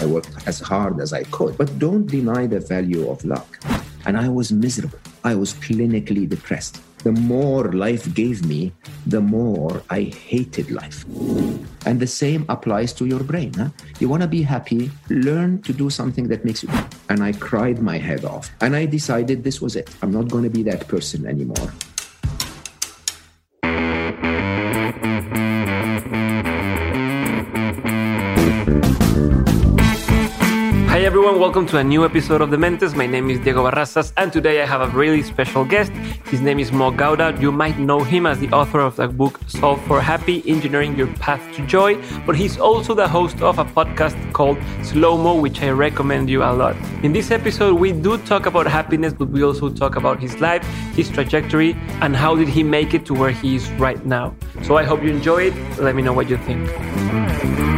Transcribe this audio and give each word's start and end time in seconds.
I 0.00 0.06
worked 0.06 0.48
as 0.48 0.60
hard 0.60 0.98
as 1.00 1.12
I 1.12 1.24
could. 1.24 1.58
But 1.58 1.78
don't 1.78 2.06
deny 2.06 2.46
the 2.46 2.60
value 2.60 3.10
of 3.10 3.22
luck. 3.24 3.60
And 4.06 4.16
I 4.16 4.28
was 4.28 4.50
miserable. 4.50 4.98
I 5.24 5.34
was 5.34 5.52
clinically 5.54 6.26
depressed. 6.26 6.80
The 7.04 7.12
more 7.12 7.72
life 7.72 8.12
gave 8.14 8.44
me, 8.44 8.72
the 9.06 9.20
more 9.20 9.82
I 9.88 10.02
hated 10.04 10.70
life. 10.70 11.04
And 11.86 12.00
the 12.00 12.06
same 12.06 12.44
applies 12.48 12.92
to 12.94 13.06
your 13.06 13.20
brain. 13.24 13.52
Huh? 13.54 13.70
You 14.00 14.08
want 14.08 14.22
to 14.22 14.28
be 14.28 14.42
happy, 14.42 14.90
learn 15.08 15.62
to 15.62 15.72
do 15.72 15.88
something 15.88 16.28
that 16.28 16.44
makes 16.44 16.62
you. 16.62 16.68
And 17.08 17.22
I 17.22 17.32
cried 17.32 17.80
my 17.80 17.96
head 17.96 18.24
off. 18.24 18.50
And 18.60 18.76
I 18.76 18.84
decided 18.84 19.44
this 19.44 19.60
was 19.60 19.76
it. 19.76 19.88
I'm 20.02 20.10
not 20.12 20.28
going 20.28 20.44
to 20.44 20.50
be 20.50 20.62
that 20.64 20.88
person 20.88 21.26
anymore. 21.26 21.72
Welcome 31.40 31.64
to 31.68 31.78
a 31.78 31.82
new 31.82 32.04
episode 32.04 32.42
of 32.42 32.50
Dementes. 32.50 32.94
My 32.94 33.06
name 33.06 33.30
is 33.30 33.38
Diego 33.38 33.64
Barrazas, 33.64 34.12
and 34.18 34.30
today 34.30 34.60
I 34.60 34.66
have 34.66 34.82
a 34.82 34.88
really 34.94 35.22
special 35.22 35.64
guest. 35.64 35.90
His 36.26 36.42
name 36.42 36.58
is 36.58 36.70
Mo 36.70 36.92
Gawdat. 36.92 37.40
You 37.40 37.50
might 37.50 37.78
know 37.78 38.00
him 38.00 38.26
as 38.26 38.38
the 38.40 38.50
author 38.50 38.78
of 38.78 38.96
the 38.96 39.08
book 39.08 39.40
Solve 39.46 39.80
for 39.86 40.02
Happy 40.02 40.42
Engineering 40.46 40.98
Your 40.98 41.06
Path 41.14 41.40
to 41.54 41.66
Joy, 41.66 41.96
but 42.26 42.36
he's 42.36 42.58
also 42.58 42.92
the 42.92 43.08
host 43.08 43.40
of 43.40 43.58
a 43.58 43.64
podcast 43.64 44.18
called 44.34 44.58
Slow 44.82 45.16
Mo, 45.16 45.40
which 45.40 45.62
I 45.62 45.70
recommend 45.70 46.28
you 46.28 46.42
a 46.42 46.52
lot. 46.52 46.76
In 47.02 47.14
this 47.14 47.30
episode, 47.30 47.80
we 47.80 47.92
do 47.92 48.18
talk 48.18 48.44
about 48.44 48.66
happiness, 48.66 49.14
but 49.14 49.30
we 49.30 49.42
also 49.42 49.70
talk 49.70 49.96
about 49.96 50.20
his 50.20 50.38
life, 50.42 50.62
his 50.94 51.08
trajectory, 51.08 51.74
and 52.02 52.14
how 52.14 52.36
did 52.36 52.48
he 52.48 52.62
make 52.62 52.92
it 52.92 53.06
to 53.06 53.14
where 53.14 53.30
he 53.30 53.56
is 53.56 53.66
right 53.78 54.04
now. 54.04 54.34
So 54.62 54.76
I 54.76 54.84
hope 54.84 55.02
you 55.02 55.08
enjoy 55.08 55.44
it. 55.44 55.54
Let 55.78 55.96
me 55.96 56.02
know 56.02 56.12
what 56.12 56.28
you 56.28 56.36
think. 56.36 57.69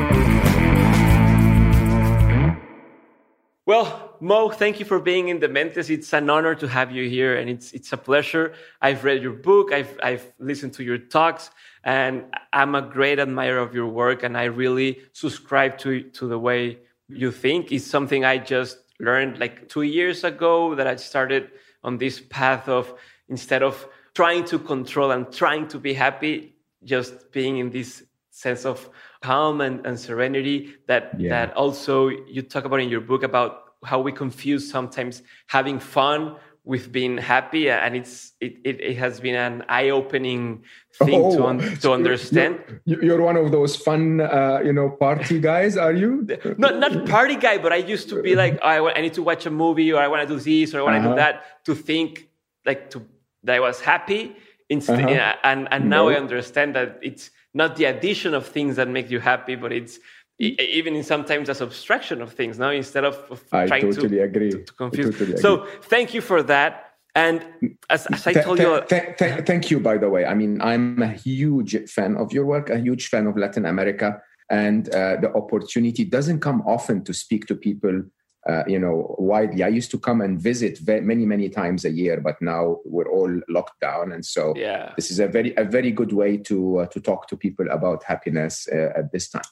Well, 3.72 4.18
Mo, 4.20 4.50
thank 4.50 4.80
you 4.80 4.84
for 4.84 4.98
being 4.98 5.28
in 5.28 5.40
Dementes. 5.40 5.88
It's 5.88 6.12
an 6.12 6.28
honor 6.28 6.54
to 6.56 6.68
have 6.68 6.92
you 6.92 7.08
here, 7.08 7.36
and 7.38 7.48
it's 7.48 7.72
it's 7.72 7.90
a 7.94 7.96
pleasure. 7.96 8.52
I've 8.82 9.02
read 9.02 9.22
your 9.22 9.32
book, 9.32 9.72
I've 9.72 9.98
I've 10.02 10.30
listened 10.38 10.74
to 10.74 10.84
your 10.84 10.98
talks, 10.98 11.48
and 11.82 12.24
I'm 12.52 12.74
a 12.74 12.82
great 12.82 13.18
admirer 13.18 13.56
of 13.56 13.74
your 13.74 13.86
work, 13.86 14.24
and 14.24 14.36
I 14.36 14.44
really 14.44 15.00
subscribe 15.14 15.78
to 15.78 16.02
to 16.18 16.28
the 16.28 16.38
way 16.38 16.80
you 17.08 17.32
think. 17.32 17.72
It's 17.72 17.86
something 17.86 18.26
I 18.26 18.36
just 18.36 18.76
learned 19.00 19.38
like 19.38 19.70
two 19.70 19.86
years 19.98 20.22
ago 20.22 20.74
that 20.74 20.86
I 20.86 20.96
started 20.96 21.50
on 21.82 21.96
this 21.96 22.20
path 22.20 22.68
of 22.68 22.92
instead 23.30 23.62
of 23.62 23.88
trying 24.12 24.44
to 24.52 24.58
control 24.58 25.12
and 25.12 25.32
trying 25.32 25.66
to 25.68 25.78
be 25.78 25.94
happy, 25.94 26.56
just 26.84 27.32
being 27.32 27.56
in 27.56 27.70
this 27.70 28.02
sense 28.28 28.66
of 28.66 28.90
calm 29.22 29.60
and, 29.60 29.86
and 29.86 29.98
serenity 29.98 30.74
that 30.86 31.18
yeah. 31.18 31.30
that 31.30 31.54
also 31.56 32.08
you 32.08 32.42
talk 32.42 32.64
about 32.64 32.80
in 32.80 32.88
your 32.88 33.00
book 33.00 33.22
about 33.22 33.74
how 33.84 34.00
we 34.00 34.12
confuse 34.12 34.70
sometimes 34.70 35.22
having 35.46 35.78
fun 35.78 36.36
with 36.64 36.92
being 36.92 37.18
happy 37.18 37.68
and 37.68 37.96
it's 37.96 38.32
it, 38.40 38.56
it, 38.64 38.80
it 38.80 38.96
has 38.96 39.18
been 39.18 39.34
an 39.34 39.64
eye-opening 39.68 40.62
thing 40.94 41.20
oh, 41.20 41.36
to, 41.36 41.46
un, 41.46 41.58
to 41.78 41.90
understand 41.90 42.60
you're, 42.84 43.04
you're, 43.04 43.20
one 43.20 43.36
of 43.36 43.50
those 43.50 43.74
fun 43.74 44.20
uh, 44.20 44.60
you 44.64 44.72
know 44.72 44.88
party 44.88 45.40
guys 45.40 45.76
are 45.76 45.92
you 45.92 46.24
not 46.58 46.78
not 46.78 47.04
party 47.06 47.34
guy 47.34 47.58
but 47.58 47.72
i 47.72 47.76
used 47.76 48.08
to 48.08 48.22
be 48.22 48.36
like 48.42 48.58
oh, 48.62 48.86
I, 48.86 48.94
I 48.96 49.00
need 49.00 49.14
to 49.14 49.24
watch 49.24 49.44
a 49.44 49.50
movie 49.50 49.92
or 49.92 50.00
i 50.00 50.06
want 50.06 50.26
to 50.28 50.34
do 50.34 50.38
this 50.38 50.72
or 50.72 50.80
i 50.80 50.82
want 50.82 50.94
to 50.94 51.00
uh-huh. 51.00 51.08
do 51.10 51.16
that 51.16 51.64
to 51.64 51.74
think 51.74 52.28
like 52.64 52.90
to 52.90 53.04
that 53.42 53.56
i 53.56 53.60
was 53.60 53.80
happy 53.80 54.36
instead 54.68 55.02
uh-huh. 55.02 55.36
and 55.42 55.66
and 55.72 55.90
now 55.90 56.04
no. 56.04 56.10
i 56.10 56.14
understand 56.14 56.76
that 56.76 57.00
it's 57.02 57.30
not 57.54 57.76
the 57.76 57.84
addition 57.84 58.34
of 58.34 58.46
things 58.46 58.76
that 58.76 58.88
make 58.88 59.10
you 59.10 59.20
happy, 59.20 59.54
but 59.56 59.72
it's 59.72 59.98
even 60.38 60.96
in 60.96 61.04
sometimes 61.04 61.48
a 61.48 61.54
subtraction 61.54 62.20
of 62.20 62.32
things 62.32 62.58
now 62.58 62.70
instead 62.70 63.04
of, 63.04 63.16
of 63.30 63.48
trying 63.48 63.68
totally 63.68 64.18
to, 64.18 64.22
agree. 64.22 64.50
To, 64.50 64.64
to 64.64 64.72
confuse. 64.72 65.18
Totally 65.18 65.36
so 65.36 65.66
thank 65.82 66.14
you 66.14 66.20
for 66.20 66.42
that. 66.42 66.88
And 67.14 67.44
as, 67.90 68.06
as 68.06 68.26
I 68.26 68.32
told 68.32 68.56
th- 68.56 68.88
th- 68.88 69.02
you, 69.02 69.14
th- 69.18 69.46
thank 69.46 69.70
you. 69.70 69.78
By 69.78 69.98
the 69.98 70.08
way, 70.08 70.24
I 70.24 70.34
mean 70.34 70.60
I'm 70.62 71.00
a 71.02 71.12
huge 71.12 71.76
fan 71.90 72.16
of 72.16 72.32
your 72.32 72.46
work, 72.46 72.70
a 72.70 72.78
huge 72.78 73.08
fan 73.08 73.26
of 73.26 73.36
Latin 73.36 73.66
America, 73.66 74.20
and 74.48 74.88
uh, 74.88 75.16
the 75.20 75.30
opportunity 75.34 76.04
doesn't 76.04 76.40
come 76.40 76.62
often 76.62 77.04
to 77.04 77.12
speak 77.12 77.46
to 77.46 77.54
people 77.54 78.02
uh, 78.48 78.64
you 78.66 78.78
know, 78.78 79.14
widely. 79.18 79.62
I 79.62 79.68
used 79.68 79.90
to 79.92 79.98
come 79.98 80.20
and 80.20 80.40
visit 80.40 80.78
very 80.78 81.00
many, 81.00 81.24
many 81.24 81.48
times 81.48 81.84
a 81.84 81.90
year, 81.90 82.20
but 82.20 82.42
now 82.42 82.78
we're 82.84 83.08
all 83.08 83.40
locked 83.48 83.80
down, 83.80 84.12
and 84.12 84.24
so 84.26 84.52
yeah. 84.56 84.92
this 84.96 85.10
is 85.10 85.20
a 85.20 85.28
very, 85.28 85.54
a 85.56 85.64
very 85.64 85.92
good 85.92 86.12
way 86.12 86.36
to 86.38 86.78
uh, 86.78 86.86
to 86.86 87.00
talk 87.00 87.28
to 87.28 87.36
people 87.36 87.66
about 87.70 88.02
happiness 88.02 88.68
uh, 88.72 88.90
at 88.96 89.12
this 89.12 89.28
time. 89.28 89.42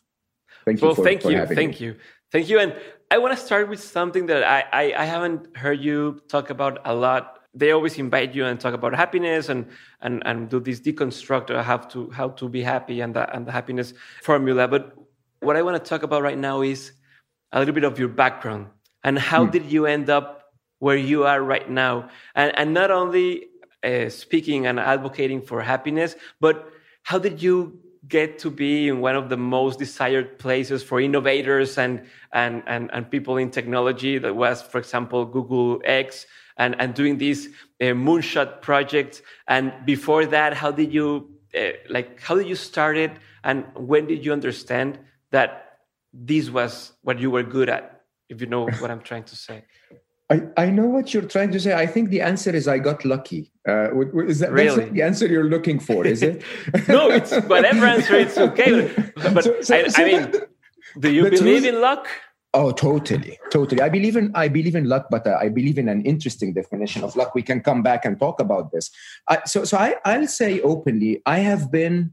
Thank 0.64 0.80
you. 0.80 0.88
Well, 0.88 0.96
for, 0.96 1.04
thank 1.04 1.22
for 1.22 1.30
you, 1.30 1.46
thank 1.46 1.80
me. 1.80 1.86
you, 1.86 1.96
thank 2.32 2.48
you. 2.48 2.58
And 2.58 2.74
I 3.12 3.18
want 3.18 3.38
to 3.38 3.44
start 3.44 3.68
with 3.68 3.80
something 3.80 4.26
that 4.26 4.42
I, 4.42 4.64
I 4.72 5.02
I 5.02 5.04
haven't 5.04 5.56
heard 5.56 5.80
you 5.80 6.20
talk 6.28 6.50
about 6.50 6.80
a 6.84 6.94
lot. 6.94 7.38
They 7.54 7.70
always 7.70 7.96
invite 7.96 8.34
you 8.34 8.44
and 8.44 8.58
talk 8.58 8.74
about 8.74 8.92
happiness 8.94 9.48
and 9.48 9.66
and 10.00 10.20
and 10.26 10.48
do 10.48 10.58
this 10.58 10.80
deconstruct 10.80 11.50
or 11.50 11.62
how 11.62 11.76
to 11.76 12.10
how 12.10 12.30
to 12.30 12.48
be 12.48 12.62
happy 12.62 13.02
and 13.02 13.14
the 13.14 13.32
and 13.32 13.46
the 13.46 13.52
happiness 13.52 13.94
formula. 14.24 14.66
But 14.66 14.96
what 15.38 15.56
I 15.56 15.62
want 15.62 15.82
to 15.82 15.88
talk 15.88 16.02
about 16.02 16.22
right 16.22 16.38
now 16.38 16.62
is 16.62 16.90
a 17.52 17.60
little 17.60 17.74
bit 17.74 17.84
of 17.84 17.96
your 17.96 18.08
background 18.08 18.66
and 19.02 19.18
how 19.18 19.46
mm. 19.46 19.52
did 19.52 19.70
you 19.70 19.86
end 19.86 20.10
up 20.10 20.52
where 20.78 20.96
you 20.96 21.24
are 21.24 21.42
right 21.42 21.68
now? 21.68 22.08
And, 22.34 22.56
and 22.56 22.74
not 22.74 22.90
only 22.90 23.46
uh, 23.82 24.08
speaking 24.08 24.66
and 24.66 24.78
advocating 24.78 25.42
for 25.42 25.62
happiness 25.62 26.16
but 26.40 26.70
how 27.02 27.18
did 27.18 27.42
you 27.42 27.78
get 28.08 28.38
to 28.38 28.50
be 28.50 28.88
in 28.88 29.00
one 29.00 29.14
of 29.14 29.28
the 29.28 29.36
most 29.36 29.78
desired 29.78 30.38
places 30.38 30.82
for 30.82 31.00
innovators 31.00 31.78
and 31.78 32.06
and 32.32 32.62
and, 32.66 32.90
and 32.92 33.10
people 33.10 33.36
in 33.36 33.50
technology? 33.50 34.18
That 34.18 34.36
was 34.36 34.62
for 34.62 34.78
example 34.78 35.24
google 35.24 35.80
x 35.84 36.26
and 36.56 36.76
and 36.78 36.94
doing 36.94 37.18
these 37.18 37.48
uh, 37.80 37.96
moonshot 37.96 38.60
projects. 38.60 39.22
And 39.48 39.72
before 39.84 40.26
that 40.26 40.54
how 40.54 40.70
did 40.70 40.92
you 40.92 41.30
uh, 41.58 41.70
like 41.88 42.20
how 42.20 42.36
did 42.36 42.48
you 42.48 42.56
start 42.56 42.96
it? 42.96 43.12
And 43.42 43.64
when 43.74 44.06
did 44.06 44.24
you 44.24 44.32
understand 44.32 44.98
that 45.30 45.78
this 46.12 46.50
was 46.50 46.92
what 47.02 47.18
you 47.18 47.30
were 47.30 47.42
good 47.42 47.68
at 47.70 47.99
if 48.30 48.40
you 48.40 48.46
know 48.46 48.66
what 48.66 48.90
I'm 48.90 49.00
trying 49.00 49.24
to 49.24 49.36
say. 49.36 49.64
I, 50.30 50.42
I 50.56 50.70
know 50.70 50.86
what 50.86 51.12
you're 51.12 51.24
trying 51.24 51.50
to 51.50 51.60
say. 51.60 51.74
I 51.74 51.86
think 51.86 52.08
the 52.10 52.20
answer 52.20 52.54
is 52.54 52.68
I 52.68 52.78
got 52.78 53.04
lucky. 53.04 53.50
Uh, 53.68 53.98
is 54.20 54.38
that 54.38 54.52
really? 54.52 54.88
the 54.90 55.02
answer 55.02 55.26
you're 55.26 55.50
looking 55.50 55.80
for? 55.80 56.06
Is 56.06 56.22
it? 56.22 56.44
no, 56.88 57.10
it's 57.10 57.34
whatever 57.46 57.84
answer. 57.84 58.14
It's 58.14 58.38
okay. 58.38 58.94
But 59.34 59.44
so, 59.44 59.60
so, 59.60 59.76
I, 59.76 59.88
so 59.88 60.02
I, 60.02 60.04
mean, 60.06 60.32
do 61.00 61.12
you 61.12 61.28
believe 61.28 61.64
in 61.64 61.80
luck? 61.80 62.06
Oh, 62.54 62.70
totally, 62.70 63.38
totally. 63.50 63.80
I 63.80 63.88
believe 63.88 64.16
in 64.16 64.30
I 64.34 64.46
believe 64.48 64.76
in 64.76 64.84
luck, 64.84 65.06
but 65.10 65.26
uh, 65.26 65.36
I 65.40 65.48
believe 65.48 65.78
in 65.78 65.88
an 65.88 66.02
interesting 66.02 66.52
definition 66.52 67.02
of 67.02 67.16
luck. 67.16 67.34
We 67.34 67.42
can 67.42 67.60
come 67.60 67.82
back 67.82 68.04
and 68.04 68.18
talk 68.18 68.40
about 68.40 68.70
this. 68.72 68.90
So, 69.46 69.64
so 69.64 69.78
I, 69.78 69.96
I'll 70.04 70.28
say 70.28 70.60
openly, 70.60 71.22
I 71.26 71.40
have 71.40 71.70
been 71.72 72.12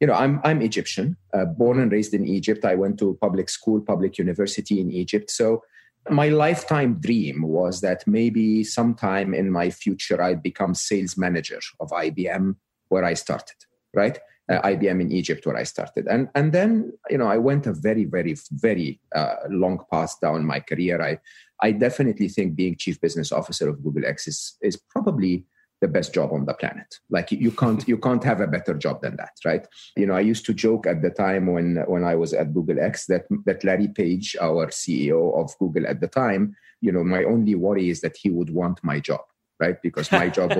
you 0.00 0.06
know, 0.06 0.14
I'm 0.14 0.40
I'm 0.44 0.60
Egyptian, 0.62 1.16
uh, 1.32 1.44
born 1.44 1.80
and 1.80 1.90
raised 1.90 2.14
in 2.14 2.26
Egypt. 2.26 2.64
I 2.64 2.74
went 2.74 2.98
to 2.98 3.18
public 3.20 3.48
school, 3.48 3.80
public 3.80 4.18
university 4.18 4.80
in 4.80 4.90
Egypt. 4.90 5.30
So 5.30 5.62
my 6.10 6.28
lifetime 6.28 7.00
dream 7.00 7.42
was 7.42 7.80
that 7.80 8.06
maybe 8.06 8.62
sometime 8.62 9.34
in 9.34 9.50
my 9.50 9.70
future 9.70 10.22
I'd 10.22 10.42
become 10.42 10.74
sales 10.74 11.16
manager 11.16 11.60
of 11.80 11.90
IBM, 11.90 12.56
where 12.88 13.04
I 13.04 13.14
started. 13.14 13.56
Right, 13.94 14.18
uh, 14.50 14.60
IBM 14.60 15.00
in 15.00 15.12
Egypt, 15.12 15.46
where 15.46 15.56
I 15.56 15.62
started, 15.62 16.06
and 16.06 16.28
and 16.34 16.52
then 16.52 16.92
you 17.08 17.16
know 17.16 17.26
I 17.26 17.38
went 17.38 17.66
a 17.66 17.72
very 17.72 18.04
very 18.04 18.36
very 18.52 19.00
uh, 19.14 19.36
long 19.48 19.80
path 19.90 20.20
down 20.20 20.44
my 20.44 20.60
career. 20.60 21.00
I 21.00 21.18
I 21.62 21.72
definitely 21.72 22.28
think 22.28 22.54
being 22.54 22.76
chief 22.76 23.00
business 23.00 23.32
officer 23.32 23.68
of 23.68 23.82
Google 23.82 24.04
X 24.04 24.28
is 24.28 24.56
is 24.60 24.76
probably 24.76 25.46
the 25.80 25.88
best 25.88 26.14
job 26.14 26.32
on 26.32 26.46
the 26.46 26.54
planet. 26.54 26.96
Like 27.10 27.32
you 27.32 27.50
can't 27.50 27.86
you 27.86 27.98
can't 27.98 28.24
have 28.24 28.40
a 28.40 28.46
better 28.46 28.74
job 28.74 29.02
than 29.02 29.16
that 29.16 29.34
right? 29.44 29.66
You 29.96 30.06
know 30.06 30.14
i 30.14 30.20
used 30.20 30.46
to 30.46 30.54
joke 30.54 30.86
at 30.86 31.02
the 31.02 31.10
time 31.10 31.46
when 31.46 31.76
when 31.86 32.04
i 32.04 32.14
was 32.14 32.32
at 32.32 32.54
google 32.54 32.80
x 32.80 33.06
that 33.06 33.24
that 33.44 33.64
larry 33.64 33.88
page 33.88 34.36
our 34.40 34.66
ceo 34.68 35.38
of 35.40 35.56
google 35.58 35.86
at 35.86 36.00
the 36.00 36.08
time 36.08 36.56
you 36.80 36.92
know 36.92 37.04
my 37.04 37.24
only 37.24 37.54
worry 37.54 37.90
is 37.90 38.00
that 38.00 38.16
he 38.16 38.30
would 38.30 38.50
want 38.50 38.82
my 38.82 39.00
job 39.00 39.20
right? 39.58 39.80
Because 39.82 40.10
my 40.12 40.28
job 40.28 40.50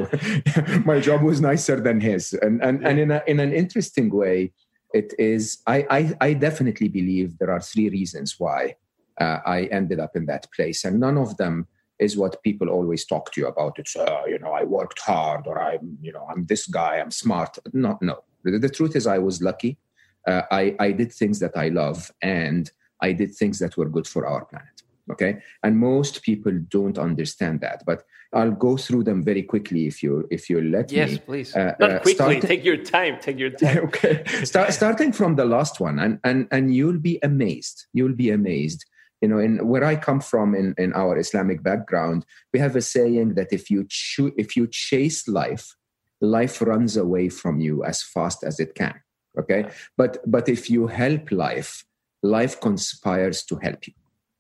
my 0.85 1.00
job 1.00 1.23
was 1.23 1.41
nicer 1.41 1.81
than 1.81 2.00
his. 2.00 2.32
And 2.32 2.62
and, 2.62 2.87
and 2.87 2.99
in, 2.99 3.11
a, 3.11 3.23
in 3.26 3.41
an 3.41 3.52
interesting 3.52 4.11
way 4.11 4.52
it 4.94 5.12
is 5.19 5.58
I, 5.67 5.87
I 5.91 6.29
i 6.29 6.32
definitely 6.32 6.88
believe 6.88 7.38
there 7.38 7.50
are 7.50 7.61
three 7.61 7.88
reasons 7.91 8.37
why 8.38 8.76
uh, 9.20 9.38
i 9.44 9.64
ended 9.64 10.00
up 10.00 10.17
in 10.17 10.26
that 10.26 10.46
place. 10.52 10.85
And 10.85 11.00
none 11.00 11.19
of 11.19 11.37
them 11.37 11.67
is 11.98 12.16
what 12.16 12.43
people 12.43 12.69
always 12.69 13.04
talk 13.04 13.32
to 13.32 13.40
you 13.40 13.46
about. 13.46 13.78
It's, 13.78 13.96
uh, 13.96 14.22
you 14.26 14.38
know, 14.38 14.52
I 14.52 14.64
worked 14.64 15.00
hard 15.00 15.46
or 15.46 15.60
I'm, 15.60 15.98
you 16.02 16.12
know, 16.12 16.26
I'm 16.31 16.44
this 16.46 16.66
guy, 16.66 16.98
I'm 16.98 17.10
smart. 17.10 17.58
No, 17.72 17.98
no. 18.00 18.25
The, 18.44 18.58
the 18.58 18.69
truth 18.69 18.96
is, 18.96 19.06
I 19.06 19.19
was 19.19 19.43
lucky. 19.43 19.78
Uh, 20.26 20.43
I, 20.50 20.76
I 20.78 20.93
did 20.93 21.12
things 21.12 21.38
that 21.38 21.56
I 21.56 21.69
love 21.69 22.10
and 22.22 22.70
I 23.00 23.12
did 23.12 23.34
things 23.34 23.58
that 23.60 23.76
were 23.76 23.88
good 23.88 24.06
for 24.06 24.26
our 24.26 24.44
planet. 24.44 24.82
Okay. 25.10 25.38
And 25.62 25.78
most 25.78 26.22
people 26.22 26.52
don't 26.69 26.98
understand 26.98 27.60
that. 27.60 27.84
But 27.87 28.02
I'll 28.32 28.50
go 28.50 28.76
through 28.76 29.04
them 29.04 29.22
very 29.22 29.43
quickly 29.43 29.87
if 29.87 30.02
you 30.02 30.26
if 30.31 30.50
you 30.50 30.60
let 30.60 30.90
yes, 30.90 31.08
me. 31.08 31.14
Yes, 31.14 31.25
please. 31.25 31.56
Uh, 31.56 31.75
Not 31.78 31.90
uh, 31.90 31.98
quickly. 32.00 32.14
Starting, 32.14 32.40
take 32.40 32.64
your 32.64 32.76
time. 32.76 33.19
Take 33.20 33.38
your 33.38 33.50
time. 33.50 33.78
okay. 33.84 34.25
Start, 34.44 34.72
starting 34.72 35.12
from 35.12 35.37
the 35.37 35.44
last 35.44 35.78
one, 35.78 36.00
and 36.00 36.19
and 36.25 36.48
and 36.50 36.75
you'll 36.75 36.98
be 36.98 37.20
amazed. 37.22 37.87
You'll 37.93 38.14
be 38.14 38.31
amazed 38.31 38.84
you 39.21 39.29
know 39.29 39.39
in 39.39 39.67
where 39.67 39.85
i 39.85 39.97
come 39.97 40.21
from 40.21 40.55
in, 40.55 40.75
in 40.79 40.93
our 40.93 41.17
islamic 41.17 41.63
background 41.63 42.25
we 42.53 42.59
have 42.59 42.77
a 42.77 42.83
saying 42.83 43.35
that 43.35 43.53
if 43.53 43.71
you 43.71 43.85
cho- 43.89 44.33
if 44.37 44.57
you 44.57 44.67
chase 44.67 45.27
life 45.27 45.75
life 46.21 46.63
runs 46.63 46.97
away 46.97 47.29
from 47.29 47.61
you 47.61 47.85
as 47.85 48.03
fast 48.03 48.43
as 48.45 48.59
it 48.61 48.75
can 48.75 48.95
okay? 49.39 49.71
But 49.97 50.19
but 50.27 50.49
if 50.49 50.71
you 50.71 50.87
help 50.87 51.31
life 51.31 51.85
life 52.23 52.61
conspires 52.61 53.45
to 53.45 53.57
help 53.57 53.87
you 53.87 53.95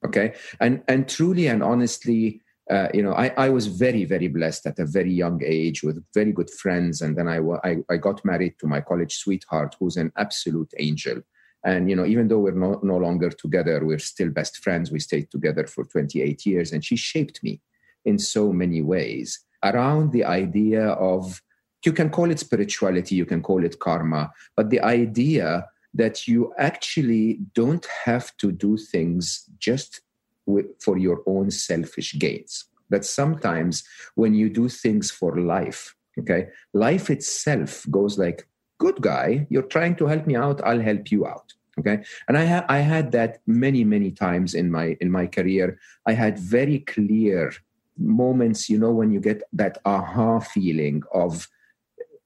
okay? 0.04 0.34
And 0.60 0.82
and 0.88 1.08
truly 1.08 1.48
and 1.48 1.62
honestly 1.62 2.40
uh, 2.70 2.88
you 2.92 3.02
know 3.02 3.12
I, 3.12 3.32
I 3.36 3.48
was 3.50 3.66
very 3.66 4.04
very 4.04 4.28
blessed 4.28 4.66
at 4.66 4.78
a 4.78 4.86
very 4.86 5.12
young 5.12 5.40
age 5.44 5.82
with 5.82 6.02
very 6.14 6.32
good 6.32 6.50
friends. 6.50 7.00
And 7.00 7.16
then 7.16 7.28
I, 7.28 7.38
I, 7.64 7.76
I 7.90 7.96
got 7.96 8.24
married 8.24 8.54
to 8.60 8.66
my 8.66 8.80
college 8.80 9.16
sweetheart 9.16 9.76
who's 9.78 9.96
an 9.96 10.12
absolute 10.16 10.72
angel 10.78 11.22
and 11.66 11.90
you 11.90 11.96
know 11.96 12.06
even 12.06 12.28
though 12.28 12.38
we're 12.38 12.52
no, 12.52 12.80
no 12.82 12.96
longer 12.96 13.28
together 13.28 13.84
we're 13.84 13.98
still 13.98 14.30
best 14.30 14.62
friends. 14.64 14.90
We 14.90 15.00
stayed 15.00 15.30
together 15.30 15.66
for 15.66 15.84
28 15.84 16.46
years 16.46 16.72
and 16.72 16.82
she 16.82 16.96
shaped 16.96 17.42
me 17.42 17.60
in 18.04 18.18
so 18.18 18.52
many 18.52 18.80
ways 18.80 19.40
around 19.62 20.12
the 20.12 20.24
idea 20.24 20.88
of 21.12 21.42
you 21.84 21.92
can 21.92 22.10
call 22.10 22.30
it 22.30 22.38
spirituality 22.40 23.14
you 23.14 23.26
can 23.26 23.42
call 23.42 23.64
it 23.64 23.78
karma 23.78 24.32
but 24.56 24.70
the 24.70 24.80
idea 24.80 25.66
that 25.94 26.28
you 26.28 26.52
actually 26.58 27.40
don't 27.54 27.86
have 28.04 28.36
to 28.36 28.52
do 28.52 28.76
things 28.76 29.48
just 29.58 30.02
with, 30.44 30.66
for 30.82 30.98
your 30.98 31.22
own 31.26 31.50
selfish 31.50 32.18
gains. 32.18 32.66
That 32.90 33.04
sometimes 33.04 33.82
when 34.14 34.34
you 34.34 34.50
do 34.50 34.68
things 34.68 35.10
for 35.10 35.40
life 35.40 35.96
okay 36.18 36.48
life 36.72 37.10
itself 37.10 37.84
goes 37.90 38.18
like 38.18 38.48
good 38.78 39.00
guy 39.00 39.46
you're 39.50 39.70
trying 39.74 39.94
to 39.96 40.06
help 40.06 40.26
me 40.26 40.36
out 40.36 40.60
i'll 40.64 40.80
help 40.80 41.10
you 41.10 41.26
out 41.26 41.52
okay? 41.78 42.02
And 42.28 42.36
i 42.36 42.44
had 42.44 42.64
i 42.68 42.78
had 42.78 43.12
that 43.12 43.38
many 43.46 43.84
many 43.84 44.10
times 44.10 44.54
in 44.54 44.70
my 44.70 44.96
in 45.00 45.10
my 45.10 45.26
career. 45.26 45.78
I 46.06 46.12
had 46.12 46.38
very 46.38 46.80
clear 46.80 47.52
moments 47.98 48.68
you 48.68 48.78
know 48.78 48.92
when 48.92 49.10
you 49.10 49.20
get 49.20 49.42
that 49.54 49.78
aha 49.86 50.40
feeling 50.40 51.02
of 51.12 51.48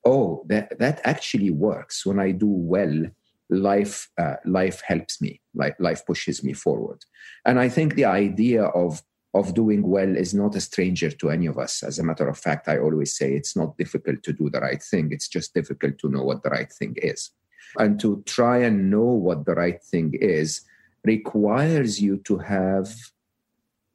oh 0.04 0.44
that 0.48 0.78
that 0.78 1.00
actually 1.04 1.50
works. 1.50 2.06
When 2.06 2.18
i 2.18 2.30
do 2.30 2.46
well 2.46 3.06
life 3.52 4.08
uh, 4.16 4.36
life 4.44 4.80
helps 4.86 5.20
me 5.20 5.40
like 5.54 5.74
life 5.80 6.06
pushes 6.06 6.42
me 6.44 6.52
forward. 6.52 7.04
And 7.44 7.58
i 7.58 7.68
think 7.68 7.94
the 7.94 8.06
idea 8.06 8.64
of 8.64 9.02
of 9.32 9.54
doing 9.54 9.86
well 9.86 10.16
is 10.16 10.34
not 10.34 10.56
a 10.56 10.60
stranger 10.60 11.08
to 11.08 11.30
any 11.30 11.46
of 11.46 11.56
us. 11.56 11.84
As 11.84 12.00
a 12.00 12.04
matter 12.04 12.28
of 12.28 12.38
fact 12.38 12.68
i 12.68 12.78
always 12.78 13.16
say 13.16 13.32
it's 13.32 13.56
not 13.56 13.76
difficult 13.78 14.22
to 14.24 14.32
do 14.32 14.50
the 14.50 14.60
right 14.60 14.82
thing. 14.82 15.12
It's 15.12 15.28
just 15.28 15.54
difficult 15.54 15.98
to 15.98 16.08
know 16.08 16.24
what 16.24 16.42
the 16.42 16.50
right 16.50 16.72
thing 16.72 16.96
is 17.02 17.30
and 17.78 18.00
to 18.00 18.22
try 18.26 18.58
and 18.58 18.90
know 18.90 19.10
what 19.26 19.44
the 19.44 19.54
right 19.54 19.82
thing 19.82 20.12
is 20.20 20.62
requires 21.04 22.00
you 22.00 22.18
to 22.18 22.38
have 22.38 22.88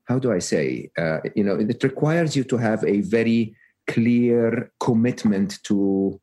how 0.06 0.18
do 0.20 0.32
i 0.32 0.40
say 0.40 0.90
uh, 0.98 1.20
you 1.36 1.44
know 1.44 1.56
it 1.56 1.84
requires 1.84 2.36
you 2.36 2.44
to 2.44 2.58
have 2.58 2.84
a 2.84 3.02
very 3.02 3.56
clear 3.88 4.72
commitment 4.80 5.62
to 5.64 6.20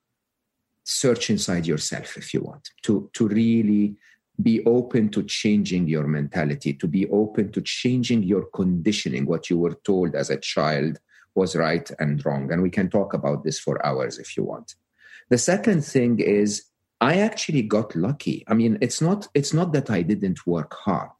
search 0.84 1.30
inside 1.30 1.66
yourself 1.66 2.16
if 2.16 2.34
you 2.34 2.40
want 2.40 2.70
to 2.82 3.08
to 3.12 3.28
really 3.28 3.96
be 4.40 4.64
open 4.64 5.08
to 5.10 5.22
changing 5.24 5.86
your 5.86 6.06
mentality 6.06 6.72
to 6.72 6.86
be 6.86 7.08
open 7.10 7.52
to 7.52 7.60
changing 7.60 8.22
your 8.22 8.46
conditioning. 8.54 9.26
What 9.26 9.50
you 9.50 9.58
were 9.58 9.76
told 9.84 10.14
as 10.14 10.30
a 10.30 10.38
child 10.38 10.98
was 11.34 11.56
right 11.56 11.90
and 11.98 12.24
wrong. 12.24 12.50
And 12.50 12.62
we 12.62 12.70
can 12.70 12.88
talk 12.88 13.14
about 13.14 13.44
this 13.44 13.58
for 13.58 13.84
hours 13.84 14.18
if 14.18 14.36
you 14.36 14.44
want. 14.44 14.74
The 15.28 15.38
second 15.38 15.84
thing 15.84 16.18
is 16.20 16.64
I 17.02 17.18
actually 17.18 17.62
got 17.62 17.96
lucky. 17.96 18.44
I 18.46 18.54
mean, 18.54 18.78
it's 18.80 19.00
not 19.00 19.26
it's 19.34 19.52
not 19.52 19.72
that 19.72 19.90
I 19.90 20.02
didn't 20.02 20.46
work 20.46 20.72
hard. 20.72 21.10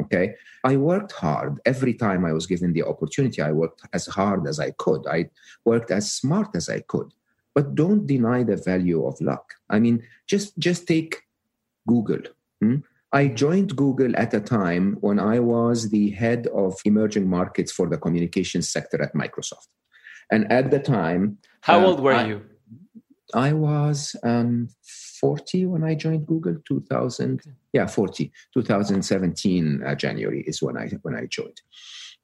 Okay. 0.00 0.34
I 0.64 0.76
worked 0.76 1.12
hard 1.12 1.58
every 1.66 1.94
time 1.94 2.24
I 2.24 2.32
was 2.32 2.46
given 2.46 2.72
the 2.72 2.84
opportunity. 2.84 3.42
I 3.42 3.50
worked 3.50 3.82
as 3.92 4.06
hard 4.06 4.46
as 4.46 4.60
I 4.60 4.70
could. 4.78 5.06
I 5.08 5.30
worked 5.64 5.90
as 5.90 6.12
smart 6.12 6.50
as 6.54 6.68
I 6.68 6.80
could. 6.80 7.12
But 7.54 7.74
don't 7.74 8.06
deny 8.06 8.44
the 8.44 8.56
value 8.56 9.04
of 9.04 9.20
luck. 9.20 9.44
I 9.68 9.80
mean, 9.80 10.04
just 10.28 10.56
just 10.58 10.86
take 10.86 11.22
Google. 11.88 12.22
Hmm? 12.60 12.76
I 13.12 13.26
joined 13.26 13.76
Google 13.76 14.16
at 14.16 14.32
a 14.32 14.40
time 14.40 14.96
when 15.00 15.18
I 15.18 15.40
was 15.40 15.90
the 15.90 16.10
head 16.10 16.46
of 16.54 16.80
emerging 16.84 17.28
markets 17.28 17.72
for 17.72 17.88
the 17.88 17.98
communications 17.98 18.70
sector 18.70 19.02
at 19.02 19.12
Microsoft. 19.12 19.68
And 20.30 20.50
at 20.50 20.70
the 20.70 20.78
time, 20.78 21.38
how 21.60 21.78
um, 21.80 21.84
old 21.84 22.00
were 22.00 22.14
I, 22.14 22.26
you? 22.28 22.42
I 23.34 23.52
was 23.52 24.16
um, 24.22 24.68
40 25.20 25.66
when 25.66 25.84
I 25.84 25.94
joined 25.94 26.26
Google. 26.26 26.56
2000, 26.66 27.42
yeah, 27.72 27.86
40. 27.86 28.30
2017 28.54 29.82
uh, 29.82 29.94
January 29.94 30.42
is 30.46 30.62
when 30.62 30.76
I 30.76 30.88
when 31.02 31.14
I 31.14 31.26
joined, 31.26 31.60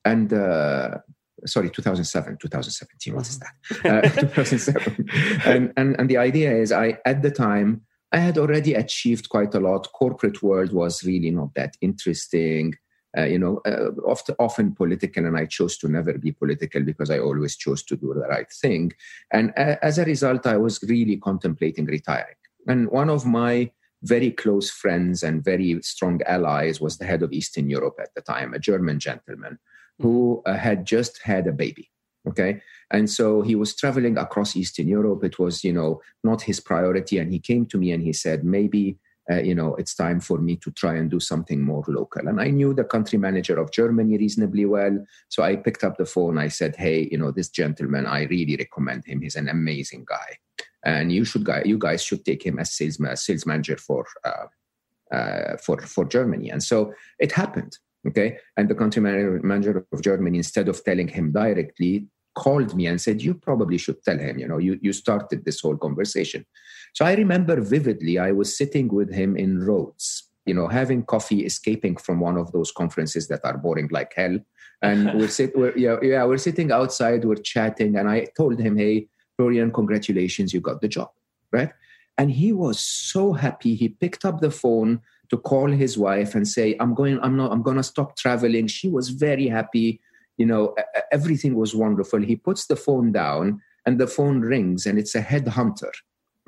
and 0.05 0.33
uh, 0.33 0.99
sorry, 1.47 1.71
2007, 1.71 2.39
2017. 2.41 3.15
What 3.15 3.29
is 3.29 3.39
that? 3.39 3.55
Uh, 3.85 4.09
2007. 4.21 5.09
and, 5.45 5.73
and 5.77 5.97
and 5.99 6.11
the 6.11 6.17
idea 6.17 6.55
is, 6.55 6.73
I 6.73 6.99
at 7.05 7.23
the 7.23 7.31
time 7.31 7.83
I 8.13 8.19
had 8.19 8.39
already 8.39 8.75
achieved 8.75 9.29
quite 9.29 9.55
a 9.55 9.61
lot. 9.61 9.93
Corporate 9.93 10.43
world 10.43 10.73
was 10.73 11.05
really 11.05 11.31
not 11.31 11.55
that 11.55 11.77
interesting 11.81 12.75
uh, 13.19 13.25
you 13.25 13.39
know, 13.39 13.61
uh, 13.67 13.91
often, 14.07 14.35
often 14.39 14.75
political, 14.75 15.27
and 15.27 15.37
I 15.37 15.47
chose 15.47 15.77
to 15.79 15.89
never 15.89 16.17
be 16.17 16.33
political 16.33 16.83
because 16.83 17.11
I 17.11 17.19
always 17.19 17.57
chose 17.57 17.83
to 17.85 17.97
do 17.97 18.15
the 18.15 18.29
right 18.29 18.51
thing. 18.51 18.93
And 19.33 19.57
as 19.59 19.99
a 19.99 20.05
result, 20.05 20.47
I 20.47 20.57
was 20.57 20.83
really 20.83 21.17
contemplating 21.17 21.87
retiring. 21.87 22.37
And 22.67 22.91
one 22.91 23.11
of 23.11 23.27
my 23.27 23.71
very 24.03 24.31
close 24.31 24.71
friends 24.71 25.23
and 25.23 25.45
very 25.45 25.81
strong 25.83 26.21
allies 26.27 26.81
was 26.81 26.99
the 26.99 27.07
head 27.07 27.23
of 27.23 27.33
Eastern 27.33 27.69
Europe 27.69 27.97
at 28.01 28.15
the 28.15 28.21
time, 28.21 28.55
a 28.55 28.59
German 28.59 29.01
gentleman 29.01 29.59
who 29.99 30.43
uh, 30.47 30.55
had 30.55 30.87
just 30.87 31.21
had 31.23 31.47
a 31.47 31.53
baby. 31.53 31.91
Okay. 32.29 32.61
And 32.91 33.09
so 33.09 33.43
he 33.43 33.55
was 33.55 33.75
traveling 33.75 34.19
across 34.19 34.57
Eastern 34.57 34.87
Europe. 34.87 35.25
It 35.25 35.39
was, 35.39 35.65
you 35.65 35.73
know, 35.73 36.01
not 36.23 36.43
his 36.43 36.61
priority. 36.61 37.19
And 37.19 37.33
he 37.33 37.39
came 37.39 37.67
to 37.67 37.79
me 37.79 37.93
and 37.93 38.03
he 38.03 38.13
said, 38.13 38.45
maybe 38.45 38.99
uh, 39.31 39.41
you 39.41 39.55
know, 39.55 39.75
it's 39.75 39.95
time 39.95 40.21
for 40.21 40.39
me 40.39 40.57
to 40.57 40.71
try 40.71 40.95
and 40.95 41.11
do 41.11 41.21
something 41.21 41.63
more 41.63 41.85
local. 41.87 42.27
And 42.27 42.41
I 42.41 42.49
knew 42.49 42.73
the 42.73 42.85
country 42.85 43.19
manager 43.19 43.59
of 43.59 43.71
Germany 43.71 44.17
reasonably 44.17 44.65
well. 44.65 45.05
So 45.29 45.43
I 45.43 45.57
picked 45.57 45.85
up 45.85 45.99
the 45.99 46.07
phone. 46.07 46.39
I 46.39 46.49
said, 46.49 46.77
hey, 46.77 47.09
you 47.11 47.19
know, 47.19 47.31
this 47.31 47.51
gentleman, 47.51 48.07
I 48.07 48.25
really 48.25 48.57
recommend 48.57 49.05
him. 49.05 49.21
He's 49.21 49.37
an 49.37 49.49
amazing 49.49 50.07
guy. 50.09 50.39
And 50.85 51.13
you 51.13 51.25
should, 51.25 51.49
you 51.65 51.79
guys 51.79 52.03
should 52.03 52.25
take 52.25 52.45
him 52.45 52.59
as 52.59 52.73
sales, 52.73 52.99
as 53.01 53.25
sales 53.25 53.45
manager 53.45 53.77
for, 53.77 54.07
uh, 54.25 55.15
uh, 55.15 55.57
for, 55.59 55.81
for 55.83 56.05
Germany. 56.05 56.51
And 56.51 56.63
so 56.63 56.95
it 57.19 57.33
happened. 57.33 57.77
Okay. 58.07 58.39
And 58.57 58.69
the 58.71 58.75
country 58.75 59.03
manager 59.03 59.85
of 59.93 60.03
Germany, 60.03 60.39
instead 60.39 60.69
of 60.69 60.83
telling 60.85 61.09
him 61.09 61.33
directly, 61.33 62.07
called 62.39 62.75
me 62.75 62.87
and 62.87 63.01
said, 63.01 63.21
You 63.21 63.35
probably 63.35 63.79
should 63.79 64.03
tell 64.05 64.19
him, 64.19 64.39
you 64.39 64.49
know, 64.49 64.59
you, 64.59 64.79
you 64.81 64.93
started 64.93 65.45
this 65.45 65.61
whole 65.61 65.77
conversation. 65.77 66.47
So 66.95 67.05
I 67.05 67.15
remember 67.15 67.61
vividly, 67.61 68.19
I 68.19 68.33
was 68.33 68.57
sitting 68.57 68.89
with 68.89 69.13
him 69.13 69.37
in 69.37 69.59
Rhodes, 69.67 70.07
you 70.47 70.55
know, 70.55 70.69
having 70.69 71.05
coffee, 71.05 71.45
escaping 71.45 71.97
from 71.97 72.21
one 72.21 72.37
of 72.37 72.53
those 72.53 72.71
conferences 72.73 73.29
that 73.29 73.45
are 73.45 73.59
boring 73.59 73.89
like 73.91 74.13
hell. 74.15 74.39
And 74.83 74.99
we're, 75.19 75.29
sit, 75.29 75.57
we're, 75.57 75.77
yeah, 75.77 75.97
yeah, 76.01 76.25
we're 76.25 76.47
sitting 76.49 76.71
outside, 76.71 77.25
we're 77.25 77.47
chatting. 77.55 77.97
And 77.97 78.09
I 78.09 78.27
told 78.37 78.59
him, 78.61 78.77
Hey, 78.77 79.09
Florian, 79.37 79.73
congratulations, 79.73 80.55
you 80.55 80.61
got 80.61 80.81
the 80.81 80.89
job, 80.89 81.11
right? 81.53 81.73
And 82.19 82.31
he 82.31 82.53
was 82.53 82.81
so 82.81 83.33
happy. 83.33 83.75
He 83.75 83.89
picked 83.89 84.25
up 84.25 84.41
the 84.41 84.51
phone 84.51 85.01
to 85.31 85.37
call 85.37 85.71
his 85.71 85.99
wife 85.99 86.35
and 86.35 86.47
say, 86.47 86.77
I'm 86.81 86.95
going, 86.95 87.21
I'm 87.21 87.37
not, 87.37 87.53
I'm 87.53 87.63
going 87.63 87.77
to 87.77 87.83
stop 87.83 88.17
traveling. 88.17 88.67
She 88.67 88.89
was 88.89 89.11
very 89.11 89.47
happy. 89.47 90.01
You 90.39 90.47
know, 90.47 90.75
everything 91.13 91.55
was 91.55 91.75
wonderful. 91.75 92.23
He 92.23 92.37
puts 92.37 92.67
the 92.67 92.77
phone 92.77 93.13
down 93.13 93.61
and 93.85 94.01
the 94.01 94.07
phone 94.07 94.41
rings 94.41 94.87
and 94.87 94.99
it's 94.99 95.15
a 95.15 95.23
headhunter 95.23 95.93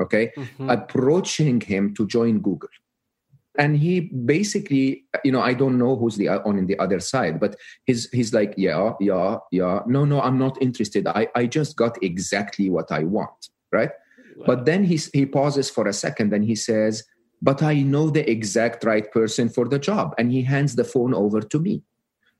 okay, 0.00 0.32
mm-hmm. 0.37 0.70
approaching 0.70 1.61
him 1.61 1.94
to 1.94 2.06
join 2.06 2.40
Google. 2.40 2.70
And 3.59 3.76
he 3.76 4.00
basically, 4.00 5.04
you 5.25 5.32
know, 5.32 5.42
I 5.42 5.54
don't 5.54 5.76
know 5.76 5.97
who's 5.97 6.16
the 6.16 6.28
on 6.28 6.56
in 6.56 6.66
the 6.66 6.78
other 6.78 7.00
side, 7.00 7.38
but 7.38 7.56
he's 7.85 8.09
he's 8.11 8.32
like, 8.32 8.54
yeah, 8.56 8.92
yeah, 9.00 9.38
yeah. 9.50 9.80
No, 9.87 10.04
no, 10.04 10.20
I'm 10.20 10.38
not 10.38 10.61
interested. 10.62 11.06
I, 11.06 11.28
I 11.35 11.47
just 11.47 11.76
got 11.76 12.02
exactly 12.02 12.70
what 12.70 12.90
I 12.90 13.04
want, 13.04 13.50
right? 13.73 13.90
Wow. 14.37 14.44
But 14.47 14.64
then 14.66 14.85
he 14.85 14.99
he 15.12 15.26
pauses 15.26 15.68
for 15.68 15.88
a 15.88 15.92
second, 15.92 16.32
and 16.32 16.44
he 16.44 16.54
says, 16.54 17.04
"But 17.42 17.62
I 17.62 17.82
know 17.82 18.09
the 18.09 18.28
exact 18.30 18.85
right 18.85 19.11
person 19.11 19.49
for 19.49 19.68
the 19.68 19.80
job," 19.80 20.14
and 20.16 20.30
he 20.30 20.42
hands 20.42 20.76
the 20.76 20.85
phone 20.85 21.12
over 21.12 21.40
to 21.40 21.59
me, 21.59 21.82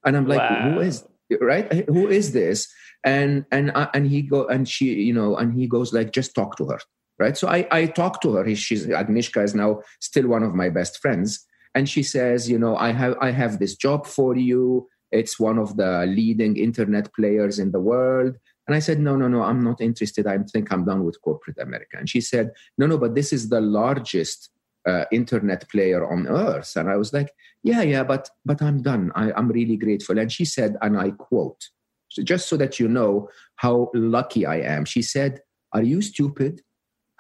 and 0.05 0.17
I'm 0.17 0.27
like, 0.27 0.49
wow. 0.49 0.71
"Who 0.71 0.81
is 0.81 1.05
right? 1.41 1.89
Who 1.89 2.09
is 2.09 2.33
this?" 2.33 2.73
And 3.05 3.45
and 3.51 3.71
uh, 3.75 3.89
and 3.95 4.07
he 4.07 4.23
go 4.23 4.47
and 4.47 4.69
she, 4.69 4.87
you 4.87 5.13
know, 5.13 5.37
and 5.37 5.53
he 5.53 5.67
goes 5.67 5.93
like, 5.93 6.13
"Just 6.13 6.35
talk 6.35 6.57
to 6.57 6.67
her." 6.67 6.79
right? 7.21 7.37
So 7.37 7.47
I, 7.47 7.69
I 7.71 7.87
talked 7.87 8.23
to 8.23 8.33
her. 8.35 8.55
She's 8.57 8.87
Agnieszka 8.87 9.45
is 9.45 9.55
now 9.55 9.83
still 10.01 10.27
one 10.27 10.43
of 10.43 10.55
my 10.55 10.71
best 10.71 11.01
friends, 11.01 11.47
and 11.75 11.89
she 11.89 12.03
says, 12.03 12.51
you 12.51 12.59
know, 12.59 12.77
I 12.77 12.93
have 12.93 13.17
I 13.21 13.31
have 13.31 13.59
this 13.61 13.77
job 13.77 14.07
for 14.07 14.37
you. 14.37 14.89
It's 15.13 15.39
one 15.39 15.59
of 15.59 15.77
the 15.77 16.07
leading 16.07 16.57
internet 16.57 17.13
players 17.15 17.59
in 17.59 17.73
the 17.73 17.81
world. 17.81 18.37
And 18.67 18.77
I 18.77 18.79
said, 18.79 19.01
no, 19.01 19.17
no, 19.17 19.27
no, 19.27 19.43
I'm 19.43 19.65
not 19.65 19.81
interested. 19.81 20.29
I 20.29 20.39
think 20.39 20.71
I'm 20.71 20.85
done 20.85 21.05
with 21.05 21.21
corporate 21.23 21.59
America. 21.59 21.97
And 21.99 22.09
she 22.09 22.21
said, 22.21 22.53
no, 22.79 22.87
no, 22.87 22.99
but 22.99 23.17
this 23.17 23.33
is 23.33 23.49
the 23.49 23.61
largest 23.61 24.51
uh, 24.91 25.05
internet 25.13 25.69
player 25.69 26.11
on 26.11 26.27
earth. 26.27 26.77
And 26.77 26.89
I 26.91 26.97
was 26.97 27.13
like, 27.13 27.31
yeah, 27.63 27.83
yeah, 27.83 28.05
but 28.05 28.31
but 28.45 28.63
I'm 28.63 28.83
done. 28.83 29.13
I, 29.15 29.33
I'm 29.33 29.49
really 29.49 29.77
grateful. 29.77 30.19
And 30.19 30.31
she 30.33 30.45
said, 30.45 30.77
and 30.83 30.99
I 30.99 31.11
quote, 31.11 31.63
so 32.11 32.23
just 32.23 32.49
so 32.49 32.57
that 32.57 32.79
you 32.81 32.89
know 32.89 33.29
how 33.57 33.91
lucky 33.95 34.45
I 34.45 34.57
am. 34.57 34.85
She 34.85 35.03
said, 35.03 35.41
"Are 35.73 35.83
you 35.83 36.03
stupid? 36.03 36.63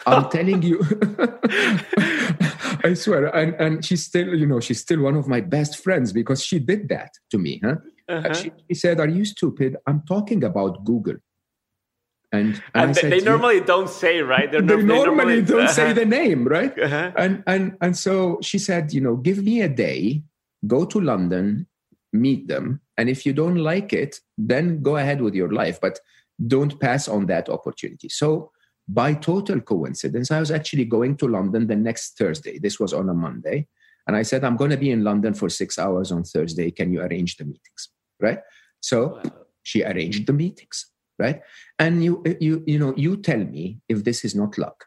I'm 0.07 0.29
telling 0.37 0.63
you." 0.63 0.81
I 2.83 2.95
swear. 2.95 3.27
And 3.35 3.55
and 3.55 3.85
she's 3.85 4.05
still, 4.05 4.35
you 4.35 4.47
know, 4.47 4.61
she's 4.61 4.81
still 4.81 5.01
one 5.01 5.17
of 5.17 5.29
my 5.29 5.41
best 5.41 5.83
friends 5.83 6.13
because 6.13 6.45
she 6.45 6.59
did 6.59 6.89
that 6.89 7.13
to 7.31 7.39
me. 7.39 7.61
Huh? 7.65 7.77
Uh-huh. 8.09 8.35
She, 8.35 8.53
she 8.69 8.75
said, 8.75 9.01
"Are 9.01 9.09
you 9.09 9.25
stupid? 9.25 9.77
I'm 9.87 10.03
talking 10.07 10.43
about 10.45 10.85
Google." 10.85 11.17
And, 12.33 12.55
and, 12.55 12.63
and 12.75 12.95
they, 12.95 13.01
said, 13.01 13.13
they, 13.13 13.21
normally 13.21 13.61
don't 13.61 13.91
say 13.91 14.21
right. 14.21 14.51
They're 14.51 14.63
they 14.63 14.77
normally, 14.77 15.05
normally 15.05 15.43
don't 15.43 15.63
uh-huh. 15.63 15.73
say 15.73 15.93
the 15.93 16.07
name, 16.21 16.47
right? 16.47 16.79
Uh-huh. 16.79 17.13
And 17.17 17.43
and 17.47 17.77
and 17.81 17.97
so 17.97 18.39
she 18.41 18.59
said, 18.59 18.93
you 18.93 19.01
know, 19.01 19.17
give 19.17 19.43
me 19.43 19.63
a 19.63 19.69
day, 19.69 20.23
go 20.67 20.85
to 20.85 21.01
London, 21.01 21.67
meet 22.13 22.47
them, 22.47 22.81
and 22.97 23.09
if 23.09 23.27
you 23.27 23.33
don't 23.33 23.57
like 23.57 23.93
it, 23.93 24.21
then 24.39 24.81
go 24.81 24.97
ahead 24.97 25.21
with 25.21 25.35
your 25.35 25.53
life, 25.53 25.81
but 25.81 25.99
don't 26.47 26.79
pass 26.79 27.09
on 27.09 27.27
that 27.27 27.49
opportunity. 27.49 28.09
So 28.09 28.53
by 28.87 29.15
total 29.15 29.61
coincidence, 29.61 30.31
I 30.31 30.39
was 30.39 30.53
actually 30.53 30.85
going 30.85 31.17
to 31.19 31.29
London 31.29 31.67
the 31.67 31.77
next 31.77 32.17
Thursday. 32.17 32.59
This 32.59 32.79
was 32.79 32.93
on 32.93 33.09
a 33.09 33.15
Monday, 33.15 33.67
and 34.07 34.17
I 34.17 34.23
said, 34.23 34.45
I'm 34.45 34.57
going 34.57 34.71
to 34.71 34.77
be 34.77 34.93
in 34.93 35.03
London 35.03 35.35
for 35.35 35.49
six 35.49 35.81
hours 35.81 36.13
on 36.13 36.23
Thursday. 36.23 36.71
Can 36.71 36.93
you 36.93 37.01
arrange 37.01 37.39
the 37.39 37.45
meetings? 37.45 37.89
Right. 38.21 38.39
So 38.81 39.21
wow. 39.25 39.33
she 39.65 39.83
arranged 39.83 40.29
the 40.29 40.33
meetings 40.33 40.87
right 41.21 41.41
and 41.79 42.03
you 42.03 42.23
eh, 42.27 42.35
you 42.41 42.65
you 42.67 42.79
know 42.79 42.93
you 42.97 43.17
tell 43.17 43.39
me 43.39 43.79
if 43.89 44.03
this 44.05 44.25
is 44.25 44.35
not 44.35 44.59
luck 44.59 44.87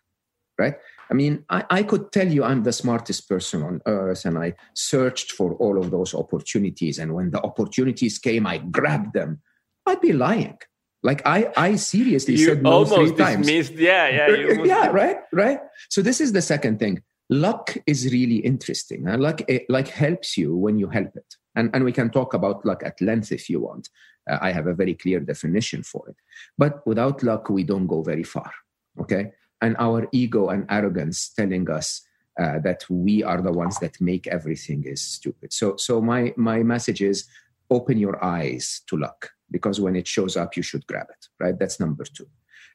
right 0.58 0.76
i 1.10 1.14
mean 1.14 1.46
I, 1.50 1.64
I 1.70 1.84
could 1.84 2.12
tell 2.12 2.28
you 2.28 2.44
i'm 2.44 2.64
the 2.64 2.74
smartest 2.74 3.30
person 3.30 3.64
on 3.64 3.82
earth 3.86 4.26
and 4.26 4.38
i 4.38 4.54
searched 4.74 5.32
for 5.32 5.54
all 5.56 5.78
of 5.78 5.92
those 5.92 6.14
opportunities 6.14 7.00
and 7.00 7.14
when 7.14 7.32
the 7.32 7.42
opportunities 7.42 8.18
came 8.18 8.46
i 8.48 8.58
grabbed 8.58 9.14
them 9.14 9.42
i'd 9.86 10.02
be 10.02 10.14
lying 10.14 10.58
like 11.04 11.22
I, 11.26 11.52
I 11.58 11.76
seriously 11.76 12.36
you 12.36 12.46
said 12.46 12.64
no 12.64 12.86
three 12.86 13.12
times. 13.14 13.46
Dismissed. 13.46 13.74
Yeah, 13.74 14.08
yeah, 14.08 14.64
yeah. 14.64 14.88
Right, 14.88 15.18
right. 15.34 15.60
So 15.90 16.02
this 16.02 16.22
is 16.22 16.32
the 16.32 16.42
second 16.42 16.80
thing. 16.80 17.04
Luck 17.30 17.78
is 17.88 18.12
really 18.12 18.38
interesting. 18.38 19.08
And 19.08 19.22
luck, 19.22 19.42
it, 19.48 19.66
like 19.70 19.88
helps 19.88 20.38
you 20.38 20.56
when 20.56 20.78
you 20.78 20.88
help 20.88 21.16
it. 21.16 21.36
And 21.56 21.70
and 21.74 21.84
we 21.84 21.92
can 21.92 22.10
talk 22.10 22.34
about 22.34 22.66
luck 22.66 22.84
at 22.84 23.00
length 23.02 23.32
if 23.32 23.50
you 23.50 23.62
want. 23.62 23.90
Uh, 24.30 24.40
I 24.42 24.52
have 24.52 24.68
a 24.68 24.74
very 24.74 24.94
clear 24.94 25.20
definition 25.20 25.84
for 25.84 26.08
it. 26.10 26.16
But 26.58 26.86
without 26.88 27.24
luck, 27.24 27.50
we 27.50 27.64
don't 27.64 27.88
go 27.88 28.02
very 28.02 28.24
far. 28.24 28.52
Okay. 29.00 29.32
And 29.62 29.76
our 29.78 30.08
ego 30.12 30.50
and 30.50 30.66
arrogance 30.70 31.30
telling 31.30 31.70
us 31.70 32.02
uh, 32.40 32.60
that 32.60 32.84
we 32.90 33.24
are 33.24 33.42
the 33.42 33.52
ones 33.52 33.80
that 33.80 34.02
make 34.02 34.28
everything 34.28 34.84
is 34.86 35.02
stupid. 35.02 35.54
So, 35.54 35.76
so 35.78 36.02
my 36.02 36.34
my 36.36 36.64
message 36.64 37.02
is 37.02 37.28
open 37.70 37.98
your 37.98 38.24
eyes 38.24 38.82
to 38.88 38.98
luck 38.98 39.32
because 39.52 39.80
when 39.80 39.96
it 39.96 40.08
shows 40.08 40.36
up, 40.36 40.58
you 40.58 40.64
should 40.64 40.86
grab 40.88 41.08
it. 41.10 41.28
Right. 41.40 41.58
That's 41.58 41.80
number 41.80 42.04
two. 42.04 42.28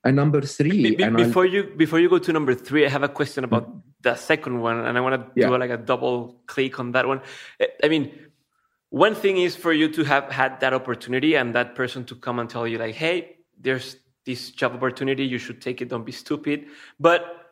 And 0.04 0.14
number 0.16 0.40
three. 0.42 0.82
Be, 0.82 0.96
be, 0.96 1.02
and 1.02 1.16
before 1.16 1.44
I'll, 1.44 1.50
you 1.50 1.64
before 1.76 1.98
you 1.98 2.08
go 2.08 2.18
to 2.18 2.32
number 2.32 2.54
three, 2.54 2.86
I 2.86 2.88
have 2.88 3.02
a 3.02 3.08
question 3.08 3.44
about 3.44 3.68
mm-hmm. 3.68 3.87
The 4.00 4.14
second 4.14 4.60
one, 4.60 4.78
and 4.86 4.96
I 4.96 5.00
want 5.00 5.20
to 5.20 5.40
yeah. 5.40 5.48
do 5.48 5.58
like 5.58 5.70
a 5.70 5.76
double 5.76 6.40
click 6.46 6.78
on 6.78 6.92
that 6.92 7.06
one. 7.06 7.20
I 7.82 7.88
mean, 7.88 8.12
one 8.90 9.14
thing 9.14 9.36
is 9.36 9.54
for 9.54 9.72
you 9.72 9.88
to 9.88 10.04
have 10.04 10.30
had 10.30 10.60
that 10.60 10.72
opportunity 10.72 11.34
and 11.34 11.54
that 11.54 11.74
person 11.74 12.04
to 12.04 12.14
come 12.14 12.38
and 12.38 12.48
tell 12.48 12.66
you 12.66 12.78
like 12.78 12.94
hey 12.94 13.36
there's 13.60 13.96
this 14.24 14.50
job 14.50 14.74
opportunity 14.74 15.24
you 15.24 15.38
should 15.38 15.60
take 15.60 15.80
it 15.80 15.88
don't 15.88 16.04
be 16.04 16.12
stupid 16.12 16.66
but 16.98 17.50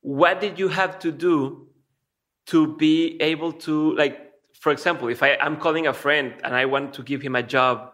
what 0.00 0.40
did 0.40 0.58
you 0.58 0.68
have 0.68 0.98
to 0.98 1.12
do 1.12 1.66
to 2.46 2.76
be 2.76 3.20
able 3.20 3.52
to 3.52 3.94
like 3.96 4.32
for 4.52 4.72
example 4.72 5.08
if 5.08 5.22
I, 5.22 5.36
i'm 5.40 5.56
calling 5.58 5.86
a 5.86 5.92
friend 5.92 6.34
and 6.44 6.54
i 6.54 6.64
want 6.64 6.94
to 6.94 7.02
give 7.02 7.20
him 7.20 7.36
a 7.36 7.42
job 7.42 7.92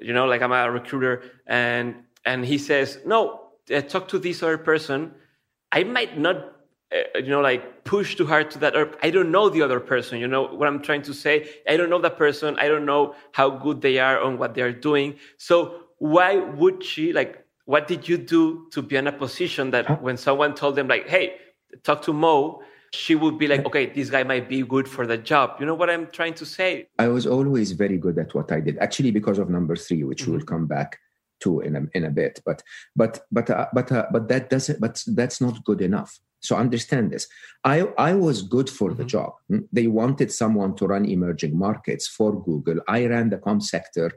you 0.00 0.12
know 0.12 0.26
like 0.26 0.42
i'm 0.42 0.52
a 0.52 0.70
recruiter 0.70 1.22
and 1.46 1.94
and 2.24 2.44
he 2.44 2.58
says 2.58 2.98
no 3.06 3.50
uh, 3.72 3.80
talk 3.82 4.08
to 4.08 4.18
this 4.18 4.42
other 4.42 4.58
person 4.58 5.12
i 5.70 5.84
might 5.84 6.18
not 6.18 6.56
uh, 6.94 7.18
you 7.18 7.28
know 7.28 7.40
like 7.40 7.84
push 7.84 8.16
too 8.16 8.26
hard 8.26 8.50
to 8.50 8.58
that 8.58 8.76
or 8.76 8.90
i 9.02 9.10
don't 9.10 9.30
know 9.30 9.48
the 9.48 9.62
other 9.62 9.80
person 9.80 10.18
you 10.18 10.28
know 10.28 10.42
what 10.46 10.68
i'm 10.68 10.82
trying 10.82 11.02
to 11.02 11.14
say. 11.14 11.48
I 11.68 11.76
don't 11.76 11.90
know 11.90 12.00
that 12.00 12.18
person. 12.18 12.58
I 12.58 12.68
don't 12.68 12.84
know 12.84 13.14
how 13.32 13.50
good 13.50 13.80
they 13.80 13.98
are 13.98 14.20
on 14.20 14.38
what 14.38 14.54
they're 14.54 14.72
doing. 14.72 15.16
So 15.38 15.82
why 15.98 16.36
would 16.36 16.82
she 16.84 17.12
like 17.12 17.44
what 17.64 17.86
did 17.86 18.08
you 18.08 18.18
do 18.18 18.68
to 18.72 18.82
be 18.82 18.96
in 18.96 19.06
a 19.06 19.12
position 19.12 19.70
that 19.70 20.02
when 20.02 20.16
someone 20.16 20.54
told 20.54 20.74
them 20.76 20.88
like 20.88 21.08
hey 21.08 21.36
talk 21.84 22.02
to 22.02 22.12
mo 22.12 22.62
she 22.92 23.14
would 23.14 23.38
be 23.38 23.46
like 23.46 23.64
okay 23.64 23.86
this 23.86 24.10
guy 24.10 24.22
might 24.22 24.48
be 24.48 24.62
good 24.62 24.88
for 24.88 25.06
the 25.06 25.16
job. 25.16 25.56
You 25.60 25.66
know 25.66 25.74
what 25.74 25.88
i'm 25.88 26.06
trying 26.18 26.34
to 26.34 26.46
say? 26.46 26.88
I 26.98 27.08
was 27.08 27.26
always 27.26 27.72
very 27.72 27.98
good 27.98 28.18
at 28.18 28.34
what 28.34 28.50
i 28.52 28.60
did 28.60 28.78
actually 28.78 29.12
because 29.12 29.38
of 29.38 29.48
number 29.48 29.76
three 29.76 30.02
which 30.04 30.22
mm-hmm. 30.22 30.32
we'll 30.32 30.50
come 30.54 30.66
back 30.66 30.98
to 31.40 31.60
in 31.60 31.76
a, 31.76 31.82
in 31.94 32.04
a 32.04 32.10
bit 32.10 32.40
but 32.44 32.62
but 32.94 33.20
but 33.30 33.48
uh, 33.50 33.66
but 33.72 33.90
uh, 33.92 34.06
but 34.12 34.28
that 34.28 34.50
doesn't 34.50 34.80
but 34.80 35.02
that's 35.08 35.40
not 35.40 35.64
good 35.64 35.80
enough 35.80 36.18
so 36.42 36.56
understand 36.56 37.12
this. 37.12 37.28
I, 37.64 37.82
I 37.96 38.14
was 38.14 38.42
good 38.42 38.68
for 38.68 38.90
mm-hmm. 38.90 38.98
the 38.98 39.04
job. 39.04 39.32
Hmm? 39.48 39.60
They 39.72 39.86
wanted 39.86 40.32
someone 40.32 40.74
to 40.76 40.86
run 40.86 41.06
emerging 41.06 41.56
markets 41.56 42.06
for 42.08 42.42
Google. 42.42 42.80
I 42.88 43.06
ran 43.06 43.30
the 43.30 43.38
com 43.38 43.60
sector 43.60 44.10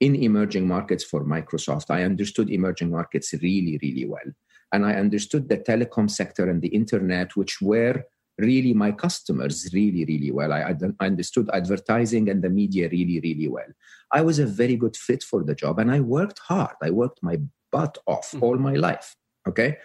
in 0.00 0.16
emerging 0.16 0.66
markets 0.66 1.04
for 1.04 1.24
Microsoft. 1.24 1.90
I 1.90 2.02
understood 2.02 2.50
emerging 2.50 2.90
markets 2.90 3.32
really, 3.42 3.78
really 3.82 4.06
well. 4.06 4.32
And 4.72 4.84
I 4.84 4.94
understood 4.94 5.48
the 5.48 5.58
telecom 5.58 6.10
sector 6.10 6.48
and 6.50 6.60
the 6.60 6.68
internet, 6.68 7.36
which 7.36 7.60
were 7.60 8.04
really 8.38 8.74
my 8.74 8.92
customers 8.92 9.68
really, 9.72 10.04
really 10.04 10.30
well. 10.30 10.52
I, 10.52 10.74
I, 11.00 11.06
understood 11.06 11.48
advertising 11.52 12.28
and 12.28 12.42
the 12.42 12.50
media 12.50 12.88
really, 12.90 13.20
really 13.20 13.48
well. 13.48 13.68
I 14.12 14.20
was 14.22 14.38
a 14.38 14.46
very 14.46 14.76
good 14.76 14.96
fit 14.96 15.22
for 15.22 15.42
the 15.42 15.54
job 15.54 15.78
and 15.78 15.90
I 15.90 16.00
worked 16.00 16.40
hard. 16.40 16.76
I 16.82 16.90
worked 16.90 17.22
my 17.22 17.38
butt 17.72 17.96
off 18.06 18.32
mm-hmm. 18.32 18.42
all 18.42 18.56
my 18.58 18.74
life. 18.74 19.16
Okay. 19.48 19.78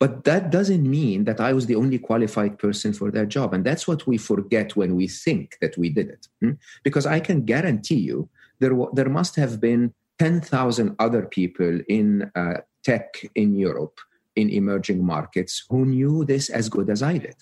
But 0.00 0.24
that 0.24 0.50
doesn't 0.50 0.88
mean 0.88 1.24
that 1.24 1.40
I 1.40 1.52
was 1.52 1.66
the 1.66 1.74
only 1.74 1.98
qualified 1.98 2.58
person 2.58 2.92
for 2.92 3.10
that 3.10 3.28
job. 3.28 3.52
And 3.52 3.64
that's 3.64 3.88
what 3.88 4.06
we 4.06 4.16
forget 4.16 4.76
when 4.76 4.94
we 4.94 5.08
think 5.08 5.56
that 5.60 5.76
we 5.76 5.88
did 5.88 6.08
it. 6.08 6.28
Hmm? 6.40 6.52
Because 6.84 7.04
I 7.04 7.18
can 7.18 7.44
guarantee 7.44 7.98
you 7.98 8.28
there, 8.60 8.76
there 8.92 9.08
must 9.08 9.34
have 9.36 9.60
been 9.60 9.92
10,000 10.18 10.94
other 10.98 11.22
people 11.22 11.80
in 11.88 12.30
uh, 12.34 12.60
tech 12.84 13.24
in 13.34 13.56
Europe, 13.56 13.98
in 14.36 14.50
emerging 14.50 15.04
markets, 15.04 15.64
who 15.68 15.84
knew 15.84 16.24
this 16.24 16.48
as 16.48 16.68
good 16.68 16.90
as 16.90 17.02
I 17.02 17.18
did. 17.18 17.36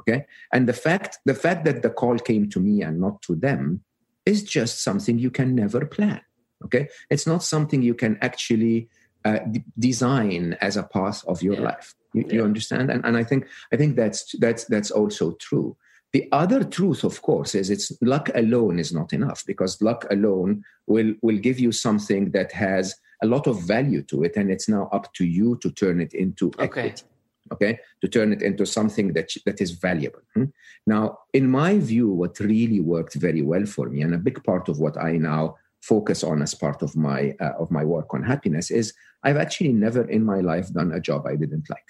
Okay. 0.00 0.26
And 0.52 0.68
the 0.68 0.72
fact, 0.72 1.18
the 1.24 1.34
fact 1.34 1.64
that 1.66 1.82
the 1.82 1.90
call 1.90 2.18
came 2.18 2.48
to 2.50 2.60
me 2.60 2.82
and 2.82 3.00
not 3.00 3.22
to 3.22 3.36
them 3.36 3.82
is 4.26 4.42
just 4.42 4.82
something 4.82 5.18
you 5.18 5.30
can 5.30 5.54
never 5.54 5.86
plan. 5.86 6.20
Okay. 6.64 6.88
It's 7.08 7.26
not 7.26 7.44
something 7.44 7.82
you 7.82 7.94
can 7.94 8.18
actually 8.20 8.88
uh, 9.24 9.38
d- 9.50 9.64
design 9.78 10.56
as 10.60 10.76
a 10.76 10.82
path 10.82 11.24
of 11.26 11.42
your 11.42 11.56
life. 11.56 11.94
You, 12.12 12.24
yeah. 12.26 12.34
you 12.34 12.44
understand? 12.44 12.90
And, 12.90 13.04
and 13.04 13.16
I 13.16 13.24
think 13.24 13.46
I 13.72 13.76
think 13.76 13.96
that's 13.96 14.34
that's 14.38 14.64
that's 14.64 14.90
also 14.90 15.32
true. 15.32 15.76
The 16.12 16.28
other 16.32 16.64
truth, 16.64 17.04
of 17.04 17.22
course, 17.22 17.54
is 17.54 17.70
it's 17.70 17.92
luck 18.02 18.30
alone 18.34 18.78
is 18.80 18.92
not 18.92 19.12
enough 19.12 19.44
because 19.46 19.80
luck 19.80 20.06
alone 20.10 20.64
will 20.86 21.14
will 21.22 21.38
give 21.38 21.60
you 21.60 21.72
something 21.72 22.32
that 22.32 22.50
has 22.52 22.96
a 23.22 23.26
lot 23.26 23.46
of 23.46 23.62
value 23.62 24.02
to 24.04 24.24
it, 24.24 24.36
and 24.36 24.50
it's 24.50 24.68
now 24.68 24.88
up 24.92 25.12
to 25.14 25.24
you 25.24 25.56
to 25.62 25.70
turn 25.70 26.00
it 26.00 26.14
into 26.14 26.50
equity. 26.58 27.04
Okay, 27.52 27.78
to 28.00 28.08
turn 28.08 28.32
it 28.32 28.42
into 28.42 28.66
something 28.66 29.12
that 29.12 29.30
that 29.46 29.60
is 29.60 29.70
valuable. 29.70 30.20
Hmm? 30.34 30.44
Now, 30.86 31.18
in 31.32 31.48
my 31.48 31.78
view, 31.78 32.08
what 32.10 32.40
really 32.40 32.80
worked 32.80 33.14
very 33.14 33.42
well 33.42 33.66
for 33.66 33.88
me, 33.88 34.02
and 34.02 34.14
a 34.14 34.18
big 34.18 34.42
part 34.42 34.68
of 34.68 34.80
what 34.80 34.96
I 34.96 35.12
now 35.12 35.56
focus 35.80 36.22
on 36.24 36.42
as 36.42 36.54
part 36.54 36.82
of 36.82 36.96
my 36.96 37.34
uh, 37.40 37.52
of 37.58 37.70
my 37.70 37.84
work 37.84 38.12
on 38.14 38.24
happiness, 38.24 38.72
is 38.72 38.94
I've 39.22 39.36
actually 39.36 39.72
never 39.72 40.02
in 40.10 40.24
my 40.24 40.40
life 40.40 40.72
done 40.72 40.90
a 40.92 41.00
job 41.00 41.26
I 41.26 41.36
didn't 41.36 41.70
like 41.70 41.86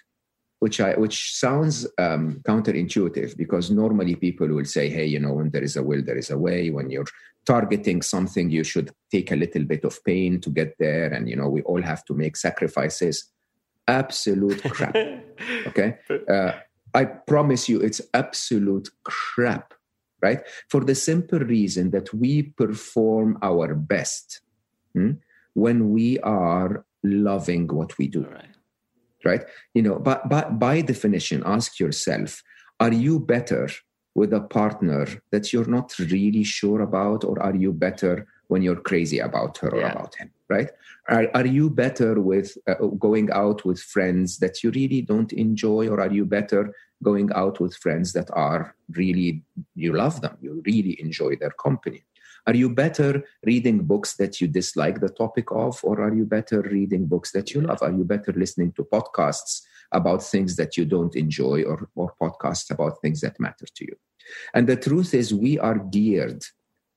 which 0.61 0.79
I 0.79 0.95
which 0.95 1.35
sounds 1.35 1.87
um, 1.99 2.41
counterintuitive 2.47 3.37
because 3.37 3.71
normally 3.71 4.15
people 4.15 4.49
will 4.49 4.67
say, 4.67 4.89
"Hey, 4.89 5.07
you 5.07 5.19
know, 5.19 5.33
when 5.33 5.51
there 5.51 5.65
is 5.65 5.77
a 5.77 5.83
will, 5.83 6.03
there 6.03 6.19
is 6.19 6.31
a 6.31 6.39
way." 6.39 6.71
When 6.71 6.91
you're 6.91 7.07
targeting 7.47 8.03
something, 8.03 8.51
you 8.51 8.63
should 8.63 8.91
take 9.11 9.33
a 9.33 9.37
little 9.37 9.65
bit 9.65 9.85
of 9.85 10.05
pain 10.05 10.41
to 10.43 10.51
get 10.51 10.77
there, 10.79 11.13
and 11.13 11.29
you 11.29 11.37
know, 11.37 11.49
we 11.49 11.63
all 11.63 11.83
have 11.83 12.05
to 12.05 12.15
make 12.15 12.37
sacrifices. 12.37 13.33
Absolute 13.89 14.63
crap. 14.71 14.95
okay, 15.67 15.99
uh, 16.29 16.53
I 16.95 17.05
promise 17.07 17.69
you, 17.69 17.81
it's 17.81 18.03
absolute 18.15 18.91
crap. 19.05 19.75
Right? 20.23 20.43
For 20.69 20.85
the 20.85 20.95
simple 20.95 21.39
reason 21.39 21.93
that 21.93 22.13
we 22.13 22.43
perform 22.43 23.39
our 23.41 23.75
best 23.75 24.43
hmm, 24.93 25.13
when 25.55 25.93
we 25.93 26.19
are 26.19 26.85
loving 27.03 27.67
what 27.69 27.97
we 27.97 28.07
do. 28.09 28.27
Right 28.27 28.51
right 29.25 29.45
you 29.75 29.83
know 29.83 29.99
but, 29.99 30.29
but 30.29 30.59
by 30.59 30.81
definition 30.81 31.43
ask 31.47 31.79
yourself 31.79 32.43
are 32.79 32.93
you 32.93 33.19
better 33.19 33.69
with 34.15 34.33
a 34.33 34.41
partner 34.41 35.07
that 35.31 35.53
you're 35.53 35.69
not 35.69 35.97
really 35.99 36.43
sure 36.43 36.81
about 36.81 37.25
or 37.25 37.41
are 37.43 37.55
you 37.55 37.73
better 37.73 38.27
when 38.51 38.63
you're 38.63 38.81
crazy 38.81 39.21
about 39.21 39.57
her 39.59 39.69
or 39.69 39.83
about 39.83 40.15
him, 40.17 40.29
right? 40.49 40.71
Are, 41.09 41.29
are 41.35 41.47
you 41.47 41.71
better 41.71 42.21
with 42.21 42.59
uh, 42.67 42.75
going 42.99 43.31
out 43.31 43.65
with 43.65 43.81
friends 43.81 44.39
that 44.39 44.65
you 44.65 44.73
really 44.73 45.03
don't 45.03 45.33
enjoy, 45.33 45.89
or 45.89 46.01
are 46.01 46.13
you 46.13 46.25
better 46.25 46.75
going 47.03 47.31
out 47.33 47.61
with 47.61 47.77
friends 47.77 48.13
that 48.13 48.29
are 48.33 48.75
really, 48.91 49.45
you 49.77 49.93
love 49.93 50.21
them, 50.21 50.37
you 50.43 50.63
really 50.67 51.01
enjoy 51.01 51.37
their 51.37 51.51
company? 51.51 52.03
Are 52.47 52.55
you 52.55 52.71
better 52.71 53.25
reading 53.45 53.85
books 53.85 54.17
that 54.17 54.41
you 54.41 54.49
dislike 54.49 55.01
the 55.01 55.09
topic 55.09 55.51
of, 55.51 55.81
or 55.83 56.01
are 56.01 56.15
you 56.15 56.25
better 56.25 56.63
reading 56.63 57.07
books 57.07 57.33
that 57.33 57.53
you 57.53 57.61
love? 57.61 57.83
Are 57.83 57.93
you 57.93 58.05
better 58.05 58.33
listening 58.33 58.73
to 58.73 58.85
podcasts 58.85 59.63
about 59.93 60.23
things 60.23 60.57
that 60.57 60.77
you 60.77 60.85
don't 60.85 61.15
enjoy, 61.17 61.63
or, 61.65 61.89
or 61.95 62.15
podcasts 62.21 62.71
about 62.71 63.01
things 63.01 63.21
that 63.21 63.39
matter 63.41 63.67
to 63.75 63.85
you? 63.85 63.97
And 64.55 64.69
the 64.69 64.77
truth 64.77 65.15
is, 65.15 65.35
we 65.35 65.59
are 65.59 65.79
geared 65.79 66.45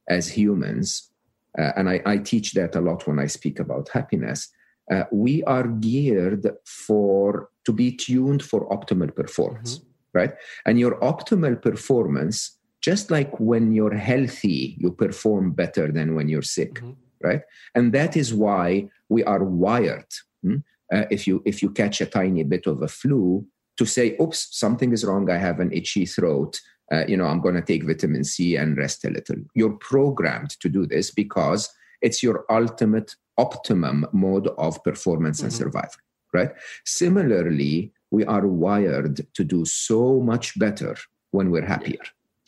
as 0.07 0.29
humans, 0.29 1.12
uh, 1.57 1.71
and 1.75 1.89
I, 1.89 2.01
I, 2.05 2.17
teach 2.17 2.53
that 2.53 2.75
a 2.75 2.81
lot 2.81 3.07
when 3.07 3.19
I 3.19 3.27
speak 3.27 3.59
about 3.59 3.89
happiness. 3.89 4.50
Uh, 4.91 5.03
we 5.12 5.43
are 5.43 5.67
geared 5.67 6.47
for 6.65 7.50
to 7.65 7.71
be 7.71 7.95
tuned 7.95 8.43
for 8.43 8.67
optimal 8.69 9.15
performance, 9.15 9.77
mm-hmm. 9.77 10.17
right? 10.17 10.33
And 10.65 10.77
your 10.77 11.00
optimal 11.00 11.62
performance 11.62 12.57
just 12.83 13.09
like 13.09 13.39
when 13.39 13.71
you're 13.71 13.95
healthy, 13.95 14.75
you 14.77 14.91
perform 14.91 15.53
better 15.53 15.91
than 15.91 16.15
when 16.15 16.27
you're 16.27 16.41
sick, 16.41 16.75
mm-hmm. 16.75 16.91
right? 17.21 17.41
And 17.73 17.93
that 17.93 18.17
is 18.17 18.33
why 18.33 18.89
we 19.09 19.23
are 19.23 19.43
wired. 19.43 20.11
Hmm? 20.43 20.57
Uh, 20.93 21.05
if 21.09 21.25
you 21.25 21.41
if 21.45 21.63
you 21.63 21.69
catch 21.69 22.01
a 22.01 22.05
tiny 22.05 22.43
bit 22.43 22.67
of 22.67 22.81
a 22.81 22.87
flu, 22.87 23.45
to 23.77 23.85
say, 23.85 24.15
"Oops, 24.21 24.47
something 24.51 24.91
is 24.91 25.05
wrong. 25.05 25.31
I 25.31 25.37
have 25.37 25.59
an 25.61 25.71
itchy 25.71 26.05
throat." 26.05 26.59
Uh, 26.91 27.05
you 27.07 27.15
know, 27.15 27.25
I'm 27.25 27.39
going 27.39 27.55
to 27.55 27.61
take 27.61 27.85
vitamin 27.85 28.25
C 28.25 28.57
and 28.57 28.77
rest 28.77 29.05
a 29.05 29.09
little. 29.09 29.37
You're 29.55 29.77
programmed 29.77 30.51
to 30.59 30.69
do 30.69 30.85
this 30.85 31.09
because 31.09 31.69
it's 32.01 32.21
your 32.21 32.43
ultimate 32.49 33.15
optimum 33.37 34.05
mode 34.11 34.49
of 34.57 34.83
performance 34.83 35.37
mm-hmm. 35.37 35.45
and 35.45 35.53
survival, 35.53 36.01
right? 36.33 36.51
Similarly, 36.85 37.93
we 38.11 38.25
are 38.25 38.45
wired 38.45 39.25
to 39.33 39.43
do 39.43 39.63
so 39.65 40.19
much 40.19 40.59
better 40.59 40.97
when 41.31 41.49
we're 41.49 41.65
happier. 41.65 42.03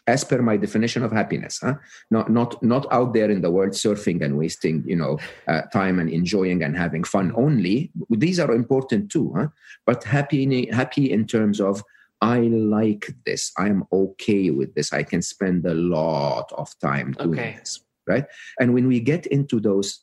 As 0.08 0.24
per 0.24 0.40
my 0.42 0.56
definition 0.56 1.04
of 1.04 1.12
happiness 1.12 1.60
huh? 1.64 1.76
not 2.12 2.30
not 2.30 2.62
not 2.62 2.86
out 2.92 3.14
there 3.14 3.32
in 3.32 3.42
the 3.42 3.50
world 3.50 3.72
surfing 3.72 4.24
and 4.24 4.38
wasting 4.38 4.84
you 4.86 4.96
know 4.96 5.18
uh, 5.48 5.64
time 5.74 6.00
and 6.00 6.10
enjoying 6.10 6.62
and 6.62 6.78
having 6.78 7.04
fun 7.04 7.34
only 7.36 7.92
these 8.10 8.40
are 8.40 8.52
important 8.52 9.12
too 9.12 9.34
huh? 9.36 9.48
but 9.86 10.04
happy 10.04 10.70
happy 10.72 11.12
in 11.12 11.26
terms 11.26 11.60
of 11.60 11.84
i 12.22 12.40
like 12.40 13.16
this 13.26 13.52
i'm 13.58 13.84
okay 13.92 14.52
with 14.52 14.76
this 14.76 14.94
i 14.94 15.02
can 15.02 15.22
spend 15.22 15.66
a 15.66 15.74
lot 15.74 16.52
of 16.54 16.78
time 16.80 17.14
doing 17.14 17.40
okay. 17.40 17.56
this 17.58 17.82
right 18.06 18.26
and 18.60 18.76
when 18.76 18.88
we 18.88 19.00
get 19.00 19.26
into 19.28 19.60
those 19.60 20.00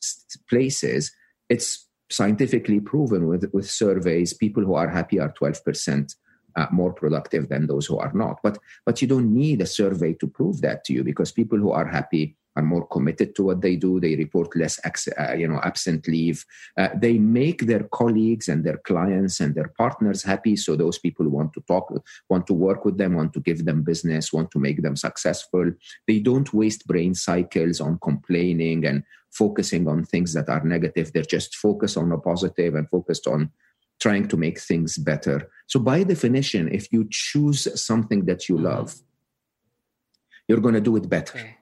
places 0.49 1.11
it's 1.49 1.87
scientifically 2.09 2.79
proven 2.79 3.27
with 3.27 3.49
with 3.53 3.69
surveys 3.69 4.33
people 4.33 4.63
who 4.63 4.75
are 4.75 4.89
happy 4.89 5.19
are 5.19 5.31
12% 5.31 6.15
uh, 6.55 6.67
more 6.71 6.93
productive 6.93 7.49
than 7.49 7.67
those 7.67 7.85
who 7.85 7.97
are 7.97 8.13
not. 8.13 8.39
But 8.43 8.57
but 8.85 9.01
you 9.01 9.07
don't 9.07 9.33
need 9.33 9.61
a 9.61 9.65
survey 9.65 10.13
to 10.13 10.27
prove 10.27 10.61
that 10.61 10.83
to 10.85 10.93
you 10.93 11.03
because 11.03 11.31
people 11.31 11.57
who 11.57 11.71
are 11.71 11.87
happy 11.87 12.35
are 12.55 12.63
more 12.63 12.85
committed 12.87 13.35
to 13.35 13.43
what 13.43 13.61
they 13.61 13.75
do. 13.75 13.99
They 13.99 14.15
report 14.15 14.55
less, 14.55 14.79
uh, 14.85 15.33
you 15.33 15.47
know, 15.47 15.59
absent 15.63 16.07
leave. 16.07 16.45
Uh, 16.77 16.89
they 16.95 17.17
make 17.17 17.65
their 17.65 17.83
colleagues 17.83 18.47
and 18.47 18.63
their 18.63 18.77
clients 18.77 19.39
and 19.39 19.55
their 19.55 19.69
partners 19.77 20.23
happy. 20.23 20.55
So 20.55 20.75
those 20.75 20.99
people 20.99 21.27
want 21.29 21.53
to 21.53 21.61
talk, 21.61 21.93
want 22.29 22.47
to 22.47 22.53
work 22.53 22.85
with 22.85 22.97
them, 22.97 23.15
want 23.15 23.33
to 23.33 23.39
give 23.39 23.65
them 23.65 23.83
business, 23.83 24.31
want 24.31 24.51
to 24.51 24.59
make 24.59 24.81
them 24.81 24.95
successful. 24.95 25.71
They 26.07 26.19
don't 26.19 26.53
waste 26.53 26.87
brain 26.87 27.15
cycles 27.15 27.81
on 27.81 27.99
complaining 27.99 28.85
and 28.85 29.03
focusing 29.31 29.87
on 29.87 30.05
things 30.05 30.33
that 30.33 30.49
are 30.49 30.63
negative. 30.63 31.11
They're 31.11 31.23
just 31.23 31.55
focused 31.55 31.97
on 31.97 32.09
the 32.09 32.17
positive 32.17 32.75
and 32.75 32.87
focused 32.87 33.25
on 33.25 33.49
trying 34.03 34.27
to 34.27 34.37
make 34.45 34.59
things 34.59 34.91
better. 35.11 35.37
So, 35.71 35.77
by 35.79 36.03
definition, 36.03 36.63
if 36.79 36.91
you 36.93 37.01
choose 37.09 37.61
something 37.89 38.21
that 38.29 38.41
you 38.49 38.55
mm-hmm. 38.55 38.71
love, 38.71 38.89
you're 40.47 40.63
going 40.65 40.79
to 40.81 40.87
do 40.89 40.97
it 40.97 41.07
better. 41.17 41.37
Okay. 41.39 41.55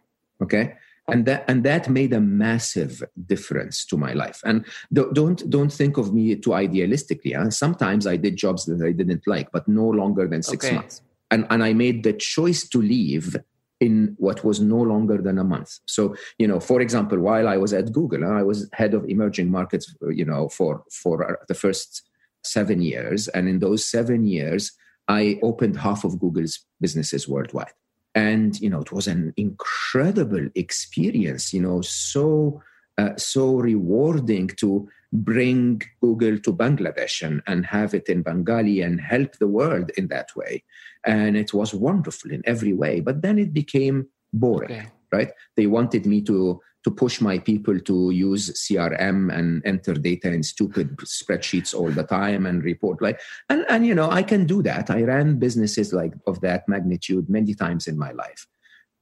okay? 0.46 0.66
And 1.08 1.26
that 1.26 1.44
and 1.50 1.64
that 1.70 1.90
made 1.90 2.14
a 2.14 2.22
massive 2.22 3.04
difference 3.34 3.86
to 3.90 3.96
my 4.06 4.14
life. 4.14 4.40
And 4.50 4.58
don't 4.94 5.50
don't 5.56 5.74
think 5.82 5.98
of 5.98 6.14
me 6.14 6.36
too 6.36 6.52
idealistically. 6.66 7.34
Huh? 7.36 7.50
Sometimes 7.50 8.04
I 8.14 8.18
did 8.18 8.38
jobs 8.38 8.66
that 8.66 8.82
I 8.90 8.92
didn't 8.92 9.26
like, 9.28 9.52
but 9.52 9.68
no 9.68 9.88
longer 10.02 10.26
than 10.28 10.42
six 10.44 10.66
okay. 10.66 10.76
months. 10.76 11.02
And 11.32 11.46
and 11.50 11.64
I 11.64 11.74
made 11.74 12.04
the 12.04 12.14
choice 12.14 12.62
to 12.70 12.80
leave 12.96 13.36
in 13.82 14.16
what 14.20 14.46
was 14.46 14.62
no 14.62 14.82
longer 14.94 15.18
than 15.18 15.38
a 15.40 15.44
month. 15.44 15.72
So, 15.88 16.16
you 16.38 16.48
know, 16.48 16.60
for 16.60 16.80
example, 16.82 17.20
while 17.20 17.48
I 17.48 17.58
was 17.58 17.74
at 17.74 17.92
Google, 17.92 18.24
I 18.24 18.44
was 18.44 18.70
head 18.74 18.94
of 18.94 19.04
emerging 19.10 19.50
markets, 19.50 19.86
you 20.20 20.28
know, 20.32 20.50
for 20.58 20.84
for 21.02 21.16
the 21.50 21.56
first 21.64 22.04
seven 22.44 22.82
years. 22.82 23.28
And 23.30 23.48
in 23.48 23.60
those 23.60 23.86
seven 23.86 24.26
years, 24.26 24.72
I 25.08 25.40
opened 25.42 25.78
half 25.78 26.04
of 26.04 26.20
Google's 26.20 26.60
businesses 26.80 27.28
worldwide. 27.28 27.74
And, 28.14 28.60
you 28.60 28.70
know, 28.70 28.82
it 28.82 28.92
was 28.92 29.08
an 29.08 29.34
incredible 29.38 30.50
experience, 30.56 31.54
you 31.54 31.62
know, 31.62 31.82
so, 31.82 32.62
uh, 32.98 33.16
so 33.18 33.56
rewarding 33.56 34.48
to 34.58 34.90
bring 35.14 35.82
Google 36.02 36.38
to 36.40 36.54
Bangladesh 36.54 37.26
and, 37.26 37.42
and 37.48 37.66
have 37.66 37.94
it 37.94 38.08
in 38.08 38.22
Bengali 38.22 38.82
and 38.82 39.00
help 39.00 39.38
the 39.38 39.48
world 39.48 39.92
in 39.98 40.08
that 40.08 40.36
way. 40.36 40.64
And 41.06 41.38
it 41.38 41.54
was 41.54 41.74
wonderful 41.74 42.32
in 42.32 42.42
every 42.46 42.74
way. 42.74 43.00
But 43.00 43.22
then 43.22 43.40
it 43.40 43.54
became 43.54 44.08
boring, 44.34 44.72
okay. 44.72 44.88
right? 45.12 45.32
They 45.56 45.68
wanted 45.68 46.06
me 46.06 46.22
to 46.24 46.62
to 46.84 46.92
push 46.92 47.22
my 47.22 47.38
people 47.38 47.80
to 47.80 48.12
use 48.12 48.50
crm 48.52 49.32
and 49.38 49.62
enter 49.66 49.94
data 49.94 50.32
in 50.32 50.44
stupid 50.44 50.96
spreadsheets 50.98 51.74
all 51.74 51.92
the 51.92 52.04
time 52.04 52.46
and 52.46 52.64
report 52.64 53.02
like 53.02 53.20
and 53.50 53.66
and 53.70 53.86
you 53.86 53.94
know 53.96 54.10
i 54.10 54.24
can 54.24 54.46
do 54.46 54.62
that. 54.64 54.90
I 54.90 55.04
ran 55.04 55.40
businesses 55.40 55.94
like 55.94 56.14
of 56.28 56.42
that 56.42 56.68
magnitude 56.68 57.30
many 57.30 57.54
times 57.54 57.88
in 57.88 57.98
my 57.98 58.12
life. 58.12 58.48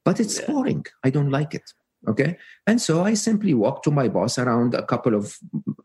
But 0.04 0.20
it's 0.20 0.40
yeah. 0.40 0.46
boring. 0.46 0.86
I 1.04 1.10
don't 1.10 1.30
like 1.30 1.54
it. 1.54 1.72
Okay? 2.08 2.38
And 2.66 2.80
so 2.80 3.04
i 3.04 3.14
simply 3.14 3.52
walked 3.52 3.84
to 3.84 3.90
my 3.90 4.08
boss 4.08 4.38
around 4.38 4.74
a 4.74 4.86
couple 4.92 5.14
of 5.14 5.36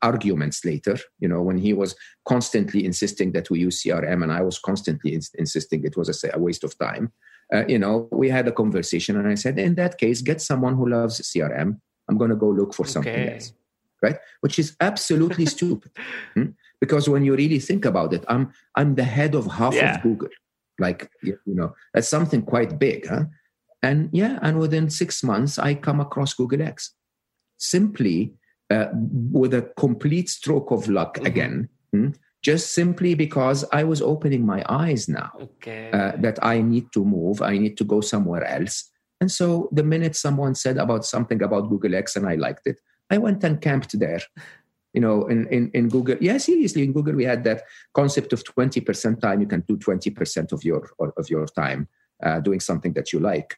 arguments 0.02 0.64
later 0.64 0.98
you 1.20 1.28
know 1.28 1.42
when 1.42 1.58
he 1.58 1.74
was 1.74 1.96
constantly 2.26 2.86
insisting 2.86 3.34
that 3.34 3.50
we 3.50 3.60
use 3.60 3.84
crm 3.84 4.24
and 4.24 4.32
i 4.32 4.42
was 4.42 4.58
constantly 4.60 5.12
ins- 5.18 5.36
insisting 5.44 5.84
it 5.84 5.98
was 5.98 6.08
a, 6.10 6.30
a 6.38 6.40
waste 6.40 6.64
of 6.64 6.78
time 6.78 7.12
uh, 7.54 7.66
you 7.68 7.80
know, 7.80 8.08
we 8.12 8.30
had 8.30 8.48
a 8.48 8.52
conversation 8.52 9.18
and 9.18 9.28
I 9.28 9.36
said, 9.36 9.60
in 9.60 9.76
that 9.76 9.98
case, 9.98 10.22
get 10.22 10.42
someone 10.42 10.76
who 10.76 10.90
loves 10.90 11.22
CRM. 11.22 11.80
I'm 12.10 12.18
going 12.18 12.30
to 12.30 12.36
go 12.36 12.50
look 12.50 12.74
for 12.74 12.86
something 12.86 13.14
okay. 13.14 13.34
else. 13.36 13.54
Right. 14.02 14.18
Which 14.42 14.60
is 14.60 14.76
absolutely 14.82 15.46
stupid. 15.56 15.92
Hmm? 16.34 16.50
Because 16.80 17.08
when 17.08 17.24
you 17.24 17.36
really 17.36 17.60
think 17.60 17.86
about 17.86 18.14
it, 18.14 18.24
I'm, 18.28 18.52
I'm 18.76 18.96
the 18.96 19.04
head 19.04 19.36
of 19.36 19.46
half 19.46 19.74
yeah. 19.74 19.96
of 19.96 20.04
Google. 20.04 20.30
Like, 20.78 21.10
you 21.24 21.38
know, 21.46 21.74
that's 21.94 22.08
something 22.08 22.42
quite 22.42 22.78
big. 22.78 23.08
Huh? 23.08 23.26
And 23.82 24.10
yeah, 24.12 24.40
and 24.42 24.60
within 24.60 24.90
six 24.90 25.24
months, 25.24 25.58
I 25.58 25.76
come 25.76 26.00
across 26.00 26.34
Google 26.34 26.62
X. 26.62 26.94
Simply 27.58 28.34
uh, 28.70 28.88
with 28.94 29.54
a 29.54 29.72
complete 29.78 30.30
stroke 30.30 30.72
of 30.72 30.90
luck 30.90 31.16
mm-hmm. 31.16 31.26
again. 31.26 31.70
Hmm? 31.92 32.10
Just 32.46 32.76
simply 32.76 33.16
because 33.16 33.66
I 33.74 33.84
was 33.84 34.04
opening 34.04 34.46
my 34.46 34.64
eyes 34.70 35.10
now 35.10 35.32
okay. 35.42 35.90
uh, 35.92 36.12
that 36.20 36.38
I 36.44 36.62
need 36.62 36.92
to 36.94 37.04
move, 37.04 37.42
I 37.42 37.58
need 37.58 37.76
to 37.78 37.84
go 37.84 38.02
somewhere 38.02 38.44
else. 38.44 38.92
And 39.20 39.32
so 39.32 39.68
the 39.72 39.82
minute 39.82 40.16
someone 40.16 40.54
said 40.54 40.78
about 40.78 41.06
something 41.06 41.42
about 41.42 41.70
Google 41.70 41.96
X 41.96 42.16
and 42.16 42.28
I 42.28 42.36
liked 42.36 42.68
it, 42.68 42.80
I 43.10 43.18
went 43.18 43.44
and 43.44 43.60
camped 43.60 43.98
there. 43.98 44.22
You 44.94 45.02
know, 45.02 45.26
in, 45.26 45.48
in, 45.48 45.72
in 45.74 45.90
Google, 45.90 46.18
yeah, 46.22 46.38
seriously, 46.38 46.84
in 46.84 46.94
Google, 46.94 47.16
we 47.16 47.26
had 47.26 47.44
that 47.46 47.64
concept 47.96 48.32
of 48.32 48.44
20% 48.44 49.20
time. 49.20 49.42
You 49.42 49.48
can 49.48 49.64
do 49.68 49.76
20% 49.76 50.52
of 50.52 50.64
your, 50.64 50.92
of 51.18 51.30
your 51.32 51.48
time 51.48 51.88
uh, 52.24 52.42
doing 52.42 52.60
something 52.60 52.94
that 52.94 53.12
you 53.12 53.20
like. 53.20 53.58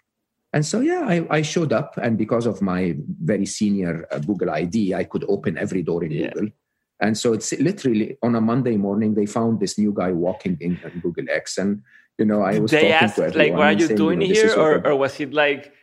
And 0.53 0.65
so, 0.65 0.79
yeah, 0.79 1.03
I, 1.05 1.27
I, 1.29 1.41
showed 1.41 1.73
up. 1.73 1.97
And 2.01 2.17
because 2.17 2.45
of 2.47 2.61
my 2.61 2.95
very 3.21 3.45
senior 3.45 4.07
uh, 4.09 4.19
Google 4.19 4.49
ID, 4.49 4.95
I 4.95 5.03
could 5.03 5.25
open 5.27 5.57
every 5.57 5.83
door 5.83 6.05
in 6.05 6.11
yeah. 6.11 6.31
Google 6.31 6.49
and 6.99 7.17
so 7.17 7.33
it's 7.33 7.51
literally 7.53 8.17
on 8.23 8.35
a 8.35 8.41
Monday 8.41 8.77
morning, 8.77 9.13
they 9.13 9.25
found 9.25 9.59
this 9.59 9.77
new 9.77 9.93
guy 9.93 10.11
walking 10.11 10.57
in 10.59 10.79
Google 11.01 11.25
X. 11.29 11.57
And, 11.57 11.83
you 12.17 12.25
know, 12.25 12.41
I 12.41 12.59
was 12.59 12.71
they 12.71 12.91
asked, 12.91 13.17
like, 13.17 13.53
what 13.53 13.61
are 13.61 13.71
you 13.73 13.87
saying, 13.87 13.97
doing 13.97 14.21
you 14.21 14.29
know, 14.29 14.33
here? 14.33 14.59
Or, 14.59 14.87
or 14.87 14.95
was 14.95 15.19
it 15.19 15.33
like, 15.33 15.73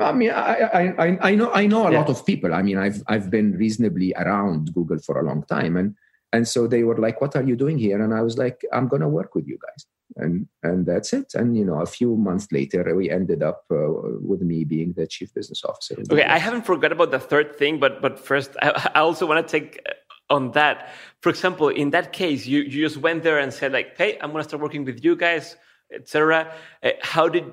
I 0.00 0.12
mean, 0.12 0.30
I, 0.30 0.92
I, 0.98 1.18
I 1.30 1.34
know 1.34 1.50
I 1.52 1.66
know 1.66 1.86
a 1.86 1.90
yeah. 1.90 1.98
lot 1.98 2.10
of 2.10 2.24
people. 2.24 2.54
I 2.54 2.62
mean, 2.62 2.78
I've 2.78 3.02
I've 3.08 3.28
been 3.28 3.52
reasonably 3.56 4.14
around 4.14 4.72
Google 4.72 4.98
for 4.98 5.18
a 5.18 5.24
long 5.24 5.42
time, 5.44 5.76
and 5.76 5.96
and 6.32 6.46
so 6.46 6.68
they 6.68 6.84
were 6.84 6.96
like, 6.96 7.20
"What 7.20 7.34
are 7.34 7.42
you 7.42 7.56
doing 7.56 7.76
here?" 7.76 8.00
And 8.00 8.14
I 8.14 8.22
was 8.22 8.38
like, 8.38 8.64
"I'm 8.72 8.86
going 8.86 9.02
to 9.02 9.08
work 9.08 9.34
with 9.34 9.48
you 9.48 9.58
guys," 9.60 9.86
and 10.14 10.46
and 10.62 10.86
that's 10.86 11.12
it. 11.12 11.34
And 11.34 11.56
you 11.56 11.64
know, 11.64 11.80
a 11.80 11.86
few 11.86 12.16
months 12.16 12.46
later, 12.52 12.94
we 12.94 13.10
ended 13.10 13.42
up 13.42 13.64
uh, 13.72 13.90
with 14.20 14.42
me 14.42 14.62
being 14.62 14.92
the 14.92 15.08
chief 15.08 15.34
business 15.34 15.64
officer. 15.64 15.96
Okay, 16.12 16.22
I 16.22 16.38
haven't 16.38 16.66
forgot 16.66 16.92
about 16.92 17.10
the 17.10 17.18
third 17.18 17.56
thing, 17.56 17.80
but 17.80 18.00
but 18.00 18.16
first, 18.20 18.56
I, 18.62 18.90
I 18.94 19.00
also 19.00 19.26
want 19.26 19.44
to 19.44 19.50
take 19.50 19.82
on 20.30 20.52
that. 20.52 20.90
For 21.20 21.28
example, 21.28 21.68
in 21.68 21.90
that 21.90 22.12
case, 22.12 22.46
you, 22.46 22.60
you 22.60 22.82
just 22.86 22.96
went 22.96 23.22
there 23.22 23.38
and 23.38 23.52
said 23.52 23.72
like, 23.72 23.96
"Hey, 23.96 24.18
I'm 24.20 24.30
going 24.30 24.42
to 24.42 24.48
start 24.48 24.62
working 24.62 24.84
with 24.84 25.04
you 25.04 25.16
guys, 25.16 25.56
etc." 25.92 26.52
Uh, 26.82 26.90
how 27.02 27.28
did 27.28 27.44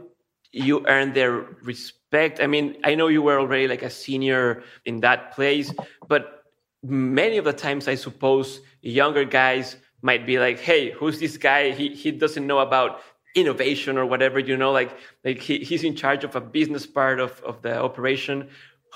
you 0.52 0.86
earn 0.88 1.14
their 1.14 1.34
respect? 1.64 2.40
I 2.42 2.48
mean, 2.48 2.78
I 2.84 2.96
know 2.96 3.08
you 3.08 3.22
were 3.22 3.40
already 3.40 3.68
like 3.68 3.84
a 3.84 3.90
senior 3.90 4.64
in 4.86 5.02
that 5.02 5.34
place, 5.34 5.74
but 6.08 6.44
many 6.84 7.38
of 7.38 7.46
the 7.46 7.54
times, 7.54 7.88
I 7.88 7.96
suppose 7.96 8.62
younger 8.82 9.26
guys 9.26 9.76
might 10.02 10.26
be 10.26 10.40
like, 10.40 10.60
"Hey, 10.60 10.92
who's 10.92 11.20
this 11.20 11.38
guy? 11.38 11.72
He 11.72 11.90
he 11.90 12.12
doesn't 12.12 12.48
know 12.48 12.60
about 12.60 13.02
innovation 13.36 13.98
or 13.98 14.06
whatever. 14.06 14.40
You 14.40 14.58
know, 14.58 14.72
like 14.72 14.96
like 15.24 15.40
he, 15.40 15.60
he's 15.60 15.84
in 15.84 15.96
charge 15.96 16.24
of 16.24 16.36
a 16.36 16.42
business 16.42 16.86
part 16.86 17.20
of 17.20 17.42
of 17.44 17.62
the 17.62 17.78
operation. 17.82 18.50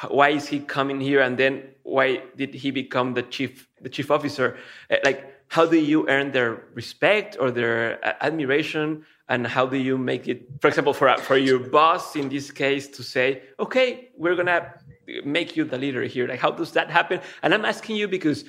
Why 0.07 0.29
is 0.29 0.47
he 0.47 0.59
coming 0.59 0.99
here? 0.99 1.21
And 1.21 1.37
then 1.37 1.63
why 1.83 2.23
did 2.35 2.53
he 2.53 2.71
become 2.71 3.13
the 3.13 3.23
chief 3.23 3.67
the 3.81 3.89
chief 3.89 4.09
officer? 4.11 4.57
Eh, 4.89 4.99
like, 5.03 5.33
how 5.49 5.65
do 5.65 5.77
you 5.77 6.07
earn 6.07 6.31
their 6.31 6.63
respect 6.73 7.37
or 7.39 7.51
their 7.51 7.99
admiration? 8.23 9.05
And 9.27 9.47
how 9.47 9.65
do 9.65 9.77
you 9.77 9.97
make 9.97 10.27
it, 10.27 10.47
for 10.59 10.67
example, 10.67 10.93
for 10.93 11.15
for 11.17 11.37
your 11.37 11.59
boss 11.59 12.15
in 12.15 12.29
this 12.29 12.51
case 12.51 12.87
to 12.89 13.03
say, 13.03 13.43
okay, 13.59 14.09
we're 14.17 14.35
gonna 14.35 14.73
make 15.23 15.55
you 15.55 15.63
the 15.65 15.77
leader 15.77 16.03
here? 16.03 16.27
Like, 16.27 16.39
how 16.39 16.51
does 16.51 16.71
that 16.73 16.89
happen? 16.89 17.19
And 17.43 17.53
I'm 17.53 17.65
asking 17.65 17.95
you 17.95 18.07
because 18.07 18.45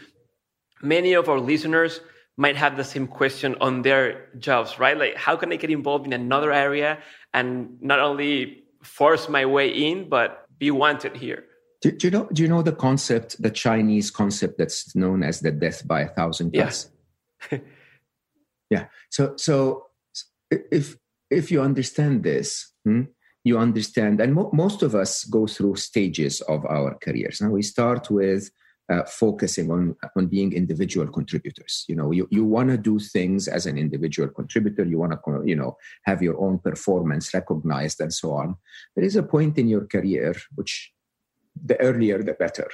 many 0.82 1.12
of 1.14 1.28
our 1.28 1.38
listeners 1.38 2.00
might 2.36 2.56
have 2.56 2.76
the 2.76 2.84
same 2.84 3.06
question 3.06 3.56
on 3.60 3.82
their 3.82 4.28
jobs, 4.38 4.78
right? 4.78 4.96
Like, 4.96 5.16
how 5.16 5.36
can 5.36 5.52
I 5.52 5.56
get 5.56 5.70
involved 5.70 6.06
in 6.06 6.12
another 6.12 6.52
area 6.52 6.98
and 7.34 7.80
not 7.80 8.00
only 8.00 8.64
force 8.82 9.28
my 9.28 9.44
way 9.44 9.68
in, 9.68 10.08
but 10.08 10.41
be 10.62 10.70
wanted 10.70 11.16
here? 11.16 11.42
Do, 11.82 11.90
do, 11.90 12.06
you 12.06 12.10
know? 12.12 12.28
Do 12.32 12.42
you 12.42 12.48
know 12.48 12.62
the 12.62 12.78
concept, 12.86 13.42
the 13.42 13.50
Chinese 13.50 14.12
concept 14.12 14.58
that's 14.58 14.94
known 14.94 15.24
as 15.24 15.40
the 15.40 15.50
death 15.50 15.86
by 15.92 16.02
a 16.02 16.08
thousand 16.18 16.52
cuts? 16.52 16.88
Yeah. 17.50 17.58
yeah. 18.74 18.84
So, 19.10 19.34
so 19.36 19.86
if 20.50 20.96
if 21.30 21.50
you 21.50 21.60
understand 21.60 22.22
this, 22.22 22.72
hmm, 22.84 23.04
you 23.42 23.58
understand, 23.58 24.20
and 24.20 24.34
mo- 24.34 24.52
most 24.52 24.84
of 24.84 24.94
us 24.94 25.24
go 25.24 25.48
through 25.48 25.76
stages 25.76 26.40
of 26.42 26.64
our 26.66 26.94
careers. 27.04 27.40
Now 27.40 27.50
we 27.50 27.62
start 27.62 28.08
with 28.08 28.48
uh, 28.90 29.04
focusing 29.04 29.70
on 29.70 29.96
on 30.16 30.26
being 30.26 30.52
individual 30.52 31.06
contributors. 31.06 31.84
You 31.88 31.96
know, 31.96 32.10
you, 32.10 32.28
you 32.30 32.44
want 32.44 32.70
to 32.70 32.76
do 32.76 32.98
things 32.98 33.48
as 33.48 33.66
an 33.66 33.78
individual 33.78 34.28
contributor. 34.28 34.84
You 34.84 34.98
want 34.98 35.12
to 35.12 35.42
you 35.44 35.56
know 35.56 35.76
have 36.04 36.22
your 36.22 36.40
own 36.40 36.58
performance 36.58 37.32
recognized 37.34 38.00
and 38.00 38.12
so 38.12 38.32
on. 38.32 38.56
There 38.96 39.04
is 39.04 39.16
a 39.16 39.22
point 39.22 39.58
in 39.58 39.68
your 39.68 39.86
career 39.86 40.34
which 40.54 40.92
the 41.64 41.80
earlier 41.80 42.22
the 42.22 42.34
better, 42.34 42.68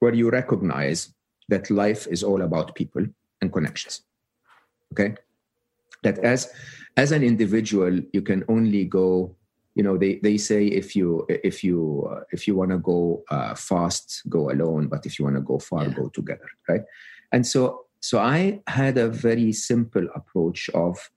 where 0.00 0.14
you 0.14 0.30
recognize 0.30 1.14
that 1.48 1.70
life 1.70 2.06
is 2.08 2.22
all 2.22 2.42
about 2.42 2.74
people 2.74 3.06
and 3.40 3.52
connections. 3.52 4.02
Okay, 4.92 5.14
that 6.02 6.18
as 6.18 6.52
as 6.96 7.12
an 7.12 7.22
individual 7.22 8.00
you 8.12 8.22
can 8.22 8.44
only 8.48 8.84
go 8.84 9.34
you 9.74 9.82
know 9.82 9.96
they, 9.96 10.16
they 10.22 10.36
say 10.36 10.66
if 10.66 10.94
you 10.94 11.26
if 11.28 11.64
you 11.64 12.08
uh, 12.10 12.20
if 12.30 12.46
you 12.46 12.54
want 12.56 12.70
to 12.70 12.78
go 12.78 13.22
uh, 13.30 13.54
fast 13.54 14.22
go 14.28 14.50
alone 14.50 14.88
but 14.88 15.06
if 15.06 15.18
you 15.18 15.24
want 15.24 15.36
to 15.36 15.42
go 15.42 15.58
far 15.58 15.84
yeah. 15.84 15.94
go 15.94 16.08
together 16.08 16.48
right? 16.68 16.82
And 17.32 17.46
so 17.46 17.86
so 18.00 18.18
i 18.18 18.60
had 18.66 18.98
a 18.98 19.08
very 19.08 19.52
simple 19.52 20.06
approach 20.14 20.68
of 20.74 21.10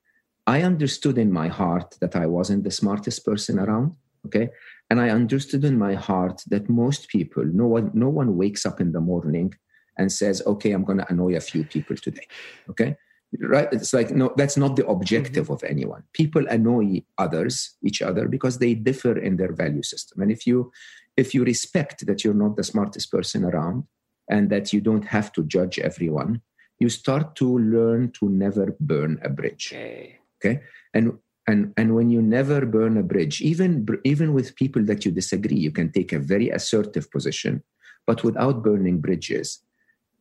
i 0.47 0.61
understood 0.61 1.17
in 1.17 1.31
my 1.31 1.47
heart 1.47 1.95
that 1.99 2.15
i 2.15 2.25
wasn't 2.25 2.63
the 2.63 2.71
smartest 2.71 3.25
person 3.25 3.59
around 3.59 3.95
okay? 4.25 4.49
And 4.89 5.01
i 5.01 5.09
understood 5.09 5.65
in 5.65 5.77
my 5.79 5.95
heart 5.95 6.43
that 6.47 6.69
most 6.69 7.09
people 7.09 7.43
no 7.43 7.65
one 7.65 7.91
no 7.93 8.09
one 8.09 8.37
wakes 8.37 8.65
up 8.65 8.79
in 8.79 8.91
the 8.91 9.01
morning 9.01 9.53
and 9.97 10.11
says 10.11 10.43
okay 10.45 10.71
i'm 10.71 10.83
going 10.83 10.99
to 10.99 11.11
annoy 11.11 11.35
a 11.35 11.41
few 11.41 11.63
people 11.63 11.95
today 11.95 12.27
okay 12.69 12.95
right? 13.41 13.67
It's 13.71 13.93
like 13.93 14.11
no 14.11 14.33
that's 14.35 14.57
not 14.57 14.75
the 14.75 14.87
objective 14.87 15.45
mm-hmm. 15.45 15.53
of 15.53 15.63
anyone. 15.63 16.03
People 16.13 16.45
annoy 16.47 17.03
others 17.17 17.75
each 17.83 18.01
other 18.01 18.27
because 18.27 18.57
they 18.57 18.73
differ 18.73 19.17
in 19.17 19.37
their 19.37 19.53
value 19.53 19.83
system. 19.83 20.21
And 20.21 20.31
if 20.31 20.45
you 20.47 20.71
if 21.17 21.33
you 21.33 21.43
respect 21.43 22.05
that 22.07 22.23
you're 22.23 22.33
not 22.33 22.57
the 22.57 22.63
smartest 22.63 23.11
person 23.11 23.45
around 23.45 23.85
and 24.29 24.49
that 24.49 24.73
you 24.73 24.81
don't 24.81 25.05
have 25.05 25.31
to 25.33 25.43
judge 25.43 25.79
everyone 25.79 26.41
you 26.79 26.89
start 26.89 27.35
to 27.37 27.57
learn 27.57 28.11
to 28.11 28.27
never 28.29 28.75
burn 28.79 29.17
a 29.23 29.29
bridge. 29.29 29.71
Okay, 29.73 30.19
okay? 30.43 30.61
and 30.93 31.17
and 31.47 31.73
and 31.77 31.95
when 31.95 32.09
you 32.09 32.21
never 32.21 32.65
burn 32.65 32.97
a 32.97 33.03
bridge 33.03 33.41
even 33.41 33.85
even 34.03 34.33
with 34.33 34.55
people 34.55 34.83
that 34.83 35.05
you 35.05 35.11
disagree 35.11 35.57
you 35.57 35.71
can 35.71 35.91
take 35.91 36.11
a 36.11 36.19
very 36.19 36.49
assertive 36.49 37.09
position 37.11 37.63
but 38.07 38.23
without 38.23 38.63
burning 38.63 38.99
bridges 38.99 39.59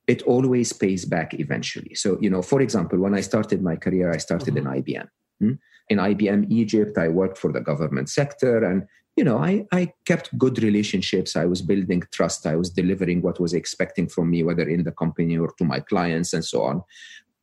it 0.06 0.22
always 0.22 0.72
pays 0.72 1.04
back 1.04 1.34
eventually. 1.34 1.94
So, 1.94 2.18
you 2.20 2.30
know, 2.30 2.42
for 2.42 2.60
example, 2.60 2.98
when 2.98 3.14
I 3.14 3.20
started 3.20 3.62
my 3.62 3.76
career, 3.76 4.12
I 4.12 4.18
started 4.18 4.54
mm-hmm. 4.54 4.66
in 4.74 4.82
IBM. 4.82 5.08
Hmm? 5.40 5.52
In 5.88 5.98
IBM 5.98 6.50
Egypt, 6.50 6.98
I 6.98 7.08
worked 7.08 7.38
for 7.38 7.52
the 7.52 7.60
government 7.60 8.08
sector 8.08 8.64
and, 8.64 8.86
you 9.16 9.24
know, 9.24 9.38
I, 9.38 9.66
I 9.72 9.92
kept 10.06 10.36
good 10.36 10.62
relationships. 10.62 11.36
I 11.36 11.44
was 11.44 11.62
building 11.62 12.02
trust. 12.10 12.46
I 12.46 12.56
was 12.56 12.70
delivering 12.70 13.22
what 13.22 13.38
was 13.38 13.54
expecting 13.54 14.08
from 14.08 14.30
me, 14.30 14.42
whether 14.42 14.68
in 14.68 14.84
the 14.84 14.92
company 14.92 15.38
or 15.38 15.52
to 15.58 15.64
my 15.64 15.80
clients 15.80 16.32
and 16.32 16.44
so 16.44 16.62
on 16.62 16.82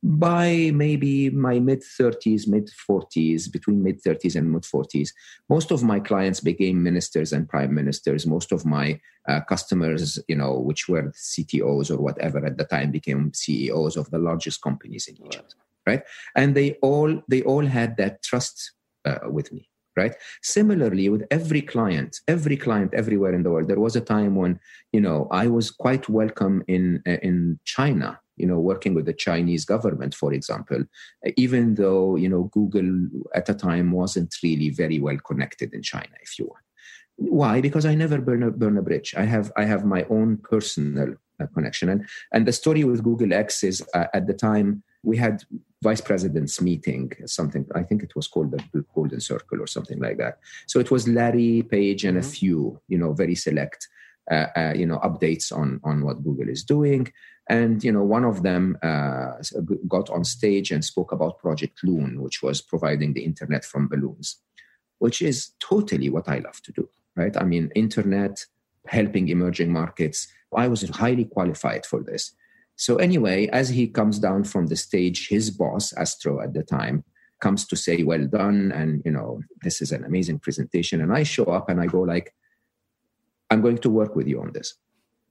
by 0.04 0.72
maybe 0.74 1.30
my 1.30 1.60
mid 1.60 1.82
30s, 1.82 2.48
mid 2.48 2.72
40s, 2.90 3.52
between 3.52 3.84
mid 3.84 4.02
30s 4.04 4.36
and 4.36 4.52
mid 4.52 4.64
40s, 4.64 5.10
most 5.50 5.72
of 5.72 5.84
my 5.84 6.00
clients 6.00 6.40
became 6.40 6.82
ministers 6.82 7.34
and 7.34 7.48
prime 7.48 7.74
ministers. 7.74 8.26
Most 8.26 8.52
of 8.52 8.66
my 8.66 9.00
uh, 9.28 9.42
customers, 9.42 10.20
you 10.28 10.36
know, 10.36 10.58
which 10.58 10.90
were 10.90 11.12
CTOs 11.12 11.92
or 11.92 11.98
whatever 11.98 12.44
at 12.46 12.58
the 12.58 12.66
time, 12.66 12.92
became 12.92 13.32
CEOs 13.34 13.96
of 13.96 14.10
the 14.10 14.18
largest 14.18 14.62
companies 14.62 15.08
in 15.08 15.24
Egypt, 15.26 15.56
right? 15.86 16.02
And 16.36 16.56
they 16.56 16.74
all 16.82 17.22
they 17.28 17.44
all 17.44 17.66
had 17.66 17.98
that 17.98 18.24
trust 18.24 18.72
uh, 19.06 19.20
with 19.30 19.52
me 19.52 19.68
right 19.98 20.16
similarly 20.42 21.10
with 21.10 21.24
every 21.32 21.62
client 21.62 22.22
every 22.28 22.56
client 22.56 22.94
everywhere 22.94 23.34
in 23.34 23.44
the 23.44 23.52
world 23.52 23.68
there 23.68 23.80
was 23.80 23.96
a 23.96 24.00
time 24.02 24.36
when 24.36 24.58
you 24.94 25.02
know 25.02 25.28
i 25.32 25.48
was 25.48 25.70
quite 25.70 26.08
welcome 26.08 26.64
in 26.68 27.04
uh, 27.06 27.18
in 27.22 27.60
china 27.66 28.18
you 28.42 28.48
know 28.48 28.60
working 28.72 28.94
with 28.94 29.06
the 29.06 29.14
chinese 29.28 29.64
government 29.74 30.14
for 30.22 30.34
example 30.34 30.82
even 31.38 31.76
though 31.76 32.16
you 32.16 32.30
know 32.34 32.44
google 32.58 32.90
at 33.36 33.46
the 33.46 33.54
time 33.54 33.92
wasn't 33.92 34.34
really 34.44 34.70
very 34.70 35.00
well 35.00 35.18
connected 35.30 35.74
in 35.74 35.82
china 35.82 36.16
if 36.22 36.38
you 36.40 36.46
want. 36.46 36.64
Why? 37.18 37.62
Because 37.62 37.86
i 37.86 37.94
never 37.94 38.20
burn 38.20 38.44
a, 38.44 38.52
burn 38.52 38.78
a 38.78 38.82
bridge. 38.82 39.14
I 39.16 39.26
have 39.26 39.52
i 39.62 39.66
have 39.66 39.86
my 39.86 40.04
own 40.10 40.38
personal 40.38 41.10
uh, 41.40 41.48
connection. 41.54 41.90
And 41.90 42.08
and 42.34 42.48
the 42.48 42.54
story 42.62 42.84
with 42.84 43.04
google 43.04 43.34
x 43.34 43.64
is 43.64 43.78
uh, 43.94 44.08
at 44.14 44.28
the 44.28 44.34
time 44.34 44.84
we 45.04 45.18
had 45.18 45.44
vice 45.84 46.02
presidents 46.10 46.62
meeting 46.62 47.12
something 47.26 47.66
i 47.74 47.82
think 47.82 48.04
it 48.04 48.16
was 48.16 48.28
called 48.28 48.52
the 48.52 48.86
golden 48.96 49.20
circle 49.20 49.60
or 49.64 49.68
something 49.68 50.00
like 50.00 50.18
that. 50.18 50.40
So 50.68 50.80
it 50.80 50.90
was 50.92 51.08
larry 51.08 51.64
page 51.76 52.06
and 52.06 52.18
mm-hmm. 52.18 52.34
a 52.34 52.38
few 52.40 52.82
you 52.88 52.98
know 52.98 53.12
very 53.14 53.36
select 53.36 53.88
uh, 54.36 54.48
uh, 54.56 54.74
you 54.82 54.86
know 54.86 55.00
updates 55.00 55.52
on 55.62 55.80
on 55.84 56.04
what 56.06 56.24
google 56.24 56.50
is 56.50 56.64
doing 56.64 57.04
and 57.52 57.84
you 57.84 57.92
know, 57.92 58.04
one 58.04 58.24
of 58.24 58.44
them 58.44 58.78
uh, 58.82 59.34
got 59.86 60.10
on 60.10 60.24
stage 60.24 60.72
and 60.72 60.86
spoke 60.86 61.12
about 61.12 61.38
Project 61.40 61.84
Loon, 61.84 62.22
which 62.22 62.42
was 62.42 62.62
providing 62.62 63.12
the 63.12 63.26
internet 63.26 63.66
from 63.66 63.90
balloons, 63.90 64.38
which 65.00 65.22
is 65.22 65.52
totally 65.60 66.10
what 66.10 66.30
I 66.30 66.38
love 66.40 66.62
to 66.62 66.72
do. 66.72 66.88
Right? 67.18 67.36
I 67.36 67.44
mean, 67.44 67.70
internet 67.76 68.46
helping 68.88 69.28
emerging 69.28 69.70
markets. 69.70 70.30
I 70.56 70.70
was 70.70 70.88
highly 70.90 71.26
qualified 71.26 71.86
for 71.86 72.02
this. 72.02 72.32
So 72.78 72.96
anyway, 72.96 73.48
as 73.48 73.68
he 73.68 73.86
comes 73.90 74.18
down 74.18 74.46
from 74.46 74.68
the 74.68 74.78
stage, 74.78 75.28
his 75.28 75.52
boss, 75.52 75.92
Astro 75.98 76.40
at 76.40 76.54
the 76.54 76.64
time, 76.64 77.04
comes 77.42 77.68
to 77.68 77.76
say, 77.76 78.04
"Well 78.04 78.28
done," 78.28 78.72
and 78.72 79.02
you 79.04 79.12
know, 79.12 79.42
this 79.62 79.82
is 79.82 79.92
an 79.92 80.06
amazing 80.06 80.40
presentation. 80.40 81.02
And 81.02 81.12
I 81.12 81.24
show 81.24 81.46
up 81.58 81.68
and 81.68 81.82
I 81.82 81.88
go 81.88 82.00
like, 82.00 82.34
"I'm 83.50 83.62
going 83.62 83.80
to 83.80 83.90
work 83.90 84.16
with 84.16 84.28
you 84.30 84.40
on 84.40 84.54
this." 84.54 84.74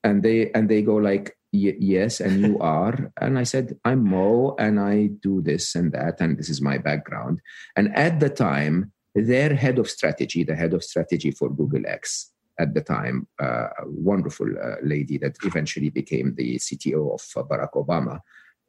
And 0.02 0.22
they 0.22 0.50
and 0.52 0.68
they 0.68 0.82
go 0.82 0.96
like, 0.96 1.36
yes 1.52 2.20
and 2.20 2.40
you 2.40 2.58
are. 2.60 3.12
And 3.20 3.38
i 3.38 3.42
said 3.42 3.76
i'm 3.84 4.04
mo 4.04 4.54
and 4.58 4.78
i 4.78 5.06
do 5.20 5.42
this 5.42 5.74
and 5.74 5.92
that 5.92 6.20
and 6.20 6.38
this 6.38 6.48
is 6.48 6.60
my 6.60 6.78
background. 6.78 7.40
And 7.76 7.94
at 7.96 8.20
the 8.20 8.30
time 8.30 8.92
their 9.14 9.54
head 9.54 9.78
of 9.78 9.90
strategy 9.90 10.44
the 10.44 10.54
head 10.54 10.72
of 10.72 10.84
strategy 10.84 11.30
for 11.30 11.50
google 11.50 11.86
x 11.86 12.32
at 12.58 12.74
the 12.74 12.80
time 12.80 13.26
uh, 13.42 13.68
a 13.78 13.86
wonderful 13.86 14.46
uh, 14.46 14.76
lady 14.82 15.18
that 15.18 15.36
eventually 15.44 15.90
became 15.90 16.34
the 16.36 16.56
cto 16.56 17.14
of 17.14 17.22
uh, 17.36 17.42
barack 17.42 17.72
obama 17.72 18.20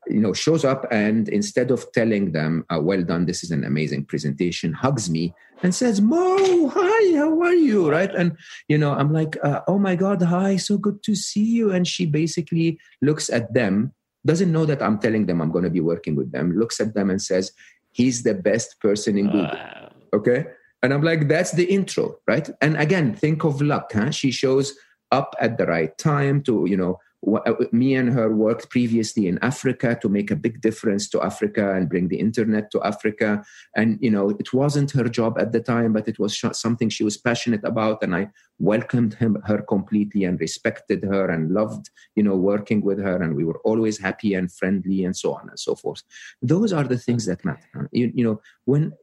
you 0.08 0.20
know 0.20 0.34
shows 0.34 0.66
up 0.66 0.86
and 0.92 1.30
instead 1.30 1.70
of 1.70 1.92
telling 1.92 2.32
them 2.32 2.66
uh, 2.74 2.80
well 2.82 3.04
done 3.04 3.26
this 3.26 3.44
is 3.44 3.52
an 3.52 3.64
amazing 3.64 4.04
presentation 4.04 4.74
hugs 4.74 5.10
me 5.10 5.34
and 5.62 5.76
says 5.76 6.02
mo 6.02 6.70
hi 6.70 7.18
how 7.18 7.42
are 7.42 7.54
you? 7.54 7.90
Right? 7.90 8.14
And 8.14 8.38
you 8.68 8.78
know 8.78 8.94
i'm 8.94 9.14
like 9.14 9.38
uh, 9.44 9.62
oh 9.68 9.78
my 9.78 9.96
god 9.96 10.22
hi 10.22 10.58
so 10.58 10.78
good 10.78 11.04
to 11.04 11.16
see 11.16 11.44
you. 11.44 11.72
And 11.72 11.88
she 11.88 12.06
basically 12.06 12.80
looks 13.02 13.30
at 13.30 13.54
them 13.54 13.94
doesn't 14.26 14.52
know 14.52 14.66
that 14.66 14.82
i'm 14.82 15.00
telling 15.00 15.26
them 15.26 15.42
i'm 15.42 15.52
going 15.52 15.64
to 15.64 15.70
be 15.70 15.82
working 15.82 16.16
with 16.16 16.32
them 16.32 16.54
looks 16.56 16.80
at 16.80 16.94
them 16.94 17.10
and 17.10 17.22
says 17.22 17.52
he's 17.92 18.24
the 18.24 18.34
best 18.34 18.80
person 18.80 19.18
in 19.18 19.26
google. 19.26 19.44
Wow. 19.44 19.92
okay? 20.14 20.46
And 20.84 20.94
i'm 20.94 21.04
like 21.04 21.28
that's 21.28 21.52
the 21.52 21.66
intro 21.66 22.18
right? 22.28 22.50
And 22.62 22.78
again 22.78 23.14
think 23.14 23.44
of 23.44 23.62
luck 23.62 23.92
huh? 23.94 24.12
she 24.12 24.32
shows 24.32 24.74
up 25.12 25.36
at 25.40 25.58
the 25.58 25.66
right 25.66 25.96
time 25.98 26.42
to 26.44 26.66
you 26.68 26.78
know 26.78 27.00
Uh, 27.28 27.54
me 27.72 27.94
and 27.94 28.12
her 28.12 28.34
worked 28.34 28.70
previously 28.70 29.28
in 29.28 29.38
Africa 29.44 29.98
to 30.02 30.10
make 30.10 30.32
a 30.32 30.36
big 30.36 30.60
difference 30.60 31.08
to 31.08 31.22
Africa 31.22 31.76
and 31.76 31.88
bring 31.88 32.08
the 32.08 32.20
internet 32.20 32.72
to 32.72 32.82
Africa. 32.82 33.44
And, 33.76 34.00
you 34.02 34.10
know, 34.10 34.32
it 34.32 34.54
wasn't 34.54 34.92
her 34.92 35.08
job 35.08 35.38
at 35.40 35.52
the 35.52 35.60
time, 35.60 35.94
but 35.94 36.08
it 36.08 36.18
was 36.18 36.44
something 36.54 36.90
she 36.90 37.04
was 37.04 37.18
passionate 37.18 37.64
about. 37.64 38.02
And 38.02 38.16
I 38.16 38.30
welcomed 38.58 39.14
him, 39.14 39.38
her 39.46 39.62
completely 39.62 40.24
and 40.24 40.40
respected 40.40 41.04
her 41.04 41.30
and 41.30 41.52
loved, 41.52 41.92
you 42.16 42.24
know, 42.24 42.36
working 42.36 42.82
with 42.82 43.00
her. 43.00 43.22
And 43.22 43.36
we 43.36 43.44
were 43.44 43.60
always 43.60 44.00
happy 44.00 44.34
and 44.34 44.52
friendly 44.52 45.04
and 45.04 45.16
so 45.16 45.34
on 45.36 45.48
and 45.48 45.60
so 45.60 45.76
forth. 45.76 46.02
Those 46.42 46.74
are 46.74 46.86
the 46.86 46.98
things 46.98 47.28
that 47.28 47.46
matter. 47.46 47.88
You, 47.92 48.12
you 48.16 48.24
know, 48.24 48.42
when 48.66 48.94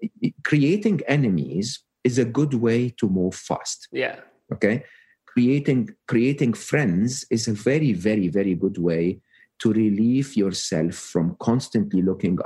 creating 0.43 1.03
enemies 1.07 1.81
is 2.03 2.19
a 2.19 2.25
good 2.25 2.55
way 2.55 2.91
to 2.91 3.09
move 3.09 3.37
fast. 3.37 3.89
Yeah. 3.93 4.21
Okay 4.53 4.85
creating 5.33 5.91
creating 6.07 6.53
friends 6.55 7.25
is 7.31 7.49
a 7.49 7.53
very 7.53 7.93
very 7.93 8.29
very 8.29 8.55
good 8.55 8.79
way 8.79 9.21
to 9.59 9.73
relieve 9.73 10.37
yourself 10.37 10.95
from 10.95 11.37
constantly 11.41 12.01
looking 12.01 12.39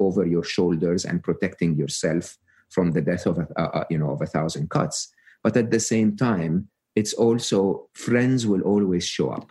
over 0.00 0.26
your 0.26 0.44
shoulders 0.44 1.04
and 1.04 1.22
protecting 1.22 1.76
yourself 1.76 2.38
from 2.70 2.92
the 2.92 3.02
death 3.02 3.26
of 3.26 3.38
a, 3.38 3.46
uh, 3.60 3.84
you 3.90 3.98
know 3.98 4.10
of 4.10 4.22
a 4.22 4.26
thousand 4.26 4.70
cuts. 4.70 5.12
But 5.42 5.56
at 5.56 5.70
the 5.70 5.80
same 5.80 6.16
time 6.16 6.68
it's 6.94 7.12
also 7.12 7.88
friends 7.92 8.46
will 8.46 8.62
always 8.62 9.06
show 9.06 9.30
up 9.30 9.50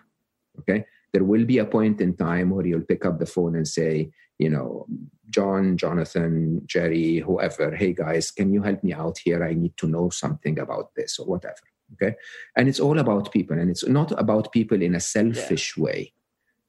okay? 0.59 0.86
There 1.12 1.25
will 1.25 1.45
be 1.45 1.59
a 1.59 1.65
point 1.65 2.01
in 2.01 2.15
time 2.15 2.49
where 2.49 2.65
you'll 2.65 2.91
pick 2.93 3.05
up 3.05 3.19
the 3.19 3.25
phone 3.25 3.55
and 3.55 3.67
say 3.67 4.12
you 4.39 4.49
know 4.49 4.88
john 5.29 5.77
jonathan 5.77 6.59
jerry 6.65 7.19
whoever 7.19 7.75
hey 7.75 7.93
guys 7.93 8.31
can 8.31 8.51
you 8.51 8.63
help 8.63 8.83
me 8.83 8.91
out 8.91 9.17
here? 9.23 9.43
I 9.43 9.53
need 9.53 9.77
to 9.77 9.88
know 9.88 10.09
something 10.09 10.57
about 10.57 10.95
this 10.95 11.19
or 11.19 11.27
whatever 11.27 11.63
okay 11.93 12.15
and 12.56 12.67
it's 12.67 12.79
all 12.79 12.99
about 12.99 13.32
people 13.32 13.58
and 13.58 13.69
it's 13.69 13.86
not 13.88 14.12
about 14.19 14.51
people 14.51 14.82
in 14.82 14.95
a 14.95 14.99
selfish 14.99 15.77
yeah. 15.77 15.84
way 15.84 16.13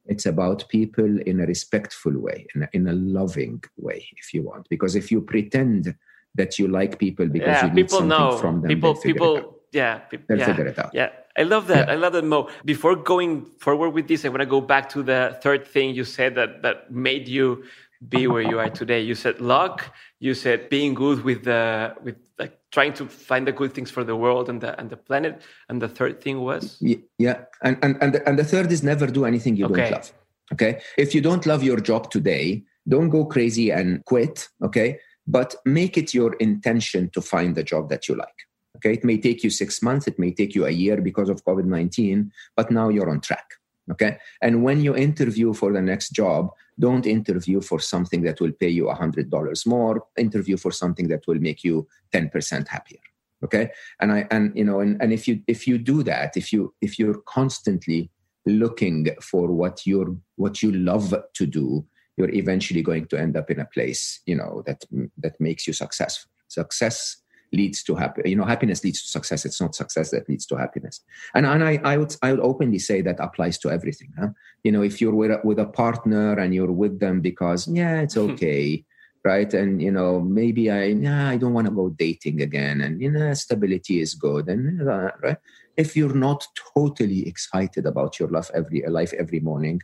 it's 0.06 0.26
about 0.26 0.68
people 0.68 1.20
in 1.22 1.40
a 1.40 1.46
respectful 1.46 2.16
way 2.18 2.46
in 2.54 2.62
a, 2.62 2.68
in 2.72 2.86
a 2.88 2.92
loving 2.92 3.62
way 3.76 4.06
if 4.16 4.34
you 4.34 4.42
want 4.42 4.68
because 4.68 4.94
if 4.94 5.10
you 5.10 5.20
pretend 5.20 5.94
that 6.34 6.58
you 6.58 6.68
like 6.68 6.98
people 6.98 7.26
because 7.26 7.48
yeah, 7.48 7.66
you 7.66 7.72
need 7.72 7.84
people 7.84 7.98
something 7.98 8.18
know. 8.18 8.36
from 8.38 8.60
them 8.60 8.68
people 8.68 8.94
people 8.96 9.58
yeah 9.72 10.00
they'll 10.28 10.38
yeah, 10.38 10.46
figure 10.46 10.66
it 10.66 10.78
out 10.78 10.90
yeah 10.92 11.10
I 11.36 11.42
love 11.42 11.66
that. 11.66 11.88
Yeah. 11.88 11.92
I 11.92 11.96
love 11.96 12.12
that, 12.12 12.24
Mo. 12.24 12.48
Before 12.64 12.94
going 12.94 13.44
forward 13.58 13.90
with 13.90 14.06
this, 14.06 14.24
I 14.24 14.28
want 14.28 14.40
to 14.40 14.46
go 14.46 14.60
back 14.60 14.88
to 14.90 15.02
the 15.02 15.36
third 15.42 15.66
thing 15.66 15.94
you 15.94 16.04
said 16.04 16.36
that 16.36 16.62
that 16.62 16.92
made 16.92 17.26
you 17.26 17.64
be 18.08 18.26
where 18.26 18.42
you 18.42 18.58
are 18.58 18.70
today. 18.70 19.00
You 19.00 19.14
said 19.14 19.40
luck. 19.40 19.92
You 20.20 20.34
said 20.34 20.68
being 20.68 20.94
good 20.94 21.24
with 21.24 21.44
the 21.44 21.94
with 22.02 22.16
like 22.38 22.58
trying 22.72 22.92
to 22.94 23.06
find 23.06 23.46
the 23.46 23.52
good 23.52 23.72
things 23.72 23.90
for 23.90 24.04
the 24.04 24.16
world 24.16 24.48
and 24.48 24.60
the 24.60 24.78
and 24.78 24.90
the 24.90 24.96
planet. 24.96 25.42
And 25.68 25.80
the 25.80 25.88
third 25.88 26.20
thing 26.20 26.40
was 26.40 26.82
yeah, 27.18 27.44
and 27.62 27.78
and 27.82 27.96
and 28.00 28.14
the, 28.14 28.28
and 28.28 28.38
the 28.38 28.44
third 28.44 28.70
is 28.72 28.82
never 28.82 29.06
do 29.06 29.24
anything 29.24 29.56
you 29.56 29.66
okay. 29.66 29.82
don't 29.82 29.92
love. 29.92 30.12
Okay, 30.52 30.80
if 30.98 31.14
you 31.14 31.20
don't 31.20 31.46
love 31.46 31.62
your 31.62 31.80
job 31.80 32.10
today, 32.10 32.64
don't 32.88 33.08
go 33.08 33.24
crazy 33.24 33.70
and 33.70 34.04
quit. 34.04 34.48
Okay, 34.62 34.98
but 35.26 35.54
make 35.64 35.96
it 35.96 36.12
your 36.12 36.34
intention 36.34 37.10
to 37.10 37.20
find 37.20 37.54
the 37.54 37.62
job 37.62 37.88
that 37.88 38.08
you 38.08 38.14
like. 38.14 38.28
Okay, 38.76 38.92
it 38.94 39.04
may 39.04 39.18
take 39.18 39.44
you 39.44 39.50
six 39.50 39.82
months, 39.82 40.06
it 40.06 40.18
may 40.18 40.32
take 40.32 40.54
you 40.54 40.66
a 40.66 40.70
year 40.70 41.00
because 41.00 41.28
of 41.28 41.44
COVID 41.44 41.64
nineteen, 41.64 42.32
but 42.56 42.70
now 42.70 42.88
you're 42.88 43.08
on 43.08 43.20
track. 43.20 43.46
Okay, 43.90 44.18
and 44.42 44.62
when 44.64 44.80
you 44.80 44.96
interview 44.96 45.52
for 45.52 45.72
the 45.72 45.80
next 45.80 46.10
job, 46.10 46.50
don't 46.78 47.06
interview 47.06 47.60
for 47.60 47.78
something 47.78 48.22
that 48.22 48.40
will 48.40 48.52
pay 48.52 48.68
you 48.68 48.84
$100 48.84 49.66
more. 49.66 50.06
Interview 50.16 50.56
for 50.56 50.72
something 50.72 51.08
that 51.08 51.26
will 51.26 51.40
make 51.40 51.62
you 51.64 51.86
10% 52.12 52.68
happier. 52.68 53.00
Okay? 53.44 53.70
And 54.00 54.12
i 54.12 54.26
and 54.30 54.56
you 54.56 54.64
know 54.64 54.80
and, 54.80 55.00
and 55.02 55.12
if 55.12 55.28
you 55.28 55.40
if 55.46 55.68
you 55.68 55.76
do 55.76 56.02
that 56.04 56.34
if 56.34 56.50
you 56.52 56.74
if 56.80 56.98
you're 56.98 57.20
constantly 57.26 58.10
looking 58.46 59.08
for 59.20 59.48
what 59.52 59.86
you're 59.86 60.16
what 60.36 60.62
you 60.62 60.72
love 60.72 61.14
to 61.34 61.46
do 61.46 61.84
you're 62.16 62.30
eventually 62.30 62.80
going 62.80 63.06
to 63.06 63.18
end 63.18 63.36
up 63.36 63.50
in 63.50 63.60
a 63.60 63.66
place 63.66 64.20
you 64.24 64.34
know 64.34 64.62
that 64.66 64.84
that 65.18 65.38
makes 65.40 65.66
you 65.66 65.74
successful 65.74 66.30
success 66.48 67.16
leads 67.54 67.82
to 67.84 67.94
happiness. 67.94 68.30
You 68.30 68.36
know, 68.36 68.44
happiness 68.44 68.84
leads 68.84 69.02
to 69.02 69.08
success. 69.08 69.44
It's 69.44 69.60
not 69.60 69.74
success 69.74 70.10
that 70.10 70.28
leads 70.28 70.46
to 70.46 70.56
happiness. 70.56 71.00
And 71.34 71.46
and 71.46 71.64
I, 71.64 71.80
I 71.84 71.96
would 71.96 72.14
I 72.22 72.32
would 72.32 72.40
openly 72.40 72.78
say 72.78 73.00
that 73.02 73.20
applies 73.20 73.58
to 73.58 73.70
everything. 73.70 74.12
Huh? 74.18 74.28
You 74.62 74.72
know, 74.72 74.82
if 74.82 75.00
you're 75.00 75.14
with 75.14 75.30
a, 75.30 75.40
with 75.44 75.58
a 75.58 75.66
partner 75.66 76.38
and 76.38 76.54
you're 76.54 76.72
with 76.72 77.00
them 77.00 77.20
because 77.20 77.68
yeah, 77.68 78.00
it's 78.00 78.16
okay. 78.16 78.84
right 79.24 79.54
and 79.54 79.80
you 79.80 79.90
know 79.90 80.20
maybe 80.20 80.70
i 80.70 80.84
yeah, 80.84 81.28
i 81.30 81.36
don't 81.38 81.54
want 81.54 81.66
to 81.66 81.72
go 81.72 81.88
dating 81.88 82.42
again 82.42 82.82
and 82.82 83.00
you 83.00 83.10
know 83.10 83.32
stability 83.32 84.00
is 84.00 84.12
good 84.14 84.48
and 84.48 84.86
uh, 84.86 85.10
right 85.22 85.38
if 85.76 85.96
you're 85.96 86.14
not 86.14 86.46
totally 86.76 87.26
excited 87.26 87.86
about 87.86 88.18
your 88.20 88.28
life 88.28 88.50
every 88.54 88.84
life 88.86 89.12
every 89.14 89.40
morning 89.40 89.80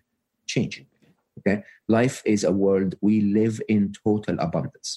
change 0.47 0.75
it 0.81 0.87
okay 1.39 1.63
life 1.89 2.23
is 2.25 2.45
a 2.45 2.53
world 2.53 2.95
we 3.01 3.23
live 3.23 3.61
in 3.69 3.93
total 4.05 4.37
abundance 4.41 4.91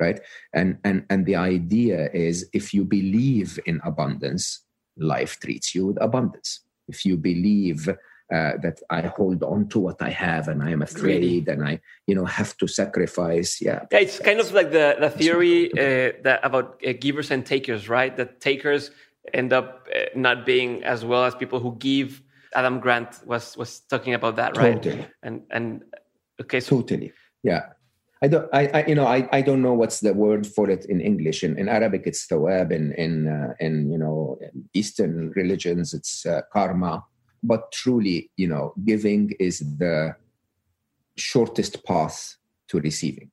right 0.00 0.20
and 0.52 0.78
and 0.84 1.04
and 1.10 1.26
the 1.26 1.36
idea 1.36 2.10
is 2.12 2.48
if 2.52 2.72
you 2.74 2.84
believe 2.84 3.58
in 3.66 3.80
abundance 3.84 4.64
life 4.96 5.38
treats 5.40 5.74
you 5.74 5.86
with 5.86 6.00
abundance 6.00 6.60
if 6.88 7.04
you 7.04 7.16
believe 7.16 7.88
uh, 8.30 8.52
that 8.62 8.80
I 8.90 9.00
hold 9.02 9.42
on 9.42 9.68
to 9.68 9.78
what 9.78 10.02
I 10.02 10.10
have 10.10 10.48
and 10.48 10.62
I 10.62 10.70
am 10.70 10.82
afraid 10.82 11.48
and 11.48 11.66
I, 11.66 11.80
you 12.06 12.14
know, 12.14 12.26
have 12.26 12.56
to 12.58 12.66
sacrifice. 12.66 13.58
Yeah, 13.60 13.86
yeah 13.90 14.00
it's 14.00 14.18
kind 14.18 14.38
of 14.38 14.52
like 14.52 14.70
the 14.70 14.96
the 15.00 15.08
theory 15.08 15.72
uh, 15.72 16.12
that 16.24 16.40
about 16.42 16.78
uh, 16.86 16.92
givers 17.00 17.30
and 17.30 17.44
takers, 17.46 17.88
right? 17.88 18.14
That 18.16 18.40
takers 18.40 18.90
end 19.32 19.52
up 19.52 19.88
uh, 19.94 20.00
not 20.14 20.44
being 20.44 20.84
as 20.84 21.04
well 21.04 21.24
as 21.24 21.34
people 21.34 21.60
who 21.60 21.76
give. 21.78 22.22
Adam 22.54 22.80
Grant 22.80 23.26
was 23.26 23.56
was 23.56 23.80
talking 23.80 24.14
about 24.14 24.36
that, 24.36 24.56
right? 24.58 24.82
Totally. 24.82 25.06
And 25.22 25.42
and 25.50 25.84
okay, 26.40 26.60
so 26.60 26.82
totally, 26.82 27.12
yeah. 27.42 27.72
I 28.20 28.28
don't, 28.28 28.48
I, 28.52 28.66
I, 28.66 28.86
you 28.86 28.94
know, 28.94 29.06
I, 29.06 29.28
I 29.30 29.42
don't 29.42 29.62
know 29.62 29.74
what's 29.74 30.00
the 30.00 30.12
word 30.12 30.46
for 30.46 30.68
it 30.68 30.84
in 30.86 31.00
English. 31.00 31.44
In, 31.44 31.58
in 31.58 31.68
Arabic, 31.68 32.02
it's 32.06 32.26
thawab. 32.26 32.72
In, 32.72 32.92
in, 32.94 33.28
uh, 33.28 33.54
in, 33.60 33.90
you 33.92 33.98
know, 33.98 34.38
Eastern 34.74 35.30
religions, 35.36 35.94
it's 35.94 36.26
uh, 36.26 36.42
karma. 36.52 37.04
But 37.42 37.70
truly, 37.70 38.30
you 38.36 38.48
know, 38.48 38.74
giving 38.84 39.32
is 39.38 39.60
the 39.78 40.16
shortest 41.16 41.84
path 41.84 42.36
to 42.68 42.80
receiving. 42.80 43.30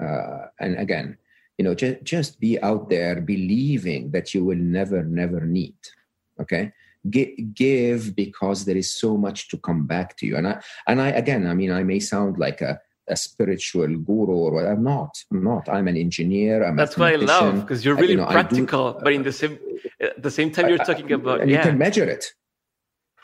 Uh, 0.00 0.46
and 0.58 0.76
again, 0.78 1.16
you 1.56 1.64
know, 1.64 1.74
just, 1.74 2.02
just 2.02 2.40
be 2.40 2.60
out 2.60 2.90
there 2.90 3.20
believing 3.20 4.10
that 4.10 4.34
you 4.34 4.44
will 4.44 4.58
never, 4.58 5.04
never 5.04 5.40
need. 5.42 5.76
Okay. 6.40 6.72
G- 7.08 7.36
give 7.54 8.16
because 8.16 8.64
there 8.64 8.76
is 8.76 8.90
so 8.90 9.16
much 9.16 9.48
to 9.48 9.58
come 9.58 9.86
back 9.86 10.16
to 10.16 10.26
you. 10.26 10.36
And 10.36 10.48
I, 10.48 10.62
and 10.88 11.00
I, 11.00 11.10
again, 11.10 11.46
I 11.46 11.54
mean, 11.54 11.70
I 11.70 11.84
may 11.84 12.00
sound 12.00 12.38
like 12.38 12.60
a, 12.60 12.80
a 13.08 13.16
spiritual 13.16 13.96
guru 13.98 14.32
or 14.32 14.52
what. 14.52 14.66
I'm 14.66 14.82
not. 14.82 15.10
I'm 15.30 15.44
not. 15.44 15.68
I'm 15.68 15.88
an 15.88 15.96
engineer. 15.96 16.64
I'm 16.64 16.76
That's 16.76 16.96
why 16.96 17.12
I 17.12 17.16
love 17.16 17.60
because 17.60 17.84
you're 17.84 17.96
really 17.96 18.12
you 18.12 18.16
know, 18.18 18.26
practical, 18.26 18.92
do, 18.92 19.00
but 19.02 19.12
in 19.12 19.22
the 19.22 19.28
uh, 19.28 19.32
same 19.32 19.58
at 20.00 20.22
the 20.22 20.30
same 20.30 20.50
time 20.50 20.68
you're 20.68 20.78
talking 20.78 21.12
about 21.12 21.40
and 21.40 21.50
yeah. 21.50 21.58
you 21.58 21.62
can 21.62 21.78
measure 21.78 22.04
it. 22.04 22.24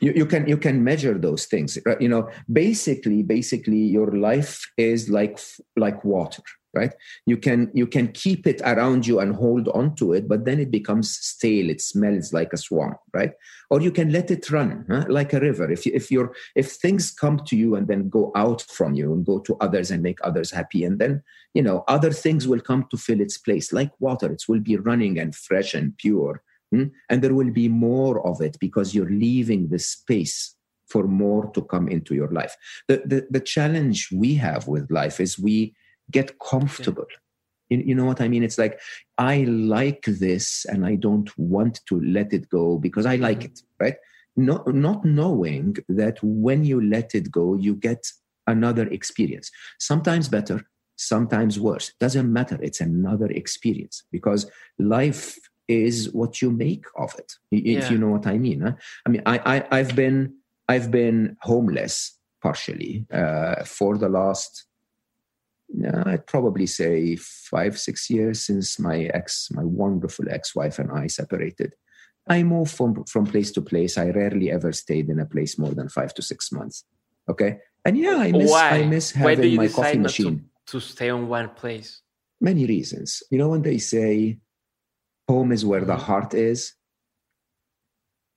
You, 0.01 0.13
you 0.15 0.27
can 0.27 0.47
you 0.49 0.57
can 0.57 0.83
measure 0.83 1.17
those 1.19 1.47
things. 1.47 1.79
You 2.01 2.09
know, 2.09 2.31
basically, 2.51 3.23
basically, 3.23 3.79
your 3.79 4.13
life 4.13 4.65
is 4.79 5.11
like 5.11 5.39
like 5.77 6.05
water 6.05 6.43
right? 6.73 6.93
You 7.27 7.37
can 7.37 7.71
you 7.75 7.87
can 7.87 8.09
keep 8.13 8.47
it 8.47 8.61
around 8.65 9.07
you 9.07 9.19
and 9.19 9.35
hold 9.35 9.69
on 9.69 9.95
to 9.97 10.13
it 10.13 10.29
but 10.29 10.45
then 10.45 10.61
it 10.61 10.71
becomes 10.71 11.17
stale. 11.17 11.69
It 11.71 11.81
smells 11.81 12.33
like 12.33 12.53
a 12.53 12.57
swamp 12.57 12.99
right? 13.13 13.33
Or 13.71 13.81
you 13.81 13.91
can 13.91 14.13
let 14.13 14.31
it 14.31 14.51
run 14.51 14.85
huh? 14.89 15.05
like 15.09 15.33
a 15.33 15.41
river. 15.41 15.71
If 15.71 15.87
you, 15.87 15.93
if 15.95 16.11
you're 16.11 16.35
if 16.55 16.73
things 16.73 17.11
come 17.11 17.41
to 17.47 17.57
you 17.57 17.75
and 17.75 17.89
then 17.89 18.09
go 18.09 18.33
out 18.35 18.63
from 18.63 18.95
you 18.95 19.13
and 19.13 19.25
go 19.25 19.41
to 19.41 19.57
others 19.61 19.91
and 19.91 20.03
make 20.03 20.19
others 20.23 20.51
happy 20.51 20.85
and 20.85 20.99
then 20.99 21.23
you 21.55 21.63
know 21.63 21.85
other 21.89 22.13
things 22.13 22.47
will 22.47 22.61
come 22.61 22.87
to 22.91 22.97
fill 22.97 23.21
its 23.21 23.39
place 23.39 23.73
like 23.73 23.91
water. 23.99 24.33
It 24.33 24.45
will 24.49 24.61
be 24.61 24.77
running 24.77 25.19
and 25.19 25.35
fresh 25.35 25.75
and 25.75 25.97
pure 25.97 26.43
hmm? 26.71 26.85
and 27.09 27.23
there 27.23 27.35
will 27.35 27.51
be 27.51 27.69
more 27.69 28.25
of 28.27 28.41
it 28.41 28.57
because 28.61 28.95
you're 28.95 29.11
leaving 29.11 29.69
the 29.69 29.79
space 29.79 30.55
for 30.91 31.05
more 31.05 31.51
to 31.53 31.63
come 31.63 31.89
into 31.89 32.15
your 32.15 32.31
life. 32.31 32.57
The, 32.89 33.03
the 33.07 33.27
the 33.31 33.41
challenge 33.41 34.09
we 34.13 34.35
have 34.35 34.67
with 34.67 34.91
life 34.91 35.21
is 35.21 35.39
we 35.39 35.75
get 36.11 36.39
comfortable. 36.39 37.07
Yeah. 37.11 37.79
You, 37.79 37.85
you 37.89 37.95
know 37.95 38.05
what 38.05 38.21
I 38.21 38.29
mean? 38.29 38.43
It's 38.43 38.59
like, 38.59 38.81
I 39.19 39.45
like 39.45 40.05
this 40.07 40.67
and 40.69 40.85
I 40.85 40.97
don't 40.97 41.31
want 41.39 41.81
to 41.87 42.01
let 42.01 42.33
it 42.33 42.49
go 42.49 42.79
because 42.79 43.07
I 43.07 43.17
like 43.17 43.41
mm-hmm. 43.41 43.53
it, 43.53 43.63
right? 43.79 43.97
No, 44.37 44.63
not 44.67 45.05
knowing 45.05 45.77
that 45.89 46.19
when 46.23 46.65
you 46.65 46.81
let 46.81 47.15
it 47.15 47.31
go, 47.31 47.55
you 47.55 47.75
get 47.75 48.07
another 48.47 48.87
experience. 48.89 49.51
Sometimes 49.79 50.29
better, 50.29 50.65
sometimes 50.97 51.59
worse. 51.61 51.93
Doesn't 52.01 52.33
matter. 52.33 52.59
It's 52.63 52.81
another 52.81 53.27
experience 53.27 54.05
because 54.11 54.51
life 54.79 55.39
is 55.69 56.13
what 56.13 56.43
you 56.43 56.51
make 56.51 56.85
of 56.97 57.15
it. 57.19 57.33
If 57.53 57.85
yeah. 57.85 57.91
you 57.91 57.99
know 57.99 58.09
what 58.09 58.27
I 58.27 58.39
mean. 58.39 58.63
Huh? 58.63 58.73
I 59.07 59.09
mean, 59.11 59.23
I, 59.27 59.65
I 59.71 59.79
have 59.79 59.95
been 59.95 60.35
I've 60.69 60.91
been 60.91 61.37
homeless 61.43 62.17
partially 62.43 63.07
uh, 63.13 63.65
for 63.65 63.99
the 63.99 64.09
last 64.09 64.67
I'd 66.07 66.27
probably 66.27 66.67
say 66.67 67.17
five, 67.17 67.79
six 67.79 68.11
years 68.11 68.43
since 68.43 68.79
my 68.79 69.05
ex, 69.15 69.49
my 69.53 69.65
wonderful 69.65 70.27
ex-wife 70.29 70.79
and 70.79 70.91
I 70.91 71.07
separated. 71.07 71.75
I 72.29 72.43
move 72.43 72.71
from, 72.71 73.05
from 73.05 73.27
place 73.27 73.51
to 73.53 73.63
place. 73.63 73.97
I 73.97 74.11
rarely 74.11 74.51
ever 74.51 74.73
stayed 74.73 75.09
in 75.09 75.21
a 75.21 75.27
place 75.27 75.59
more 75.59 75.73
than 75.73 75.89
five 75.89 76.13
to 76.15 76.23
six 76.23 76.53
months. 76.53 76.85
Okay. 77.29 77.59
And 77.85 77.97
yeah, 77.97 78.17
I 78.17 78.33
miss, 78.33 78.51
Why? 78.51 78.71
I 78.71 78.87
miss 78.87 79.13
having 79.13 79.57
my 79.57 79.69
coffee 79.69 79.99
machine. 79.99 80.45
To, 80.67 80.73
to 80.73 80.81
stay 80.81 81.11
on 81.11 81.29
one 81.29 81.51
place? 81.51 82.03
Many 82.41 82.67
reasons. 82.67 83.23
You 83.31 83.39
know, 83.39 83.49
when 83.49 83.63
they 83.63 83.79
say 83.79 84.39
home 85.29 85.53
is 85.53 85.65
where 85.65 85.85
the 85.85 85.95
mm-hmm. 85.95 86.03
heart 86.03 86.35
is, 86.35 86.75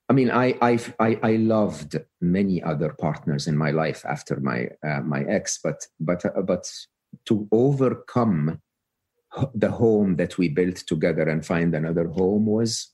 I 0.08 0.12
mean, 0.12 0.30
I, 0.30 0.54
I, 0.60 0.78
I, 1.00 1.18
I 1.22 1.36
loved 1.36 1.96
many 2.20 2.62
other 2.62 2.94
partners 3.00 3.46
in 3.46 3.56
my 3.56 3.70
life 3.70 4.04
after 4.04 4.38
my, 4.38 4.68
uh, 4.86 5.00
my 5.00 5.22
ex, 5.24 5.58
but, 5.62 5.86
but, 5.98 6.24
uh, 6.24 6.42
but 6.42 6.70
to 7.26 7.48
overcome 7.52 8.60
the 9.54 9.70
home 9.70 10.16
that 10.16 10.38
we 10.38 10.48
built 10.48 10.76
together 10.76 11.28
and 11.28 11.44
find 11.44 11.74
another 11.74 12.06
home 12.08 12.46
was 12.46 12.92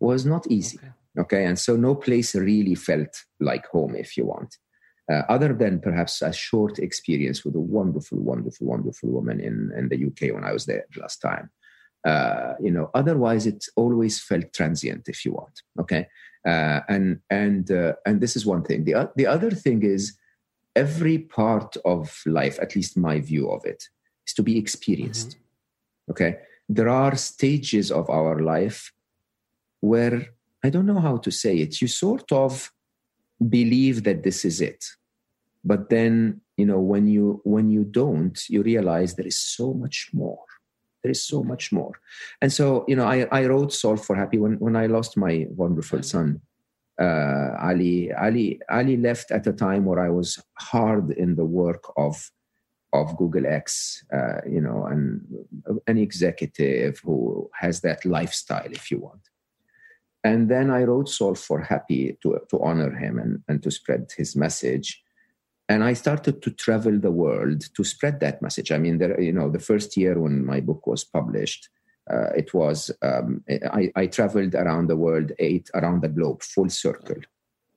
was 0.00 0.26
not 0.26 0.44
easy 0.50 0.78
okay, 0.78 1.20
okay? 1.20 1.44
and 1.44 1.58
so 1.58 1.76
no 1.76 1.94
place 1.94 2.34
really 2.34 2.74
felt 2.74 3.24
like 3.40 3.66
home 3.66 3.94
if 3.94 4.16
you 4.16 4.26
want 4.26 4.56
uh, 5.12 5.22
other 5.28 5.52
than 5.52 5.80
perhaps 5.80 6.22
a 6.22 6.32
short 6.32 6.78
experience 6.78 7.44
with 7.44 7.54
a 7.54 7.60
wonderful 7.60 8.18
wonderful 8.18 8.66
wonderful 8.66 9.10
woman 9.10 9.40
in 9.40 9.70
in 9.76 9.88
the 9.88 10.06
uk 10.06 10.34
when 10.34 10.44
i 10.44 10.52
was 10.52 10.66
there 10.66 10.84
last 10.96 11.18
time. 11.18 11.50
Uh, 12.04 12.54
you 12.60 12.72
know 12.72 12.90
otherwise 12.94 13.46
it 13.46 13.64
always 13.76 14.20
felt 14.20 14.52
transient 14.52 15.08
if 15.08 15.24
you 15.24 15.32
want 15.32 15.62
okay? 15.78 16.08
Uh, 16.46 16.80
and 16.88 17.20
and 17.30 17.70
uh, 17.70 17.92
and 18.04 18.20
this 18.20 18.34
is 18.34 18.44
one 18.44 18.64
thing. 18.64 18.84
The, 18.84 19.10
the 19.14 19.26
other 19.26 19.50
thing 19.50 19.84
is 19.84 20.16
every 20.74 21.18
part 21.18 21.76
of 21.84 22.22
life 22.26 22.58
at 22.60 22.74
least 22.74 22.96
my 22.96 23.20
view 23.20 23.50
of 23.50 23.64
it 23.64 23.84
is 24.26 24.34
to 24.34 24.42
be 24.42 24.58
experienced 24.58 25.30
mm-hmm 25.30 25.42
Okay. 26.10 26.38
There 26.68 26.88
are 26.88 27.16
stages 27.16 27.90
of 27.90 28.08
our 28.10 28.40
life 28.40 28.92
where 29.80 30.26
I 30.64 30.70
don't 30.70 30.86
know 30.86 31.00
how 31.00 31.16
to 31.18 31.30
say 31.30 31.58
it. 31.58 31.80
You 31.80 31.88
sort 31.88 32.30
of 32.32 32.70
believe 33.48 34.04
that 34.04 34.22
this 34.22 34.44
is 34.44 34.60
it. 34.60 34.84
But 35.64 35.90
then, 35.90 36.40
you 36.56 36.66
know, 36.66 36.80
when 36.80 37.06
you 37.06 37.40
when 37.44 37.70
you 37.70 37.84
don't, 37.84 38.38
you 38.48 38.62
realize 38.62 39.14
there 39.14 39.26
is 39.26 39.38
so 39.38 39.74
much 39.74 40.10
more. 40.12 40.44
There 41.02 41.10
is 41.10 41.24
so 41.24 41.42
much 41.42 41.72
more. 41.72 41.94
And 42.40 42.52
so, 42.52 42.84
you 42.86 42.94
know, 42.94 43.06
I, 43.06 43.26
I 43.32 43.46
wrote 43.46 43.72
Solve 43.72 44.04
for 44.04 44.14
Happy 44.14 44.38
when, 44.38 44.54
when 44.60 44.76
I 44.76 44.86
lost 44.86 45.16
my 45.16 45.46
wonderful 45.50 46.02
son. 46.02 46.40
Uh, 47.02 47.50
Ali 47.70 48.12
Ali 48.12 48.60
Ali 48.78 48.96
left 49.08 49.28
at 49.30 49.46
a 49.46 49.52
time 49.66 49.84
where 49.86 50.02
I 50.08 50.10
was 50.10 50.30
hard 50.72 51.06
in 51.22 51.30
the 51.40 51.48
work 51.62 51.84
of 51.96 52.14
of 52.92 53.16
Google 53.16 53.46
X, 53.46 54.04
uh, 54.12 54.40
you 54.46 54.60
know, 54.60 54.84
and 54.92 55.22
an 55.86 55.98
executive 55.98 57.00
who 57.04 57.50
has 57.62 57.80
that 57.80 58.04
lifestyle, 58.04 58.70
if 58.70 58.90
you 58.90 58.98
want. 58.98 59.22
And 60.22 60.48
then 60.48 60.70
I 60.70 60.84
wrote 60.84 61.08
Solve 61.08 61.38
for 61.38 61.60
Happy 61.60 62.16
to, 62.22 62.38
to 62.50 62.60
honor 62.60 62.94
him 62.94 63.18
and, 63.18 63.42
and 63.48 63.62
to 63.62 63.70
spread 63.70 64.12
his 64.16 64.36
message. 64.36 65.02
And 65.68 65.82
I 65.82 65.94
started 65.94 66.42
to 66.42 66.50
travel 66.50 66.98
the 66.98 67.10
world 67.10 67.64
to 67.74 67.82
spread 67.82 68.20
that 68.20 68.42
message. 68.42 68.70
I 68.70 68.78
mean, 68.78 68.98
there, 68.98 69.18
you 69.20 69.32
know, 69.32 69.50
the 69.50 69.58
first 69.58 69.96
year 69.96 70.20
when 70.20 70.44
my 70.44 70.60
book 70.60 70.86
was 70.86 71.02
published, 71.02 71.68
uh, 72.10 72.30
it 72.36 72.52
was 72.52 72.90
um, 73.02 73.44
I, 73.48 73.92
I 73.94 74.06
traveled 74.06 74.54
around 74.54 74.88
the 74.88 74.96
world, 74.96 75.32
eight 75.38 75.70
around 75.74 76.02
the 76.02 76.08
globe, 76.08 76.42
full 76.42 76.68
circle, 76.68 77.20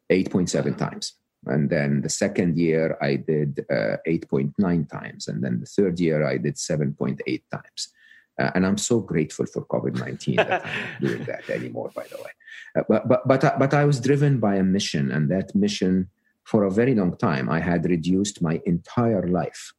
eight 0.10 0.32
point 0.32 0.50
seven 0.50 0.76
times. 0.76 1.14
And 1.48 1.70
then 1.70 2.02
the 2.02 2.10
second 2.10 2.58
year 2.58 2.98
i 3.02 3.16
did 3.16 3.66
uh, 3.70 3.98
8.9 4.08 4.90
times 4.90 5.28
and 5.28 5.44
then 5.44 5.60
the 5.60 5.66
third 5.68 6.00
year 6.00 6.26
i 6.26 6.38
did 6.38 6.56
7.8 6.56 7.22
times. 7.52 7.94
Uh, 8.40 8.52
and 8.56 8.66
i'm 8.66 8.78
so 8.78 9.00
grateful 9.00 9.46
for 9.46 9.64
covid-19 9.66 10.36
that 10.50 10.66
i'm 10.66 10.92
not 10.92 11.02
doing 11.02 11.24
that 11.26 11.50
anymore 11.50 11.92
by 11.96 12.04
the 12.10 12.18
way. 12.18 12.32
Uh, 12.78 12.84
but 12.90 13.08
but 13.08 13.28
but, 13.28 13.44
uh, 13.44 13.56
but 13.60 13.74
i 13.76 13.86
was 13.86 14.00
driven 14.00 14.40
by 14.40 14.56
a 14.56 14.64
mission 14.64 15.12
and 15.12 15.30
that 15.30 15.54
mission 15.54 16.10
for 16.44 16.64
a 16.64 16.72
very 16.72 16.96
long 16.96 17.16
time 17.16 17.48
i 17.48 17.60
had 17.60 17.86
reduced 17.86 18.42
my 18.42 18.60
entire 18.66 19.28
life 19.28 19.72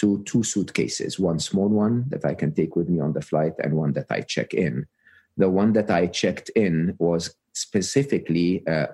to 0.00 0.22
two 0.24 0.42
suitcases 0.42 1.18
one 1.18 1.38
small 1.38 1.68
one 1.68 2.04
that 2.08 2.24
i 2.24 2.34
can 2.34 2.52
take 2.54 2.74
with 2.76 2.88
me 2.88 3.00
on 3.00 3.12
the 3.12 3.22
flight 3.22 3.54
and 3.62 3.74
one 3.74 3.92
that 3.92 4.10
i 4.10 4.20
check 4.20 4.54
in 4.54 4.86
the 5.36 5.50
one 5.50 5.72
that 5.72 5.90
i 5.90 6.06
checked 6.06 6.48
in 6.50 6.94
was 6.98 7.34
specifically 7.52 8.66
uh, 8.66 8.86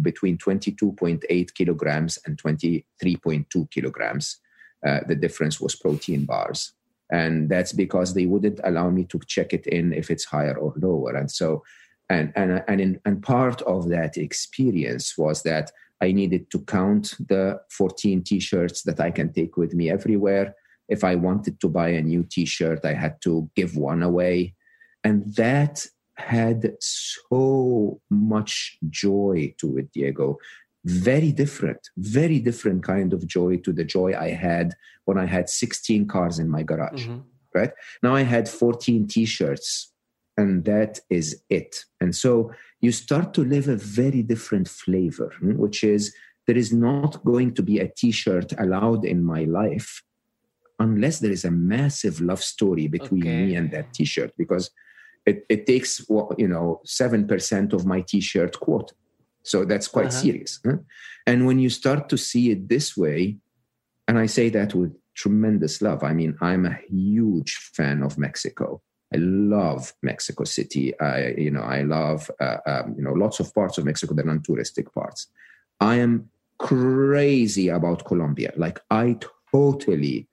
between 0.00 0.38
22.8 0.38 1.54
kilograms 1.54 2.18
and 2.26 2.40
23.2 2.42 3.70
kilograms. 3.70 4.38
Uh, 4.86 5.00
the 5.06 5.14
difference 5.14 5.60
was 5.60 5.76
protein 5.76 6.24
bars. 6.24 6.72
And 7.12 7.48
that's 7.48 7.72
because 7.72 8.14
they 8.14 8.26
wouldn't 8.26 8.60
allow 8.64 8.88
me 8.90 9.04
to 9.06 9.20
check 9.26 9.52
it 9.52 9.66
in 9.66 9.92
if 9.92 10.10
it's 10.10 10.24
higher 10.24 10.56
or 10.56 10.72
lower. 10.76 11.14
And 11.16 11.30
so, 11.30 11.62
and, 12.08 12.32
and, 12.36 12.62
and, 12.66 12.80
in, 12.80 13.00
and 13.04 13.22
part 13.22 13.62
of 13.62 13.88
that 13.90 14.16
experience 14.16 15.18
was 15.18 15.42
that 15.42 15.70
I 16.00 16.12
needed 16.12 16.50
to 16.50 16.60
count 16.60 17.14
the 17.28 17.60
14 17.70 18.22
t 18.22 18.40
shirts 18.40 18.82
that 18.82 19.00
I 19.00 19.10
can 19.10 19.32
take 19.32 19.56
with 19.56 19.74
me 19.74 19.90
everywhere. 19.90 20.54
If 20.88 21.04
I 21.04 21.14
wanted 21.14 21.60
to 21.60 21.68
buy 21.68 21.90
a 21.90 22.02
new 22.02 22.24
t 22.24 22.44
shirt, 22.44 22.84
I 22.84 22.94
had 22.94 23.20
to 23.22 23.50
give 23.54 23.76
one 23.76 24.02
away. 24.02 24.54
And 25.04 25.34
that 25.36 25.86
had 26.16 26.76
so 26.80 28.00
much 28.10 28.78
joy 28.88 29.54
to 29.58 29.78
it, 29.78 29.92
Diego. 29.92 30.38
Very 30.84 31.32
different, 31.32 31.88
very 31.96 32.38
different 32.38 32.82
kind 32.82 33.12
of 33.12 33.26
joy 33.26 33.58
to 33.58 33.72
the 33.72 33.84
joy 33.84 34.18
I 34.18 34.30
had 34.30 34.74
when 35.04 35.18
I 35.18 35.26
had 35.26 35.48
16 35.48 36.06
cars 36.08 36.38
in 36.38 36.48
my 36.48 36.62
garage. 36.62 37.06
Mm-hmm. 37.06 37.20
Right 37.54 37.72
now, 38.02 38.14
I 38.14 38.22
had 38.22 38.48
14 38.48 39.06
t 39.08 39.24
shirts, 39.24 39.92
and 40.36 40.64
that 40.64 41.00
is 41.10 41.42
it. 41.50 41.84
And 42.00 42.14
so 42.14 42.52
you 42.80 42.92
start 42.92 43.34
to 43.34 43.44
live 43.44 43.68
a 43.68 43.76
very 43.76 44.22
different 44.22 44.68
flavor, 44.68 45.32
hmm, 45.38 45.56
which 45.56 45.84
is 45.84 46.14
there 46.46 46.56
is 46.56 46.72
not 46.72 47.22
going 47.24 47.54
to 47.54 47.62
be 47.62 47.78
a 47.78 47.88
t 47.88 48.10
shirt 48.10 48.52
allowed 48.58 49.04
in 49.04 49.22
my 49.22 49.44
life 49.44 50.02
unless 50.78 51.18
there 51.18 51.30
is 51.30 51.44
a 51.44 51.50
massive 51.50 52.20
love 52.20 52.42
story 52.42 52.88
between 52.88 53.22
okay. 53.22 53.44
me 53.44 53.54
and 53.54 53.70
that 53.70 53.92
t 53.92 54.04
shirt. 54.04 54.32
Because 54.38 54.70
it, 55.26 55.44
it 55.48 55.66
takes 55.66 56.00
you 56.38 56.48
know 56.48 56.80
7% 56.86 57.72
of 57.72 57.86
my 57.86 58.00
t-shirt 58.00 58.58
quote 58.60 58.92
so 59.42 59.64
that's 59.64 59.88
quite 59.88 60.08
uh-huh. 60.08 60.22
serious 60.22 60.60
huh? 60.64 60.78
and 61.26 61.46
when 61.46 61.58
you 61.58 61.70
start 61.70 62.08
to 62.08 62.18
see 62.18 62.50
it 62.50 62.68
this 62.68 62.96
way 62.96 63.36
and 64.08 64.18
i 64.18 64.26
say 64.26 64.48
that 64.48 64.74
with 64.74 64.94
tremendous 65.14 65.82
love 65.82 66.02
i 66.02 66.12
mean 66.12 66.36
i'm 66.40 66.66
a 66.66 66.78
huge 66.88 67.56
fan 67.74 68.02
of 68.02 68.18
mexico 68.18 68.80
i 69.14 69.16
love 69.18 69.92
mexico 70.02 70.44
city 70.44 70.98
i 71.00 71.34
you 71.36 71.50
know 71.50 71.62
i 71.62 71.82
love 71.82 72.30
uh, 72.40 72.58
um, 72.66 72.94
you 72.96 73.02
know 73.02 73.12
lots 73.12 73.40
of 73.40 73.52
parts 73.54 73.78
of 73.78 73.84
mexico 73.84 74.14
that 74.14 74.22
are 74.22 74.28
non-touristic 74.28 74.92
parts 74.92 75.28
i 75.80 75.96
am 75.96 76.28
crazy 76.58 77.68
about 77.68 78.04
colombia 78.04 78.52
like 78.56 78.80
i 78.90 79.16
totally 79.52 80.28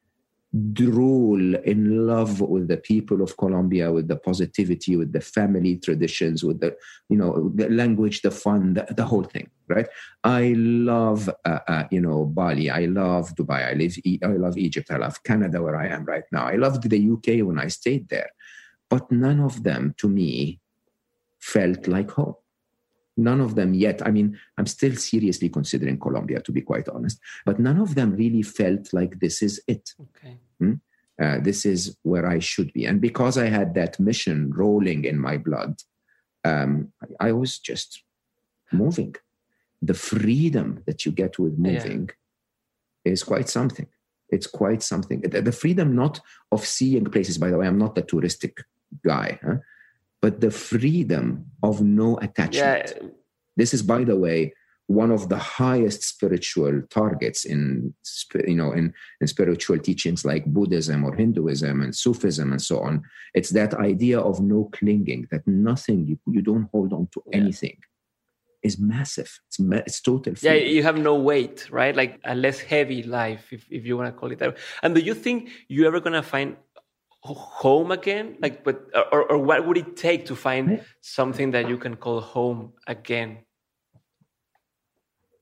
drool 0.74 1.56
in 1.56 2.08
love 2.08 2.42
with 2.42 2.68
the 2.68 2.78
people 2.78 3.22
of 3.22 3.36
Colombia, 3.38 3.92
with 3.92 4.08
the 4.08 4.16
positivity, 4.16 4.96
with 4.96 5.12
the 5.12 5.22
family 5.22 5.78
traditions, 5.78 6.44
with 6.44 6.60
the 6.60 6.76
you 7.10 7.18
know 7.18 7.52
the 7.56 7.70
language, 7.70 8.22
the 8.22 8.32
fun, 8.32 8.74
the, 8.74 8.86
the 8.96 9.06
whole 9.06 9.24
thing. 9.24 9.50
Right? 9.68 9.88
I 10.24 10.54
love 10.56 11.30
uh, 11.46 11.60
uh, 11.68 11.84
you 11.92 12.02
know 12.02 12.26
Bali. 12.26 12.70
I 12.70 12.86
love 12.86 13.36
Dubai. 13.36 13.72
I 13.72 13.74
live. 13.74 13.98
I 14.24 14.38
love 14.38 14.58
Egypt. 14.58 14.90
I 14.92 14.98
love 14.98 15.24
Canada, 15.24 15.62
where 15.62 15.76
I 15.76 15.88
am 15.88 16.06
right 16.06 16.24
now. 16.32 16.48
I 16.48 16.56
loved 16.56 16.90
the 16.90 17.12
UK 17.12 17.46
when 17.46 17.60
I 17.60 17.68
stayed 17.68 18.08
there, 18.10 18.30
but 18.90 19.12
none 19.12 19.40
of 19.40 19.64
them 19.64 19.94
to 19.98 20.08
me 20.08 20.60
felt 21.40 21.88
like 21.88 22.12
home 22.12 22.36
none 23.18 23.42
of 23.42 23.56
them 23.56 23.74
yet 23.74 24.06
i 24.06 24.12
mean 24.12 24.38
i'm 24.58 24.66
still 24.66 24.96
seriously 24.96 25.50
considering 25.50 26.00
colombia 26.00 26.40
to 26.40 26.52
be 26.52 26.62
quite 26.62 26.88
honest 26.90 27.20
but 27.46 27.60
none 27.60 27.80
of 27.80 27.96
them 27.96 28.16
really 28.16 28.44
felt 28.44 28.94
like 28.94 29.20
this 29.20 29.42
is 29.42 29.62
it 29.68 29.90
okay. 30.00 30.38
hmm? 30.60 30.74
uh, 31.22 31.40
this 31.42 31.66
is 31.66 31.98
where 32.04 32.28
i 32.28 32.40
should 32.40 32.72
be 32.74 32.86
and 32.86 33.02
because 33.02 33.38
i 33.38 33.48
had 33.48 33.74
that 33.74 34.00
mission 34.00 34.52
rolling 34.56 35.04
in 35.04 35.20
my 35.20 35.38
blood 35.38 35.76
um, 36.44 36.94
I, 37.02 37.30
I, 37.30 37.32
was 37.34 37.60
just 37.60 38.04
moving 38.72 39.16
the 39.82 39.96
freedom 39.96 40.84
that 40.86 41.06
you 41.06 41.12
get 41.12 41.38
with 41.40 41.58
moving 41.58 42.10
yeah. 43.04 43.12
is 43.12 43.24
quite 43.24 43.50
something 43.50 43.88
it's 44.30 44.48
quite 44.48 44.84
something 44.84 45.22
the, 45.22 45.42
the 45.42 45.52
freedom 45.52 45.96
not 45.96 46.22
of 46.52 46.66
seeing 46.66 47.06
places 47.06 47.38
by 47.38 47.50
the 47.50 47.58
way 47.58 47.68
i'm 47.68 47.78
not 47.78 47.96
the 47.96 48.04
touristic 48.04 48.60
guy 49.06 49.40
huh? 49.46 49.58
but 50.22 50.42
the 50.42 50.52
freedom 50.52 51.46
of 51.64 51.82
no 51.82 52.18
attachment. 52.18 52.94
Yeah. 53.02 53.08
This 53.56 53.74
is, 53.74 53.82
by 53.82 54.04
the 54.04 54.16
way, 54.16 54.54
one 54.88 55.12
of 55.12 55.28
the 55.28 55.38
highest 55.38 56.04
spiritual 56.04 56.82
targets 56.90 57.44
in 57.44 57.94
you 58.46 58.56
know 58.56 58.72
in, 58.72 58.94
in 59.20 59.28
spiritual 59.28 59.78
teachings 59.78 60.24
like 60.24 60.46
buddhism 60.46 61.04
or 61.04 61.14
hinduism 61.14 61.82
and 61.82 61.94
sufism 61.94 62.54
and 62.54 62.62
so 62.62 62.80
on 62.80 63.04
it's 63.34 63.50
that 63.50 63.74
idea 63.74 64.18
of 64.18 64.40
no 64.40 64.70
clinging 64.72 65.28
that 65.30 65.46
nothing 65.46 66.08
you, 66.08 66.18
you 66.28 66.42
don't 66.42 66.70
hold 66.72 66.94
on 66.94 67.06
to 67.12 67.22
yeah. 67.28 67.38
anything 67.38 67.78
is 68.64 68.80
massive 68.80 69.42
it's 69.48 69.60
it's 69.60 70.00
total 70.00 70.34
freedom. 70.36 70.58
yeah 70.58 70.70
you 70.76 70.82
have 70.82 70.98
no 70.98 71.16
weight 71.16 71.70
right 71.70 71.94
like 71.98 72.18
a 72.24 72.34
less 72.34 72.62
heavy 72.62 73.04
life 73.04 73.52
if, 73.52 73.66
if 73.70 73.86
you 73.86 73.98
want 73.98 74.08
to 74.08 74.18
call 74.18 74.32
it 74.32 74.40
that 74.40 74.58
and 74.84 74.96
do 74.96 75.02
you 75.02 75.14
think 75.14 75.50
you're 75.68 75.88
ever 75.88 76.00
going 76.00 76.14
to 76.14 76.24
find 76.24 76.56
home 77.36 77.92
again? 77.92 78.38
Like, 78.42 78.64
but 78.64 78.88
or, 79.12 79.32
or 79.32 79.38
what 79.38 79.66
would 79.66 79.78
it 79.78 79.96
take 79.96 80.26
to 80.28 80.36
find 80.36 80.82
something 81.02 81.52
that 81.52 81.68
you 81.68 81.78
can 81.78 81.96
call 81.96 82.22
home 82.22 82.74
again? 82.88 83.40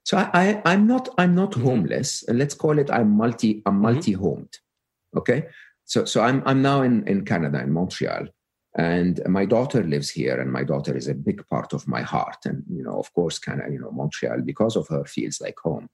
So 0.03 0.17
I, 0.17 0.61
I 0.65 0.73
am 0.73 0.86
not 0.88 1.09
I'm 1.17 1.36
not 1.36 1.55
homeless. 1.55 2.23
Let's 2.27 2.53
call 2.53 2.77
it 2.79 2.91
I'm 2.91 3.11
multi 3.17 3.63
I'm 3.65 3.73
mm-hmm. 3.73 3.81
multi-homed. 3.81 4.51
Mm-hmm. 4.51 5.17
Okay. 5.19 5.47
So 5.86 6.05
so 6.05 6.21
I'm 6.21 6.43
I'm 6.45 6.61
now 6.61 6.81
in, 6.81 7.07
in 7.07 7.25
Canada, 7.25 7.59
in 7.61 7.71
Montreal. 7.71 8.27
And 8.77 9.21
my 9.25 9.45
daughter 9.45 9.83
lives 9.83 10.09
here, 10.09 10.39
and 10.41 10.51
my 10.51 10.65
daughter 10.65 10.97
is 10.97 11.07
a 11.07 11.13
big 11.13 11.47
part 11.47 11.71
of 11.71 11.88
my 11.88 12.01
heart. 12.01 12.39
And 12.45 12.63
you 12.69 12.83
know, 12.83 12.99
of 12.99 13.13
course, 13.13 13.39
Canada 13.39 13.71
you 13.71 13.79
know, 13.79 13.91
Montreal, 13.91 14.41
because 14.41 14.75
of 14.75 14.88
her, 14.89 15.05
feels 15.05 15.39
like 15.39 15.57
home. 15.57 15.89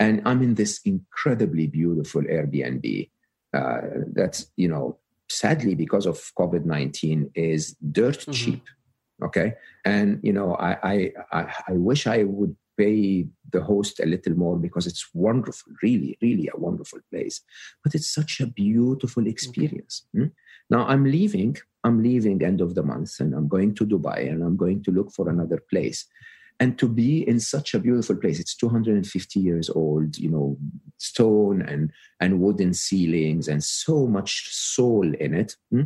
And 0.00 0.22
I'm 0.24 0.42
in 0.42 0.54
this 0.54 0.80
incredibly 0.84 1.66
beautiful 1.66 2.22
Airbnb 2.22 3.10
uh, 3.52 3.80
that's, 4.12 4.50
you 4.56 4.68
know, 4.68 4.98
sadly, 5.34 5.74
because 5.74 6.06
of 6.06 6.16
COVID 6.38 6.64
19, 6.64 7.30
is 7.34 7.74
dirt 7.92 8.20
mm-hmm. 8.20 8.32
cheap. 8.32 8.62
Okay. 9.22 9.54
And, 9.84 10.20
you 10.22 10.32
know, 10.32 10.56
I, 10.56 11.12
I, 11.32 11.54
I 11.68 11.72
wish 11.72 12.06
I 12.06 12.24
would 12.24 12.56
pay 12.76 13.26
the 13.52 13.62
host 13.62 14.00
a 14.00 14.06
little 14.06 14.34
more 14.34 14.58
because 14.58 14.86
it's 14.86 15.08
wonderful, 15.14 15.72
really, 15.82 16.18
really 16.20 16.50
a 16.52 16.58
wonderful 16.58 16.98
place. 17.10 17.40
But 17.82 17.94
it's 17.94 18.12
such 18.12 18.40
a 18.40 18.46
beautiful 18.46 19.26
experience. 19.26 20.06
Okay. 20.14 20.24
Hmm? 20.24 20.30
Now 20.70 20.86
I'm 20.86 21.04
leaving. 21.04 21.56
I'm 21.84 22.02
leaving 22.02 22.42
end 22.42 22.60
of 22.62 22.74
the 22.74 22.82
month, 22.82 23.20
and 23.20 23.34
I'm 23.34 23.46
going 23.46 23.74
to 23.74 23.86
Dubai, 23.86 24.30
and 24.30 24.42
I'm 24.42 24.56
going 24.56 24.82
to 24.84 24.90
look 24.90 25.12
for 25.12 25.28
another 25.28 25.62
place. 25.70 26.06
And 26.60 26.78
to 26.78 26.88
be 26.88 27.26
in 27.28 27.40
such 27.40 27.74
a 27.74 27.78
beautiful 27.78 28.16
place, 28.16 28.38
it's 28.38 28.54
250 28.54 29.40
years 29.40 29.68
old, 29.70 30.16
you 30.18 30.30
know, 30.30 30.56
stone 30.98 31.62
and 31.62 31.90
and 32.20 32.40
wooden 32.40 32.74
ceilings, 32.74 33.48
and 33.48 33.62
so 33.62 34.06
much 34.06 34.48
soul 34.54 35.12
in 35.14 35.34
it. 35.34 35.56
Hmm? 35.70 35.82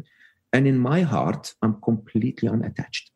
And 0.53 0.67
in 0.67 0.79
my 0.79 1.01
heart, 1.03 1.55
I'm 1.63 1.81
completely 1.81 2.49
unattached. 2.49 3.11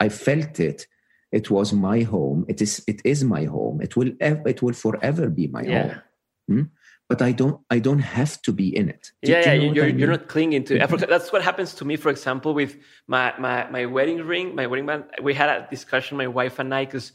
I 0.00 0.08
felt 0.08 0.58
it 0.58 0.86
it 1.32 1.50
was 1.50 1.72
my 1.72 2.02
home 2.02 2.44
it 2.48 2.60
is 2.60 2.82
it 2.86 3.00
is 3.04 3.22
my 3.24 3.44
home 3.44 3.80
it 3.80 3.96
will 3.96 4.10
it 4.20 4.62
will 4.62 4.72
forever 4.72 5.28
be 5.28 5.46
my 5.46 5.62
yeah. 5.62 5.82
home 5.82 6.02
hmm? 6.48 6.62
But 7.10 7.20
i 7.20 7.32
don't 7.32 7.60
i 7.70 7.78
don't 7.78 8.04
have 8.18 8.40
to 8.46 8.52
be 8.52 8.68
in 8.80 8.88
it 8.88 9.12
yeah, 9.22 9.40
yeah 9.40 9.52
you 9.52 9.72
you're, 9.74 9.84
I 9.84 9.88
mean? 9.88 9.98
you're 9.98 10.14
not 10.16 10.28
clinging 10.28 10.64
to 10.64 10.76
it 10.76 11.08
that's 11.14 11.32
what 11.32 11.42
happens 11.42 11.74
to 11.74 11.84
me 11.84 11.96
for 11.96 12.10
example 12.16 12.54
with 12.54 12.72
my 13.06 13.34
my, 13.38 13.68
my 13.76 13.84
wedding 13.94 14.18
ring 14.32 14.54
my 14.54 14.66
wedding 14.66 14.86
band 14.86 15.04
we 15.20 15.34
had 15.34 15.48
a 15.50 15.66
discussion 15.68 16.16
my 16.16 16.28
wife 16.28 16.58
and 16.60 16.72
i 16.72 16.84
because 16.84 17.12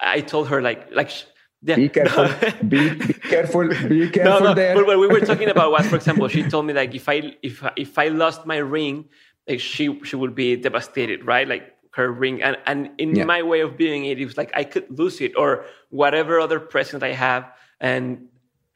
i 0.00 0.20
told 0.20 0.48
her 0.48 0.60
like 0.62 0.80
like 0.92 1.10
yeah. 1.64 1.76
Be 1.76 1.88
careful. 1.98 2.28
be, 2.66 2.92
be, 2.92 3.12
careful. 3.14 3.68
Be 3.68 4.10
careful 4.10 4.40
no, 4.40 4.46
no. 4.46 4.54
there. 4.54 4.74
But 4.74 4.84
what 4.84 4.98
we 4.98 5.06
were 5.06 5.20
talking 5.20 5.48
about 5.48 5.70
was, 5.70 5.86
for 5.86 5.94
example, 5.94 6.26
she 6.26 6.42
told 6.42 6.66
me 6.66 6.72
like 6.72 6.92
if 6.92 7.08
I 7.08 7.36
if 7.40 7.62
if 7.76 7.96
I 7.96 8.08
lost 8.08 8.46
my 8.46 8.56
ring, 8.56 9.04
like 9.48 9.60
she 9.60 10.00
she 10.02 10.16
would 10.16 10.34
be 10.34 10.56
devastated, 10.56 11.24
right? 11.24 11.46
Like 11.46 11.72
her 11.92 12.10
ring 12.10 12.42
and 12.42 12.56
and 12.66 12.90
in 12.98 13.14
yeah. 13.14 13.24
my 13.24 13.42
way 13.42 13.60
of 13.60 13.76
viewing 13.76 14.06
it 14.06 14.18
it 14.18 14.24
was 14.24 14.36
like 14.36 14.50
i 14.54 14.64
could 14.64 14.86
lose 14.98 15.20
it 15.20 15.32
or 15.36 15.64
whatever 15.90 16.40
other 16.40 16.58
present 16.58 17.02
i 17.02 17.12
have 17.12 17.52
and 17.80 18.28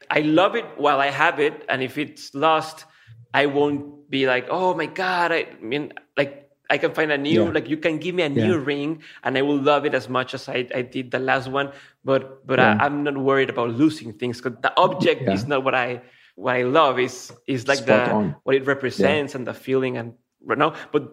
i 0.09 0.21
love 0.21 0.55
it 0.55 0.65
while 0.77 0.99
i 0.99 1.07
have 1.07 1.39
it 1.39 1.65
and 1.69 1.81
if 1.81 1.97
it's 1.97 2.33
lost 2.33 2.85
i 3.33 3.45
won't 3.45 4.09
be 4.09 4.27
like 4.27 4.47
oh 4.49 4.73
my 4.73 4.85
god 4.85 5.31
i 5.31 5.45
mean 5.61 5.91
like 6.15 6.47
I 6.69 6.77
can 6.77 6.93
find 6.93 7.11
a 7.11 7.17
new, 7.17 7.45
yeah. 7.45 7.51
like 7.51 7.69
you 7.69 7.77
can 7.77 7.97
give 7.97 8.13
me 8.13 8.23
a 8.23 8.29
new 8.29 8.57
yeah. 8.57 8.65
ring 8.65 9.01
and 9.23 9.37
I 9.37 9.41
will 9.41 9.61
love 9.61 9.85
it 9.85 9.93
as 9.93 10.09
much 10.09 10.33
as 10.33 10.49
I, 10.49 10.67
I 10.75 10.81
did 10.81 11.11
the 11.11 11.19
last 11.19 11.47
one. 11.47 11.71
But, 12.03 12.45
but 12.45 12.59
I, 12.59 12.85
am 12.85 13.03
not 13.03 13.17
worried 13.17 13.49
about 13.49 13.69
losing 13.69 14.13
things 14.13 14.41
because 14.41 14.59
the 14.61 14.77
object 14.77 15.29
is 15.29 15.47
not 15.47 15.63
what 15.63 15.75
I, 15.75 16.01
what 16.35 16.55
I 16.55 16.63
love 16.63 16.99
is, 16.99 17.31
is 17.47 17.67
like 17.67 17.77
Spot 17.77 18.05
the, 18.05 18.11
on. 18.11 18.35
what 18.43 18.55
it 18.55 18.65
represents 18.65 19.33
and 19.33 19.47
the 19.47 19.53
feeling 19.53 19.97
and 19.97 20.15
right 20.43 20.57
now. 20.57 20.73
But 20.91 21.11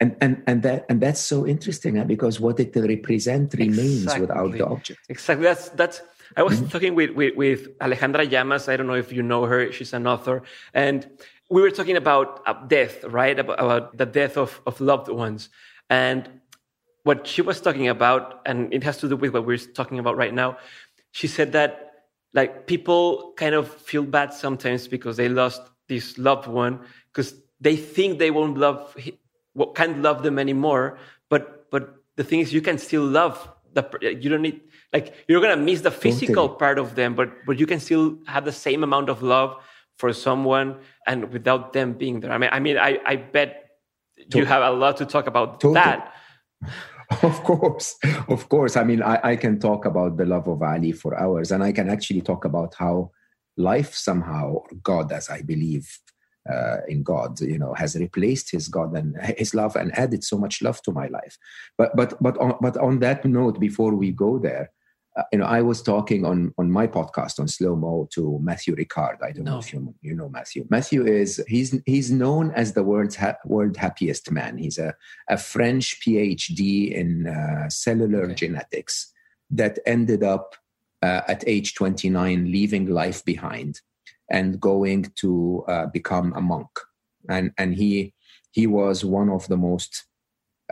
and 0.00 0.16
and 0.20 0.42
and 0.46 0.62
that 0.62 0.86
and 0.88 1.00
that's 1.00 1.20
so 1.20 1.46
interesting 1.46 1.96
huh? 1.96 2.04
because 2.04 2.40
what 2.40 2.58
it 2.58 2.74
represents 2.74 3.54
remains 3.54 4.04
exactly. 4.04 4.20
without 4.22 4.52
the 4.52 4.64
object 4.64 4.98
exactly 5.10 5.44
that's 5.44 5.68
that's 5.70 6.00
i 6.36 6.42
was 6.42 6.58
mm-hmm. 6.58 6.68
talking 6.68 6.94
with, 6.94 7.10
with 7.10 7.36
with 7.36 7.78
alejandra 7.78 8.30
llamas. 8.30 8.68
I 8.68 8.76
don't 8.76 8.86
know 8.86 8.94
if 8.94 9.12
you 9.12 9.22
know 9.22 9.44
her. 9.44 9.72
She's 9.72 9.92
an 9.92 10.06
author. 10.06 10.42
And 10.74 11.08
we 11.50 11.62
were 11.62 11.70
talking 11.70 11.96
about 11.96 12.42
uh, 12.46 12.54
death 12.66 13.04
right? 13.04 13.38
About, 13.38 13.58
about 13.60 13.96
the 13.96 14.06
death 14.06 14.36
of 14.36 14.60
of 14.66 14.80
loved 14.80 15.08
ones. 15.08 15.48
And 15.88 16.28
what 17.02 17.26
she 17.26 17.42
was 17.42 17.60
talking 17.60 17.88
about 17.88 18.42
and 18.46 18.72
it 18.72 18.84
has 18.84 18.98
to 18.98 19.08
do 19.08 19.16
with 19.16 19.32
what 19.32 19.46
we're 19.46 19.58
talking 19.58 19.98
about 19.98 20.16
right 20.16 20.34
now 20.34 20.58
she 21.12 21.26
said 21.26 21.52
that 21.52 22.06
like 22.34 22.66
people 22.66 23.32
kind 23.36 23.54
of 23.54 23.68
feel 23.68 24.04
bad 24.04 24.32
sometimes 24.32 24.86
because 24.86 25.16
they 25.16 25.28
lost 25.28 25.62
this 25.88 26.18
loved 26.18 26.46
one 26.46 26.78
because 27.12 27.34
they 27.60 27.74
think 27.74 28.18
they 28.18 28.30
won't 28.30 28.56
love 28.56 28.94
can't 29.74 30.02
love 30.02 30.22
them 30.22 30.38
anymore. 30.38 30.98
But 31.28 31.70
but 31.70 32.02
the 32.16 32.24
thing 32.24 32.40
is, 32.40 32.52
you 32.52 32.62
can 32.62 32.78
still 32.78 33.04
love 33.04 33.48
the. 33.74 33.84
You 34.00 34.28
don't 34.30 34.42
need 34.42 34.60
like 34.92 35.14
you're 35.28 35.40
gonna 35.40 35.56
miss 35.56 35.80
the 35.80 35.90
physical 35.90 36.48
part 36.48 36.78
of 36.78 36.94
them, 36.94 37.14
but 37.14 37.30
but 37.46 37.58
you 37.58 37.66
can 37.66 37.80
still 37.80 38.18
have 38.26 38.44
the 38.44 38.52
same 38.52 38.82
amount 38.82 39.08
of 39.08 39.22
love 39.22 39.56
for 39.98 40.12
someone 40.12 40.78
and 41.06 41.32
without 41.32 41.72
them 41.72 41.92
being 41.92 42.20
there. 42.20 42.32
I 42.32 42.38
mean, 42.38 42.50
I 42.52 42.60
mean, 42.60 42.78
I 42.78 42.98
I 43.04 43.16
bet 43.16 43.70
totally. 44.16 44.40
you 44.40 44.46
have 44.46 44.62
a 44.62 44.70
lot 44.70 44.96
to 44.98 45.06
talk 45.06 45.26
about 45.26 45.60
totally. 45.60 45.74
that. 45.74 46.14
Of 47.22 47.42
course, 47.42 47.96
of 48.28 48.48
course. 48.48 48.76
I 48.76 48.84
mean, 48.84 49.02
I, 49.02 49.18
I 49.32 49.34
can 49.34 49.58
talk 49.58 49.84
about 49.84 50.16
the 50.16 50.24
love 50.24 50.46
of 50.46 50.62
Ali 50.62 50.92
for 50.92 51.18
hours, 51.18 51.50
and 51.50 51.60
I 51.60 51.72
can 51.72 51.90
actually 51.90 52.20
talk 52.20 52.44
about 52.44 52.76
how 52.78 53.10
life 53.56 53.94
somehow, 53.94 54.62
God, 54.84 55.10
as 55.10 55.28
I 55.28 55.42
believe, 55.42 55.90
uh, 56.48 56.78
in 56.88 57.02
God, 57.02 57.40
you 57.40 57.58
know, 57.58 57.74
has 57.74 57.96
replaced 57.96 58.50
his 58.50 58.68
God 58.68 58.96
and 58.96 59.16
his 59.38 59.54
love 59.54 59.76
and 59.76 59.96
added 59.98 60.24
so 60.24 60.38
much 60.38 60.62
love 60.62 60.82
to 60.82 60.92
my 60.92 61.06
life. 61.08 61.36
But 61.76 61.94
but 61.96 62.14
but 62.22 62.38
on, 62.38 62.54
but 62.60 62.76
on 62.76 63.00
that 63.00 63.24
note, 63.24 63.60
before 63.60 63.94
we 63.94 64.10
go 64.10 64.38
there, 64.38 64.70
uh, 65.16 65.24
you 65.32 65.38
know, 65.38 65.44
I 65.44 65.60
was 65.62 65.82
talking 65.82 66.24
on 66.24 66.54
on 66.56 66.70
my 66.70 66.86
podcast 66.86 67.40
on 67.40 67.48
slow 67.48 67.76
mo 67.76 68.08
to 68.12 68.38
Matthieu 68.42 68.76
Ricard. 68.76 69.22
I 69.22 69.32
don't 69.32 69.44
no. 69.44 69.52
know 69.52 69.58
if 69.58 69.72
you 69.72 69.94
you 70.02 70.14
know 70.14 70.28
Matthieu. 70.28 70.64
Matthieu 70.70 71.06
is 71.06 71.42
he's 71.48 71.76
he's 71.84 72.10
known 72.10 72.52
as 72.52 72.72
the 72.72 72.84
world's 72.84 73.16
ha- 73.16 73.38
world 73.44 73.76
happiest 73.76 74.30
man. 74.30 74.56
He's 74.56 74.78
a 74.78 74.94
a 75.28 75.36
French 75.36 76.00
PhD 76.00 76.92
in 76.92 77.26
uh, 77.26 77.68
cellular 77.68 78.24
okay. 78.24 78.34
genetics 78.34 79.12
that 79.50 79.78
ended 79.84 80.22
up 80.22 80.54
uh, 81.02 81.22
at 81.26 81.42
age 81.46 81.74
29 81.74 82.50
leaving 82.50 82.86
life 82.86 83.24
behind 83.24 83.80
and 84.30 84.60
going 84.60 85.12
to 85.16 85.64
uh, 85.68 85.86
become 85.86 86.32
a 86.34 86.40
monk. 86.40 86.70
And, 87.28 87.52
and 87.58 87.74
he, 87.74 88.14
he 88.52 88.66
was 88.66 89.04
one 89.04 89.28
of 89.28 89.46
the 89.48 89.56
most 89.56 90.04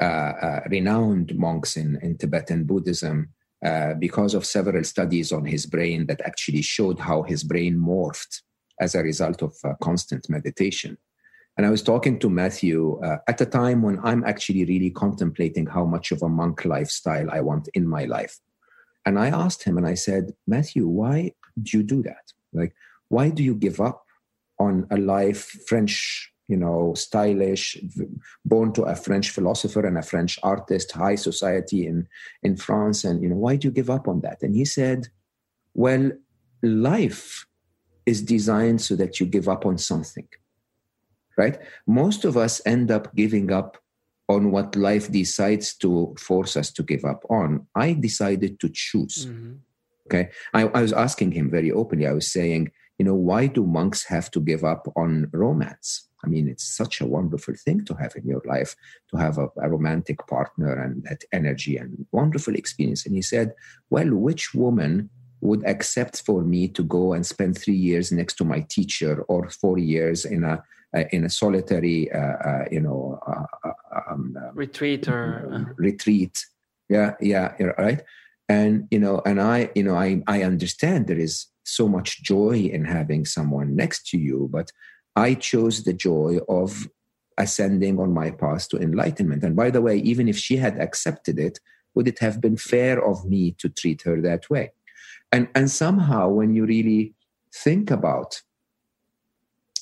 uh, 0.01 0.05
uh, 0.05 0.61
renowned 0.71 1.37
monks 1.37 1.77
in, 1.77 1.99
in 2.03 2.17
Tibetan 2.17 2.65
Buddhism 2.65 3.31
uh, 3.65 3.95
because 3.95 4.35
of 4.35 4.47
several 4.47 4.85
studies 4.85 5.33
on 5.33 5.45
his 5.45 5.67
brain 5.67 6.07
that 6.07 6.21
actually 6.25 6.63
showed 6.63 7.01
how 7.01 7.23
his 7.23 7.43
brain 7.43 7.77
morphed 7.77 8.43
as 8.81 8.95
a 8.95 9.03
result 9.03 9.43
of 9.43 9.55
uh, 9.65 9.75
constant 9.83 10.29
meditation. 10.31 10.97
And 11.57 11.67
I 11.67 11.71
was 11.71 11.83
talking 11.83 12.21
to 12.21 12.31
Matthieu 12.31 13.01
uh, 13.01 13.17
at 13.27 13.41
a 13.41 13.47
time 13.47 13.83
when 13.83 13.99
I'm 14.05 14.23
actually 14.23 14.65
really 14.65 14.91
contemplating 14.91 15.67
how 15.67 15.85
much 15.85 16.13
of 16.13 16.23
a 16.23 16.29
monk 16.29 16.65
lifestyle 16.65 17.29
I 17.33 17.41
want 17.41 17.69
in 17.75 17.85
my 17.85 18.05
life. 18.05 18.39
And 19.05 19.19
I 19.19 19.29
asked 19.31 19.65
him 19.65 19.77
and 19.77 19.87
I 19.87 19.95
said, 19.95 20.35
Matthieu, 20.47 20.87
why 20.87 21.33
do 21.61 21.79
you 21.79 21.83
do 21.83 22.03
that? 22.05 22.33
Like, 22.53 22.75
why 23.09 23.31
do 23.31 23.43
you 23.43 23.55
give 23.55 23.81
up 23.81 24.05
on 24.59 24.87
a 24.91 24.97
life 24.97 25.43
french 25.67 26.33
you 26.49 26.57
know 26.57 26.95
stylish 26.95 27.77
born 28.45 28.73
to 28.73 28.83
a 28.83 28.97
french 28.97 29.31
philosopher 29.31 29.87
and 29.87 29.99
a 29.99 30.03
french 30.03 30.39
artist 30.43 30.93
high 30.93 31.15
society 31.17 31.87
in 31.87 32.07
in 32.43 32.57
france? 32.57 33.05
And 33.05 33.23
you 33.23 33.29
know 33.29 33.37
why 33.37 33.57
do 33.57 33.69
you 33.69 33.73
give 33.73 33.91
up 33.91 34.09
on 34.09 34.21
that? 34.21 34.43
And 34.43 34.55
he 34.55 34.65
said 34.65 35.09
well 35.75 36.11
life 36.63 37.47
is 38.07 38.23
designed 38.23 38.81
so 38.81 38.97
that 38.97 39.21
you 39.21 39.27
give 39.27 39.49
up 39.49 39.67
on 39.67 39.79
something 39.79 40.29
right? 41.39 41.59
Most 41.87 42.27
of 42.27 42.37
us 42.37 42.61
end 42.67 42.91
up 42.91 43.15
giving 43.15 43.51
up 43.51 43.79
on 44.29 44.51
what 44.51 44.77
life 44.77 45.11
decides 45.11 45.75
to 45.77 46.15
force 46.19 46.57
us 46.57 46.71
to 46.73 46.83
give 46.83 47.05
up 47.07 47.25
on. 47.31 47.67
I 47.75 47.95
decided 47.95 48.61
to 48.61 48.69
choose. 48.69 49.25
Mm-hmm. 49.25 49.53
okay? 50.07 50.31
I, 50.53 50.67
I 50.67 50.83
was 50.83 50.93
asking 50.93 51.33
him 51.33 51.49
very 51.49 51.71
openly. 51.71 52.07
I 52.07 52.13
was 52.13 52.31
saying 52.31 52.73
you 52.99 53.05
know, 53.05 53.15
why 53.15 53.47
do 53.47 53.65
monks 53.65 54.05
have 54.05 54.31
to 54.33 54.41
give 54.41 54.65
up 54.65 54.87
on 54.97 55.31
romance? 55.33 56.09
I 56.25 56.27
mean, 56.27 56.49
it's 56.49 56.65
such 56.65 57.01
a 57.01 57.07
wonderful 57.07 57.55
thing 57.55 57.85
to 57.85 57.95
have 57.95 58.17
in 58.17 58.27
your 58.27 58.43
life, 58.45 58.75
to 59.11 59.17
have 59.17 59.39
a, 59.39 59.49
a, 59.63 59.71
romantic 59.71 60.27
partner 60.27 60.73
and 60.83 61.05
that 61.05 61.23
energy 61.33 61.77
and 61.77 62.07
wonderful 62.11 62.57
experience. 62.57 63.07
And 63.07 63.15
he 63.15 63.23
said, 63.23 63.55
Well, 63.89 64.11
which 64.11 64.53
woman 64.53 65.11
would 65.41 65.65
accept 65.65 66.23
for 66.23 66.43
me 66.43 66.67
to 66.69 66.83
go 66.83 67.13
and 67.13 67.25
spend 67.25 67.57
three 67.57 67.77
years 67.77 68.11
next 68.11 68.35
to 68.35 68.45
my 68.45 68.67
teacher 68.69 69.23
or 69.29 69.49
four 69.49 69.79
years 69.79 70.25
in 70.25 70.43
a 70.43 70.63
uh, 70.97 71.05
in 71.13 71.23
a 71.25 71.29
solitary, 71.29 72.11
uh, 72.11 72.19
uh, 72.19 72.65
you 72.71 72.81
know, 72.81 73.21
uh, 73.27 73.69
uh, 73.69 74.01
um, 74.11 74.35
retreat 74.55 75.07
or 75.07 75.47
uh, 75.53 75.73
retreat? 75.77 76.39
Yeah, 76.89 77.15
yeah, 77.21 77.53
right. 77.77 78.01
And 78.49 78.89
you 78.91 78.99
know, 78.99 79.21
and 79.27 79.41
I, 79.41 79.71
you 79.75 79.83
know, 79.83 79.95
I 79.95 80.23
I 80.27 80.43
understand 80.43 81.07
there 81.07 81.19
is 81.19 81.47
so 81.65 81.87
much 81.87 82.23
joy 82.23 82.71
in 82.73 82.85
having 82.85 83.27
someone 83.27 83.77
next 83.77 84.09
to 84.09 84.17
you 84.17 84.49
but 84.51 84.73
I 85.19 85.35
chose 85.35 85.83
the 85.83 85.93
joy 85.93 86.39
of 86.49 86.89
ascending 87.37 87.99
on 87.99 88.13
my 88.13 88.31
path 88.31 88.69
to 88.69 88.79
enlightenment. 88.79 89.43
And 89.43 89.57
by 89.57 89.71
the 89.71 89.83
way, 89.83 89.97
even 89.99 90.29
if 90.29 90.39
she 90.39 90.57
had 90.57 90.79
accepted 90.79 91.39
it, 91.39 91.59
would 91.95 92.07
it 92.07 92.21
have 92.21 92.41
been 92.41 92.57
fair 92.57 93.05
of 93.05 93.25
me 93.25 93.53
to 93.59 93.69
treat 93.69 94.03
her 94.03 94.21
that 94.21 94.49
way? 94.49 94.73
And, 95.33 95.49
and 95.55 95.71
somehow, 95.71 96.29
when 96.29 96.55
you 96.55 96.65
really 96.67 97.15
think 97.53 97.91
about 97.91 98.43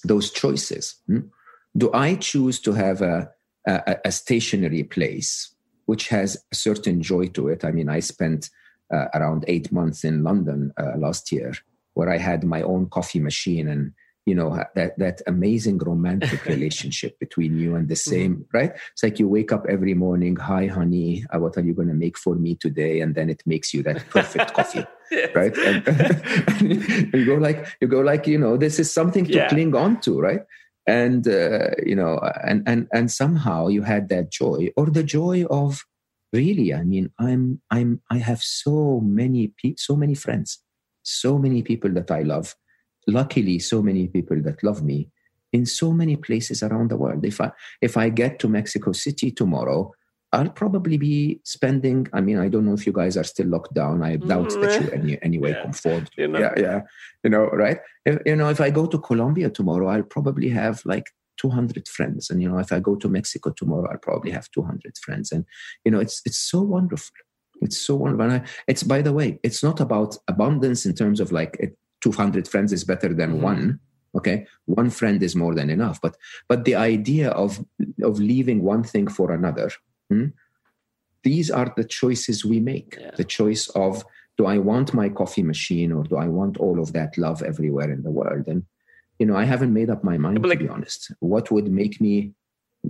those 0.05 0.31
choices, 0.31 0.97
hmm, 1.07 1.29
do 1.77 1.91
I 1.93 2.15
choose 2.15 2.59
to 2.61 2.73
have 2.73 3.03
a, 3.03 3.31
a, 3.67 3.97
a, 4.07 4.13
stationary 4.13 4.83
place 4.83 5.55
which 5.87 6.09
has 6.09 6.37
a 6.53 6.55
certain 6.55 7.03
joy 7.03 7.27
to 7.29 7.49
it? 7.49 7.65
I 7.65 7.71
mean, 7.71 7.89
I 7.89 8.01
spent 8.01 8.51
uh, 8.93 9.07
around 9.15 9.45
eight 9.49 9.73
months 9.73 10.05
in 10.05 10.23
London 10.23 10.73
uh, 10.77 10.97
last 10.97 11.33
year 11.33 11.55
where 11.95 12.11
I 12.11 12.19
had 12.19 12.45
my 12.45 12.63
own 12.63 12.89
coffee 12.89 13.21
machine 13.21 13.69
and 13.69 13.93
you 14.27 14.35
know 14.35 14.63
that 14.75 14.99
that 14.99 15.23
amazing 15.27 15.79
romantic 15.79 16.45
relationship 16.55 17.19
between 17.19 17.57
you 17.57 17.77
and 17.77 17.89
the 17.89 17.95
mm-hmm. 17.95 18.11
same 18.11 18.35
mm-hmm. 18.35 18.57
right 18.57 18.73
it's 18.93 19.03
like 19.03 19.19
you 19.19 19.29
wake 19.29 19.53
up 19.53 19.65
every 19.69 19.95
morning 19.95 20.35
hi 20.35 20.67
honey 20.67 21.25
uh, 21.33 21.39
what 21.39 21.57
are 21.57 21.63
you 21.63 21.73
going 21.73 21.89
to 21.89 21.95
make 21.95 22.19
for 22.19 22.35
me 22.35 22.57
today 22.57 23.01
and 23.01 23.15
then 23.15 23.31
it 23.31 23.43
makes 23.47 23.73
you 23.73 23.83
that 23.85 24.05
perfect 24.11 24.53
coffee 24.53 24.85
yes. 25.11 25.35
right 25.35 25.57
and, 25.59 25.89
and, 26.61 27.15
you 27.15 27.25
go 27.25 27.37
like 27.37 27.67
you 27.81 27.87
go 27.87 28.01
like 28.01 28.27
you 28.27 28.37
know 28.37 28.57
this 28.57 28.79
is 28.81 28.93
something 28.93 29.25
to 29.25 29.33
yeah. 29.33 29.49
cling 29.49 29.75
on 29.75 30.01
to 30.01 30.21
right 30.21 30.43
and 30.87 31.27
uh, 31.29 31.71
you 31.85 31.97
know 31.97 32.19
and 32.45 32.63
and 32.67 32.89
and 32.93 33.11
somehow 33.11 33.69
you 33.69 33.83
had 33.83 34.09
that 34.09 34.31
joy 34.31 34.71
or 34.77 34.87
the 34.87 35.03
joy 35.03 35.45
of 35.51 35.85
really 36.33 36.73
i 36.75 36.83
mean 36.83 37.11
i'm 37.19 37.61
i'm 37.71 38.01
i 38.11 38.19
have 38.19 38.43
so 38.43 39.01
many 39.01 39.53
pe- 39.63 39.75
so 39.77 39.97
many 39.97 40.15
friends 40.15 40.63
so 41.03 41.39
many 41.39 41.63
people 41.63 41.91
that 41.91 42.11
i 42.11 42.23
love 42.23 42.55
luckily 43.07 43.59
so 43.59 43.83
many 43.83 44.09
people 44.09 44.41
that 44.43 44.63
love 44.63 44.83
me 44.83 45.09
in 45.53 45.65
so 45.65 45.93
many 45.93 46.17
places 46.17 46.63
around 46.63 46.91
the 46.91 46.97
world. 46.97 47.25
If 47.25 47.41
i 47.41 47.51
if 47.81 47.97
i 47.97 48.09
get 48.09 48.39
to 48.41 48.49
mexico 48.49 48.93
city 48.93 49.31
tomorrow 49.31 49.93
i'll 50.33 50.51
probably 50.51 50.97
be 50.97 51.41
spending 51.45 52.07
i 52.13 52.21
mean 52.21 52.39
i 52.39 52.49
don't 52.49 52.67
know 52.67 52.75
if 52.75 52.87
you 52.87 52.93
guys 52.93 53.17
are 53.17 53.25
still 53.25 53.47
locked 53.47 53.75
down. 53.75 54.03
I 54.03 54.17
doubt 54.17 54.49
mm-hmm. 54.49 54.61
that 54.61 54.83
you 54.83 54.91
any 54.93 55.23
anyway 55.23 55.53
yeah. 55.53 55.63
conformed 55.63 56.11
you 56.17 56.29
know? 56.29 56.39
yeah 56.39 56.55
yeah. 56.57 56.81
You 57.23 57.31
know 57.31 57.47
right? 57.47 57.79
If, 58.05 58.19
you 58.27 58.37
know 58.37 58.49
if 58.49 58.61
i 58.61 58.71
go 58.71 58.87
to 58.87 58.99
colombia 58.99 59.51
tomorrow 59.51 59.89
i'll 59.89 60.03
probably 60.03 60.49
have 60.51 60.83
like 60.85 61.07
200 61.37 61.89
friends. 61.89 62.31
And 62.31 62.43
you 62.43 62.49
know 62.49 62.59
if 62.59 62.73
i 62.73 62.81
go 62.81 62.97
to 62.97 63.09
mexico 63.09 63.51
tomorrow 63.51 63.89
i'll 63.91 63.99
probably 63.99 64.31
have 64.31 64.51
200 64.51 64.99
friends. 64.99 65.33
And 65.33 65.45
you 65.85 65.91
know 65.91 66.01
it's 66.01 66.23
it's 66.25 66.39
so 66.39 66.63
wonderful. 66.63 67.15
It's 67.63 67.79
so 67.79 67.95
wonderful. 67.95 68.25
And 68.25 68.43
I, 68.43 68.49
it's 68.67 68.83
by 68.83 69.03
the 69.03 69.13
way 69.13 69.39
it's 69.43 69.63
not 69.63 69.81
about 69.81 70.17
abundance 70.29 70.87
in 70.87 70.95
terms 70.95 71.21
of 71.21 71.33
like 71.33 71.57
it, 71.61 71.77
200 72.03 72.47
friends 72.49 72.73
is 72.73 72.85
better 72.85 73.13
than 73.15 73.33
mm-hmm. 73.35 73.43
one 73.43 73.81
okay? 74.17 74.47
One 74.65 74.89
friend 74.89 75.23
is 75.23 75.37
more 75.37 75.55
than 75.55 75.69
enough. 75.69 76.01
But 76.01 76.17
but 76.49 76.65
the 76.65 76.75
idea 76.75 77.31
of 77.31 77.65
of 78.03 78.19
leaving 78.19 78.63
one 78.63 78.83
thing 78.83 79.09
for 79.09 79.31
another 79.31 79.71
hmm, 80.09 80.27
these 81.23 81.51
are 81.51 81.73
the 81.77 81.85
choices 81.85 82.45
we 82.45 82.61
make. 82.61 82.97
Yeah. 83.01 83.11
the 83.17 83.25
choice 83.25 83.69
of 83.71 84.05
do 84.39 84.47
i 84.47 84.59
want 84.59 84.95
my 84.95 85.09
coffee 85.09 85.43
machine 85.43 85.91
or 85.93 86.03
do 86.05 86.17
i 86.17 86.29
want 86.29 86.59
all 86.59 86.79
of 86.79 86.93
that 86.93 87.17
love 87.17 87.43
everywhere 87.43 87.91
in 87.91 88.03
the 88.03 88.11
world? 88.11 88.45
And 88.47 88.65
you 89.19 89.27
know 89.27 89.37
i 89.37 89.45
haven't 89.45 89.73
made 89.73 89.91
up 89.91 90.05
my 90.05 90.19
mind 90.19 90.45
like, 90.45 90.59
to 90.59 90.65
be 90.65 90.71
honest. 90.71 91.13
What 91.21 91.51
would 91.51 91.69
make 91.83 92.01
me 92.01 92.33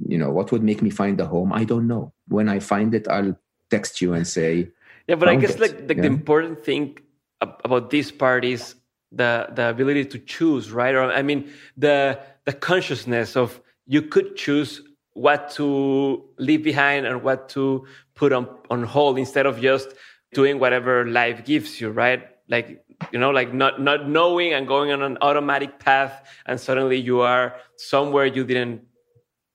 you 0.06 0.18
know 0.18 0.30
what 0.30 0.52
would 0.52 0.62
make 0.62 0.82
me 0.82 0.90
find 0.90 1.20
a 1.20 1.26
home? 1.26 1.52
I 1.52 1.64
don't 1.64 1.86
know. 1.86 2.12
When 2.28 2.48
i 2.48 2.58
find 2.58 2.94
it 2.94 3.06
i'll 3.08 3.34
text 3.70 4.00
you 4.02 4.12
and 4.14 4.26
say 4.26 4.50
yeah 5.08 5.16
but 5.20 5.28
i 5.28 5.36
guess 5.36 5.54
it. 5.54 5.60
like, 5.60 5.76
like 5.88 5.96
yeah? 5.96 6.02
the 6.02 6.08
important 6.08 6.64
thing 6.64 6.98
about 7.40 7.90
these 7.90 8.10
parties 8.10 8.74
the 9.12 9.48
the 9.54 9.68
ability 9.68 10.04
to 10.04 10.18
choose 10.18 10.72
right? 10.72 10.94
Or 10.94 11.10
i 11.20 11.22
mean 11.22 11.40
the 11.76 12.18
the 12.44 12.52
consciousness 12.52 13.36
of 13.36 13.60
you 13.86 14.02
could 14.02 14.36
choose 14.36 14.82
what 15.16 15.50
to 15.50 16.22
leave 16.38 16.62
behind 16.62 17.06
and 17.06 17.22
what 17.22 17.48
to 17.48 17.86
put 18.14 18.34
on 18.34 18.46
on 18.68 18.82
hold 18.82 19.18
instead 19.18 19.46
of 19.46 19.58
just 19.60 19.94
doing 20.34 20.58
whatever 20.58 21.06
life 21.06 21.42
gives 21.44 21.80
you 21.80 21.88
right 21.90 22.28
like 22.48 22.84
you 23.12 23.18
know 23.18 23.30
like 23.30 23.54
not 23.54 23.80
not 23.80 24.06
knowing 24.08 24.52
and 24.52 24.68
going 24.68 24.92
on 24.92 25.00
an 25.00 25.16
automatic 25.22 25.78
path 25.78 26.28
and 26.44 26.60
suddenly 26.60 26.98
you 26.98 27.20
are 27.20 27.56
somewhere 27.78 28.26
you 28.26 28.44
didn't 28.44 28.82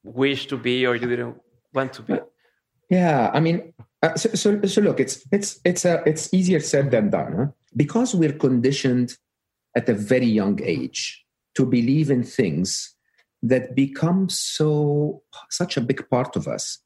wish 0.04 0.48
to 0.48 0.58
be 0.58 0.84
or 0.86 0.96
you 0.96 1.08
didn't 1.08 1.38
want 1.76 1.94
to 1.94 2.02
be 2.02 2.18
yeah 2.90 3.30
i 3.34 3.40
mean 3.40 3.72
uh, 4.02 4.16
so, 4.16 4.30
so, 4.34 4.60
so 4.64 4.82
look 4.82 5.00
it's 5.00 5.24
it's 5.32 5.60
it's 5.64 5.86
a 5.86 6.00
uh, 6.00 6.04
it's 6.08 6.34
easier 6.34 6.60
said 6.60 6.90
than 6.90 7.12
done 7.12 7.34
huh? 7.38 7.46
because 7.76 8.16
we're 8.16 8.34
conditioned 8.34 9.14
at 9.76 9.88
a 9.88 9.94
very 9.94 10.26
young 10.26 10.60
age 10.64 11.24
to 11.54 11.68
believe 11.68 12.10
in 12.10 12.24
things 12.24 12.96
that 13.44 13.76
become 13.76 14.30
so 14.30 15.24
such 15.50 15.78
a 15.78 15.82
big 15.82 16.10
part 16.10 16.36
of 16.36 16.48
us 16.48 16.80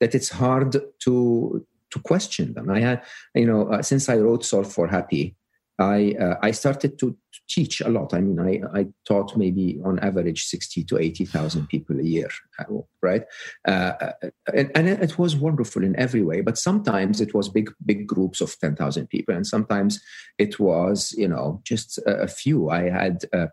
that 0.00 0.14
it's 0.14 0.30
hard 0.30 0.76
to 1.00 1.66
to 1.90 1.98
question 2.00 2.52
them. 2.54 2.70
I 2.70 2.80
had, 2.80 3.02
you 3.34 3.46
know, 3.46 3.68
uh, 3.68 3.82
since 3.82 4.08
I 4.08 4.16
wrote 4.16 4.44
Solve 4.44 4.70
for 4.70 4.86
Happy, 4.86 5.36
I 5.78 6.16
uh, 6.20 6.36
I 6.42 6.50
started 6.50 6.98
to, 6.98 7.16
teach 7.48 7.80
a 7.80 7.88
lot. 7.88 8.12
I 8.12 8.20
mean, 8.20 8.38
I, 8.38 8.60
I 8.78 8.86
taught 9.06 9.36
maybe 9.36 9.80
on 9.82 9.98
average 10.00 10.44
sixty 10.44 10.84
to 10.84 10.98
eighty 10.98 11.24
thousand 11.24 11.66
people 11.68 11.98
a 11.98 12.02
year, 12.02 12.28
uh, 12.58 12.64
right? 13.00 13.22
Uh, 13.66 13.94
uh, 14.00 14.12
and, 14.54 14.70
and 14.74 14.88
it 14.88 15.18
was 15.18 15.34
wonderful 15.34 15.82
in 15.82 15.96
every 15.96 16.22
way. 16.22 16.42
But 16.42 16.58
sometimes 16.58 17.22
it 17.22 17.32
was 17.32 17.48
big 17.48 17.72
big 17.86 18.06
groups 18.06 18.42
of 18.42 18.58
ten 18.58 18.76
thousand 18.76 19.08
people, 19.08 19.34
and 19.34 19.46
sometimes 19.46 20.00
it 20.36 20.60
was 20.60 21.14
you 21.16 21.28
know 21.28 21.62
just 21.64 21.98
a, 21.98 22.22
a 22.22 22.28
few. 22.28 22.68
I 22.68 22.90
had 22.90 23.24
uh, 23.32 23.46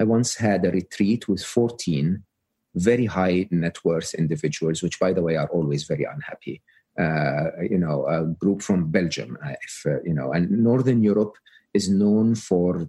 I 0.00 0.04
once 0.04 0.30
had 0.48 0.64
a 0.64 0.70
retreat 0.80 1.28
with 1.28 1.42
fourteen 1.44 2.24
very 2.74 3.06
high 3.06 3.48
net 3.50 3.76
worth 3.84 4.14
individuals, 4.14 4.82
which 4.82 4.98
by 5.04 5.12
the 5.12 5.22
way 5.26 5.36
are 5.36 5.50
always 5.58 5.82
very 5.92 6.06
unhappy. 6.14 6.56
Uh, 7.04 7.46
you 7.72 7.78
know, 7.78 8.06
a 8.06 8.18
group 8.42 8.62
from 8.62 8.90
Belgium, 8.90 9.38
if, 9.66 9.74
you 10.04 10.14
know, 10.18 10.32
and 10.32 10.50
Northern 10.50 11.02
Europe 11.02 11.36
is 11.72 11.88
known 11.88 12.34
for 12.34 12.88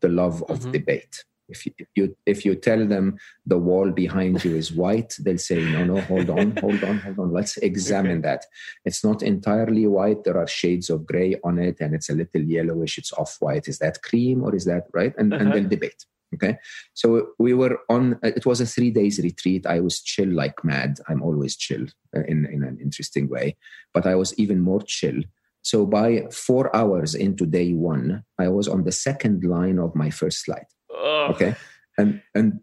the 0.00 0.08
love 0.08 0.42
of 0.52 0.60
mm-hmm. 0.60 0.70
debate. 0.70 1.24
If 1.48 1.66
you, 1.66 1.72
if 1.78 1.88
you, 1.96 2.16
if 2.26 2.44
you 2.44 2.54
tell 2.54 2.86
them 2.86 3.18
the 3.44 3.58
wall 3.58 3.90
behind 3.90 4.44
you 4.44 4.54
is 4.54 4.72
white, 4.72 5.12
they'll 5.18 5.36
say, 5.36 5.60
no, 5.74 5.84
no, 5.84 6.00
hold 6.02 6.30
on, 6.30 6.56
hold 6.58 6.82
on, 6.84 6.98
hold 6.98 7.18
on. 7.18 7.32
Let's 7.32 7.56
examine 7.56 8.18
okay. 8.18 8.28
that. 8.28 8.46
It's 8.84 9.02
not 9.04 9.22
entirely 9.22 9.86
white. 9.86 10.22
There 10.22 10.38
are 10.38 10.46
shades 10.46 10.88
of 10.90 11.04
gray 11.04 11.32
on 11.42 11.58
it, 11.58 11.76
and 11.80 11.92
it's 11.92 12.08
a 12.08 12.14
little 12.14 12.42
yellowish. 12.42 12.98
It's 12.98 13.12
off 13.12 13.36
white. 13.40 13.66
Is 13.66 13.78
that 13.80 14.02
cream 14.02 14.44
or 14.44 14.54
is 14.54 14.64
that 14.66 14.84
right? 14.92 15.14
And 15.18 15.34
uh-huh. 15.34 15.42
and 15.42 15.52
they'll 15.52 15.68
debate. 15.68 16.06
Okay, 16.34 16.56
so 16.94 17.28
we 17.38 17.54
were 17.54 17.78
on. 17.88 18.18
It 18.22 18.46
was 18.46 18.60
a 18.60 18.66
three 18.66 18.90
days 18.90 19.18
retreat. 19.18 19.66
I 19.66 19.80
was 19.80 20.00
chill 20.00 20.28
like 20.28 20.64
mad. 20.64 20.98
I'm 21.08 21.22
always 21.22 21.56
chill 21.56 21.86
uh, 22.16 22.22
in 22.28 22.46
in 22.46 22.62
an 22.62 22.78
interesting 22.80 23.28
way, 23.28 23.56
but 23.92 24.06
I 24.06 24.14
was 24.14 24.32
even 24.38 24.60
more 24.60 24.82
chill 24.82 25.22
so 25.62 25.84
by 25.86 26.26
four 26.32 26.74
hours 26.74 27.14
into 27.14 27.44
day 27.44 27.72
one, 27.74 28.24
I 28.38 28.48
was 28.48 28.68
on 28.68 28.84
the 28.84 28.92
second 28.92 29.44
line 29.44 29.78
of 29.78 29.94
my 29.94 30.10
first 30.10 30.44
slide. 30.44 30.66
Ugh. 30.90 31.30
Okay, 31.32 31.54
and 31.98 32.22
and 32.34 32.60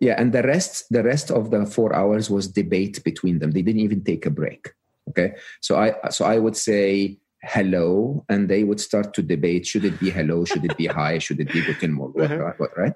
yeah, 0.00 0.16
and 0.18 0.32
the 0.32 0.42
rest 0.42 0.86
the 0.90 1.02
rest 1.02 1.30
of 1.30 1.50
the 1.50 1.66
four 1.66 1.94
hours 1.94 2.28
was 2.28 2.48
debate 2.48 3.02
between 3.04 3.38
them. 3.38 3.52
They 3.52 3.62
didn't 3.62 3.82
even 3.82 4.02
take 4.02 4.26
a 4.26 4.30
break. 4.30 4.70
Okay, 5.10 5.34
so 5.60 5.78
I 5.78 5.94
so 6.10 6.24
I 6.24 6.38
would 6.38 6.56
say 6.56 7.18
hello, 7.46 8.24
and 8.28 8.48
they 8.48 8.64
would 8.64 8.80
start 8.80 9.14
to 9.14 9.22
debate: 9.22 9.66
should 9.66 9.84
it 9.84 9.98
be 9.98 10.10
hello? 10.10 10.44
Should 10.44 10.64
it 10.64 10.76
be 10.76 10.86
hi? 11.00 11.18
Should 11.18 11.40
it 11.40 11.52
be 11.52 11.62
guten 11.62 11.92
morgen? 11.92 12.32
Uh-huh. 12.32 12.52
What, 12.58 12.76
right? 12.76 12.92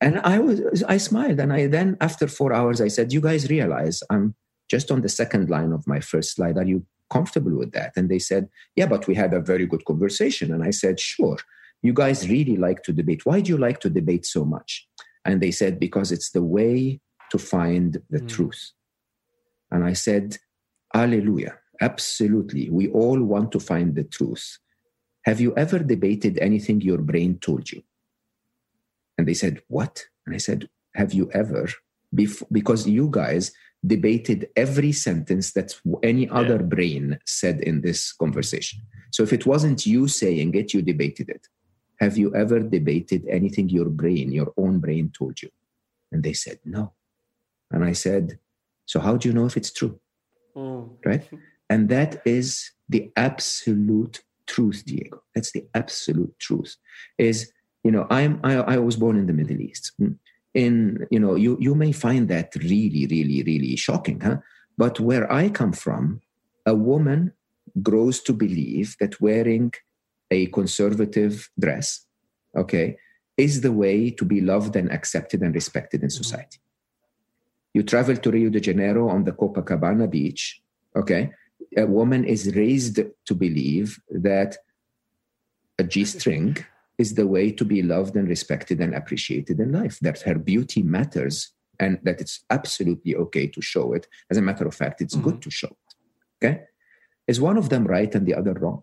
And 0.00 0.18
I 0.20 0.38
was 0.38 0.82
I 0.84 0.96
smiled, 0.96 1.40
and 1.40 1.52
I 1.52 1.66
then 1.66 1.96
after 2.00 2.26
four 2.26 2.52
hours 2.52 2.80
I 2.80 2.88
said, 2.88 3.12
"You 3.12 3.20
guys 3.20 3.50
realize 3.50 4.02
I'm." 4.10 4.34
Just 4.70 4.92
on 4.92 5.00
the 5.00 5.08
second 5.08 5.50
line 5.50 5.72
of 5.72 5.84
my 5.88 5.98
first 5.98 6.36
slide, 6.36 6.56
are 6.56 6.64
you 6.64 6.86
comfortable 7.10 7.58
with 7.58 7.72
that? 7.72 7.92
And 7.96 8.08
they 8.08 8.18
said, 8.18 8.48
Yeah, 8.76 8.86
but 8.86 9.06
we 9.06 9.14
had 9.14 9.34
a 9.34 9.40
very 9.40 9.66
good 9.66 9.84
conversation. 9.84 10.54
And 10.54 10.62
I 10.62 10.70
said, 10.70 10.98
Sure. 10.98 11.36
You 11.82 11.92
guys 11.92 12.28
really 12.28 12.56
like 12.56 12.82
to 12.84 12.92
debate. 12.92 13.26
Why 13.26 13.40
do 13.40 13.50
you 13.50 13.58
like 13.58 13.80
to 13.80 13.90
debate 13.90 14.24
so 14.26 14.44
much? 14.44 14.86
And 15.24 15.40
they 15.40 15.50
said, 15.50 15.78
Because 15.78 16.12
it's 16.12 16.30
the 16.30 16.42
way 16.42 17.00
to 17.30 17.38
find 17.38 18.00
the 18.08 18.20
mm. 18.20 18.28
truth. 18.28 18.72
And 19.70 19.84
I 19.84 19.92
said, 19.92 20.38
Alleluia. 20.94 21.54
Absolutely. 21.80 22.68
We 22.70 22.88
all 22.90 23.22
want 23.22 23.52
to 23.52 23.60
find 23.60 23.94
the 23.94 24.04
truth. 24.04 24.58
Have 25.24 25.40
you 25.40 25.54
ever 25.56 25.78
debated 25.78 26.38
anything 26.38 26.80
your 26.80 26.98
brain 26.98 27.38
told 27.38 27.70
you? 27.70 27.82
And 29.16 29.26
they 29.26 29.34
said, 29.34 29.62
What? 29.68 30.04
And 30.26 30.34
I 30.34 30.38
said, 30.38 30.68
Have 30.94 31.12
you 31.12 31.30
ever? 31.32 31.68
Bef- 32.14 32.42
because 32.50 32.88
you 32.88 33.08
guys 33.10 33.52
debated 33.86 34.48
every 34.56 34.92
sentence 34.92 35.52
that 35.52 35.74
any 36.02 36.26
yeah. 36.26 36.34
other 36.34 36.58
brain 36.58 37.18
said 37.24 37.60
in 37.60 37.80
this 37.80 38.12
conversation. 38.12 38.80
So 39.10 39.22
if 39.22 39.32
it 39.32 39.46
wasn't 39.46 39.86
you 39.86 40.08
saying 40.08 40.54
it, 40.54 40.74
you 40.74 40.82
debated 40.82 41.28
it. 41.30 41.46
Have 41.98 42.16
you 42.16 42.34
ever 42.34 42.60
debated 42.60 43.26
anything 43.28 43.68
your 43.68 43.88
brain, 43.88 44.32
your 44.32 44.52
own 44.56 44.80
brain 44.80 45.12
told 45.16 45.40
you? 45.42 45.50
And 46.12 46.22
they 46.22 46.32
said, 46.32 46.58
no. 46.64 46.92
And 47.70 47.84
I 47.84 47.92
said, 47.92 48.38
so 48.86 49.00
how 49.00 49.16
do 49.16 49.28
you 49.28 49.34
know 49.34 49.46
if 49.46 49.56
it's 49.56 49.72
true? 49.72 49.98
Mm. 50.56 50.96
Right? 51.04 51.28
And 51.70 51.88
that 51.88 52.20
is 52.26 52.72
the 52.88 53.10
absolute 53.16 54.20
truth, 54.46 54.84
Diego. 54.84 55.22
That's 55.34 55.52
the 55.52 55.64
absolute 55.74 56.38
truth. 56.38 56.76
Is, 57.16 57.50
you 57.84 57.92
know, 57.92 58.06
I'm, 58.10 58.40
I, 58.44 58.56
I 58.56 58.76
was 58.78 58.96
born 58.96 59.16
in 59.16 59.26
the 59.26 59.32
Middle 59.32 59.60
East. 59.60 59.92
Hmm 59.96 60.14
in 60.54 61.06
you 61.10 61.20
know 61.20 61.34
you 61.34 61.56
you 61.60 61.74
may 61.74 61.92
find 61.92 62.28
that 62.28 62.54
really 62.56 63.06
really 63.06 63.42
really 63.44 63.76
shocking 63.76 64.20
huh 64.20 64.36
but 64.76 64.98
where 64.98 65.30
i 65.32 65.48
come 65.48 65.72
from 65.72 66.20
a 66.66 66.74
woman 66.74 67.32
grows 67.82 68.20
to 68.20 68.32
believe 68.32 68.96
that 68.98 69.20
wearing 69.20 69.72
a 70.30 70.46
conservative 70.46 71.50
dress 71.58 72.06
okay 72.56 72.96
is 73.36 73.60
the 73.60 73.72
way 73.72 74.10
to 74.10 74.24
be 74.24 74.40
loved 74.40 74.74
and 74.74 74.90
accepted 74.90 75.40
and 75.40 75.54
respected 75.54 76.02
in 76.02 76.08
mm-hmm. 76.08 76.22
society 76.22 76.58
you 77.72 77.84
travel 77.84 78.16
to 78.16 78.30
rio 78.30 78.50
de 78.50 78.60
janeiro 78.60 79.08
on 79.08 79.22
the 79.22 79.32
copacabana 79.32 80.10
beach 80.10 80.60
okay 80.96 81.30
a 81.76 81.86
woman 81.86 82.24
is 82.24 82.54
raised 82.56 83.00
to 83.26 83.34
believe 83.34 84.00
that 84.10 84.56
a 85.78 85.84
g-string 85.84 86.56
is 86.98 87.14
the 87.14 87.26
way 87.26 87.50
to 87.50 87.64
be 87.64 87.82
loved 87.82 88.16
and 88.16 88.28
respected 88.28 88.80
and 88.80 88.94
appreciated 88.94 89.58
in 89.58 89.72
life, 89.72 89.98
that 90.00 90.20
her 90.22 90.38
beauty 90.38 90.82
matters 90.82 91.52
and 91.78 91.98
that 92.02 92.20
it's 92.20 92.44
absolutely 92.50 93.16
okay 93.16 93.46
to 93.46 93.62
show 93.62 93.94
it. 93.94 94.06
As 94.30 94.36
a 94.36 94.42
matter 94.42 94.66
of 94.66 94.74
fact, 94.74 95.00
it's 95.00 95.14
mm-hmm. 95.14 95.30
good 95.30 95.42
to 95.42 95.50
show 95.50 95.68
it. 95.68 95.94
Okay? 96.44 96.62
Is 97.26 97.40
one 97.40 97.56
of 97.56 97.70
them 97.70 97.84
right 97.84 98.14
and 98.14 98.26
the 98.26 98.34
other 98.34 98.52
wrong? 98.52 98.82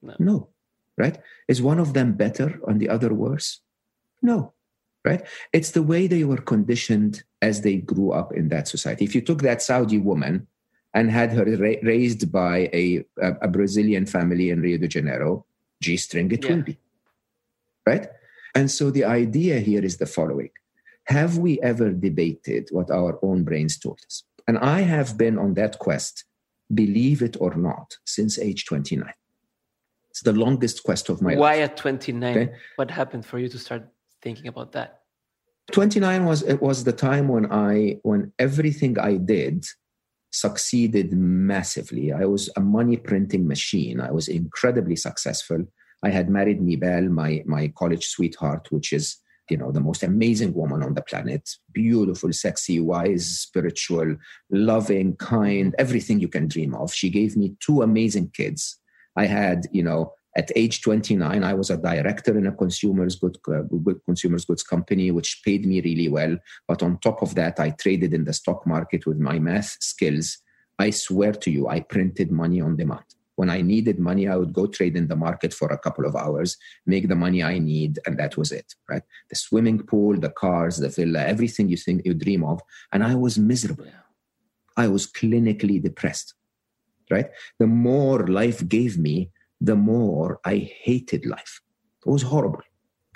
No. 0.00 0.16
no. 0.18 0.48
Right? 0.96 1.18
Is 1.48 1.60
one 1.60 1.78
of 1.78 1.92
them 1.92 2.14
better 2.14 2.60
and 2.66 2.80
the 2.80 2.88
other 2.88 3.12
worse? 3.12 3.60
No. 4.22 4.54
Right? 5.04 5.26
It's 5.52 5.72
the 5.72 5.82
way 5.82 6.06
they 6.06 6.24
were 6.24 6.40
conditioned 6.40 7.24
as 7.42 7.60
they 7.60 7.76
grew 7.76 8.12
up 8.12 8.32
in 8.32 8.48
that 8.48 8.68
society. 8.68 9.04
If 9.04 9.14
you 9.14 9.20
took 9.20 9.42
that 9.42 9.62
Saudi 9.62 9.98
woman 9.98 10.46
and 10.94 11.10
had 11.10 11.32
her 11.32 11.44
ra- 11.44 11.82
raised 11.82 12.32
by 12.32 12.68
a, 12.72 13.04
a, 13.20 13.32
a 13.42 13.48
Brazilian 13.48 14.06
family 14.06 14.50
in 14.50 14.60
Rio 14.60 14.78
de 14.78 14.88
Janeiro, 14.88 15.46
G 15.80 15.96
string 15.96 16.30
it 16.32 16.44
yeah. 16.44 16.54
will 16.54 16.62
be. 16.62 16.78
Right? 17.86 18.08
And 18.54 18.70
so 18.70 18.90
the 18.90 19.04
idea 19.04 19.60
here 19.60 19.84
is 19.84 19.98
the 19.98 20.06
following 20.06 20.50
Have 21.04 21.38
we 21.38 21.60
ever 21.60 21.90
debated 21.90 22.68
what 22.70 22.90
our 22.90 23.18
own 23.22 23.44
brains 23.44 23.78
told 23.78 24.00
us? 24.06 24.24
And 24.46 24.58
I 24.58 24.80
have 24.80 25.16
been 25.16 25.38
on 25.38 25.54
that 25.54 25.78
quest, 25.78 26.24
believe 26.74 27.22
it 27.22 27.36
or 27.40 27.54
not, 27.54 27.96
since 28.04 28.38
age 28.38 28.66
29. 28.66 29.12
It's 30.10 30.22
the 30.22 30.32
longest 30.32 30.82
quest 30.82 31.08
of 31.08 31.22
my 31.22 31.30
Why 31.30 31.34
life. 31.34 31.40
Why 31.40 31.58
at 31.60 31.76
29? 31.76 32.36
Okay? 32.36 32.52
What 32.76 32.90
happened 32.90 33.24
for 33.24 33.38
you 33.38 33.48
to 33.48 33.58
start 33.58 33.88
thinking 34.20 34.48
about 34.48 34.72
that? 34.72 35.00
29 35.70 36.24
was 36.24 36.42
it 36.42 36.60
was 36.60 36.82
the 36.82 36.92
time 36.92 37.28
when 37.28 37.50
I 37.52 37.98
when 38.02 38.32
everything 38.40 38.98
I 38.98 39.16
did 39.16 39.66
succeeded 40.30 41.12
massively. 41.12 42.12
I 42.12 42.24
was 42.24 42.50
a 42.56 42.60
money 42.60 42.96
printing 42.96 43.46
machine. 43.46 44.00
I 44.00 44.10
was 44.10 44.28
incredibly 44.28 44.96
successful. 44.96 45.64
I 46.02 46.10
had 46.10 46.30
married 46.30 46.60
Nibal, 46.60 47.08
my, 47.10 47.42
my 47.46 47.68
college 47.76 48.06
sweetheart, 48.06 48.68
which 48.70 48.92
is, 48.92 49.16
you 49.50 49.56
know, 49.56 49.72
the 49.72 49.80
most 49.80 50.02
amazing 50.02 50.54
woman 50.54 50.82
on 50.82 50.94
the 50.94 51.02
planet. 51.02 51.50
Beautiful, 51.72 52.32
sexy, 52.32 52.80
wise, 52.80 53.26
spiritual, 53.26 54.16
loving, 54.50 55.16
kind, 55.16 55.74
everything 55.78 56.20
you 56.20 56.28
can 56.28 56.48
dream 56.48 56.74
of. 56.74 56.94
She 56.94 57.10
gave 57.10 57.36
me 57.36 57.56
two 57.60 57.82
amazing 57.82 58.30
kids. 58.30 58.78
I 59.16 59.26
had, 59.26 59.66
you 59.72 59.82
know, 59.82 60.14
at 60.36 60.50
age 60.54 60.82
29 60.82 61.42
i 61.42 61.54
was 61.54 61.70
a 61.70 61.76
director 61.76 62.36
in 62.36 62.46
a 62.46 62.52
consumers 62.52 63.16
good 63.16 63.36
uh, 63.48 63.62
consumers 64.04 64.44
goods 64.44 64.62
company 64.62 65.10
which 65.10 65.42
paid 65.44 65.66
me 65.66 65.80
really 65.80 66.08
well. 66.08 66.36
But 66.68 66.82
on 66.82 66.98
top 66.98 67.22
of 67.22 67.34
that 67.34 67.58
i 67.58 67.70
traded 67.70 68.14
in 68.14 68.24
the 68.24 68.32
stock 68.32 68.66
market 68.66 69.06
with 69.06 69.18
my 69.18 69.38
math 69.38 69.76
skills. 69.80 70.38
I 70.78 70.90
swear 70.90 71.32
to 71.32 71.50
you 71.50 71.68
i 71.68 71.80
printed 71.80 72.30
money 72.30 72.60
on 72.60 72.76
demand. 72.76 73.04
When 73.36 73.50
i 73.50 73.60
needed 73.60 73.98
money 73.98 74.28
i 74.28 74.36
would 74.36 74.52
go 74.52 74.66
trade 74.66 74.96
in 74.96 75.08
the 75.08 75.16
market 75.16 75.52
for 75.52 75.68
a 75.68 75.78
couple 75.78 76.06
of 76.06 76.14
hours 76.14 76.56
make 76.86 77.08
the 77.08 77.16
money 77.16 77.42
i 77.42 77.58
need 77.58 77.98
and 78.06 78.18
that 78.18 78.36
was 78.36 78.52
it 78.52 78.74
right? 78.88 79.02
The 79.30 79.36
swimming 79.36 79.82
pool 79.82 80.18
the 80.18 80.30
cars 80.30 80.76
the 80.76 80.90
villa 80.90 81.24
everything 81.26 81.68
you 81.68 81.76
think 81.76 82.02
you 82.04 82.14
dream 82.14 82.44
of. 82.44 82.60
And 82.92 83.02
i 83.02 83.14
was 83.14 83.38
miserable. 83.38 83.92
I 84.76 84.86
was 84.86 85.10
clinically 85.10 85.82
depressed 85.82 86.34
right? 87.10 87.28
The 87.58 87.66
more 87.66 88.28
life 88.28 88.66
gave 88.68 88.96
me 88.96 89.30
the 89.60 89.76
more 89.76 90.40
I 90.44 90.56
hated 90.82 91.26
life. 91.26 91.60
It 92.04 92.10
was 92.10 92.22
horrible. 92.22 92.62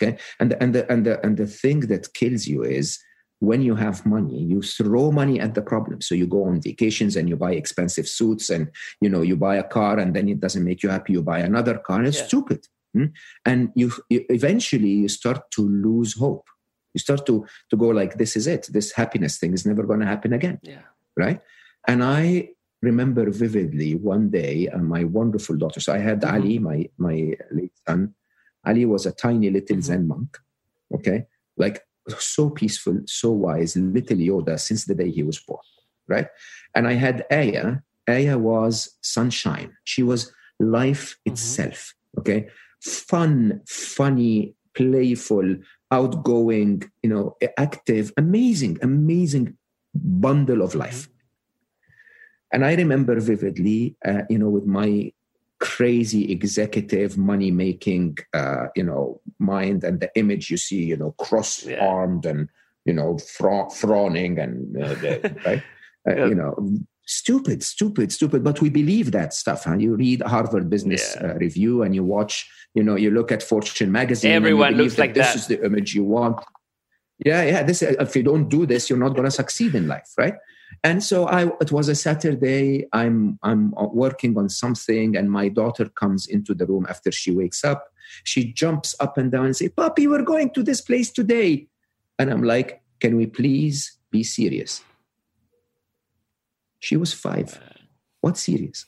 Okay. 0.03 0.18
And 0.40 0.51
the, 0.51 0.62
and 0.62 0.74
the 0.74 0.92
and 0.92 1.07
the 1.07 1.24
and 1.24 1.36
the 1.36 1.47
thing 1.47 1.80
that 1.80 2.12
kills 2.14 2.47
you 2.47 2.62
is 2.64 2.99
when 3.40 3.62
you 3.62 3.74
have 3.74 4.05
money, 4.07 4.42
you 4.42 4.62
throw 4.62 5.11
money 5.11 5.40
at 5.40 5.55
the 5.55 5.62
problem. 5.62 6.01
So 6.01 6.14
you 6.14 6.26
go 6.26 6.45
on 6.45 6.61
vacations 6.61 7.16
and 7.16 7.28
you 7.28 7.36
buy 7.36 7.53
expensive 7.53 8.09
suits 8.09 8.51
and 8.51 8.70
you 9.01 9.09
know 9.09 9.22
you 9.22 9.36
buy 9.36 9.57
a 9.57 9.62
car 9.62 9.99
and 9.99 10.14
then 10.14 10.28
it 10.28 10.40
doesn't 10.40 10.64
make 10.64 10.82
you 10.82 10.88
happy. 10.88 11.12
You 11.12 11.22
buy 11.22 11.40
another 11.40 11.78
car. 11.78 12.03
It's 12.03 12.18
yeah. 12.18 12.26
stupid. 12.26 12.66
Hmm? 12.92 13.07
And 13.45 13.70
you, 13.74 13.92
you 14.09 14.24
eventually 14.28 14.88
you 14.88 15.09
start 15.09 15.51
to 15.53 15.62
lose 15.62 16.14
hope. 16.18 16.47
You 16.95 17.01
start 17.01 17.26
to 17.26 17.47
to 17.70 17.76
go 17.76 17.88
like 17.88 18.18
this 18.18 18.36
is 18.36 18.47
it. 18.47 18.68
This 18.70 18.92
happiness 18.92 19.38
thing 19.38 19.53
is 19.53 19.66
never 19.66 19.84
going 19.84 20.01
to 20.01 20.07
happen 20.07 20.32
again. 20.32 20.59
Yeah. 20.62 20.82
Right. 21.16 21.40
And 21.86 22.03
I 22.03 22.51
remember 22.85 23.30
vividly 23.30 23.95
one 23.95 24.30
day 24.30 24.68
uh, 24.68 24.78
my 24.78 25.05
wonderful 25.05 25.57
daughter. 25.57 25.80
So 25.80 25.93
I 25.93 25.99
had 25.99 26.20
mm-hmm. 26.20 26.35
Ali, 26.35 26.59
my 26.59 26.89
my 26.99 27.35
late 27.51 27.72
son. 27.87 28.14
Ali 28.66 28.85
was 28.85 29.07
a 29.07 29.12
tiny 29.12 29.51
little 29.51 29.76
mm-hmm. 29.76 29.89
Zen 29.89 30.09
monk. 30.09 30.39
Okay, 30.95 31.26
like 31.57 31.82
so 32.18 32.51
peaceful, 32.51 33.01
so 33.07 33.30
wise, 33.30 33.76
little 33.76 34.18
Yoda 34.18 34.59
since 34.61 34.85
the 34.85 34.95
day 34.95 35.11
he 35.11 35.22
was 35.22 35.39
born. 35.39 35.64
Right, 36.07 36.28
and 36.74 36.87
I 36.87 36.95
had 36.95 37.26
Aya. 37.30 37.78
Aya 38.09 38.37
was 38.39 38.99
sunshine. 39.01 39.72
She 39.85 40.03
was 40.03 40.32
life 40.61 41.16
mm-hmm. 41.16 41.32
itself. 41.32 41.95
Okay, 42.18 42.49
fun, 42.80 43.61
funny, 43.66 44.55
playful, 44.74 45.57
outgoing. 45.91 46.85
You 47.03 47.11
know, 47.11 47.37
active, 47.57 48.12
amazing, 48.16 48.78
amazing 48.82 49.57
bundle 49.95 50.62
of 50.62 50.74
life 50.74 51.09
and 52.55 52.64
I 52.64 52.74
remember 52.76 53.18
vividly, 53.18 53.96
uh, 54.05 54.22
you 54.30 54.38
know, 54.38 54.48
with 54.48 54.64
my 54.64 55.12
crazy 55.59 56.30
executive 56.30 57.18
money 57.18 57.50
making, 57.50 58.18
uh, 58.32 58.66
you 58.76 58.84
know, 58.84 59.20
mind 59.40 59.82
and 59.82 59.98
the 59.98 60.11
image 60.14 60.50
you 60.50 60.57
see, 60.57 60.84
you 60.84 60.96
know, 60.96 61.11
cross 61.18 61.66
armed 61.80 62.24
yeah. 62.24 62.30
and, 62.30 62.48
you 62.84 62.92
know, 62.92 63.18
fra- 63.18 63.68
frawning 63.70 64.38
and, 64.38 64.80
uh, 64.80 64.94
the, 64.94 65.36
right? 65.46 65.62
Uh, 66.09 66.16
yeah. 66.16 66.26
You 66.26 66.34
know, 66.36 66.78
stupid, 67.07 67.64
stupid, 67.64 68.12
stupid. 68.12 68.44
But 68.44 68.61
we 68.61 68.70
believe 68.70 69.11
that 69.12 69.34
stuff. 69.34 69.64
Huh? 69.64 69.76
You 69.76 69.96
read 69.96 70.22
Harvard 70.22 70.70
Business 70.70 71.16
yeah. 71.16 71.32
uh, 71.32 71.34
Review 71.34 71.82
and 71.82 71.92
you 71.92 72.05
watch, 72.05 72.48
you 72.74 72.84
know, 72.84 72.94
you 72.94 73.11
look 73.11 73.32
at 73.32 73.42
Fortune 73.42 73.90
magazine. 73.90 74.30
Everyone 74.30 74.74
looks 74.74 74.94
that 74.94 75.00
like 75.00 75.14
this 75.14 75.26
that. 75.26 75.32
This 75.32 75.42
is 75.42 75.48
the 75.48 75.64
image 75.64 75.92
you 75.92 76.05
want. 76.05 76.38
Yeah, 77.18 77.42
yeah. 77.42 77.62
This 77.64 77.82
if 77.82 78.14
you 78.14 78.22
don't 78.22 78.48
do 78.48 78.66
this, 78.66 78.88
you're 78.88 78.98
not 78.98 79.11
going 79.11 79.24
to 79.24 79.30
succeed 79.30 79.74
in 79.74 79.88
life, 79.88 80.12
right? 80.16 80.34
And 80.82 81.02
so 81.02 81.26
I, 81.26 81.46
it 81.60 81.72
was 81.72 81.88
a 81.88 81.94
Saturday. 81.94 82.86
I'm 82.92 83.38
I'm 83.42 83.72
working 83.76 84.36
on 84.36 84.48
something, 84.48 85.16
and 85.16 85.30
my 85.30 85.48
daughter 85.48 85.88
comes 85.88 86.26
into 86.26 86.54
the 86.54 86.66
room 86.66 86.86
after 86.88 87.10
she 87.10 87.30
wakes 87.30 87.64
up. 87.64 87.88
She 88.24 88.52
jumps 88.52 88.94
up 89.00 89.16
and 89.16 89.32
down 89.32 89.46
and 89.46 89.56
say, 89.56 89.68
"Papi, 89.68 90.08
we're 90.08 90.22
going 90.22 90.50
to 90.50 90.62
this 90.62 90.80
place 90.80 91.10
today," 91.10 91.68
and 92.18 92.30
I'm 92.30 92.42
like, 92.42 92.82
"Can 93.00 93.16
we 93.16 93.26
please 93.26 93.96
be 94.10 94.22
serious?" 94.22 94.82
She 96.80 96.96
was 96.96 97.14
five. 97.14 97.58
What 98.20 98.36
serious? 98.36 98.86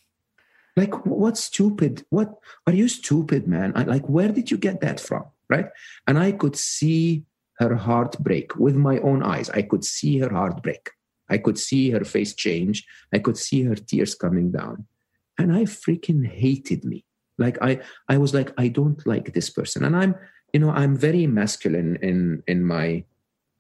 Like 0.77 1.07
what 1.07 1.39
stupid? 1.39 2.05
What 2.11 2.35
are 2.67 2.75
you 2.75 2.89
stupid, 2.89 3.49
man? 3.49 3.73
I, 3.75 3.85
like 3.85 4.07
where 4.07 4.29
did 4.29 4.51
you 4.51 4.59
get 4.59 4.83
that 4.83 5.01
from? 5.01 5.25
Right? 5.49 5.69
And 6.07 6.19
I 6.19 6.33
could 6.33 6.57
see 6.57 7.25
her 7.59 7.75
heart 7.75 8.19
break 8.19 8.57
with 8.57 8.75
my 8.75 8.99
own 8.99 9.23
eyes. 9.23 9.49
I 9.49 9.63
could 9.63 9.85
see 9.85 10.19
her 10.19 10.29
heart 10.31 10.63
break 10.63 10.91
I 11.29 11.39
could 11.39 11.59
see 11.59 11.91
her 11.91 12.05
face 12.05 12.35
change. 12.35 12.87
I 13.13 13.19
could 13.19 13.37
see 13.37 13.63
her 13.63 13.75
tears 13.75 14.15
coming 14.15 14.53
down. 14.53 14.87
And 15.39 15.55
I 15.55 15.65
freaking 15.65 16.27
hated 16.27 16.85
me. 16.85 17.05
Like 17.39 17.59
I 17.61 17.81
I 18.09 18.19
was 18.19 18.33
like, 18.33 18.53
I 18.57 18.69
don't 18.69 19.05
like 19.07 19.33
this 19.33 19.51
person. 19.51 19.85
And 19.85 19.97
I'm, 19.97 20.15
you 20.53 20.61
know, 20.61 20.71
I'm 20.71 20.97
very 20.97 21.27
masculine 21.27 21.97
in 22.03 22.43
in 22.47 22.65
my 22.65 23.05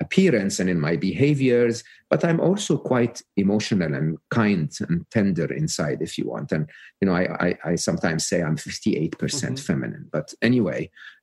appearance 0.06 0.60
and 0.60 0.68
in 0.70 0.80
my 0.88 0.94
behaviors, 1.08 1.76
but 2.10 2.24
I'm 2.24 2.40
also 2.40 2.72
quite 2.92 3.16
emotional 3.36 3.92
and 3.94 4.16
kind 4.30 4.70
and 4.88 5.04
tender 5.10 5.48
inside, 5.62 5.98
if 6.00 6.12
you 6.18 6.24
want. 6.32 6.52
And 6.52 6.64
you 7.00 7.06
know, 7.06 7.14
I 7.20 7.24
I, 7.46 7.50
I 7.70 7.74
sometimes 7.88 8.26
say 8.30 8.38
I'm 8.42 8.56
58% 8.56 9.10
mm 9.10 9.48
hmm 9.48 9.54
feminine. 9.68 10.06
But 10.16 10.28
anyway, 10.50 10.80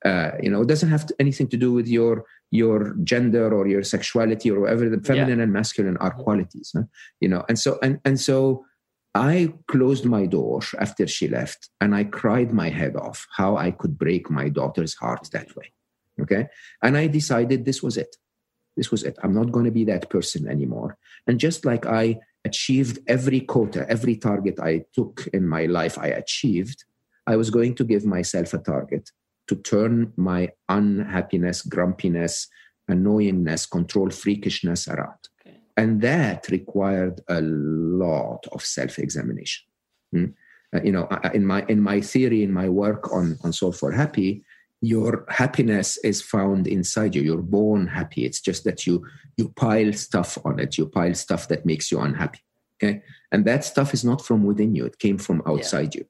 uh, 0.10 0.32
you 0.44 0.50
know, 0.52 0.62
it 0.64 0.70
doesn't 0.72 0.94
have 0.96 1.06
to, 1.08 1.14
anything 1.24 1.48
to 1.54 1.58
do 1.66 1.72
with 1.78 1.88
your 1.98 2.16
your 2.62 2.80
gender 3.12 3.48
or 3.58 3.64
your 3.74 3.84
sexuality 3.96 4.48
or 4.52 4.60
whatever. 4.62 4.90
The 4.90 5.08
feminine 5.12 5.40
yeah. 5.40 5.46
and 5.46 5.54
masculine 5.60 5.98
are 5.98 6.12
mm-hmm. 6.12 6.26
qualities, 6.26 6.70
huh? 6.76 6.86
you 7.24 7.30
know. 7.32 7.44
And 7.50 7.58
so 7.64 7.72
and 7.86 7.96
and 8.08 8.20
so. 8.30 8.66
I 9.16 9.54
closed 9.74 10.06
my 10.06 10.26
door 10.26 10.62
after 10.86 11.06
she 11.06 11.28
left 11.28 11.70
and 11.80 11.94
I 11.94 12.04
cried 12.04 12.52
my 12.52 12.70
head 12.80 12.96
off 12.96 13.20
how 13.40 13.52
I 13.66 13.70
could 13.80 13.96
break 14.06 14.24
my 14.40 14.50
daughter's 14.50 14.96
heart 14.96 15.24
that 15.34 15.50
way. 15.56 15.68
Okay. 16.22 16.48
And 16.82 16.98
I 16.98 17.06
decided 17.20 17.66
this 17.66 17.84
was 17.84 17.96
it 17.96 18.16
this 18.76 18.92
was 18.92 19.04
it. 19.04 19.18
I'm 19.24 19.34
not 19.34 19.52
going 19.52 19.66
to 19.66 19.72
be 19.72 19.86
that 19.86 20.10
person 20.10 20.48
anymore. 20.48 20.98
And 21.28 21.40
just 21.40 21.66
like 21.66 21.86
I 21.86 22.20
achieved 22.46 23.00
every 23.08 23.42
quota, 23.42 23.86
every 23.90 24.16
target 24.16 24.60
I 24.60 24.86
took 24.94 25.28
in 25.34 25.48
my 25.48 25.66
life, 25.66 25.98
I 25.98 26.08
achieved, 26.08 26.84
I 27.28 27.36
was 27.36 27.50
going 27.50 27.76
to 27.76 27.84
give 27.84 28.06
myself 28.06 28.54
a 28.54 28.58
target 28.58 29.10
to 29.48 29.56
turn 29.56 30.14
my 30.16 30.50
unhappiness, 30.70 31.62
grumpiness, 31.62 32.48
annoyingness, 32.90 33.70
control 33.70 34.10
freakishness 34.10 34.88
around. 34.88 35.20
Okay. 35.42 35.58
And 35.78 36.02
that 36.02 36.48
required 36.50 37.22
a 37.30 37.42
lot 37.42 38.46
of 38.52 38.64
self-examination. 38.64 39.64
Hmm? 40.12 40.26
Uh, 40.76 40.82
you 40.84 40.92
know, 40.92 41.08
in 41.34 41.46
my 41.46 41.64
in 41.70 41.80
my 41.80 42.02
theory, 42.02 42.42
in 42.44 42.52
my 42.52 42.68
work 42.68 43.14
on 43.14 43.38
on 43.44 43.54
Solve 43.54 43.78
for 43.78 43.92
Happy, 43.92 44.44
your 44.84 45.26
happiness 45.30 45.98
is 46.04 46.22
found 46.22 46.68
inside 46.68 47.16
you. 47.16 47.22
You're 47.22 47.42
born 47.42 47.88
happy. 47.88 48.26
It's 48.26 48.42
just 48.42 48.66
that 48.66 48.86
you 48.86 49.06
you 49.38 49.48
pile 49.56 49.94
stuff 49.94 50.38
on 50.44 50.60
it. 50.60 50.78
You 50.78 50.88
pile 50.88 51.16
stuff 51.16 51.48
that 51.48 51.66
makes 51.66 51.90
you 51.90 52.02
unhappy. 52.02 52.42
Okay, 52.76 53.02
and 53.32 53.46
that 53.46 53.64
stuff 53.64 53.94
is 53.94 54.04
not 54.04 54.22
from 54.22 54.44
within 54.44 54.76
you. 54.76 54.86
It 54.86 55.00
came 55.00 55.18
from 55.18 55.42
outside 55.48 55.96
yeah. 55.96 56.02
you. 56.02 56.06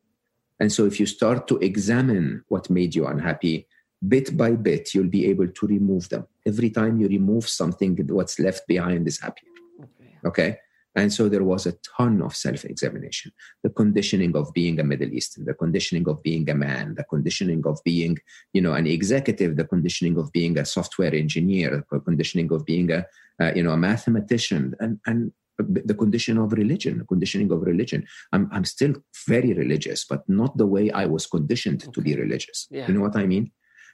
And 0.59 0.71
so, 0.71 0.86
if 0.88 0.99
you 0.99 1.05
start 1.05 1.47
to 1.49 1.57
examine 1.59 2.43
what 2.47 2.71
made 2.71 2.95
you 2.95 3.05
unhappy, 3.05 3.67
bit 4.07 4.36
by 4.36 4.51
bit, 4.51 4.95
you'll 4.95 5.15
be 5.19 5.28
able 5.28 5.49
to 5.49 5.67
remove 5.67 6.09
them. 6.09 6.26
Every 6.43 6.71
time 6.71 6.99
you 6.99 7.07
remove 7.07 7.47
something, 7.47 7.95
what's 8.07 8.39
left 8.39 8.67
behind 8.67 9.07
is 9.07 9.19
happier. 9.19 9.51
Okay. 9.84 10.17
okay? 10.26 10.57
And 10.96 11.12
so 11.12 11.28
there 11.28 11.44
was 11.44 11.66
a 11.66 11.74
ton 11.98 12.22
of 12.22 12.36
self 12.36 12.66
examination 12.66 13.32
the 13.64 13.70
conditioning 13.70 14.36
of 14.36 14.54
being 14.54 14.80
a 14.80 14.84
Middle 14.84 15.12
Eastern, 15.14 15.46
the 15.46 15.54
conditioning 15.54 16.08
of 16.08 16.22
being 16.22 16.50
a 16.50 16.56
man, 16.56 16.96
the 16.96 17.04
conditioning 17.04 17.64
of 17.66 17.80
being, 17.84 18.18
you 18.54 18.62
know, 18.62 18.74
an 18.74 18.88
executive, 18.88 19.56
the 19.56 19.66
conditioning 19.66 20.18
of 20.18 20.32
being 20.32 20.58
a 20.58 20.66
software 20.66 21.14
engineer, 21.14 21.86
the 21.91 22.00
conditioning 22.00 22.52
of 22.52 22.66
being 22.66 22.91
a, 22.91 23.06
uh, 23.39 23.52
you 23.56 23.64
know, 23.64 23.72
a 23.72 23.78
mathematician, 23.78 24.76
and, 24.80 25.00
and 25.06 25.32
the 25.60 25.94
condition 25.94 26.38
of 26.38 26.52
religion, 26.54 26.98
the 26.98 27.06
conditioning 27.06 27.52
of 27.52 27.62
religion. 27.62 28.06
I'm, 28.32 28.50
I'm 28.52 28.66
still 28.66 28.96
very 29.28 29.54
religious, 29.54 30.04
but 30.06 30.28
not 30.28 30.58
the 30.58 30.66
way 30.66 30.89
I 30.91 31.06
was 31.06 31.28
conditioned 31.28 31.84
okay. 31.84 31.91
to 31.91 32.02
be 32.02 32.16
religious. 32.16 32.68
Yeah. 32.72 32.88
You 32.88 32.96
know 32.96 33.02
what 33.02 33.16
I 33.16 33.26
mean? 33.26 33.52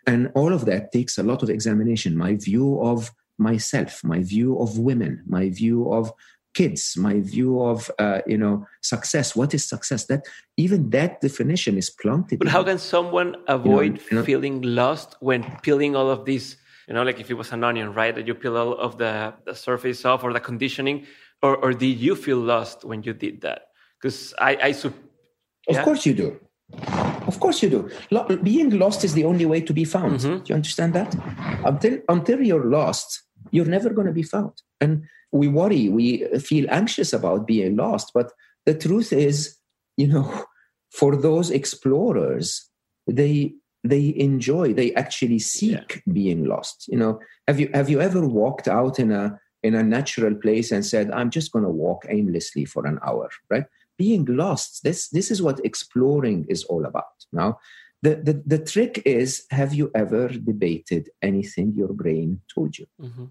And 0.08 0.32
all 0.36 0.54
of 0.54 0.66
that 0.66 0.91
takes 0.91 1.18
a 1.18 1.24
lot 1.24 1.43
of 1.43 1.50
examination. 1.50 2.18
My 2.18 2.36
view 2.36 2.82
of 2.82 3.12
myself, 3.38 4.04
my 4.04 4.24
view 4.24 4.60
of 4.60 4.80
women, 4.80 5.24
my 5.26 5.50
view 5.50 5.91
of 5.91 6.12
kids, 6.54 6.95
my 6.97 7.20
view 7.20 7.62
of 7.62 7.91
uh, 8.00 8.22
you 8.28 8.38
know 8.38 8.66
success. 8.82 9.36
What 9.36 9.54
is 9.54 9.68
success? 9.68 10.06
That 10.06 10.26
even 10.58 10.89
that 10.91 11.22
definition 11.22 11.78
is 11.78 11.89
planted. 11.89 12.39
But 12.39 12.47
how 12.47 12.64
can 12.64 12.78
someone 12.78 13.36
avoid 13.47 14.02
you 14.12 14.18
know, 14.18 14.24
feeling 14.24 14.62
lost 14.62 15.16
when 15.20 15.43
peeling 15.62 15.95
all 15.95 16.10
of 16.10 16.26
these? 16.26 16.58
You 16.88 16.95
know, 16.95 17.04
like 17.04 17.20
if 17.20 17.30
it 17.30 17.36
was 17.36 17.52
an 17.52 17.64
onion, 17.64 17.93
right? 17.93 18.16
That 18.16 18.26
you 18.28 18.34
peel 18.34 18.58
all 18.58 18.74
of 18.78 18.97
the, 18.97 19.34
the 19.45 19.54
surface 19.54 20.06
off 20.06 20.24
or 20.24 20.34
the 20.34 20.39
conditioning, 20.39 21.06
or 21.41 21.56
or 21.58 21.74
did 21.74 22.00
you 22.00 22.16
feel 22.16 22.38
lost 22.38 22.84
when 22.84 23.04
you 23.04 23.14
did 23.14 23.41
that? 23.41 23.68
Because 24.02 24.34
I, 24.39 24.58
I 24.64 24.72
sup- 24.72 24.93
yeah? 25.68 25.80
of 25.80 25.86
course 25.86 26.06
you 26.06 26.14
do. 26.14 26.39
Of 27.28 27.39
course 27.39 27.62
you 27.62 27.70
do. 27.70 27.89
Lo- 28.12 28.26
being 28.41 28.78
lost 28.80 29.04
is 29.04 29.14
the 29.14 29.26
only 29.26 29.45
way 29.45 29.62
to 29.62 29.74
be 29.74 29.86
found. 29.86 30.20
Mm-hmm. 30.20 30.38
Do 30.38 30.43
you 30.47 30.56
understand 30.56 30.93
that? 30.93 31.16
Until 31.66 32.00
until 32.08 32.41
you're 32.41 32.66
lost, 32.66 33.22
you're 33.52 33.66
never 33.66 33.89
going 33.89 34.08
to 34.08 34.14
be 34.14 34.24
found. 34.24 34.54
And 34.82 35.04
we 35.32 35.47
worry, 35.47 35.89
we 35.89 36.25
feel 36.39 36.65
anxious 36.69 37.13
about 37.13 37.47
being 37.47 37.75
lost. 37.75 38.11
But 38.13 38.32
the 38.65 38.73
truth 38.73 39.13
is, 39.13 39.57
you 39.97 40.07
know, 40.07 40.45
for 40.91 41.15
those 41.15 41.51
explorers, 41.51 42.69
they 43.07 43.53
they 43.84 44.13
enjoy, 44.17 44.73
they 44.73 44.93
actually 44.95 45.39
seek 45.39 46.01
yeah. 46.05 46.13
being 46.13 46.43
lost. 46.43 46.86
You 46.89 46.97
know, 46.97 47.19
have 47.47 47.59
you 47.59 47.69
have 47.73 47.89
you 47.89 48.01
ever 48.01 48.27
walked 48.27 48.67
out 48.67 48.99
in 48.99 49.11
a 49.11 49.39
in 49.63 49.75
a 49.75 49.84
natural 49.84 50.36
place 50.36 50.71
and 50.71 50.86
said, 50.86 51.11
I'm 51.11 51.30
just 51.30 51.51
going 51.51 51.65
to 51.65 51.71
walk 51.71 52.05
aimlessly 52.07 52.65
for 52.65 52.86
an 52.86 52.97
hour, 53.05 53.30
right? 53.49 53.65
Being 53.97 54.25
lost. 54.25 54.84
This 54.84 55.09
this 55.09 55.32
is 55.32 55.41
what 55.41 55.63
exploring 55.65 56.45
is 56.49 56.63
all 56.65 56.86
about. 56.86 57.25
Now, 57.32 57.59
the, 58.01 58.15
the, 58.15 58.43
the 58.45 58.63
trick 58.63 59.01
is 59.05 59.45
have 59.51 59.73
you 59.73 59.91
ever 59.93 60.30
debated 60.30 61.09
anything 61.21 61.73
your 61.75 61.93
brain 61.93 62.41
told 62.53 62.77
you? 62.77 62.86
Mm-hmm. 63.01 63.25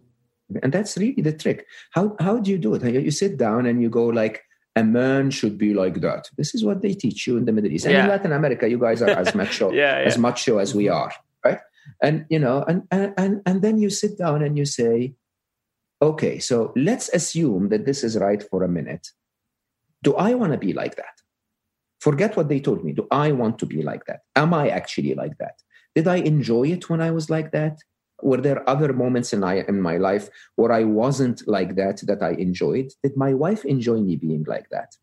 And 0.63 0.73
that's 0.73 0.97
really 0.97 1.23
the 1.23 1.33
trick. 1.33 1.67
How, 1.91 2.17
how 2.21 2.39
do 2.39 2.51
you 2.51 2.59
do 2.59 2.75
it? 2.75 2.83
You 2.83 3.11
sit 3.11 3.37
down 3.37 3.67
and 3.67 3.83
you 3.83 3.91
go 3.91 4.07
like, 4.07 4.45
a 4.77 4.85
man 4.85 5.31
should 5.31 5.59
be 5.59 5.75
like 5.75 6.01
that. 6.01 6.31
This 6.37 6.55
is 6.55 6.65
what 6.65 6.83
they 6.83 6.95
teach 6.95 7.27
you 7.27 7.37
in 7.37 7.45
the 7.45 7.53
Middle 7.53 7.73
East. 7.73 7.87
And 7.87 7.95
yeah. 7.95 8.05
in 8.05 8.09
Latin 8.09 8.33
America, 8.33 8.69
you 8.69 8.79
guys 8.79 9.03
are 9.03 9.11
as 9.11 9.35
macho, 9.35 9.73
yeah, 9.73 9.99
yeah. 9.99 10.07
as 10.07 10.17
macho 10.17 10.59
as 10.59 10.75
we 10.75 10.89
are, 10.89 11.13
right? 11.45 11.59
And 12.03 12.27
you 12.29 12.39
know, 12.39 12.65
and, 12.69 12.87
and 12.93 13.43
and 13.45 13.63
then 13.63 13.79
you 13.79 13.91
sit 13.91 14.19
down 14.19 14.43
and 14.43 14.57
you 14.57 14.65
say, 14.65 15.15
okay, 16.01 16.39
so 16.39 16.73
let's 16.77 17.09
assume 17.09 17.71
that 17.71 17.87
this 17.87 18.05
is 18.05 18.17
right 18.17 18.43
for 18.43 18.63
a 18.63 18.69
minute. 18.69 19.09
Do 20.03 20.15
I 20.15 20.35
want 20.35 20.53
to 20.53 20.59
be 20.59 20.73
like 20.73 20.97
that? 20.97 21.17
Forget 22.01 22.37
what 22.37 22.49
they 22.49 22.61
told 22.61 22.85
me. 22.85 22.93
Do 22.93 23.09
I 23.11 23.33
want 23.33 23.59
to 23.59 23.67
be 23.67 23.83
like 23.83 24.05
that? 24.07 24.21
Am 24.37 24.55
I 24.55 24.69
actually 24.69 25.15
like 25.15 25.37
that? 25.39 25.57
Did 25.97 26.07
I 26.07 26.17
enjoy 26.17 26.69
it 26.69 26.89
when 26.89 27.01
I 27.01 27.11
was 27.11 27.29
like 27.29 27.51
that? 27.51 27.79
Were 28.23 28.41
there 28.41 28.69
other 28.69 28.93
moments 28.93 29.33
in, 29.33 29.45
I, 29.45 29.65
in 29.69 29.81
my 29.81 29.97
life 29.97 30.29
where 30.57 30.73
I 30.73 30.85
wasn't 30.85 31.47
like 31.47 31.77
that 31.77 32.03
that 32.07 32.23
I 32.23 32.31
enjoyed? 32.31 32.93
Did 33.03 33.17
my 33.17 33.35
wife 33.35 33.65
enjoy 33.65 34.01
me 34.01 34.17
being 34.17 34.45
like 34.47 34.69
that? 34.71 34.97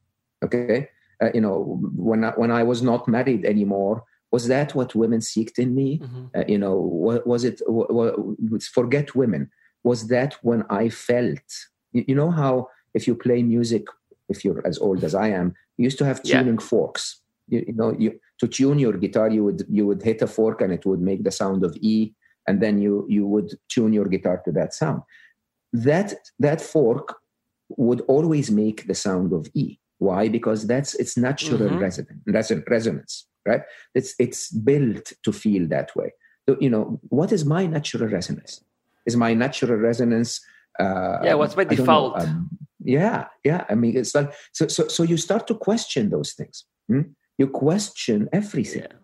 Okay, 0.44 0.90
uh, 1.22 1.30
you 1.34 1.42
know, 1.42 1.80
when 1.96 2.24
I, 2.24 2.32
when 2.32 2.52
I 2.52 2.64
was 2.64 2.82
not 2.82 3.08
married 3.08 3.46
anymore, 3.46 4.04
was 4.32 4.48
that 4.48 4.76
what 4.76 4.96
women 4.96 5.20
seeked 5.20 5.60
in 5.60 5.74
me? 5.74 6.00
Mm-hmm. 6.00 6.26
Uh, 6.36 6.44
you 6.48 6.58
know, 6.58 6.76
was, 6.76 7.22
was 7.26 7.44
it? 7.46 7.62
Forget 8.74 9.16
women. 9.16 9.50
Was 9.84 10.08
that 10.08 10.38
when 10.42 10.66
I 10.70 10.90
felt? 10.90 11.48
You, 11.94 12.04
you, 12.10 12.16
know 12.16 12.32
how 12.32 12.68
if 12.94 13.08
you 13.08 13.16
play 13.16 13.44
music, 13.44 13.86
if 14.28 14.44
you're 14.44 14.66
as 14.68 14.78
old 14.78 15.04
as 15.04 15.16
I 15.16 15.30
am, 15.30 15.54
you 15.78 15.84
used 15.86 15.98
to 16.00 16.06
have 16.06 16.22
tuning 16.22 16.56
yeah. 16.56 16.66
forks. 16.66 17.22
You, 17.48 17.64
you 17.68 17.74
know, 17.74 17.96
you 17.98 18.20
to 18.40 18.48
tune 18.48 18.80
your 18.80 18.94
guitar, 18.94 19.30
you 19.30 19.44
would 19.46 19.64
you 19.70 19.86
would 19.88 20.02
hit 20.02 20.22
a 20.22 20.28
fork 20.28 20.62
and 20.62 20.74
it 20.74 20.86
would 20.86 21.00
make 21.00 21.24
the 21.24 21.32
sound 21.32 21.64
of 21.64 21.78
E 21.80 22.14
and 22.48 22.62
then 22.62 22.80
you 22.80 23.06
you 23.10 23.26
would 23.26 23.52
tune 23.70 23.94
your 23.94 24.06
guitar 24.06 24.42
to 24.46 24.52
that 24.54 24.74
sound. 24.74 25.02
That 25.74 26.14
that 26.40 26.62
fork 26.62 27.18
would 27.70 28.02
always 28.08 28.52
make 28.52 28.88
the 28.88 28.96
sound 28.96 29.34
of 29.34 29.48
e. 29.54 29.80
Why? 29.98 30.28
Because 30.28 30.68
that's 30.68 30.94
its 30.96 31.18
natural 31.18 31.60
mm-hmm. 31.60 31.80
resonance 31.80 32.68
resonance 32.68 33.28
right? 33.48 33.62
It's 33.94 34.16
it's 34.18 34.52
built 34.52 35.14
to 35.24 35.32
feel 35.32 35.68
that 35.68 35.96
way. 35.96 36.14
So, 36.50 36.58
you 36.60 36.70
know 36.70 37.00
what 37.10 37.32
is 37.32 37.46
my 37.46 37.66
natural 37.66 38.08
resonance? 38.10 38.64
Is 39.06 39.16
my 39.16 39.34
natural 39.34 39.78
resonance 39.78 40.42
uh, 40.80 41.20
yeah 41.24 41.34
what's 41.36 41.56
my 41.56 41.64
default? 41.64 42.20
um, 42.20 42.50
yeah 42.84 43.26
yeah 43.44 43.64
i 43.70 43.76
mean 43.76 43.96
it's 43.98 44.14
like 44.14 44.34
so 44.52 44.68
so, 44.68 44.88
so 44.88 45.04
you 45.04 45.18
start 45.18 45.48
to 45.48 45.56
question 45.56 46.10
those 46.10 46.34
things 46.34 46.66
hmm? 46.88 47.02
you 47.38 47.48
question 47.48 48.30
everything. 48.34 48.82
Yeah 48.84 48.98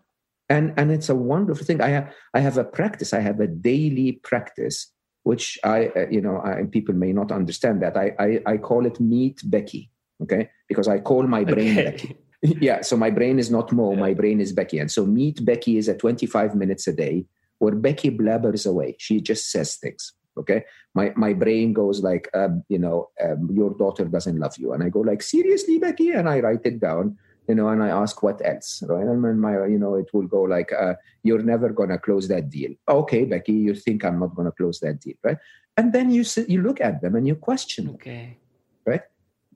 and 0.52 0.74
and 0.76 0.92
it's 0.92 1.08
a 1.08 1.14
wonderful 1.32 1.66
thing. 1.66 1.80
I 1.80 1.90
have 1.96 2.06
i 2.34 2.40
have 2.40 2.58
a 2.58 2.64
practice. 2.78 3.12
I 3.12 3.20
have 3.28 3.40
a 3.40 3.50
daily 3.70 4.12
practice 4.30 4.92
which 5.30 5.46
i 5.64 5.78
uh, 5.98 6.08
you 6.10 6.20
know 6.20 6.36
I, 6.48 6.64
people 6.76 6.94
may 6.94 7.12
not 7.12 7.32
understand 7.32 7.82
that. 7.82 7.96
I, 7.96 8.06
I, 8.26 8.28
I 8.52 8.56
call 8.68 8.86
it 8.90 9.00
meet 9.00 9.38
becky 9.44 9.90
okay? 10.22 10.50
Because 10.68 10.88
i 10.88 10.98
call 10.98 11.24
my 11.36 11.44
brain 11.44 11.78
okay. 11.78 11.90
becky. 11.90 12.16
Yeah 12.68 12.80
so 12.82 12.96
my 12.96 13.10
brain 13.18 13.38
is 13.38 13.50
not 13.56 13.70
mo 13.78 13.92
yeah. 13.92 14.00
my 14.06 14.14
brain 14.14 14.40
is 14.40 14.52
becky. 14.52 14.78
And 14.82 14.90
so 14.90 15.06
meet 15.06 15.44
becky 15.44 15.78
is 15.78 15.88
at 15.88 16.00
25 16.00 16.54
minutes 16.62 16.86
a 16.92 16.92
day 17.04 17.24
where 17.58 17.74
becky 17.74 18.10
blabbers 18.10 18.66
away. 18.66 18.96
She 18.98 19.20
just 19.20 19.50
says 19.50 19.76
things 19.76 20.12
okay? 20.40 20.64
My 20.94 21.06
my 21.24 21.32
brain 21.44 21.72
goes 21.72 22.02
like 22.02 22.28
um, 22.34 22.64
you 22.68 22.80
know 22.84 22.98
um, 23.24 23.48
your 23.52 23.70
daughter 23.82 24.04
doesn't 24.04 24.38
love 24.44 24.56
you. 24.58 24.72
And 24.72 24.82
i 24.82 24.88
go 24.88 25.00
like 25.00 25.22
seriously 25.22 25.78
becky? 25.78 26.10
And 26.10 26.28
i 26.28 26.40
write 26.40 26.66
it 26.72 26.80
down 26.80 27.16
you 27.48 27.54
know, 27.54 27.68
and 27.68 27.82
I 27.82 27.88
ask 27.88 28.22
what 28.22 28.44
else, 28.44 28.82
right? 28.88 29.06
And 29.06 29.40
my, 29.40 29.66
you 29.66 29.78
know, 29.78 29.94
it 29.96 30.08
will 30.12 30.26
go 30.26 30.42
like, 30.42 30.72
uh, 30.72 30.94
you're 31.22 31.42
never 31.42 31.70
gonna 31.70 31.98
close 31.98 32.28
that 32.28 32.50
deal. 32.50 32.72
Okay, 32.88 33.24
Becky, 33.24 33.52
you 33.52 33.74
think 33.74 34.04
I'm 34.04 34.20
not 34.20 34.34
gonna 34.34 34.52
close 34.52 34.80
that 34.80 35.00
deal, 35.00 35.16
right? 35.22 35.38
And 35.76 35.92
then 35.92 36.10
you 36.10 36.24
sit, 36.24 36.48
you 36.48 36.62
look 36.62 36.80
at 36.80 37.00
them 37.02 37.16
and 37.16 37.26
you 37.26 37.34
question 37.34 37.86
them, 37.86 37.94
okay, 37.94 38.38
right? 38.86 39.02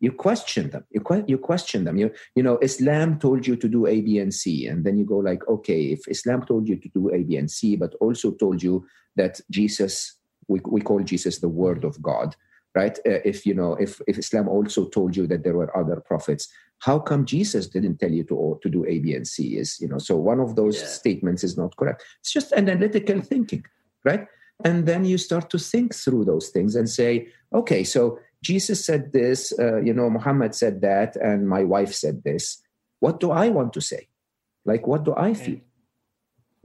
You 0.01 0.13
question 0.13 0.71
them. 0.71 0.85
You 0.91 1.01
que- 1.01 1.25
you 1.27 1.39
question 1.39 1.85
them. 1.85 1.97
You 1.97 2.11
you 2.35 2.43
know, 2.43 2.59
Islam 2.59 3.19
told 3.19 3.47
you 3.47 3.57
to 3.57 3.69
do 3.69 3.87
A, 3.87 4.01
B, 4.01 4.19
and 4.19 4.33
C, 4.33 4.67
and 4.67 4.85
then 4.85 4.99
you 4.99 5.05
go 5.05 5.19
like, 5.19 5.47
okay, 5.49 5.85
if 5.93 6.07
Islam 6.09 6.45
told 6.45 6.69
you 6.69 6.77
to 6.77 6.89
do 6.89 7.15
A, 7.15 7.23
B, 7.23 7.37
and 7.37 7.51
C, 7.51 7.77
but 7.77 7.95
also 8.01 8.33
told 8.33 8.63
you 8.63 8.87
that 9.17 9.41
Jesus, 9.51 10.15
we 10.49 10.61
we 10.65 10.81
call 10.81 11.01
Jesus 11.01 11.39
the 11.39 11.49
Word 11.49 11.85
of 11.85 12.01
God, 12.03 12.37
right? 12.75 12.99
Uh, 13.07 13.21
if 13.25 13.47
you 13.47 13.55
know, 13.55 13.73
if 13.75 14.01
if 14.07 14.19
Islam 14.19 14.49
also 14.49 14.87
told 14.87 15.17
you 15.17 15.27
that 15.29 15.45
there 15.45 15.57
were 15.57 15.75
other 15.77 16.01
prophets, 16.01 16.49
how 16.81 16.99
come 16.99 17.25
Jesus 17.25 17.67
didn't 17.67 17.99
tell 17.99 18.11
you 18.11 18.25
to 18.25 18.59
to 18.63 18.69
do 18.69 18.85
A, 18.87 18.99
B, 18.99 19.15
and 19.15 19.27
C? 19.27 19.57
Is 19.57 19.81
you 19.81 19.89
know, 19.89 19.99
so 19.99 20.17
one 20.17 20.41
of 20.41 20.57
those 20.57 20.81
yeah. 20.81 20.87
statements 20.87 21.45
is 21.45 21.57
not 21.57 21.77
correct. 21.77 22.05
It's 22.21 22.33
just 22.33 22.53
analytical 22.53 23.21
thinking, 23.21 23.65
right? 24.05 24.27
And 24.65 24.87
then 24.87 25.05
you 25.05 25.19
start 25.19 25.51
to 25.51 25.59
think 25.59 25.95
through 25.95 26.25
those 26.25 26.49
things 26.49 26.77
and 26.77 26.89
say, 26.89 27.29
okay, 27.53 27.85
so 27.85 28.19
Jesus 28.43 28.85
said 28.85 29.13
this, 29.13 29.53
uh, 29.59 29.83
you 29.83 29.93
know, 29.93 30.09
Muhammad 30.09 30.55
said 30.55 30.81
that, 30.81 31.17
and 31.17 31.49
my 31.49 31.63
wife 31.63 31.93
said 31.93 32.23
this. 32.25 32.63
What 33.01 33.21
do 33.21 33.31
I 33.31 33.51
want 33.51 33.75
to 33.75 33.81
say? 33.83 34.09
Like, 34.65 34.87
what 34.87 35.05
do 35.05 35.15
I 35.17 35.35
feel? 35.35 35.61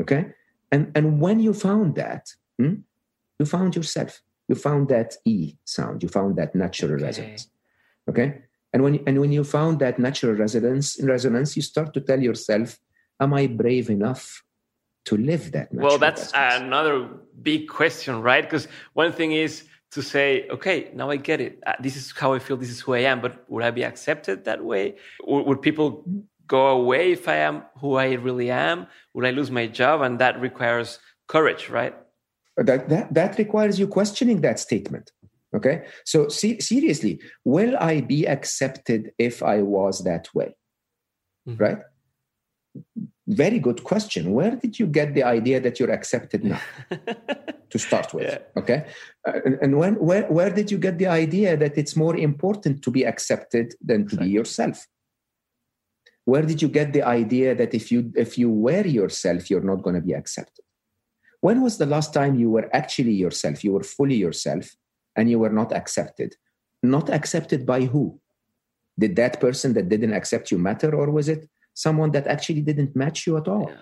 Okay, 0.01 0.31
and 0.71 0.91
and 0.95 1.19
when 1.19 1.39
you 1.39 1.53
found 1.53 1.95
that, 1.95 2.33
hmm, 2.57 2.75
you 3.39 3.45
found 3.45 3.75
yourself 3.75 4.21
you 4.51 4.55
found 4.55 4.89
that 4.89 5.15
E 5.23 5.55
sound, 5.63 6.03
you 6.03 6.09
found 6.09 6.35
that 6.35 6.53
natural 6.53 6.95
okay. 6.95 7.03
resonance. 7.05 7.47
Okay? 8.09 8.41
And 8.73 8.83
when 8.83 9.03
and 9.05 9.19
when 9.19 9.31
you 9.31 9.43
found 9.43 9.79
that 9.79 9.99
natural 9.99 10.33
resonance 10.33 10.99
resonance, 11.01 11.55
you 11.55 11.61
start 11.61 11.93
to 11.93 12.01
tell 12.01 12.19
yourself, 12.19 12.79
Am 13.19 13.33
I 13.33 13.47
brave 13.47 13.89
enough 13.89 14.43
to 15.05 15.17
live 15.17 15.51
that 15.51 15.67
well 15.73 15.97
that's 15.97 16.31
another 16.33 17.07
big 17.41 17.67
question 17.67 18.21
right? 18.21 18.43
Because 18.43 18.67
one 18.93 19.11
thing 19.11 19.31
is 19.31 19.63
to 19.91 20.01
say 20.01 20.47
okay 20.49 20.91
now 20.93 21.09
i 21.09 21.15
get 21.15 21.41
it. 21.41 21.59
Uh, 21.65 21.73
this 21.79 21.95
is 21.95 22.11
how 22.11 22.33
i 22.33 22.39
feel. 22.39 22.57
This 22.57 22.69
is 22.69 22.79
who 22.79 22.93
i 22.93 22.99
am. 22.99 23.21
But 23.21 23.43
would 23.49 23.63
i 23.63 23.71
be 23.71 23.83
accepted 23.83 24.45
that 24.45 24.63
way? 24.63 24.95
Or 25.23 25.43
would 25.43 25.61
people 25.61 26.05
go 26.47 26.67
away 26.67 27.11
if 27.11 27.27
i 27.27 27.35
am 27.35 27.63
who 27.79 27.95
i 27.95 28.13
really 28.13 28.51
am? 28.51 28.87
Would 29.13 29.25
i 29.25 29.31
lose 29.31 29.51
my 29.51 29.67
job? 29.67 30.01
And 30.01 30.19
that 30.19 30.39
requires 30.39 30.99
courage 31.27 31.69
right? 31.69 31.95
That 32.57 32.89
that, 32.89 33.13
that 33.13 33.37
requires 33.37 33.79
you 33.79 33.87
questioning 33.87 34.41
that 34.41 34.59
statement 34.59 35.11
okay 35.55 35.85
so 36.05 36.27
see, 36.27 36.59
seriously 36.59 37.19
will 37.45 37.75
i 37.77 38.01
be 38.01 38.27
accepted 38.27 39.11
if 39.17 39.43
i 39.43 39.61
was 39.61 40.03
that 40.03 40.27
way 40.33 40.55
mm-hmm. 41.47 41.61
right 41.61 41.79
very 43.27 43.59
good 43.59 43.83
question. 43.83 44.33
Where 44.33 44.55
did 44.55 44.79
you 44.79 44.87
get 44.87 45.13
the 45.13 45.23
idea 45.23 45.59
that 45.59 45.79
you're 45.79 45.91
accepted 45.91 46.43
now? 46.43 46.59
to 47.69 47.79
start 47.79 48.13
with, 48.13 48.25
yeah. 48.25 48.39
okay. 48.57 48.85
Uh, 49.25 49.39
and, 49.45 49.57
and, 49.61 49.77
when 49.77 49.95
where 49.95 50.23
where 50.23 50.49
did 50.49 50.69
you 50.69 50.77
get 50.77 50.97
the 50.97 51.07
idea 51.07 51.55
that 51.55 51.77
it's 51.77 51.95
more 51.95 52.17
important 52.17 52.81
to 52.83 52.91
be 52.91 53.05
accepted 53.05 53.73
than 53.81 53.99
to 53.99 54.03
exactly. 54.03 54.27
be 54.27 54.33
yourself? 54.33 54.87
Where 56.25 56.41
did 56.41 56.61
you 56.61 56.67
get 56.67 56.91
the 56.91 57.03
idea 57.03 57.55
that 57.55 57.73
if 57.73 57.91
you 57.91 58.11
if 58.15 58.37
you 58.37 58.49
were 58.49 58.85
yourself, 58.85 59.49
you're 59.49 59.69
not 59.71 59.83
going 59.83 59.95
to 59.95 60.01
be 60.01 60.13
accepted? 60.13 60.65
When 61.39 61.61
was 61.61 61.77
the 61.77 61.85
last 61.85 62.13
time 62.13 62.35
you 62.35 62.49
were 62.49 62.69
actually 62.75 63.13
yourself? 63.13 63.63
You 63.63 63.73
were 63.73 63.83
fully 63.83 64.15
yourself, 64.15 64.75
and 65.15 65.29
you 65.29 65.39
were 65.39 65.49
not 65.49 65.73
accepted. 65.73 66.35
Not 66.83 67.09
accepted 67.09 67.65
by 67.65 67.81
who? 67.85 68.19
Did 68.97 69.15
that 69.15 69.39
person 69.39 69.73
that 69.73 69.89
didn't 69.89 70.13
accept 70.13 70.51
you 70.51 70.57
matter, 70.57 70.93
or 70.93 71.11
was 71.11 71.29
it 71.29 71.49
someone 71.73 72.11
that 72.11 72.27
actually 72.27 72.61
didn't 72.61 72.95
match 72.95 73.25
you 73.27 73.37
at 73.37 73.47
all? 73.47 73.69
Yeah. 73.69 73.81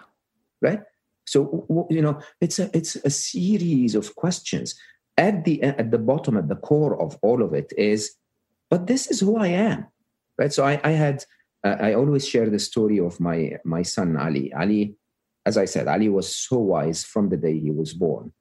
right? 0.62 0.82
So 1.26 1.88
you 1.90 2.02
know 2.02 2.20
it's 2.42 2.60
a 2.60 2.70
it's 2.74 2.96
a 2.98 3.10
series 3.10 3.96
of 3.96 4.16
questions. 4.16 4.76
At 5.18 5.44
the 5.46 5.62
at 5.62 5.92
the 5.92 6.00
bottom 6.00 6.38
at 6.38 6.48
the 6.48 6.56
core 6.56 7.00
of 7.00 7.18
all 7.22 7.44
of 7.44 7.54
it 7.54 7.74
is 7.78 8.16
but 8.70 8.88
this 8.88 9.08
is 9.08 9.20
who 9.20 9.38
i 9.38 9.48
am. 9.48 9.88
Right? 10.38 10.54
So 10.54 10.66
i, 10.66 10.80
I 10.84 10.92
had 10.92 11.26
uh, 11.64 11.78
i 11.80 11.94
always 11.94 12.28
share 12.28 12.50
the 12.50 12.60
story 12.60 13.00
of 13.00 13.20
my 13.20 13.58
my 13.64 13.84
son 13.84 14.18
ali. 14.18 14.54
Ali 14.54 14.96
as 15.46 15.58
i 15.58 15.66
said 15.66 15.88
ali 15.88 16.10
was 16.10 16.36
so 16.36 16.58
wise 16.58 17.04
from 17.04 17.30
the 17.30 17.38
day 17.38 17.60
he 17.60 17.72
was 17.72 17.94
born 17.94 18.32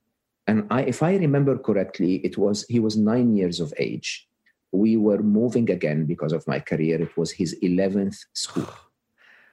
and 0.49 0.67
I, 0.71 0.83
if 0.83 1.03
i 1.03 1.15
remember 1.15 1.57
correctly 1.59 2.17
it 2.25 2.37
was 2.37 2.67
he 2.69 2.81
was 2.81 2.97
nine 2.97 3.37
years 3.37 3.61
of 3.61 3.73
age 3.79 4.27
we 4.73 4.97
were 4.97 5.23
moving 5.23 5.71
again 5.71 6.05
because 6.05 6.33
of 6.33 6.47
my 6.47 6.59
career 6.61 7.01
it 7.01 7.17
was 7.17 7.31
his 7.31 7.57
11th 7.63 8.19
school 8.33 8.69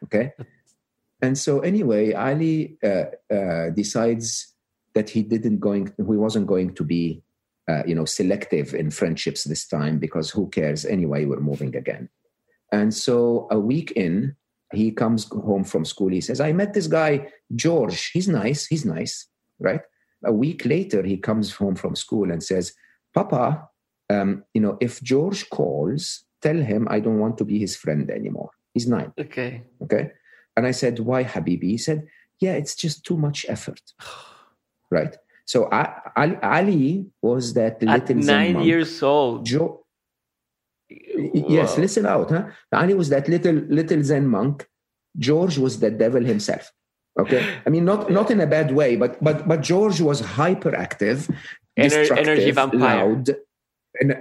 Okay. 0.06 0.34
And 1.22 1.38
so 1.38 1.60
anyway, 1.62 2.14
Ali 2.14 2.78
uh, 2.84 3.06
uh, 3.34 3.70
decides 3.70 4.54
that 4.94 5.10
he 5.10 5.24
didn't 5.24 5.60
going, 5.60 5.94
he 5.98 6.04
wasn't 6.04 6.48
going 6.48 6.74
to 6.76 6.84
be, 6.84 7.24
uh, 7.68 7.84
you 7.88 7.96
know, 7.96 8.06
selective 8.06 8.74
in 8.74 8.92
friendships 8.92 9.44
this 9.44 9.68
time 9.68 9.98
because 9.98 10.30
who 10.30 10.48
cares 10.50 10.86
anyway? 10.86 11.26
We're 11.26 11.40
moving 11.40 11.76
again. 11.76 12.10
And 12.72 12.94
so 12.94 13.48
a 13.50 13.60
week 13.60 13.92
in, 13.92 14.36
he 14.74 14.92
comes 14.92 15.26
home 15.26 15.64
from 15.64 15.86
school. 15.86 16.10
He 16.10 16.22
says, 16.22 16.42
"I 16.42 16.52
met 16.52 16.74
this 16.74 16.88
guy 16.88 17.32
George. 17.56 18.12
He's 18.12 18.28
nice. 18.28 18.66
He's 18.66 18.84
nice, 18.84 19.28
right?" 19.60 19.82
A 20.26 20.34
week 20.34 20.66
later, 20.66 21.04
he 21.04 21.18
comes 21.18 21.54
home 21.54 21.76
from 21.76 21.96
school 21.96 22.32
and 22.32 22.44
says, 22.44 22.74
"Papa, 23.14 23.70
um, 24.10 24.44
you 24.54 24.62
know, 24.62 24.78
if 24.82 25.02
George 25.02 25.50
calls, 25.50 26.26
tell 26.42 26.58
him 26.58 26.88
I 26.90 27.00
don't 27.00 27.20
want 27.20 27.38
to 27.38 27.46
be 27.46 27.60
his 27.60 27.76
friend 27.76 28.10
anymore." 28.10 28.52
He's 28.76 28.88
nine. 28.88 29.14
Okay. 29.18 29.64
Okay. 29.84 30.12
And 30.58 30.68
I 30.68 30.72
said, 30.72 31.00
Why, 31.00 31.24
Habibi? 31.24 31.64
He 31.64 31.78
said, 31.78 32.08
Yeah, 32.40 32.54
it's 32.54 32.76
just 32.76 33.06
too 33.06 33.18
much 33.18 33.46
effort. 33.48 33.82
right. 34.92 35.16
So 35.46 35.70
I, 35.72 36.36
Ali 36.44 37.06
was 37.22 37.54
that 37.54 37.84
At 37.84 38.10
little 38.10 38.24
nine 38.24 38.62
years 38.64 39.02
old. 39.04 39.46
Jo- 39.46 39.86
yes, 40.90 41.78
listen 41.78 42.06
out. 42.06 42.32
Huh? 42.32 42.48
Ali 42.74 42.96
was 42.96 43.10
that 43.10 43.28
little 43.30 43.56
little 43.70 44.04
Zen 44.04 44.28
monk. 44.28 44.68
George 45.18 45.58
was 45.58 45.80
the 45.80 45.92
devil 45.92 46.24
himself. 46.24 46.72
Okay, 47.18 47.60
I 47.66 47.70
mean 47.70 47.86
not 47.86 48.12
not 48.12 48.30
in 48.30 48.42
a 48.42 48.48
bad 48.48 48.72
way, 48.72 48.96
but 48.96 49.24
but 49.24 49.48
but 49.48 49.62
George 49.62 50.02
was 50.02 50.22
hyperactive, 50.22 51.34
Ener- 51.80 52.18
energy 52.18 52.52
vampire, 52.52 52.80
loud, 52.80 53.36
and, 54.02 54.18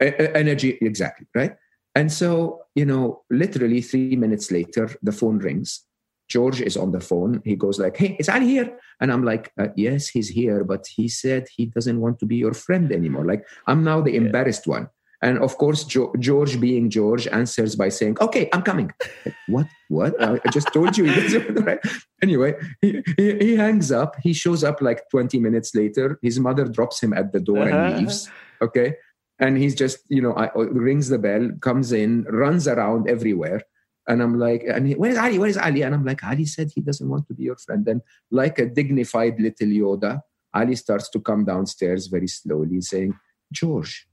energy 0.00 0.78
exactly 0.80 1.26
right. 1.34 1.56
And 1.94 2.12
so, 2.12 2.62
you 2.76 2.86
know, 2.86 3.22
literally 3.28 3.80
three 3.80 4.14
minutes 4.14 4.52
later, 4.52 4.88
the 5.02 5.10
phone 5.10 5.38
rings. 5.38 5.84
George 6.28 6.60
is 6.60 6.76
on 6.76 6.92
the 6.92 7.00
phone. 7.00 7.42
He 7.44 7.56
goes 7.56 7.78
like, 7.80 7.96
"Hey, 7.96 8.16
is 8.20 8.28
Ali 8.28 8.46
here?" 8.46 8.78
And 9.00 9.10
I'm 9.10 9.24
like, 9.24 9.50
uh, 9.58 9.68
"Yes, 9.76 10.08
he's 10.08 10.28
here, 10.28 10.62
but 10.62 10.86
he 10.86 11.08
said 11.08 11.48
he 11.56 11.66
doesn't 11.66 12.00
want 12.00 12.20
to 12.20 12.26
be 12.26 12.36
your 12.36 12.52
friend 12.52 12.92
anymore. 12.92 13.24
Like, 13.24 13.48
I'm 13.66 13.82
now 13.82 14.02
the 14.02 14.14
embarrassed 14.14 14.66
yeah. 14.66 14.74
one." 14.76 14.88
And 15.20 15.38
of 15.38 15.58
course, 15.58 15.84
jo- 15.84 16.14
George, 16.18 16.60
being 16.60 16.90
George, 16.90 17.26
answers 17.26 17.74
by 17.74 17.88
saying, 17.88 18.18
"Okay, 18.20 18.48
I'm 18.52 18.62
coming." 18.62 18.92
Like, 19.24 19.34
what? 19.48 19.66
What? 19.88 20.22
I 20.22 20.38
just 20.52 20.72
told 20.72 20.96
you. 20.96 21.06
right? 21.66 21.80
Anyway, 22.22 22.54
he, 22.80 23.02
he, 23.16 23.38
he, 23.38 23.56
hangs 23.56 23.90
up. 23.90 24.14
He 24.22 24.32
shows 24.32 24.62
up 24.62 24.80
like 24.80 25.08
20 25.10 25.40
minutes 25.40 25.74
later. 25.74 26.18
His 26.22 26.38
mother 26.38 26.66
drops 26.66 27.02
him 27.02 27.12
at 27.12 27.32
the 27.32 27.40
door 27.40 27.66
uh-huh. 27.66 27.76
and 27.76 27.98
leaves. 27.98 28.30
Okay, 28.62 28.94
and 29.38 29.56
he's 29.56 29.74
just 29.74 29.98
you 30.08 30.20
know 30.20 30.32
I, 30.32 30.50
rings 30.54 31.08
the 31.08 31.18
bell 31.18 31.50
comes 31.60 31.92
in 31.92 32.24
runs 32.24 32.66
around 32.66 33.08
everywhere 33.08 33.62
and 34.08 34.22
i'm 34.22 34.38
like 34.38 34.64
and 34.64 34.88
he, 34.88 34.94
where's 34.94 35.16
ali 35.16 35.38
where's 35.38 35.56
ali 35.56 35.82
and 35.82 35.94
i'm 35.94 36.04
like 36.04 36.24
ali 36.24 36.44
said 36.44 36.70
he 36.74 36.80
doesn't 36.80 37.08
want 37.08 37.26
to 37.28 37.34
be 37.34 37.44
your 37.44 37.56
friend 37.56 37.86
and 37.88 38.02
like 38.30 38.58
a 38.58 38.66
dignified 38.66 39.38
little 39.40 39.68
yoda 39.68 40.20
ali 40.54 40.74
starts 40.74 41.08
to 41.10 41.20
come 41.20 41.44
downstairs 41.44 42.06
very 42.06 42.28
slowly 42.28 42.80
saying 42.80 43.14
george 43.52 44.07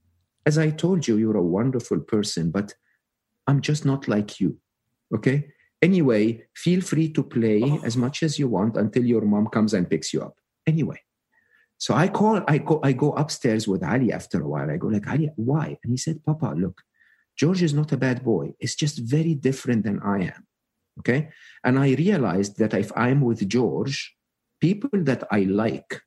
as 0.46 0.58
i 0.58 0.70
told 0.70 1.08
you 1.08 1.18
you're 1.18 1.38
a 1.38 1.52
wonderful 1.60 2.00
person 2.00 2.52
but 2.52 2.74
i'm 3.48 3.62
just 3.62 3.86
not 3.86 4.08
like 4.08 4.40
you 4.40 4.58
okay 5.14 5.48
anyway 5.82 6.44
feel 6.56 6.82
free 6.82 7.12
to 7.12 7.24
play 7.24 7.62
oh. 7.64 7.80
as 7.84 7.96
much 7.96 8.24
as 8.24 8.40
you 8.40 8.48
want 8.48 8.78
until 8.78 9.04
your 9.04 9.22
mom 9.22 9.48
comes 9.48 9.74
and 9.74 9.90
picks 9.90 10.14
you 10.14 10.22
up 10.22 10.36
anyway 10.68 11.00
so 11.78 11.94
I 11.94 12.08
call, 12.08 12.42
I 12.48 12.58
go, 12.60 12.80
I 12.84 12.94
go 12.94 13.12
upstairs 13.12 13.68
with 13.68 13.84
Ali 13.84 14.12
after 14.12 14.42
a 14.42 14.48
while. 14.48 14.70
I 14.72 14.78
go 14.78 14.88
like, 14.88 15.08
Ali, 15.08 15.30
why? 15.36 15.78
And 15.84 15.92
he 15.92 15.98
said, 15.98 16.24
Papa, 16.24 16.56
look, 16.58 16.82
George 17.36 17.62
is 17.62 17.74
not 17.74 17.92
a 17.92 17.98
bad 17.98 18.24
boy. 18.24 18.54
It's 18.60 18.76
just 18.76 19.00
very 19.00 19.36
different 19.36 19.84
than 19.84 20.00
I 20.00 20.24
am. 20.24 20.48
Okay. 21.00 21.30
And 21.64 21.78
I 21.78 21.94
realized 21.96 22.58
that 22.60 22.74
if 22.74 22.92
I'm 22.96 23.22
with 23.22 23.48
George, 23.50 24.16
people 24.62 25.04
that 25.04 25.26
I 25.32 25.42
like 25.42 26.02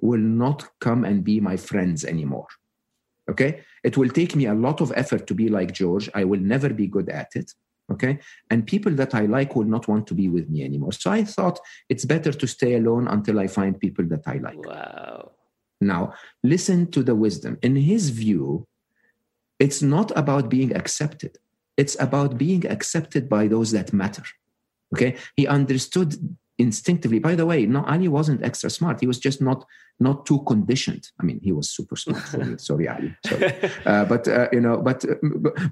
will 0.00 0.20
not 0.20 0.68
come 0.80 1.04
and 1.04 1.22
be 1.22 1.40
my 1.40 1.56
friends 1.56 2.04
anymore. 2.04 2.48
Okay. 3.30 3.62
It 3.82 3.96
will 3.96 4.08
take 4.08 4.36
me 4.36 4.46
a 4.46 4.54
lot 4.54 4.80
of 4.80 4.92
effort 4.96 5.26
to 5.28 5.34
be 5.34 5.48
like 5.48 5.72
George. 5.72 6.10
I 6.14 6.24
will 6.24 6.40
never 6.40 6.68
be 6.68 6.86
good 6.86 7.08
at 7.08 7.30
it 7.34 7.52
okay? 7.92 8.18
And 8.50 8.66
people 8.66 8.92
that 8.92 9.14
i 9.14 9.26
like 9.26 9.54
will 9.54 9.64
not 9.64 9.88
want 9.88 10.06
to 10.06 10.14
be 10.14 10.28
with 10.28 10.48
me 10.48 10.64
anymore. 10.64 10.92
So 10.92 11.10
i 11.10 11.24
thought 11.24 11.60
it's 11.88 12.04
better 12.04 12.32
to 12.32 12.46
stay 12.46 12.74
alone 12.74 13.08
until 13.08 13.38
i 13.38 13.46
find 13.46 13.78
people 13.78 14.06
that 14.06 14.22
i 14.26 14.36
like. 14.38 14.66
Wow. 14.66 15.32
Now 15.80 16.14
listen 16.42 16.90
to 16.92 17.02
the 17.02 17.14
wisdom. 17.14 17.58
In 17.62 17.76
his 17.76 18.10
view 18.10 18.66
it's 19.58 19.82
not 19.82 20.10
about 20.16 20.48
being 20.48 20.74
accepted. 20.74 21.38
It's 21.76 21.96
about 22.00 22.38
being 22.38 22.66
accepted 22.66 23.28
by 23.28 23.48
those 23.48 23.70
that 23.72 23.92
matter 23.92 24.24
okay? 24.94 25.16
He 25.36 25.46
understood 25.46 26.36
instinctively 26.58 27.18
by 27.18 27.34
the 27.34 27.44
way 27.44 27.66
no 27.66 27.82
ali 27.84 28.06
wasn't 28.06 28.42
extra 28.44 28.70
smart 28.70 29.00
he 29.00 29.06
was 29.06 29.18
just 29.18 29.42
not 29.42 29.64
not 29.98 30.24
too 30.24 30.40
conditioned 30.44 31.10
i 31.20 31.24
mean 31.24 31.40
he 31.42 31.50
was 31.50 31.68
super 31.68 31.96
smart 31.96 32.22
for 32.22 32.38
me 32.38 32.56
sorry 32.68 32.88
ali 32.88 33.14
sorry. 33.26 33.52
Uh, 33.84 34.04
but 34.04 34.28
uh, 34.28 34.48
you 34.52 34.60
know 34.60 34.76
but, 34.76 35.04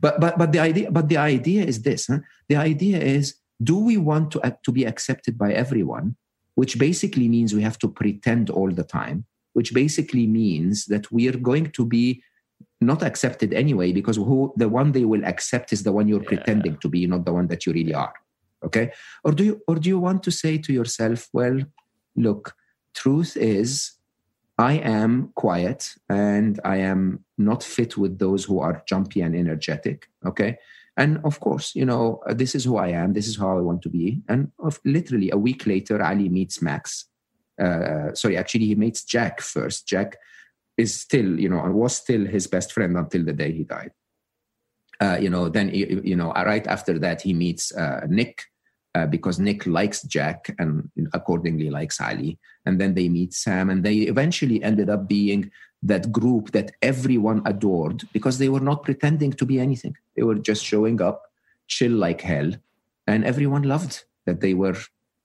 but 0.01 0.21
but 0.21 0.37
but 0.39 0.51
the 0.53 0.59
idea 0.59 0.91
but 0.91 1.09
the 1.09 1.17
idea 1.17 1.65
is 1.65 1.83
this 1.83 2.09
huh? 2.09 2.19
the 2.49 2.57
idea 2.57 2.99
is 2.99 3.37
do 3.63 3.79
we 3.79 3.97
want 3.97 4.31
to 4.33 4.41
uh, 4.41 4.51
to 4.65 4.73
be 4.73 4.85
accepted 4.85 5.39
by 5.39 5.53
everyone 5.53 6.17
which 6.55 6.79
basically 6.79 7.29
means 7.29 7.55
we 7.55 7.63
have 7.63 7.79
to 7.79 7.89
pretend 7.89 8.51
all 8.51 8.71
the 8.71 8.85
time 8.85 9.25
which 9.53 9.73
basically 9.73 10.27
means 10.27 10.87
that 10.87 11.11
we 11.13 11.29
are 11.29 11.37
going 11.37 11.71
to 11.71 11.87
be 11.87 12.23
not 12.81 13.03
accepted 13.03 13.53
anyway 13.53 13.93
because 13.93 14.17
who 14.17 14.53
the 14.57 14.69
one 14.69 14.91
they 14.93 15.05
will 15.05 15.25
accept 15.25 15.73
is 15.73 15.85
the 15.85 15.93
one 15.93 16.09
you're 16.09 16.23
yeah. 16.23 16.29
pretending 16.29 16.77
to 16.79 16.89
be 16.89 17.07
not 17.07 17.25
the 17.25 17.33
one 17.33 17.47
that 17.47 17.67
you 17.67 17.73
really 17.73 17.95
are 17.95 18.13
okay? 18.65 18.93
Or 19.25 19.33
do 19.33 19.45
you 19.45 19.63
or 19.67 19.77
do 19.77 19.89
you 19.89 19.99
want 19.99 20.23
to 20.25 20.31
say 20.31 20.59
to 20.59 20.73
yourself 20.73 21.29
well 21.33 21.59
look 22.17 22.55
truth 22.95 23.37
is 23.39 23.93
i 24.59 24.75
am 24.75 25.33
quiet 25.35 25.95
and 26.11 26.61
i 26.63 26.77
am 26.77 27.25
not 27.39 27.63
fit 27.63 27.97
with 27.97 28.19
those 28.19 28.45
who 28.45 28.61
are 28.61 28.83
jumpy 28.87 29.21
and 29.21 29.35
energetic 29.35 30.09
okay? 30.27 30.59
And 30.97 31.21
of 31.25 31.41
course 31.41 31.75
you 31.75 31.87
know 31.87 32.21
this 32.29 32.55
is 32.55 32.65
who 32.65 32.77
i 32.77 32.89
am 32.89 33.15
this 33.15 33.27
is 33.27 33.39
how 33.39 33.57
i 33.57 33.61
want 33.61 33.83
to 33.83 33.89
be. 33.89 34.23
And 34.29 34.53
of, 34.59 34.79
literally 34.85 35.31
a 35.31 35.39
week 35.39 35.67
later 35.67 36.03
ali 36.03 36.29
meets 36.29 36.61
max. 36.61 37.07
Uh, 37.61 38.13
sorry 38.15 38.37
actually 38.37 38.67
he 38.67 38.75
meets 38.75 39.05
jack 39.05 39.41
first. 39.41 39.87
Jack 39.87 40.17
is 40.77 40.95
still 40.95 41.39
you 41.41 41.49
know 41.49 41.61
was 41.71 41.97
still 41.97 42.27
his 42.27 42.47
best 42.47 42.73
friend 42.73 42.97
until 42.97 43.25
the 43.25 43.33
day 43.33 43.53
he 43.53 43.65
died. 43.65 43.93
Uh, 45.01 45.19
you 45.21 45.31
know 45.31 45.49
then 45.49 45.71
you 45.73 46.15
know 46.15 46.33
right 46.33 46.67
after 46.67 46.99
that 46.99 47.23
he 47.23 47.33
meets 47.33 47.75
uh, 47.75 48.07
nick 48.09 48.45
uh, 48.95 49.07
because 49.07 49.39
Nick 49.39 49.67
likes 49.67 50.03
Jack 50.03 50.55
and 50.59 50.91
accordingly 51.13 51.71
likes 51.71 52.01
Ali. 52.01 52.39
And 52.67 52.81
then 52.81 52.95
they 52.95 53.09
meet 53.09 53.35
Sam, 53.35 53.71
and 53.71 53.83
they 53.83 53.99
eventually 54.13 54.63
ended 54.63 54.91
up 54.91 55.09
being 55.09 55.51
that 55.83 56.13
group 56.13 56.53
that 56.53 56.73
everyone 56.81 57.43
adored 57.45 58.05
because 58.13 58.39
they 58.39 58.49
were 58.49 58.61
not 58.61 58.85
pretending 58.85 59.33
to 59.33 59.45
be 59.45 59.59
anything. 59.59 59.97
They 60.17 60.23
were 60.23 60.37
just 60.37 60.65
showing 60.65 61.03
up, 61.03 61.23
chill 61.67 61.93
like 61.93 62.21
hell, 62.21 62.53
and 63.07 63.25
everyone 63.25 63.63
loved 63.63 64.05
that 64.27 64.41
they 64.41 64.55
were 64.55 64.77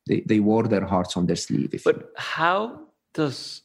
they, 0.07 0.22
they 0.22 0.39
wore 0.39 0.63
their 0.63 0.86
hearts 0.86 1.18
on 1.18 1.26
their 1.26 1.36
sleeve. 1.36 1.82
but 1.84 1.97
you. 1.97 2.07
how 2.15 2.80
does 3.13 3.61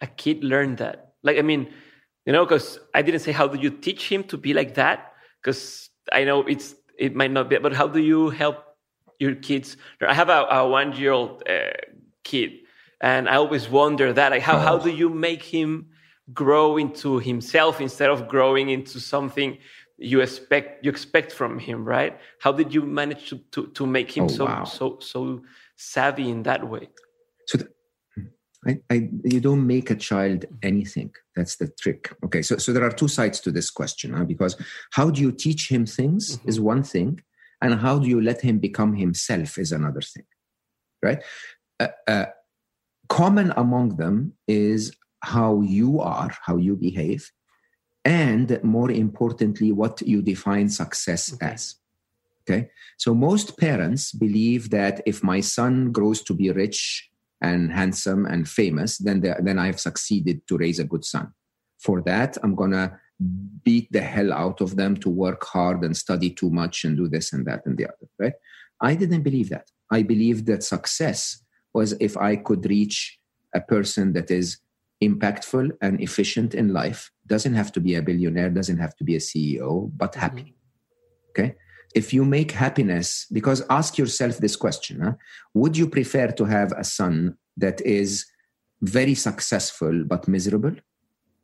a 0.00 0.06
kid 0.06 0.44
learn 0.44 0.76
that? 0.76 1.14
Like, 1.22 1.38
I 1.38 1.42
mean, 1.42 1.72
you 2.26 2.32
know, 2.32 2.44
because 2.44 2.78
I 2.94 3.02
didn't 3.02 3.20
say 3.20 3.32
how 3.32 3.48
do 3.48 3.58
you 3.58 3.70
teach 3.70 4.12
him 4.12 4.24
to 4.24 4.36
be 4.36 4.52
like 4.52 4.74
that? 4.74 5.14
Because 5.42 5.88
I 6.12 6.24
know 6.24 6.42
it's 6.42 6.74
it 6.98 7.14
might 7.16 7.30
not 7.30 7.48
be, 7.48 7.58
but 7.58 7.72
how 7.72 7.88
do 7.88 8.00
you 8.00 8.30
help 8.30 8.73
your 9.18 9.34
kids? 9.34 9.76
I 10.00 10.14
have 10.14 10.28
a, 10.28 10.46
a 10.50 10.68
one 10.68 10.92
year 10.96 11.12
old 11.12 11.42
uh, 11.48 11.72
kid, 12.22 12.52
and 13.00 13.28
I 13.28 13.36
always 13.36 13.68
wonder 13.68 14.12
that 14.12 14.32
like 14.32 14.42
how 14.42 14.58
how 14.58 14.78
do 14.78 14.90
you 14.90 15.08
make 15.08 15.42
him 15.42 15.86
grow 16.32 16.76
into 16.76 17.18
himself 17.18 17.80
instead 17.80 18.10
of 18.10 18.28
growing 18.28 18.70
into 18.70 18.98
something 18.98 19.58
you 19.98 20.20
expect 20.20 20.84
you 20.84 20.90
expect 20.90 21.32
from 21.32 21.58
him, 21.58 21.84
right? 21.84 22.18
How 22.40 22.52
did 22.52 22.74
you 22.74 22.82
manage 22.82 23.28
to 23.30 23.38
to, 23.52 23.66
to 23.68 23.86
make 23.86 24.10
him 24.16 24.24
oh, 24.24 24.28
so 24.28 24.44
wow. 24.44 24.64
so 24.64 24.98
so 25.00 25.42
savvy 25.76 26.30
in 26.30 26.42
that 26.44 26.68
way? 26.68 26.88
So. 27.46 27.58
The, 27.58 27.68
I, 28.66 28.78
I, 28.90 29.10
you 29.24 29.40
don't 29.40 29.66
make 29.66 29.90
a 29.90 29.94
child 29.94 30.46
anything. 30.62 31.12
That's 31.36 31.56
the 31.56 31.68
trick. 31.68 32.10
Okay, 32.24 32.40
so 32.40 32.56
so 32.56 32.72
there 32.72 32.82
are 32.82 32.90
two 32.90 33.08
sides 33.08 33.38
to 33.40 33.50
this 33.50 33.70
question, 33.70 34.14
huh? 34.14 34.24
because 34.24 34.56
how 34.92 35.10
do 35.10 35.20
you 35.20 35.32
teach 35.32 35.70
him 35.70 35.84
things 35.84 36.38
mm-hmm. 36.38 36.48
is 36.48 36.60
one 36.60 36.82
thing, 36.82 37.20
and 37.64 37.80
how 37.80 37.98
do 37.98 38.06
you 38.06 38.20
let 38.20 38.40
him 38.40 38.58
become 38.58 38.94
himself 38.94 39.58
is 39.58 39.72
another 39.72 40.04
thing 40.12 40.26
right? 41.04 41.22
Uh, 41.78 41.88
uh, 42.08 42.26
common 43.08 43.52
among 43.56 43.96
them 43.96 44.32
is 44.48 44.96
how 45.22 45.60
you 45.60 46.00
are 46.00 46.32
how 46.46 46.56
you 46.56 46.74
behave 46.76 47.30
and 48.04 48.58
more 48.62 48.90
importantly 48.90 49.72
what 49.72 50.00
you 50.02 50.22
define 50.22 50.68
success 50.68 51.32
okay. 51.34 51.46
as 51.46 51.76
okay? 52.42 52.68
So 52.96 53.14
most 53.14 53.58
parents 53.58 54.12
believe 54.12 54.70
that 54.70 55.02
if 55.06 55.22
my 55.22 55.40
son 55.40 55.92
grows 55.92 56.22
to 56.22 56.34
be 56.34 56.50
rich 56.50 57.10
and 57.40 57.72
handsome 57.72 58.26
and 58.26 58.48
famous 58.48 58.98
then 58.98 59.20
then 59.20 59.58
i've 59.58 59.80
succeeded 59.80 60.46
to 60.48 60.56
raise 60.56 60.78
a 60.78 60.90
good 60.92 61.04
son. 61.04 61.32
For 61.78 62.02
that 62.02 62.38
i'm 62.42 62.54
going 62.54 62.72
to 62.72 62.98
beat 63.64 63.90
the 63.92 64.00
hell 64.00 64.32
out 64.32 64.60
of 64.60 64.76
them 64.76 64.96
to 64.96 65.08
work 65.08 65.44
hard 65.44 65.82
and 65.82 65.96
study 65.96 66.30
too 66.30 66.50
much 66.50 66.84
and 66.84 66.96
do 66.96 67.08
this 67.08 67.32
and 67.32 67.46
that 67.46 67.64
and 67.66 67.76
the 67.76 67.86
other, 67.86 68.08
right? 68.18 68.34
I 68.80 68.94
didn't 68.94 69.22
believe 69.22 69.50
that. 69.50 69.70
I 69.90 70.02
believed 70.02 70.46
that 70.46 70.62
success 70.62 71.42
was 71.72 71.92
if 72.00 72.16
I 72.16 72.36
could 72.36 72.66
reach 72.66 73.18
a 73.54 73.60
person 73.60 74.12
that 74.14 74.30
is 74.30 74.58
impactful 75.02 75.70
and 75.80 76.00
efficient 76.00 76.54
in 76.54 76.72
life, 76.72 77.10
doesn't 77.26 77.54
have 77.54 77.72
to 77.72 77.80
be 77.80 77.94
a 77.94 78.02
billionaire, 78.02 78.50
doesn't 78.50 78.78
have 78.78 78.96
to 78.96 79.04
be 79.04 79.16
a 79.16 79.20
CEO, 79.20 79.90
but 79.96 80.12
mm-hmm. 80.12 80.20
happy. 80.20 80.54
Okay? 81.30 81.54
If 81.94 82.12
you 82.12 82.24
make 82.24 82.50
happiness, 82.50 83.26
because 83.30 83.62
ask 83.70 83.96
yourself 83.98 84.38
this 84.38 84.56
question 84.56 85.00
huh? 85.00 85.12
Would 85.54 85.76
you 85.76 85.88
prefer 85.88 86.28
to 86.32 86.44
have 86.44 86.72
a 86.72 86.84
son 86.84 87.36
that 87.56 87.80
is 87.82 88.26
very 88.82 89.14
successful 89.14 90.04
but 90.04 90.26
miserable? 90.26 90.74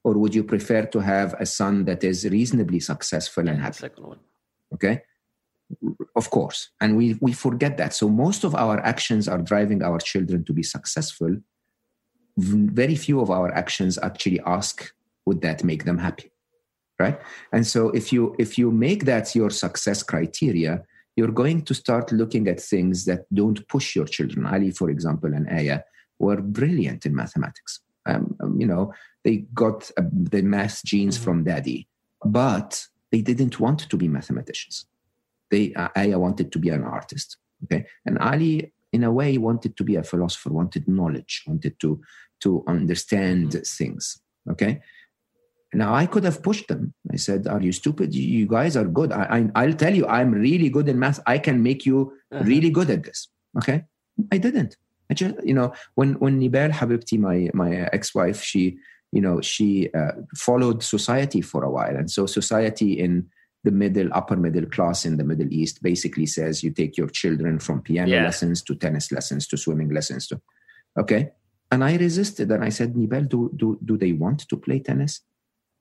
Or 0.05 0.15
would 0.15 0.35
you 0.35 0.45
prefer 0.45 0.87
to 0.87 1.01
have 1.01 1.35
a 1.39 1.47
son 1.47 1.85
that 1.85 2.05
is 2.05 2.25
reasonably 2.25 2.81
successful 2.81 3.49
and 3.49 3.61
happy? 3.61 3.79
Second 3.79 4.07
one. 4.07 4.19
Okay. 4.75 5.03
Of 6.17 6.31
course. 6.31 6.71
And 6.81 6.97
we, 6.97 7.17
we 7.21 7.33
forget 7.33 7.77
that. 7.77 7.95
So 7.95 8.09
most 8.09 8.45
of 8.45 8.55
our 8.55 8.81
actions 8.81 9.29
are 9.29 9.39
driving 9.39 9.83
our 9.83 9.99
children 9.99 10.45
to 10.45 10.53
be 10.53 10.63
successful. 10.63 11.37
Very 12.37 12.97
few 12.97 13.21
of 13.21 13.31
our 13.31 13.53
actions 13.53 13.99
actually 14.03 14.41
ask, 14.47 14.93
would 15.27 15.43
that 15.43 15.63
make 15.63 15.85
them 15.85 15.99
happy? 15.99 16.33
Right. 16.99 17.19
And 17.53 17.67
so 17.67 17.91
if 17.91 18.13
you 18.13 18.37
if 18.39 18.59
you 18.59 18.71
make 18.71 19.07
that 19.07 19.35
your 19.35 19.49
success 19.49 20.03
criteria, 20.03 20.85
you're 21.17 21.33
going 21.33 21.63
to 21.63 21.75
start 21.75 22.13
looking 22.13 22.47
at 22.47 22.61
things 22.61 23.07
that 23.07 23.25
don't 23.33 23.67
push 23.69 23.97
your 23.97 24.05
children. 24.05 24.45
Ali, 24.45 24.71
for 24.71 24.91
example, 24.91 25.33
and 25.33 25.49
Aya 25.49 25.81
were 26.19 26.43
brilliant 26.43 27.07
in 27.07 27.15
mathematics. 27.15 27.81
Um, 28.07 28.37
um, 28.41 28.61
you 28.61 28.67
know, 28.67 28.93
they 29.25 29.45
got 29.55 29.91
uh, 29.99 30.03
the 30.13 30.43
math 30.43 30.85
genes 30.85 31.17
mm-hmm. 31.17 31.25
from 31.25 31.45
daddy, 31.45 31.89
but 32.25 32.87
they 33.13 33.21
didn't 33.21 33.61
want 33.61 33.81
to 33.81 33.97
be 33.97 34.09
mathematicians. 34.09 34.87
They, 35.51 35.75
uh, 35.75 35.89
Aya 35.97 36.19
wanted 36.19 36.53
to 36.53 36.59
be 36.59 36.71
an 36.71 36.85
artist. 36.85 37.37
Okay, 37.65 37.85
and 38.07 38.19
Ali, 38.19 38.73
in 38.93 39.05
a 39.05 39.13
way, 39.13 39.37
wanted 39.37 39.77
to 39.77 39.85
be 39.85 39.97
a 39.97 40.03
philosopher, 40.03 40.51
wanted 40.51 40.89
knowledge, 40.89 41.45
wanted 41.47 41.79
to 41.81 42.01
to 42.41 42.65
understand 42.67 43.49
mm-hmm. 43.49 43.61
things. 43.63 44.21
Okay. 44.51 44.81
Now 45.73 45.95
I 45.95 46.07
could 46.07 46.25
have 46.25 46.43
pushed 46.43 46.67
them. 46.67 46.95
I 47.13 47.17
said, 47.17 47.47
"Are 47.47 47.61
you 47.61 47.71
stupid? 47.71 48.13
You 48.15 48.47
guys 48.47 48.77
are 48.77 48.87
good. 48.87 49.13
I, 49.13 49.49
I, 49.55 49.67
will 49.67 49.75
tell 49.75 49.95
you, 49.95 50.05
I'm 50.07 50.33
really 50.33 50.69
good 50.69 50.89
in 50.89 50.99
math. 50.99 51.21
I 51.27 51.39
can 51.39 51.63
make 51.63 51.87
you 51.87 52.13
uh-huh. 52.33 52.43
really 52.45 52.71
good 52.71 52.91
at 52.91 53.05
this." 53.05 53.29
Okay, 53.59 53.85
I 54.33 54.39
didn't. 54.39 54.77
I 55.11 55.15
just, 55.15 55.35
you 55.45 55.55
know, 55.55 55.73
when 55.97 56.15
when 56.15 56.39
Nibal 56.39 56.71
Habibti, 56.71 57.19
my 57.19 57.51
my 57.53 57.89
ex-wife, 57.93 58.43
she 58.43 58.79
you 59.13 59.21
know 59.21 59.41
she 59.41 59.93
uh, 59.93 60.13
followed 60.37 60.83
society 60.83 61.41
for 61.41 61.65
a 61.65 61.71
while. 61.71 61.97
And 61.97 62.11
so 62.11 62.27
society 62.27 62.99
in 62.99 63.29
the 63.65 63.71
middle 63.71 64.09
upper 64.13 64.37
middle 64.37 64.67
class 64.67 65.05
in 65.05 65.17
the 65.17 65.25
middle 65.25 65.53
east 65.53 65.83
basically 65.83 66.27
says 66.27 66.63
you 66.63 66.71
take 66.71 66.97
your 66.97 67.09
children 67.09 67.59
from 67.59 67.83
piano 67.83 68.11
yeah. 68.11 68.23
lessons 68.23 68.63
to 68.63 68.75
tennis 68.75 69.13
lessons 69.13 69.47
to 69.49 69.57
swimming 69.57 69.91
lessons 69.91 70.27
to 70.29 70.41
okay? 70.99 71.31
And 71.73 71.85
i 71.85 71.97
resisted 71.97 72.51
and 72.51 72.65
i 72.65 72.69
said 72.69 72.97
Nibal 72.97 73.25
do, 73.25 73.51
do, 73.57 73.79
do 73.85 73.99
they 73.99 74.13
want 74.13 74.49
to 74.49 74.57
play 74.57 74.79
tennis? 74.79 75.21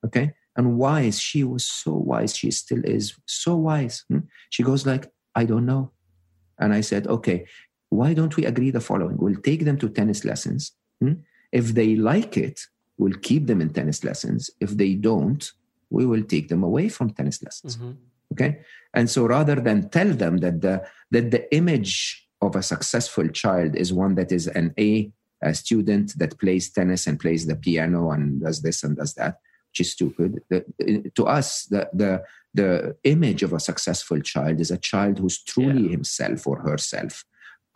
Okay? 0.06 0.34
And 0.58 0.78
wise 0.78 1.20
she 1.20 1.44
was 1.44 1.66
so 1.66 1.94
wise. 1.94 2.36
She 2.36 2.52
still 2.52 2.84
is 2.84 3.16
so 3.26 3.56
wise. 3.56 4.04
Hmm? 4.10 4.20
she 4.50 4.64
goes 4.64 4.86
like 4.86 5.12
i 5.36 5.46
don't 5.46 5.66
know. 5.66 5.92
And 6.58 6.74
i 6.74 6.82
said 6.82 7.08
okay 7.08 7.46
why 7.90 8.14
don't 8.14 8.36
we 8.38 8.46
agree 8.46 8.72
the 8.72 8.82
following 8.82 9.18
we'll 9.18 9.42
take 9.42 9.66
them 9.66 9.78
to 9.78 9.90
tennis 9.90 10.24
lessons 10.24 10.74
hmm? 11.00 11.14
if 11.52 11.74
they 11.74 11.96
like 11.96 12.38
it 12.38 12.60
we'll 13.00 13.18
keep 13.18 13.48
them 13.48 13.62
in 13.62 13.72
tennis 13.72 14.04
lessons. 14.04 14.52
If 14.60 14.72
they 14.72 14.94
don't, 14.94 15.52
we 15.90 16.06
will 16.06 16.24
take 16.24 16.50
them 16.50 16.62
away 16.62 16.90
from 16.90 17.10
tennis 17.10 17.42
lessons. 17.42 17.78
Mm-hmm. 17.78 17.92
Okay. 18.34 18.60
And 18.94 19.10
so 19.10 19.26
rather 19.26 19.56
than 19.56 19.90
tell 19.90 20.10
them 20.10 20.38
that 20.38 20.62
the 20.62 20.86
that 21.10 21.32
the 21.32 21.52
image 21.56 22.28
of 22.42 22.56
a 22.56 22.62
successful 22.62 23.28
child 23.30 23.76
is 23.76 23.92
one 23.92 24.14
that 24.16 24.32
is 24.32 24.48
an 24.48 24.74
A, 24.78 25.12
a 25.42 25.56
student 25.56 26.18
that 26.20 26.38
plays 26.38 26.70
tennis 26.70 27.08
and 27.08 27.20
plays 27.20 27.48
the 27.48 27.56
piano 27.56 28.12
and 28.12 28.42
does 28.42 28.62
this 28.62 28.84
and 28.84 28.96
does 28.98 29.16
that, 29.16 29.40
which 29.72 29.80
is 29.82 29.94
stupid. 29.94 30.44
The, 30.50 31.12
to 31.16 31.26
us, 31.26 31.66
the 31.66 31.90
the 31.92 32.24
the 32.54 32.96
image 33.04 33.42
of 33.42 33.54
a 33.54 33.60
successful 33.60 34.20
child 34.22 34.60
is 34.60 34.72
a 34.72 34.78
child 34.78 35.20
who's 35.20 35.42
truly 35.42 35.84
yeah. 35.84 35.92
himself 35.92 36.46
or 36.46 36.60
herself, 36.60 37.26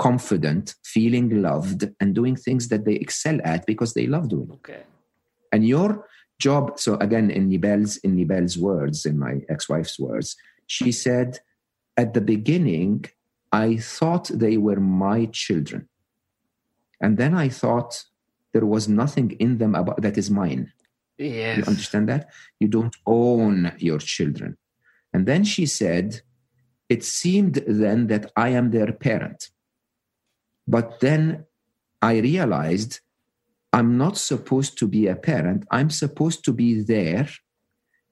confident, 0.04 0.76
feeling 0.84 1.42
loved, 1.42 1.82
and 2.02 2.14
doing 2.14 2.36
things 2.36 2.68
that 2.68 2.84
they 2.84 2.96
excel 2.96 3.38
at 3.46 3.66
because 3.66 3.94
they 3.94 4.06
love 4.06 4.28
doing. 4.28 4.52
Okay. 4.56 4.84
And 5.54 5.66
your 5.66 6.06
job, 6.40 6.78
so 6.78 6.96
again, 6.96 7.32
in 7.32 7.48
Nibal's, 7.48 7.96
in 8.06 8.12
Nibal's 8.18 8.58
words, 8.58 9.06
in 9.06 9.18
my 9.18 9.34
ex-wife's 9.48 9.98
words, 9.98 10.36
she 10.68 10.92
said, 10.92 11.40
at 11.96 12.14
the 12.14 12.26
beginning, 12.36 13.06
I 13.54 13.78
thought 13.78 14.26
they 14.34 14.58
were 14.58 14.82
my 14.82 15.20
children. 15.44 15.88
And 17.00 17.18
then 17.18 17.34
I 17.34 17.48
thought 17.48 18.04
there 18.54 18.66
was 18.66 18.90
nothing 18.90 19.32
in 19.40 19.58
them 19.58 19.74
about 19.74 20.02
that 20.02 20.18
is 20.18 20.30
mine. 20.30 20.74
Yes. 21.18 21.58
You 21.58 21.64
understand 21.64 22.10
that? 22.10 22.30
You 22.60 22.68
don't 22.68 22.96
own 23.06 23.72
your 23.78 24.00
children. 24.00 24.58
And 25.14 25.26
then 25.26 25.44
she 25.46 25.66
said, 25.66 26.22
It 26.90 27.04
seemed 27.04 27.56
then 27.68 28.08
that 28.08 28.32
I 28.36 28.50
am 28.50 28.72
their 28.72 28.92
parent. 28.92 29.50
But 30.68 31.00
then 31.00 31.46
I 32.02 32.20
realized 32.20 33.00
I'm 33.72 33.98
not 33.98 34.18
supposed 34.18 34.78
to 34.80 34.88
be 34.88 35.08
a 35.08 35.16
parent. 35.16 35.66
I'm 35.72 35.90
supposed 35.90 36.46
to 36.46 36.54
be 36.54 36.82
there 36.82 37.28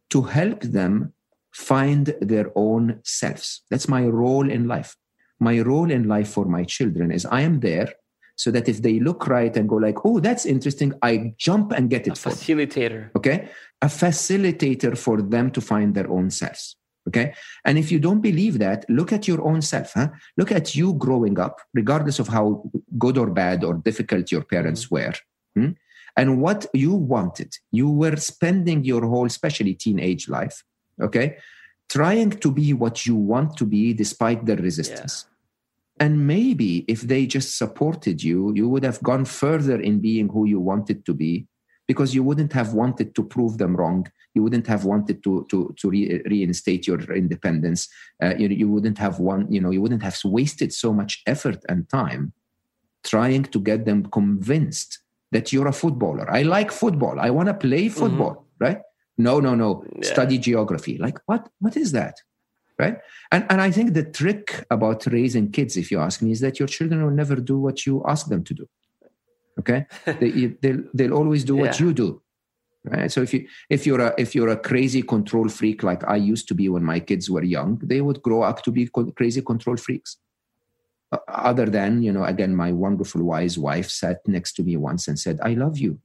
to 0.09 0.23
help 0.23 0.61
them 0.61 1.13
find 1.51 2.15
their 2.19 2.51
own 2.55 2.99
selves. 3.03 3.63
That's 3.69 3.87
my 3.87 4.05
role 4.05 4.49
in 4.49 4.67
life. 4.67 4.95
My 5.39 5.59
role 5.59 5.91
in 5.91 6.07
life 6.07 6.29
for 6.29 6.45
my 6.45 6.63
children 6.63 7.11
is 7.11 7.25
I 7.25 7.41
am 7.41 7.59
there 7.59 7.93
so 8.35 8.49
that 8.51 8.67
if 8.67 8.81
they 8.81 8.99
look 8.99 9.27
right 9.27 9.55
and 9.55 9.69
go 9.69 9.75
like, 9.75 9.97
oh, 10.03 10.19
that's 10.19 10.45
interesting, 10.45 10.93
I 11.01 11.33
jump 11.37 11.71
and 11.73 11.89
get 11.89 12.07
it 12.07 12.13
a 12.13 12.15
for 12.15 12.31
facilitator. 12.31 13.11
Okay. 13.15 13.49
A 13.81 13.87
facilitator 13.87 14.97
for 14.97 15.21
them 15.21 15.51
to 15.51 15.61
find 15.61 15.93
their 15.93 16.09
own 16.09 16.31
selves. 16.31 16.75
Okay. 17.07 17.33
And 17.65 17.77
if 17.77 17.91
you 17.91 17.99
don't 17.99 18.21
believe 18.21 18.59
that, 18.59 18.85
look 18.89 19.11
at 19.11 19.27
your 19.27 19.41
own 19.43 19.61
self. 19.61 19.93
Huh? 19.93 20.09
Look 20.37 20.51
at 20.51 20.75
you 20.75 20.93
growing 20.93 21.39
up, 21.39 21.59
regardless 21.73 22.19
of 22.19 22.27
how 22.27 22.63
good 22.97 23.17
or 23.17 23.29
bad 23.31 23.63
or 23.63 23.73
difficult 23.75 24.31
your 24.31 24.43
parents 24.43 24.85
mm-hmm. 24.85 24.95
were. 24.95 25.13
Hmm? 25.55 25.71
And 26.15 26.41
what 26.41 26.65
you 26.73 26.93
wanted, 26.93 27.55
you 27.71 27.89
were 27.89 28.17
spending 28.17 28.83
your 28.83 29.05
whole, 29.05 29.25
especially 29.25 29.73
teenage 29.73 30.27
life, 30.27 30.63
okay, 31.01 31.37
trying 31.89 32.31
to 32.31 32.51
be 32.51 32.73
what 32.73 33.05
you 33.05 33.15
want 33.15 33.57
to 33.57 33.65
be 33.65 33.93
despite 33.93 34.45
the 34.45 34.57
resistance. 34.57 35.25
and 36.01 36.25
maybe 36.25 36.83
if 36.87 37.01
they 37.01 37.27
just 37.27 37.57
supported 37.57 38.23
you 38.23 38.51
you 38.55 38.67
would 38.67 38.83
have 38.83 39.01
gone 39.03 39.23
further 39.23 39.79
in 39.79 39.99
being 39.99 40.27
who 40.29 40.45
you 40.45 40.59
wanted 40.59 41.05
to 41.05 41.13
be 41.13 41.45
because 41.91 42.15
you 42.15 42.23
wouldn't 42.23 42.53
have 42.53 42.71
wanted 42.81 43.13
to 43.17 43.21
prove 43.35 43.57
them 43.57 43.75
wrong. 43.75 44.01
You 44.35 44.41
wouldn't 44.43 44.67
have 44.73 44.83
wanted 44.93 45.17
to 45.25 45.33
to 45.51 45.57
to 45.79 45.85
re- 45.95 46.21
reinstate 46.33 46.83
your 46.89 47.01
independence. 47.23 47.81
Uh, 48.23 48.33
you, 48.41 48.47
you 48.61 48.67
wouldn't 48.73 48.99
have 49.05 49.15
one 49.19 49.41
you 49.55 49.61
know 49.63 49.71
you 49.75 49.81
wouldn't 49.83 50.05
have 50.09 50.17
wasted 50.37 50.71
so 50.83 50.89
much 50.99 51.11
effort 51.33 51.59
and 51.71 51.79
time 51.89 52.23
trying 53.13 53.43
to 53.53 53.59
get 53.69 53.79
them 53.89 53.99
convinced 54.19 54.91
that 55.33 55.51
you're 55.51 55.71
a 55.75 55.79
footballer. 55.83 56.25
I 56.39 56.41
like 56.57 56.71
football. 56.83 57.15
I 57.27 57.29
want 57.37 57.47
to 57.51 57.57
play 57.67 57.85
mm-hmm. 57.85 58.01
football 58.01 58.35
mm-hmm. 58.35 58.63
right? 58.65 58.79
No 59.27 59.33
no 59.45 59.53
no. 59.63 59.69
Yeah. 59.83 60.13
study 60.13 60.37
geography. 60.49 60.95
Like 61.05 61.17
what 61.25 61.41
what 61.63 61.75
is 61.83 61.89
that 61.99 62.15
right? 62.83 62.97
And 63.33 63.43
and 63.51 63.59
i 63.67 63.69
think 63.75 63.87
the 63.93 64.07
trick 64.19 64.45
about 64.75 64.99
raising 65.17 65.47
kids 65.57 65.73
if 65.83 65.87
you 65.91 65.99
ask 66.07 66.17
me 66.25 66.31
is 66.37 66.41
that 66.45 66.57
your 66.59 66.69
children 66.75 66.99
will 67.03 67.17
never 67.23 67.37
do 67.51 67.57
what 67.65 67.77
you 67.85 67.93
ask 68.13 68.23
them 68.33 68.43
to 68.49 68.53
do 68.61 68.65
okay? 69.59 69.85
They, 70.05 70.47
they'll, 70.61 70.83
they'll 70.93 71.13
always 71.13 71.43
do 71.43 71.55
what 71.55 71.79
you 71.79 71.93
do. 71.93 72.21
Right? 72.83 73.11
So 73.11 73.21
if 73.21 73.31
you 73.33 73.47
if 73.69 73.85
you're 73.85 74.01
a 74.01 74.13
if 74.17 74.33
you're 74.33 74.49
a 74.49 74.57
crazy 74.57 75.03
control 75.03 75.47
freak 75.49 75.83
like 75.83 76.03
i 76.07 76.15
used 76.15 76.47
to 76.47 76.55
be 76.55 76.67
when 76.67 76.83
my 76.83 76.99
kids 76.99 77.29
were 77.29 77.43
young 77.43 77.79
they 77.83 78.01
would 78.01 78.23
grow 78.23 78.41
up 78.41 78.63
to 78.63 78.71
be 78.71 78.89
crazy 79.15 79.41
control 79.43 79.77
freaks. 79.77 80.17
Uh, 81.11 81.19
other 81.27 81.67
than 81.67 82.01
you 82.01 82.11
know 82.11 82.23
again 82.23 82.55
my 82.55 82.71
wonderful 82.71 83.21
wise 83.21 83.55
wife 83.59 83.87
sat 83.87 84.27
next 84.27 84.53
to 84.53 84.63
me 84.63 84.77
once 84.77 85.07
and 85.07 85.19
said 85.19 85.39
i 85.43 85.53
love 85.53 85.77
you. 85.77 85.99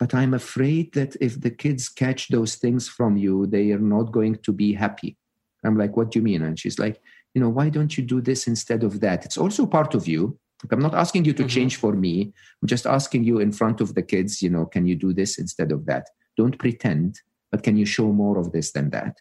But 0.00 0.14
i'm 0.14 0.34
afraid 0.34 0.94
that 0.94 1.14
if 1.20 1.40
the 1.40 1.50
kids 1.52 1.88
catch 1.88 2.26
those 2.26 2.56
things 2.56 2.88
from 2.88 3.16
you 3.16 3.46
they 3.46 3.70
are 3.70 3.86
not 3.96 4.10
going 4.10 4.38
to 4.46 4.52
be 4.52 4.72
happy. 4.72 5.16
I'm 5.64 5.78
like 5.78 5.96
what 5.96 6.10
do 6.10 6.18
you 6.18 6.24
mean? 6.24 6.42
And 6.42 6.58
she's 6.58 6.80
like 6.80 7.00
you 7.34 7.40
know 7.40 7.50
why 7.50 7.68
don't 7.68 7.96
you 7.96 8.02
do 8.02 8.20
this 8.20 8.48
instead 8.48 8.82
of 8.82 8.98
that? 8.98 9.24
It's 9.24 9.38
also 9.38 9.64
part 9.64 9.94
of 9.94 10.08
you 10.08 10.40
I'm 10.70 10.80
not 10.80 10.94
asking 10.94 11.24
you 11.24 11.32
to 11.34 11.42
mm-hmm. 11.42 11.48
change 11.48 11.76
for 11.76 11.92
me. 11.92 12.32
I'm 12.62 12.68
just 12.68 12.86
asking 12.86 13.24
you 13.24 13.38
in 13.38 13.52
front 13.52 13.80
of 13.80 13.94
the 13.94 14.02
kids, 14.02 14.42
you 14.42 14.50
know, 14.50 14.66
can 14.66 14.86
you 14.86 14.96
do 14.96 15.12
this 15.12 15.38
instead 15.38 15.70
of 15.72 15.86
that? 15.86 16.08
Don't 16.36 16.58
pretend, 16.58 17.20
but 17.50 17.62
can 17.62 17.76
you 17.76 17.86
show 17.86 18.12
more 18.12 18.38
of 18.38 18.52
this 18.52 18.72
than 18.72 18.90
that? 18.90 19.16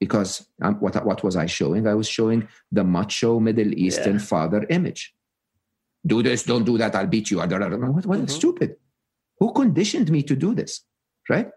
Because 0.00 0.46
um, 0.60 0.74
what, 0.80 1.04
what 1.06 1.22
was 1.22 1.36
I 1.36 1.46
showing? 1.46 1.86
I 1.86 1.94
was 1.94 2.08
showing 2.08 2.48
the 2.72 2.82
macho 2.82 3.38
Middle 3.38 3.72
Eastern 3.74 4.14
yeah. 4.14 4.26
father 4.26 4.66
image. 4.70 5.14
Do 6.04 6.22
this, 6.22 6.42
don't 6.42 6.64
do 6.64 6.76
that, 6.78 6.96
I'll 6.96 7.06
beat 7.06 7.30
you. 7.30 7.38
What, 7.38 7.50
what 7.50 7.60
mm-hmm. 7.60 8.26
stupid. 8.26 8.76
Who 9.38 9.52
conditioned 9.52 10.10
me 10.10 10.24
to 10.24 10.34
do 10.34 10.54
this? 10.54 10.80
Right? 11.28 11.48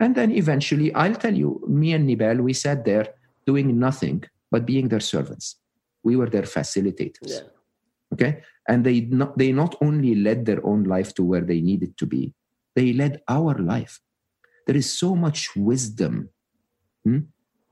And 0.00 0.16
then 0.16 0.32
eventually, 0.32 0.92
I'll 0.94 1.14
tell 1.14 1.34
you, 1.34 1.64
me 1.68 1.92
and 1.92 2.06
Nibal, 2.06 2.42
we 2.42 2.52
sat 2.52 2.84
there 2.84 3.14
doing 3.46 3.78
nothing 3.78 4.24
but 4.50 4.66
being 4.66 4.88
their 4.88 5.00
servants. 5.00 5.56
We 6.02 6.16
were 6.16 6.28
their 6.28 6.42
facilitators. 6.42 7.30
Yeah. 7.30 7.40
Okay 8.12 8.42
and 8.68 8.84
they 8.84 9.00
not, 9.02 9.36
they 9.36 9.52
not 9.52 9.74
only 9.80 10.14
led 10.14 10.46
their 10.46 10.64
own 10.64 10.84
life 10.84 11.14
to 11.14 11.22
where 11.22 11.42
they 11.42 11.60
needed 11.60 11.96
to 11.98 12.06
be 12.06 12.32
they 12.74 12.92
led 12.92 13.20
our 13.28 13.54
life 13.58 14.00
there 14.66 14.76
is 14.76 14.90
so 14.90 15.14
much 15.14 15.54
wisdom 15.56 16.30
hmm, 17.04 17.20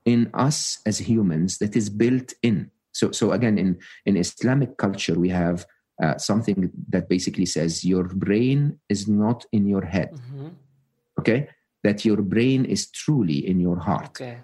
in 0.05 0.29
us 0.33 0.79
as 0.85 0.99
humans 0.99 1.57
that 1.57 1.75
is 1.75 1.89
built 1.89 2.33
in 2.41 2.69
so 2.91 3.11
so 3.11 3.31
again 3.31 3.57
in 3.57 3.77
in 4.05 4.17
islamic 4.17 4.77
culture 4.77 5.19
we 5.19 5.29
have 5.29 5.65
uh, 6.01 6.17
something 6.17 6.71
that 6.89 7.07
basically 7.07 7.45
says 7.45 7.85
your 7.85 8.03
brain 8.03 8.79
is 8.89 9.07
not 9.07 9.45
in 9.51 9.67
your 9.67 9.85
head 9.85 10.11
mm-hmm. 10.11 10.47
okay 11.19 11.47
that 11.83 12.03
your 12.05 12.21
brain 12.21 12.65
is 12.65 12.89
truly 12.89 13.47
in 13.47 13.59
your 13.59 13.77
heart 13.77 14.09
okay. 14.21 14.37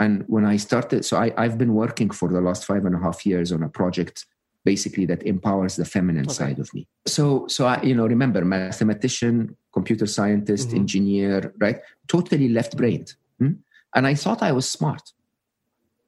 and 0.00 0.24
when 0.26 0.44
i 0.44 0.56
started 0.56 1.04
so 1.04 1.16
I, 1.16 1.32
i've 1.36 1.58
been 1.58 1.74
working 1.74 2.10
for 2.10 2.28
the 2.28 2.40
last 2.40 2.64
five 2.64 2.84
and 2.84 2.94
a 2.94 2.98
half 2.98 3.24
years 3.26 3.52
on 3.52 3.62
a 3.62 3.68
project 3.68 4.26
basically 4.66 5.06
that 5.06 5.22
empowers 5.32 5.76
the 5.76 5.84
feminine 5.94 6.26
okay. 6.26 6.40
side 6.40 6.58
of 6.58 6.68
me 6.74 6.82
so 7.06 7.24
so 7.54 7.60
i 7.72 7.76
you 7.88 7.94
know 7.98 8.06
remember 8.14 8.44
mathematician 8.44 9.56
computer 9.72 10.06
scientist 10.16 10.68
mm-hmm. 10.68 10.82
engineer 10.82 11.54
right 11.64 11.78
totally 12.14 12.48
left 12.58 12.76
brained 12.80 13.14
hmm? 13.38 13.54
and 13.94 14.04
i 14.10 14.14
thought 14.22 14.42
i 14.42 14.52
was 14.58 14.68
smart 14.78 15.12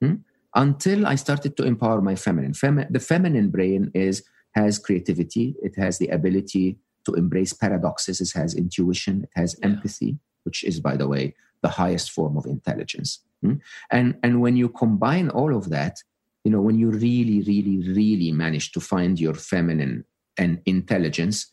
hmm? 0.00 0.16
until 0.64 1.06
i 1.06 1.14
started 1.14 1.56
to 1.56 1.62
empower 1.72 2.00
my 2.10 2.16
feminine 2.26 2.54
Femi- 2.62 2.90
the 2.96 3.04
feminine 3.12 3.48
brain 3.56 3.82
is 3.94 4.24
has 4.60 4.78
creativity 4.86 5.46
it 5.68 5.74
has 5.76 5.98
the 5.98 6.08
ability 6.18 6.66
to 7.06 7.14
embrace 7.22 7.52
paradoxes 7.52 8.20
it 8.20 8.32
has 8.40 8.54
intuition 8.64 9.14
it 9.26 9.34
has 9.40 9.50
yeah. 9.54 9.66
empathy 9.68 10.18
which 10.42 10.64
is 10.64 10.80
by 10.88 10.96
the 10.96 11.08
way 11.14 11.24
the 11.62 11.72
highest 11.80 12.10
form 12.10 12.36
of 12.36 12.44
intelligence 12.56 13.10
hmm? 13.42 13.56
and 13.96 14.16
and 14.24 14.40
when 14.44 14.56
you 14.56 14.68
combine 14.68 15.28
all 15.30 15.52
of 15.60 15.64
that 15.76 15.94
you 16.48 16.52
know 16.54 16.62
when 16.62 16.78
you 16.78 16.90
really 16.90 17.42
really 17.52 17.78
really 18.00 18.32
manage 18.32 18.72
to 18.72 18.80
find 18.80 19.20
your 19.20 19.34
feminine 19.34 20.02
and 20.38 20.62
intelligence 20.64 21.52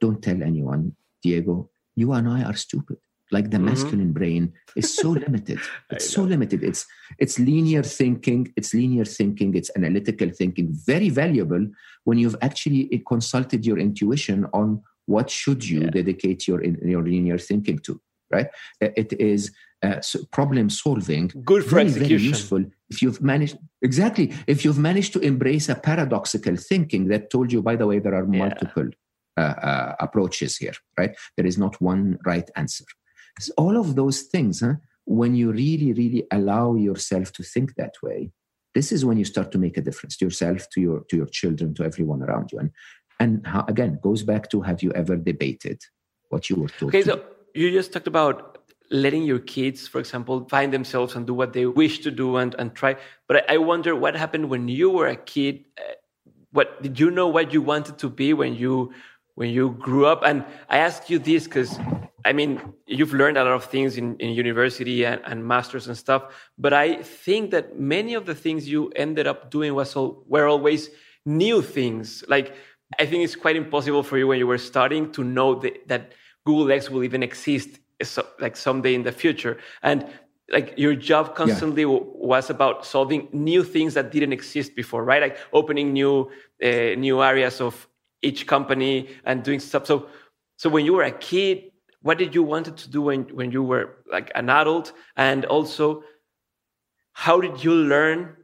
don't 0.00 0.22
tell 0.22 0.40
anyone 0.50 0.94
diego 1.20 1.68
you 1.96 2.12
and 2.12 2.28
i 2.28 2.42
are 2.42 2.54
stupid. 2.56 2.98
Like 3.32 3.50
the 3.50 3.56
mm-hmm. 3.56 3.66
masculine 3.66 4.12
brain 4.12 4.52
is 4.76 4.94
so 4.94 5.10
limited. 5.24 5.58
It's 5.90 6.10
so 6.10 6.22
limited. 6.22 6.62
It's 6.62 6.86
it's 7.18 7.38
linear 7.38 7.82
thinking 7.82 8.52
it's 8.58 8.74
linear 8.74 9.06
thinking 9.06 9.54
it's 9.54 9.70
analytical 9.74 10.30
thinking 10.30 10.68
very 10.92 11.08
valuable 11.08 11.66
when 12.04 12.18
you've 12.18 12.36
actually 12.42 12.82
consulted 13.08 13.64
your 13.64 13.78
intuition 13.78 14.46
on 14.52 14.82
what 15.06 15.30
should 15.30 15.66
you 15.66 15.80
yeah. 15.80 15.90
dedicate 15.98 16.46
your 16.46 16.62
your 16.94 17.02
linear 17.02 17.38
thinking 17.38 17.78
to 17.86 18.00
right? 18.30 18.48
It 18.80 19.12
is 19.32 19.52
uh, 19.84 20.00
problem 20.32 20.66
solving 20.70 21.24
good 21.44 21.62
for 21.64 21.76
very, 21.76 21.88
execution. 21.88 22.18
very 22.18 22.28
useful 22.34 22.64
if 22.88 23.02
you've 23.02 23.20
managed 23.22 23.56
exactly 23.82 24.32
if 24.46 24.64
you've 24.64 24.78
managed 24.78 25.12
to 25.12 25.20
embrace 25.20 25.68
a 25.68 25.74
paradoxical 25.74 26.56
thinking 26.56 27.08
that 27.08 27.30
told 27.30 27.52
you 27.52 27.60
by 27.62 27.76
the 27.76 27.86
way 27.86 27.98
there 27.98 28.14
are 28.14 28.28
yeah. 28.30 28.38
multiple 28.44 28.88
uh, 29.36 29.54
uh, 29.70 29.94
approaches 30.00 30.56
here 30.56 30.74
right? 30.98 31.16
There 31.36 31.46
is 31.46 31.58
not 31.58 31.80
one 31.80 32.18
right 32.24 32.48
answer. 32.54 32.84
So 33.40 33.52
all 33.56 33.76
of 33.76 33.96
those 33.96 34.22
things 34.22 34.60
huh, 34.60 34.74
when 35.06 35.34
you 35.34 35.52
really 35.52 35.92
really 35.92 36.24
allow 36.30 36.74
yourself 36.76 37.32
to 37.32 37.42
think 37.42 37.74
that 37.74 37.94
way 38.02 38.30
this 38.74 38.90
is 38.90 39.04
when 39.04 39.18
you 39.18 39.24
start 39.24 39.52
to 39.52 39.58
make 39.58 39.76
a 39.76 39.80
difference 39.80 40.16
to 40.16 40.24
yourself 40.24 40.68
to 40.70 40.80
your 40.80 41.00
to 41.08 41.16
your 41.16 41.26
children 41.26 41.74
to 41.74 41.84
everyone 41.84 42.22
around 42.22 42.50
you. 42.52 42.58
And 42.58 42.70
and 43.20 43.46
how, 43.46 43.64
again 43.68 43.98
goes 44.02 44.22
back 44.22 44.50
to 44.50 44.62
have 44.62 44.82
you 44.82 44.92
ever 44.92 45.16
debated 45.16 45.80
what 46.28 46.50
you 46.50 46.56
were 46.56 46.68
told 46.68 46.90
okay 46.90 47.02
so 47.02 47.22
you 47.54 47.70
just 47.70 47.92
talked 47.92 48.08
about 48.08 48.53
letting 48.90 49.24
your 49.24 49.38
kids, 49.38 49.88
for 49.88 49.98
example, 49.98 50.46
find 50.48 50.72
themselves 50.72 51.14
and 51.14 51.26
do 51.26 51.34
what 51.34 51.52
they 51.52 51.66
wish 51.66 52.00
to 52.00 52.10
do 52.10 52.36
and, 52.36 52.54
and 52.58 52.74
try. 52.74 52.96
But 53.26 53.50
I, 53.50 53.58
wonder 53.58 53.96
what 53.96 54.14
happened 54.14 54.50
when 54.50 54.68
you 54.68 54.90
were 54.90 55.08
a 55.08 55.16
kid. 55.16 55.64
Uh, 55.78 55.94
what 56.52 56.82
did 56.82 57.00
you 57.00 57.10
know 57.10 57.28
what 57.28 57.52
you 57.52 57.62
wanted 57.62 57.98
to 57.98 58.08
be 58.08 58.32
when 58.32 58.54
you 58.54 58.92
when 59.34 59.50
you 59.50 59.70
grew 59.70 60.06
up? 60.06 60.22
And 60.24 60.44
I 60.68 60.78
ask 60.78 61.10
you 61.10 61.18
this 61.18 61.44
because 61.44 61.78
I 62.24 62.32
mean 62.32 62.60
you've 62.86 63.12
learned 63.12 63.36
a 63.38 63.44
lot 63.44 63.54
of 63.54 63.64
things 63.64 63.96
in, 63.96 64.16
in 64.18 64.30
university 64.30 65.04
and, 65.04 65.20
and 65.24 65.44
masters 65.44 65.88
and 65.88 65.96
stuff. 65.96 66.22
But 66.56 66.72
I 66.72 67.02
think 67.02 67.50
that 67.50 67.78
many 67.78 68.14
of 68.14 68.26
the 68.26 68.34
things 68.34 68.68
you 68.68 68.90
ended 68.94 69.26
up 69.26 69.50
doing 69.50 69.74
was 69.74 69.96
all, 69.96 70.22
were 70.28 70.46
always 70.46 70.90
new 71.26 71.62
things. 71.62 72.22
Like 72.28 72.54
I 73.00 73.06
think 73.06 73.24
it's 73.24 73.34
quite 73.34 73.56
impossible 73.56 74.02
for 74.02 74.18
you 74.18 74.28
when 74.28 74.38
you 74.38 74.46
were 74.46 74.58
starting 74.58 75.10
to 75.12 75.24
know 75.24 75.56
that, 75.56 75.88
that 75.88 76.12
Google 76.46 76.70
X 76.70 76.90
will 76.90 77.02
even 77.02 77.22
exist 77.22 77.80
so, 78.02 78.26
like 78.40 78.56
someday 78.56 78.94
in 78.94 79.02
the 79.02 79.12
future. 79.12 79.58
And 79.82 80.06
like 80.50 80.74
your 80.76 80.94
job 80.94 81.34
constantly 81.34 81.82
yeah. 81.82 81.88
was 81.88 82.50
about 82.50 82.84
solving 82.84 83.28
new 83.32 83.64
things 83.64 83.94
that 83.94 84.12
didn't 84.12 84.32
exist 84.32 84.76
before 84.76 85.04
right? 85.04 85.22
Like 85.22 85.38
opening 85.52 85.92
new 85.92 86.30
uh, 86.62 86.94
new 86.96 87.22
areas 87.22 87.60
of 87.60 87.88
each 88.22 88.46
company 88.46 89.08
and 89.24 89.42
doing 89.42 89.60
stuff. 89.60 89.86
So 89.86 90.08
so 90.56 90.68
when 90.68 90.84
you 90.84 90.94
were 90.94 91.04
a 91.04 91.12
kid 91.12 91.70
what 92.02 92.18
did 92.18 92.34
you 92.34 92.42
wanted 92.42 92.76
to 92.76 92.90
do 92.90 93.00
when 93.00 93.22
when 93.34 93.50
you 93.50 93.62
were 93.62 93.96
like 94.12 94.30
an 94.34 94.50
adult? 94.50 94.92
And 95.16 95.46
also 95.46 96.02
how 97.12 97.40
did 97.40 97.64
you 97.64 97.72
learn 97.72 98.36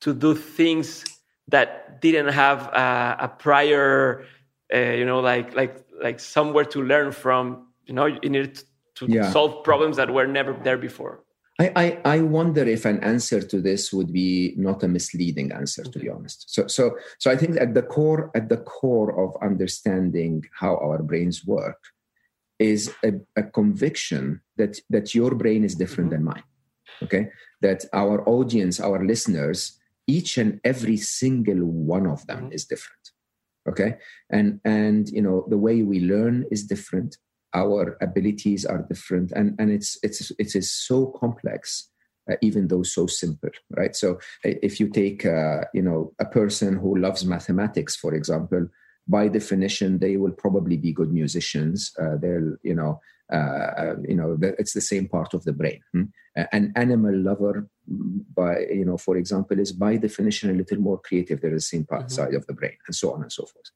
to 0.00 0.14
do 0.14 0.34
things 0.34 1.04
that 1.48 2.00
didn't 2.00 2.32
have 2.32 2.68
a, 2.68 3.16
a 3.20 3.28
prior 3.28 4.24
uh, 4.72 4.78
you 4.78 5.04
know 5.04 5.18
like 5.18 5.54
like 5.56 5.84
like 6.00 6.20
somewhere 6.20 6.64
to 6.64 6.82
learn 6.82 7.10
from 7.10 7.66
you 7.86 7.94
know 7.94 8.06
you 8.06 8.28
needed 8.28 8.62
to 8.98 9.06
yeah. 9.08 9.30
solve 9.30 9.62
problems 9.64 9.96
that 9.96 10.10
were 10.12 10.26
never 10.26 10.52
there 10.64 10.78
before. 10.78 11.24
I, 11.60 11.72
I, 11.74 11.98
I, 12.04 12.20
wonder 12.20 12.62
if 12.62 12.84
an 12.84 13.02
answer 13.02 13.40
to 13.40 13.60
this 13.60 13.92
would 13.92 14.12
be 14.12 14.54
not 14.56 14.84
a 14.84 14.88
misleading 14.88 15.50
answer, 15.50 15.82
to 15.82 15.98
be 15.98 16.08
honest. 16.08 16.54
So, 16.54 16.68
so, 16.68 16.96
so 17.18 17.32
I 17.32 17.36
think 17.36 17.60
at 17.60 17.74
the 17.74 17.82
core, 17.82 18.30
at 18.36 18.48
the 18.48 18.58
core 18.58 19.10
of 19.20 19.34
understanding 19.42 20.44
how 20.60 20.76
our 20.76 21.02
brains 21.02 21.44
work, 21.44 21.78
is 22.60 22.92
a, 23.04 23.12
a 23.36 23.42
conviction 23.42 24.40
that 24.56 24.80
that 24.90 25.14
your 25.14 25.34
brain 25.34 25.64
is 25.64 25.74
different 25.74 26.10
mm-hmm. 26.10 26.24
than 26.24 26.34
mine. 26.34 26.42
Okay, 27.02 27.28
that 27.60 27.84
our 27.92 28.26
audience, 28.28 28.80
our 28.80 29.04
listeners, 29.04 29.78
each 30.06 30.38
and 30.38 30.60
every 30.64 30.96
single 30.96 31.64
one 31.64 32.06
of 32.06 32.26
them 32.26 32.44
mm-hmm. 32.44 32.52
is 32.52 32.64
different. 32.64 33.04
Okay, 33.68 33.96
and 34.30 34.60
and 34.64 35.08
you 35.08 35.22
know 35.22 35.44
the 35.48 35.58
way 35.58 35.82
we 35.82 36.00
learn 36.00 36.44
is 36.50 36.64
different 36.64 37.16
our 37.54 37.96
abilities 38.00 38.64
are 38.64 38.86
different 38.88 39.32
and 39.32 39.54
and 39.58 39.70
it's 39.70 39.98
it's 40.02 40.30
it 40.38 40.54
is 40.54 40.70
so 40.70 41.06
complex 41.18 41.90
uh, 42.30 42.36
even 42.42 42.68
though 42.68 42.82
so 42.82 43.06
simple, 43.06 43.48
right? 43.70 43.96
So 43.96 44.18
if 44.44 44.80
you 44.80 44.88
take, 44.90 45.24
uh, 45.24 45.62
you 45.72 45.80
know, 45.80 46.12
a 46.18 46.26
person 46.26 46.76
who 46.76 46.98
loves 46.98 47.24
mathematics, 47.24 47.96
for 47.96 48.12
example, 48.14 48.68
by 49.06 49.28
definition, 49.28 49.98
they 49.98 50.18
will 50.18 50.32
probably 50.32 50.76
be 50.76 50.92
good 50.92 51.10
musicians. 51.10 51.90
Uh, 51.98 52.16
they'll, 52.20 52.54
you 52.62 52.74
know, 52.74 53.00
uh, 53.32 53.36
uh, 53.36 53.94
you 54.06 54.14
know, 54.14 54.38
it's 54.58 54.74
the 54.74 54.80
same 54.80 55.08
part 55.08 55.32
of 55.32 55.44
the 55.44 55.52
brain. 55.52 55.80
Hmm? 55.92 56.02
An 56.52 56.72
animal 56.76 57.16
lover, 57.16 57.66
by 57.88 58.60
you 58.70 58.84
know, 58.84 58.98
for 58.98 59.16
example, 59.16 59.58
is 59.58 59.72
by 59.72 59.96
definition 59.96 60.50
a 60.50 60.54
little 60.54 60.78
more 60.78 60.98
creative. 60.98 61.40
They're 61.40 61.50
the 61.50 61.60
same 61.60 61.84
part 61.84 62.02
mm-hmm. 62.02 62.10
side 62.10 62.34
of 62.34 62.46
the 62.46 62.52
brain, 62.52 62.76
and 62.86 62.94
so 62.94 63.12
on 63.12 63.22
and 63.22 63.32
so 63.32 63.44
forth. 63.46 63.70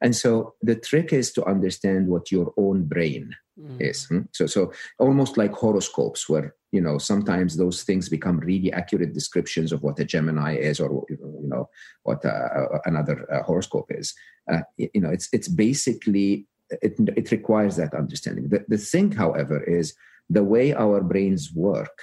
And 0.00 0.14
so 0.14 0.54
the 0.62 0.74
trick 0.74 1.12
is 1.12 1.32
to 1.32 1.44
understand 1.44 2.08
what 2.08 2.30
your 2.30 2.52
own 2.56 2.84
brain 2.84 3.34
mm. 3.58 3.80
is. 3.80 4.04
Hmm? 4.06 4.22
So, 4.32 4.46
so 4.46 4.72
almost 4.98 5.38
like 5.38 5.52
horoscopes, 5.52 6.28
where 6.28 6.54
you 6.72 6.80
know 6.80 6.98
sometimes 6.98 7.56
those 7.56 7.82
things 7.82 8.08
become 8.08 8.38
really 8.38 8.72
accurate 8.72 9.14
descriptions 9.14 9.72
of 9.72 9.82
what 9.82 9.98
a 9.98 10.04
Gemini 10.04 10.56
is, 10.56 10.80
or 10.80 11.04
you 11.08 11.18
know 11.48 11.68
what 12.02 12.24
uh, 12.24 12.78
another 12.84 13.26
uh, 13.32 13.42
horoscope 13.42 13.90
is. 13.90 14.14
Uh, 14.50 14.60
you 14.76 15.00
know, 15.00 15.10
it's 15.10 15.28
it's 15.32 15.48
basically 15.48 16.46
it, 16.70 16.94
it 17.16 17.30
requires 17.30 17.76
that 17.76 17.94
understanding. 17.94 18.48
The, 18.48 18.64
the 18.68 18.78
thing, 18.78 19.12
however, 19.12 19.62
is 19.62 19.94
the 20.28 20.44
way 20.44 20.74
our 20.74 21.00
brains 21.00 21.52
work 21.54 21.98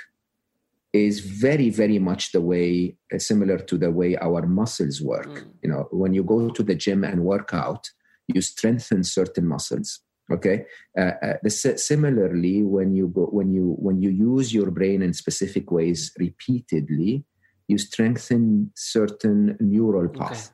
is 0.94 1.22
very 1.22 1.70
very 1.70 2.00
much 2.00 2.32
the 2.32 2.42
way 2.42 2.96
uh, 3.14 3.18
similar 3.18 3.58
to 3.58 3.78
the 3.78 3.92
way 3.92 4.18
our 4.18 4.46
muscles 4.46 5.02
work 5.02 5.28
mm. 5.28 5.48
you 5.64 5.70
know 5.70 5.88
when 5.92 6.14
you 6.14 6.24
go 6.24 6.50
to 6.50 6.64
the 6.64 6.76
gym 6.76 7.04
and 7.04 7.24
work 7.24 7.54
out 7.54 7.90
you 8.28 8.42
strengthen 8.42 9.04
certain 9.04 9.48
muscles 9.48 10.02
okay 10.32 10.66
uh, 10.98 11.12
uh, 11.24 11.34
the, 11.44 11.50
similarly 11.50 12.64
when 12.64 12.94
you 12.94 13.08
go 13.08 13.26
when 13.26 13.52
you 13.54 13.76
when 13.80 14.02
you 14.02 14.10
use 14.10 14.54
your 14.54 14.70
brain 14.70 15.02
in 15.02 15.14
specific 15.14 15.72
ways 15.72 16.12
repeatedly 16.20 17.24
you 17.68 17.78
strengthen 17.78 18.72
certain 18.76 19.56
neural 19.62 20.10
path 20.10 20.52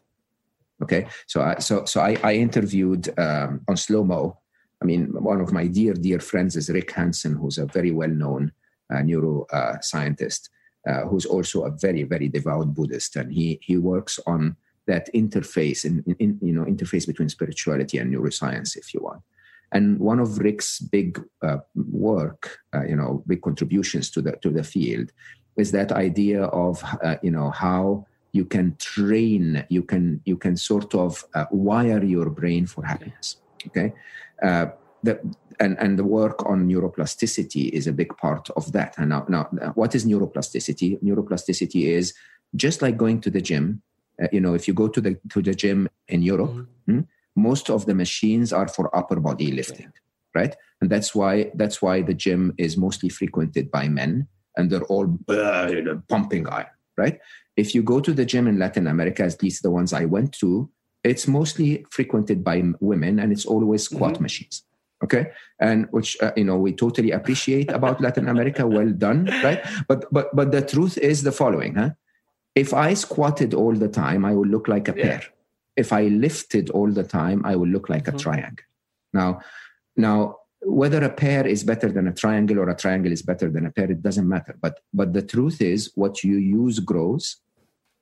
okay, 0.84 1.00
okay? 1.00 1.10
so 1.26 1.42
I, 1.42 1.58
so 1.60 1.86
so 1.86 2.00
I, 2.02 2.18
I 2.24 2.34
interviewed 2.36 3.18
um, 3.20 3.62
on 3.68 3.76
slow 3.76 4.04
mo 4.04 4.38
I 4.80 4.86
mean, 4.86 5.08
one 5.08 5.42
of 5.42 5.52
my 5.52 5.66
dear, 5.66 5.94
dear 5.94 6.20
friends 6.20 6.56
is 6.56 6.70
Rick 6.70 6.92
Hanson, 6.92 7.34
who's 7.34 7.58
a 7.58 7.66
very 7.66 7.90
well 7.90 8.10
known 8.12 8.52
neuroscientist 8.96 10.50
uh, 10.88 11.02
who's 11.02 11.26
also 11.26 11.64
a 11.64 11.72
very 11.72 12.04
very 12.04 12.28
devout 12.30 12.74
Buddhist, 12.74 13.16
and 13.16 13.32
he 13.32 13.60
he 13.62 13.78
works 13.78 14.20
on 14.26 14.56
that 14.88 15.14
interface 15.14 15.84
in, 15.84 16.04
in, 16.20 16.40
you 16.42 16.54
know 16.54 16.64
interface 16.64 17.06
between 17.06 17.30
spirituality 17.30 17.98
and 17.98 18.14
neuroscience, 18.14 18.78
if 18.78 18.94
you 18.94 19.02
want. 19.02 19.22
And 19.74 20.00
one 20.00 20.20
of 20.20 20.40
Rick's 20.40 20.80
big 20.80 21.22
uh, 21.42 21.58
work, 21.76 22.60
uh, 22.74 22.86
you 22.86 22.96
know, 22.96 23.22
big 23.28 23.42
contributions 23.42 24.10
to 24.12 24.22
the 24.22 24.34
to 24.38 24.50
the 24.50 24.64
field, 24.64 25.12
is 25.58 25.72
that 25.72 25.92
idea 25.92 26.44
of 26.44 26.82
uh, 27.04 27.18
you 27.22 27.32
know 27.32 27.52
how 27.52 28.06
you 28.32 28.46
can 28.46 28.76
train, 28.78 29.66
you 29.70 29.84
can 29.84 30.22
you 30.26 30.38
can 30.38 30.56
sort 30.56 30.96
of 30.96 31.26
uh, 31.34 31.46
wire 31.52 32.04
your 32.04 32.30
brain 32.30 32.66
for 32.66 32.86
happiness. 32.86 33.38
Okay, 33.68 33.94
the 35.08 35.36
and, 35.60 35.76
and 35.80 35.98
the 35.98 36.04
work 36.04 36.46
on 36.46 36.70
neuroplasticity 36.70 37.70
is 37.70 37.88
a 37.88 37.94
big 37.94 38.16
part 38.18 38.50
of 38.56 38.72
that. 38.74 38.94
And 38.98 39.10
now, 39.10 39.26
now, 39.28 39.44
what 39.74 39.96
is 39.96 40.06
neuroplasticity? 40.06 41.02
Neuroplasticity 41.02 41.88
is 41.88 42.14
just 42.56 42.82
like 42.82 42.96
going 42.96 43.22
to 43.22 43.32
the 43.32 43.42
gym. 43.42 43.82
Uh, 44.22 44.28
you 44.32 44.40
know, 44.40 44.54
if 44.54 44.68
you 44.68 44.74
go 44.74 44.88
to 44.88 45.02
the 45.02 45.20
to 45.30 45.42
the 45.42 45.56
gym 45.56 45.90
in 46.08 46.22
Europe, 46.22 46.52
mm-hmm. 46.52 47.00
hmm, 47.00 47.02
most 47.36 47.70
of 47.70 47.86
the 47.86 47.96
machines 47.96 48.54
are 48.54 48.68
for 48.68 48.96
upper 48.96 49.20
body 49.20 49.52
lifting, 49.52 49.92
right? 50.36 50.56
And 50.82 50.90
that's 50.90 51.16
why 51.16 51.52
that's 51.56 51.82
why 51.82 52.02
the 52.02 52.14
gym 52.14 52.54
is 52.58 52.78
mostly 52.78 53.10
frequented 53.10 53.72
by 53.72 53.88
men, 53.88 54.28
and 54.56 54.70
they're 54.70 54.90
all 54.94 55.08
uh, 55.28 55.72
pumping 56.08 56.48
iron, 56.48 56.74
right? 56.98 57.20
If 57.56 57.74
you 57.74 57.82
go 57.82 58.00
to 58.00 58.14
the 58.14 58.26
gym 58.26 58.48
in 58.48 58.60
Latin 58.60 58.86
America, 58.88 59.24
at 59.24 59.42
least 59.42 59.64
the 59.64 59.72
ones 59.72 59.92
I 59.92 60.06
went 60.06 60.32
to, 60.42 60.70
it's 61.04 61.28
mostly 61.28 61.86
frequented 61.90 62.44
by 62.44 62.64
women, 62.80 63.20
and 63.20 63.32
it's 63.32 63.46
always 63.46 63.84
squat 63.84 64.14
mm-hmm. 64.14 64.24
machines 64.24 64.67
okay? 65.08 65.32
And 65.60 65.88
which 65.92 66.18
uh, 66.22 66.32
you 66.36 66.44
know 66.44 66.58
we 66.58 66.72
totally 66.74 67.12
appreciate 67.12 67.72
about 67.72 68.02
latin 68.02 68.28
america. 68.28 68.68
Well 68.68 68.92
done 68.92 69.26
right? 69.44 69.62
But 69.88 70.06
but 70.12 70.36
but 70.36 70.52
the 70.52 70.62
truth 70.62 70.98
is 70.98 71.24
the 71.24 71.32
following 71.32 71.76
huh? 71.76 71.92
If 72.56 72.74
i 72.74 72.94
squatted 72.94 73.54
all 73.54 73.76
the 73.84 73.92
time 74.04 74.26
i 74.26 74.34
would 74.38 74.50
look 74.50 74.68
like 74.68 74.88
a 74.88 74.96
yeah. 74.98 75.04
pear. 75.04 75.22
If 75.76 75.94
i 75.94 76.04
lifted 76.26 76.70
all 76.72 76.92
the 77.00 77.08
time 77.20 77.46
i 77.46 77.56
would 77.56 77.70
look 77.70 77.90
like 77.90 78.06
mm-hmm. 78.06 78.22
a 78.22 78.26
triangle. 78.26 78.68
Now 79.14 79.42
now 79.96 80.20
whether 80.62 81.02
a 81.04 81.10
pear 81.10 81.46
is 81.48 81.64
better 81.64 81.90
than 81.96 82.08
a 82.08 82.14
triangle 82.14 82.60
or 82.60 82.70
a 82.70 82.76
triangle 82.76 83.12
is 83.12 83.22
better 83.22 83.50
than 83.50 83.66
a 83.66 83.72
pear 83.72 83.90
it 83.92 84.02
doesn't 84.02 84.28
matter. 84.36 84.56
But 84.62 84.80
but 84.94 85.14
the 85.14 85.26
truth 85.34 85.62
is 85.62 85.92
what 85.96 86.24
you 86.24 86.38
use 86.38 86.80
grows 86.80 87.38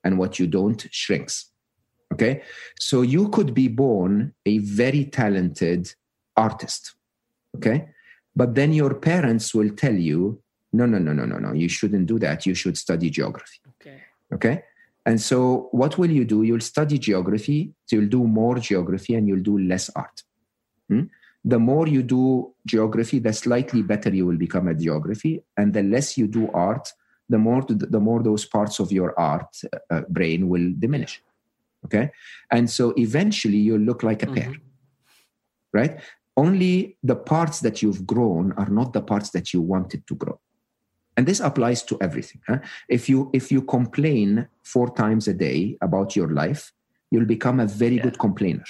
and 0.03 0.17
what 0.17 0.39
you 0.39 0.47
don't 0.47 0.81
shrinks 0.91 1.51
okay? 2.15 2.41
So 2.79 3.01
you 3.01 3.29
could 3.29 3.53
be 3.53 3.67
born 3.67 4.33
a 4.45 4.57
very 4.59 5.05
talented 5.05 5.93
artist. 6.35 6.94
Okay. 7.55 7.87
But 8.35 8.55
then 8.55 8.73
your 8.73 8.93
parents 8.95 9.53
will 9.53 9.69
tell 9.69 9.93
you, 9.93 10.41
no, 10.73 10.85
no, 10.85 10.97
no, 10.97 11.13
no, 11.13 11.25
no, 11.25 11.37
no, 11.37 11.53
you 11.53 11.69
shouldn't 11.69 12.07
do 12.07 12.19
that. 12.19 12.45
You 12.45 12.53
should 12.53 12.77
study 12.77 13.09
geography. 13.09 13.59
Okay. 13.75 14.01
Okay. 14.33 14.63
And 15.05 15.21
so 15.21 15.69
what 15.71 15.97
will 15.97 16.09
you 16.09 16.25
do? 16.25 16.43
You'll 16.43 16.59
study 16.59 16.97
geography, 16.97 17.73
so 17.85 17.95
you'll 17.95 18.09
do 18.09 18.23
more 18.23 18.57
geography 18.59 19.13
and 19.13 19.27
you'll 19.27 19.43
do 19.43 19.57
less 19.59 19.89
art. 19.95 20.23
Hmm? 20.89 21.03
The 21.43 21.59
more 21.59 21.87
you 21.87 22.01
do 22.01 22.53
geography, 22.65 23.19
the 23.19 23.31
slightly 23.31 23.83
better 23.83 24.09
you 24.09 24.25
will 24.25 24.37
become 24.37 24.67
at 24.67 24.79
geography. 24.79 25.43
And 25.55 25.73
the 25.73 25.83
less 25.83 26.17
you 26.17 26.27
do 26.27 26.49
art, 26.53 26.91
the 27.29 27.37
more 27.37 27.63
the 27.67 27.99
more 27.99 28.23
those 28.23 28.45
parts 28.45 28.79
of 28.79 28.91
your 28.91 29.17
art 29.19 29.55
uh, 29.91 30.01
brain 30.09 30.49
will 30.49 30.73
diminish. 30.77 31.21
Okay. 31.85 32.09
And 32.51 32.69
so 32.69 32.93
eventually 32.97 33.57
you'll 33.57 33.81
look 33.81 34.01
like 34.01 34.23
a 34.23 34.27
pear. 34.27 34.49
Mm-hmm. 34.49 34.61
Right? 35.71 35.99
Only 36.37 36.97
the 37.03 37.15
parts 37.15 37.61
that 37.61 37.81
you've 37.81 38.05
grown 38.05 38.51
are 38.53 38.69
not 38.69 38.93
the 38.93 39.01
parts 39.01 39.29
that 39.31 39.53
you 39.53 39.61
wanted 39.61 40.05
to 40.07 40.15
grow 40.15 40.39
and 41.17 41.25
this 41.25 41.39
applies 41.39 41.83
to 41.83 41.97
everything 42.01 42.41
huh? 42.47 42.59
if 42.89 43.09
you 43.09 43.29
if 43.33 43.51
you 43.51 43.61
complain 43.61 44.47
four 44.63 44.93
times 44.93 45.27
a 45.27 45.33
day 45.33 45.77
about 45.81 46.15
your 46.15 46.29
life 46.29 46.71
you'll 47.11 47.25
become 47.25 47.59
a 47.59 47.65
very 47.65 47.95
yeah. 47.95 48.03
good 48.03 48.19
complainer 48.19 48.63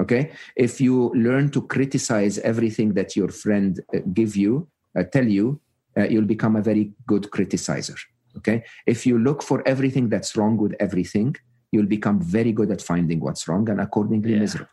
okay 0.00 0.32
if 0.56 0.80
you 0.80 1.12
learn 1.14 1.50
to 1.50 1.62
criticize 1.62 2.38
everything 2.38 2.94
that 2.94 3.14
your 3.14 3.28
friend 3.28 3.80
uh, 3.94 3.98
give 4.12 4.36
you 4.36 4.66
uh, 4.98 5.04
tell 5.04 5.26
you 5.26 5.60
uh, 5.96 6.04
you'll 6.04 6.24
become 6.24 6.56
a 6.56 6.62
very 6.62 6.92
good 7.06 7.24
criticizer 7.24 7.98
okay 8.36 8.64
if 8.86 9.06
you 9.06 9.18
look 9.18 9.42
for 9.42 9.62
everything 9.66 10.08
that's 10.08 10.36
wrong 10.36 10.56
with 10.56 10.74
everything 10.80 11.34
you'll 11.70 11.86
become 11.86 12.20
very 12.20 12.52
good 12.52 12.70
at 12.70 12.82
finding 12.82 13.20
what's 13.20 13.46
wrong 13.48 13.68
and 13.68 13.80
accordingly 13.80 14.32
yeah. 14.32 14.40
miserable 14.40 14.70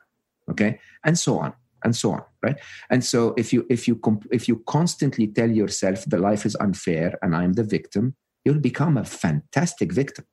okay 0.50 0.80
and 1.04 1.18
so 1.18 1.38
on 1.38 1.54
and 1.84 1.96
so 1.96 2.12
on 2.12 2.22
right 2.44 2.58
and 2.90 3.04
so 3.04 3.34
if 3.38 3.52
you 3.54 3.66
if 3.70 3.88
you 3.88 3.96
comp- 3.96 4.28
if 4.32 4.48
you 4.48 4.64
constantly 4.68 5.28
tell 5.28 5.50
yourself 5.50 6.06
the 6.06 6.18
life 6.18 6.46
is 6.46 6.56
unfair 6.58 7.18
and 7.22 7.36
i'm 7.36 7.54
the 7.54 7.64
victim 7.64 8.16
you'll 8.46 8.60
become 8.60 8.98
a 8.98 9.06
fantastic 9.06 9.92
victim 9.92 10.26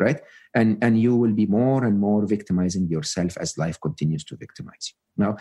right 0.00 0.20
and 0.54 0.78
and 0.82 1.00
you 1.00 1.14
will 1.16 1.32
be 1.32 1.46
more 1.46 1.84
and 1.84 1.98
more 1.98 2.26
victimizing 2.26 2.88
yourself 2.88 3.36
as 3.38 3.58
life 3.58 3.80
continues 3.80 4.24
to 4.24 4.36
victimize 4.36 4.92
you 4.92 5.24
now 5.24 5.36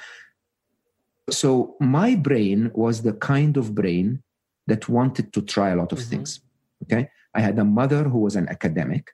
so 1.29 1.75
my 1.79 2.15
brain 2.15 2.71
was 2.73 3.01
the 3.01 3.13
kind 3.13 3.57
of 3.57 3.73
brain 3.73 4.21
that 4.67 4.89
wanted 4.89 5.31
to 5.33 5.41
try 5.41 5.69
a 5.69 5.75
lot 5.75 5.91
of 5.91 5.99
mm-hmm. 5.99 6.09
things 6.09 6.41
okay 6.83 7.09
i 7.33 7.41
had 7.41 7.57
a 7.57 7.65
mother 7.65 8.03
who 8.03 8.19
was 8.19 8.35
an 8.35 8.47
academic 8.49 9.11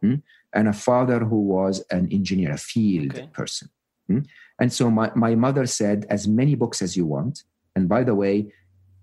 hmm, 0.00 0.16
and 0.52 0.68
a 0.68 0.72
father 0.72 1.20
who 1.20 1.40
was 1.40 1.84
an 1.90 2.08
engineer 2.12 2.52
a 2.52 2.58
field 2.58 3.12
okay. 3.12 3.28
person 3.32 3.68
hmm? 4.06 4.20
And 4.60 4.72
so 4.72 4.90
my, 4.90 5.10
my 5.14 5.34
mother 5.34 5.66
said, 5.66 6.06
as 6.10 6.26
many 6.26 6.54
books 6.54 6.82
as 6.82 6.96
you 6.96 7.06
want. 7.06 7.44
And 7.76 7.88
by 7.88 8.02
the 8.02 8.14
way, 8.14 8.52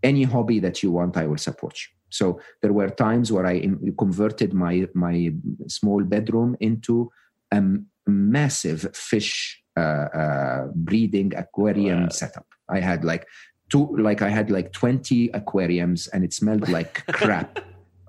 any 0.04 0.24
hobby 0.24 0.60
that 0.60 0.84
you 0.84 0.92
want, 0.92 1.18
I 1.18 1.26
will 1.28 1.38
support 1.38 1.78
you. 1.82 1.96
So 2.10 2.40
there 2.62 2.74
were 2.74 2.90
times 2.90 3.32
where 3.32 3.46
I 3.46 3.70
converted 3.98 4.54
my, 4.54 4.88
my 4.94 5.34
small 5.68 6.04
bedroom 6.04 6.56
into 6.60 7.12
a 7.52 7.64
massive 8.08 8.96
fish 8.96 9.62
uh, 9.78 9.80
uh, 9.80 10.68
breeding 10.74 11.36
aquarium 11.36 12.04
wow. 12.04 12.10
setup. 12.10 12.48
I 12.70 12.80
had 12.80 13.04
like 13.04 13.28
two, 13.70 13.96
like 13.98 14.22
I 14.22 14.30
had 14.30 14.50
like 14.50 14.72
20 14.72 15.30
aquariums 15.34 16.08
and 16.08 16.24
it 16.24 16.34
smelled 16.34 16.70
like 16.70 17.06
crap. 17.12 17.60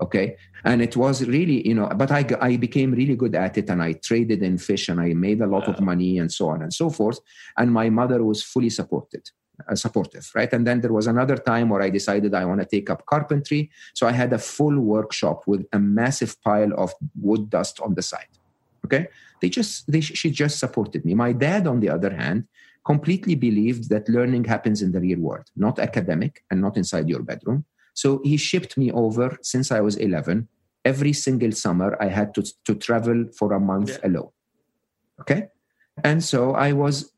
Okay? 0.01 0.37
And 0.65 0.83
it 0.83 0.97
was 0.97 1.25
really 1.27 1.67
you 1.67 1.75
know 1.75 1.89
but 1.95 2.11
i 2.11 2.25
i 2.41 2.57
became 2.57 2.91
really 2.93 3.17
good 3.17 3.35
at 3.35 3.57
it 3.57 3.71
and 3.71 3.81
i 3.83 3.93
traded 3.93 4.43
in 4.43 4.59
fish 4.59 4.89
and 4.89 5.01
i 5.01 5.13
made 5.15 5.41
a 5.41 5.47
lot 5.47 5.69
of 5.69 5.81
money 5.81 6.19
and 6.19 6.31
so 6.33 6.49
on 6.49 6.63
and 6.63 6.73
so 6.73 6.91
forth. 6.91 7.19
And 7.57 7.73
my 7.73 7.89
mother 7.91 8.25
was 8.25 8.43
fully 8.43 8.71
supported 8.71 9.25
uh, 9.71 9.75
supportive 9.75 10.31
right? 10.35 10.53
And 10.53 10.67
then 10.67 10.81
there 10.81 10.93
was 10.93 11.07
another 11.07 11.37
time 11.37 11.69
where 11.71 11.83
i 11.83 11.91
decided 11.91 12.35
i 12.35 12.45
want 12.45 12.61
to 12.61 12.67
take 12.67 12.91
up 12.91 13.07
carpentry. 13.07 13.71
So 13.95 14.07
i 14.07 14.13
had 14.13 14.33
a 14.33 14.39
full 14.39 14.79
workshop 14.81 15.45
with 15.47 15.67
a 15.73 15.79
massive 15.79 16.41
pile 16.43 16.73
of 16.77 16.93
wood 17.21 17.49
dust 17.51 17.81
on 17.81 17.95
the 17.95 18.03
side 18.03 18.35
okay? 18.87 19.09
They 19.41 19.49
just 19.49 19.91
they 19.91 20.01
she 20.01 20.31
just 20.31 20.59
supported 20.59 21.05
me. 21.05 21.15
My 21.15 21.33
dad 21.33 21.67
on 21.67 21.81
the 21.81 21.91
other 21.91 22.13
hand 22.23 22.49
completely 22.85 23.35
believed 23.35 23.91
that 23.91 24.09
learning 24.09 24.45
happens 24.45 24.81
in 24.81 24.93
the 24.93 25.01
real 25.01 25.19
world 25.19 25.47
not 25.57 25.79
academic 25.79 26.45
and 26.51 26.61
not 26.61 26.77
inside 26.77 27.09
your 27.09 27.23
bedroom 27.31 27.65
So 27.97 28.21
he 28.23 28.37
shipped 28.37 28.77
me 28.77 28.93
over 28.93 29.39
since 29.43 29.73
I 29.73 29.81
was 29.81 29.97
11. 29.97 30.49
Every 30.85 31.15
single 31.15 31.51
summer, 31.53 31.97
I 32.01 32.09
had 32.09 32.35
to, 32.35 32.45
to 32.67 32.75
travel 32.75 33.25
for 33.37 33.55
a 33.55 33.59
month 33.59 33.91
yeah. 33.91 34.09
alone. 34.09 34.31
Okay. 35.21 35.49
And 36.05 36.23
so 36.23 36.53
I 36.53 36.73
was 36.73 37.11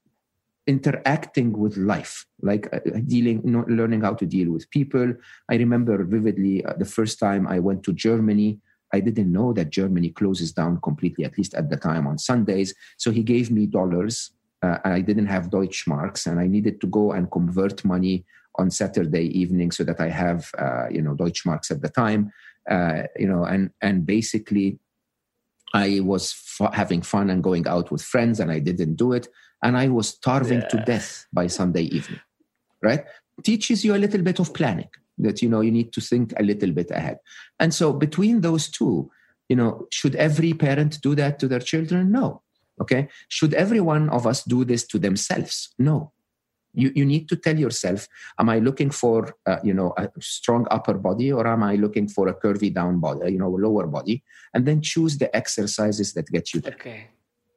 interacting 0.68 1.58
with 1.58 1.76
life, 1.76 2.24
like 2.42 2.72
uh, 2.72 2.78
dealing, 3.06 3.42
learning 3.68 4.02
how 4.02 4.14
to 4.14 4.24
deal 4.24 4.52
with 4.52 4.70
people. 4.70 5.12
I 5.50 5.56
remember 5.56 6.04
vividly 6.04 6.64
uh, 6.64 6.74
the 6.74 6.84
first 6.84 7.18
time 7.18 7.48
I 7.48 7.58
went 7.58 7.82
to 7.84 7.92
Germany. 7.92 8.60
I 8.92 9.00
didn't 9.00 9.32
know 9.32 9.52
that 9.54 9.70
Germany 9.70 10.10
closes 10.10 10.52
down 10.52 10.80
completely, 10.80 11.24
at 11.24 11.36
least 11.36 11.54
at 11.54 11.70
the 11.70 11.76
time 11.76 12.06
on 12.06 12.18
Sundays. 12.18 12.72
So 12.98 13.10
he 13.10 13.24
gave 13.24 13.50
me 13.50 13.66
dollars. 13.66 14.30
Uh, 14.62 14.78
I 14.84 15.00
didn't 15.00 15.26
have 15.26 15.50
Deutschmarks, 15.50 16.26
and 16.26 16.38
I 16.38 16.46
needed 16.46 16.80
to 16.82 16.86
go 16.86 17.12
and 17.12 17.30
convert 17.30 17.84
money 17.84 18.24
on 18.58 18.70
Saturday 18.70 19.26
evening 19.38 19.70
so 19.70 19.84
that 19.84 20.00
I 20.00 20.08
have, 20.08 20.50
uh, 20.58 20.88
you 20.90 21.00
know, 21.00 21.14
Deutschmarks 21.14 21.70
at 21.70 21.80
the 21.80 21.88
time. 21.88 22.32
Uh, 22.68 23.04
you 23.16 23.26
know, 23.26 23.44
and 23.44 23.70
and 23.80 24.04
basically, 24.04 24.78
I 25.72 26.00
was 26.00 26.34
f- 26.60 26.74
having 26.74 27.02
fun 27.02 27.30
and 27.30 27.42
going 27.42 27.66
out 27.66 27.90
with 27.90 28.02
friends, 28.02 28.40
and 28.40 28.50
I 28.50 28.58
didn't 28.58 28.96
do 28.96 29.12
it, 29.12 29.28
and 29.62 29.76
I 29.76 29.88
was 29.88 30.08
starving 30.08 30.60
yeah. 30.60 30.68
to 30.68 30.84
death 30.84 31.26
by 31.32 31.46
Sunday 31.46 31.84
evening. 31.84 32.20
Right? 32.82 33.04
Teaches 33.42 33.84
you 33.84 33.94
a 33.94 34.02
little 34.04 34.22
bit 34.22 34.38
of 34.38 34.52
planning 34.52 34.88
that 35.18 35.42
you 35.42 35.48
know 35.48 35.60
you 35.60 35.70
need 35.70 35.92
to 35.92 36.00
think 36.00 36.32
a 36.38 36.42
little 36.42 36.72
bit 36.72 36.90
ahead 36.90 37.18
and 37.58 37.74
so 37.74 37.92
between 37.92 38.40
those 38.40 38.68
two 38.68 39.10
you 39.48 39.56
know 39.56 39.86
should 39.90 40.14
every 40.16 40.52
parent 40.52 41.00
do 41.02 41.14
that 41.14 41.38
to 41.38 41.48
their 41.48 41.60
children 41.60 42.10
no 42.10 42.42
okay 42.80 43.08
should 43.28 43.54
every 43.54 43.80
one 43.80 44.08
of 44.10 44.26
us 44.26 44.44
do 44.44 44.64
this 44.64 44.86
to 44.86 44.98
themselves 44.98 45.74
no 45.78 46.12
you, 46.78 46.92
you 46.94 47.04
need 47.04 47.28
to 47.28 47.36
tell 47.36 47.58
yourself 47.58 48.08
am 48.38 48.48
i 48.48 48.58
looking 48.58 48.90
for 48.90 49.34
uh, 49.46 49.58
you 49.62 49.74
know 49.74 49.92
a 49.98 50.08
strong 50.20 50.66
upper 50.70 50.94
body 50.94 51.32
or 51.32 51.46
am 51.46 51.62
i 51.62 51.74
looking 51.74 52.08
for 52.08 52.28
a 52.28 52.34
curvy 52.34 52.72
down 52.72 53.00
body 53.00 53.32
you 53.32 53.38
know 53.38 53.50
lower 53.50 53.86
body? 53.86 54.22
And 54.54 54.66
then 54.66 54.80
choose 54.80 55.18
the 55.18 55.34
exercises 55.36 56.14
that 56.14 56.26
get 56.28 56.54
you 56.54 56.60
there. 56.60 56.74
Okay. 56.74 57.08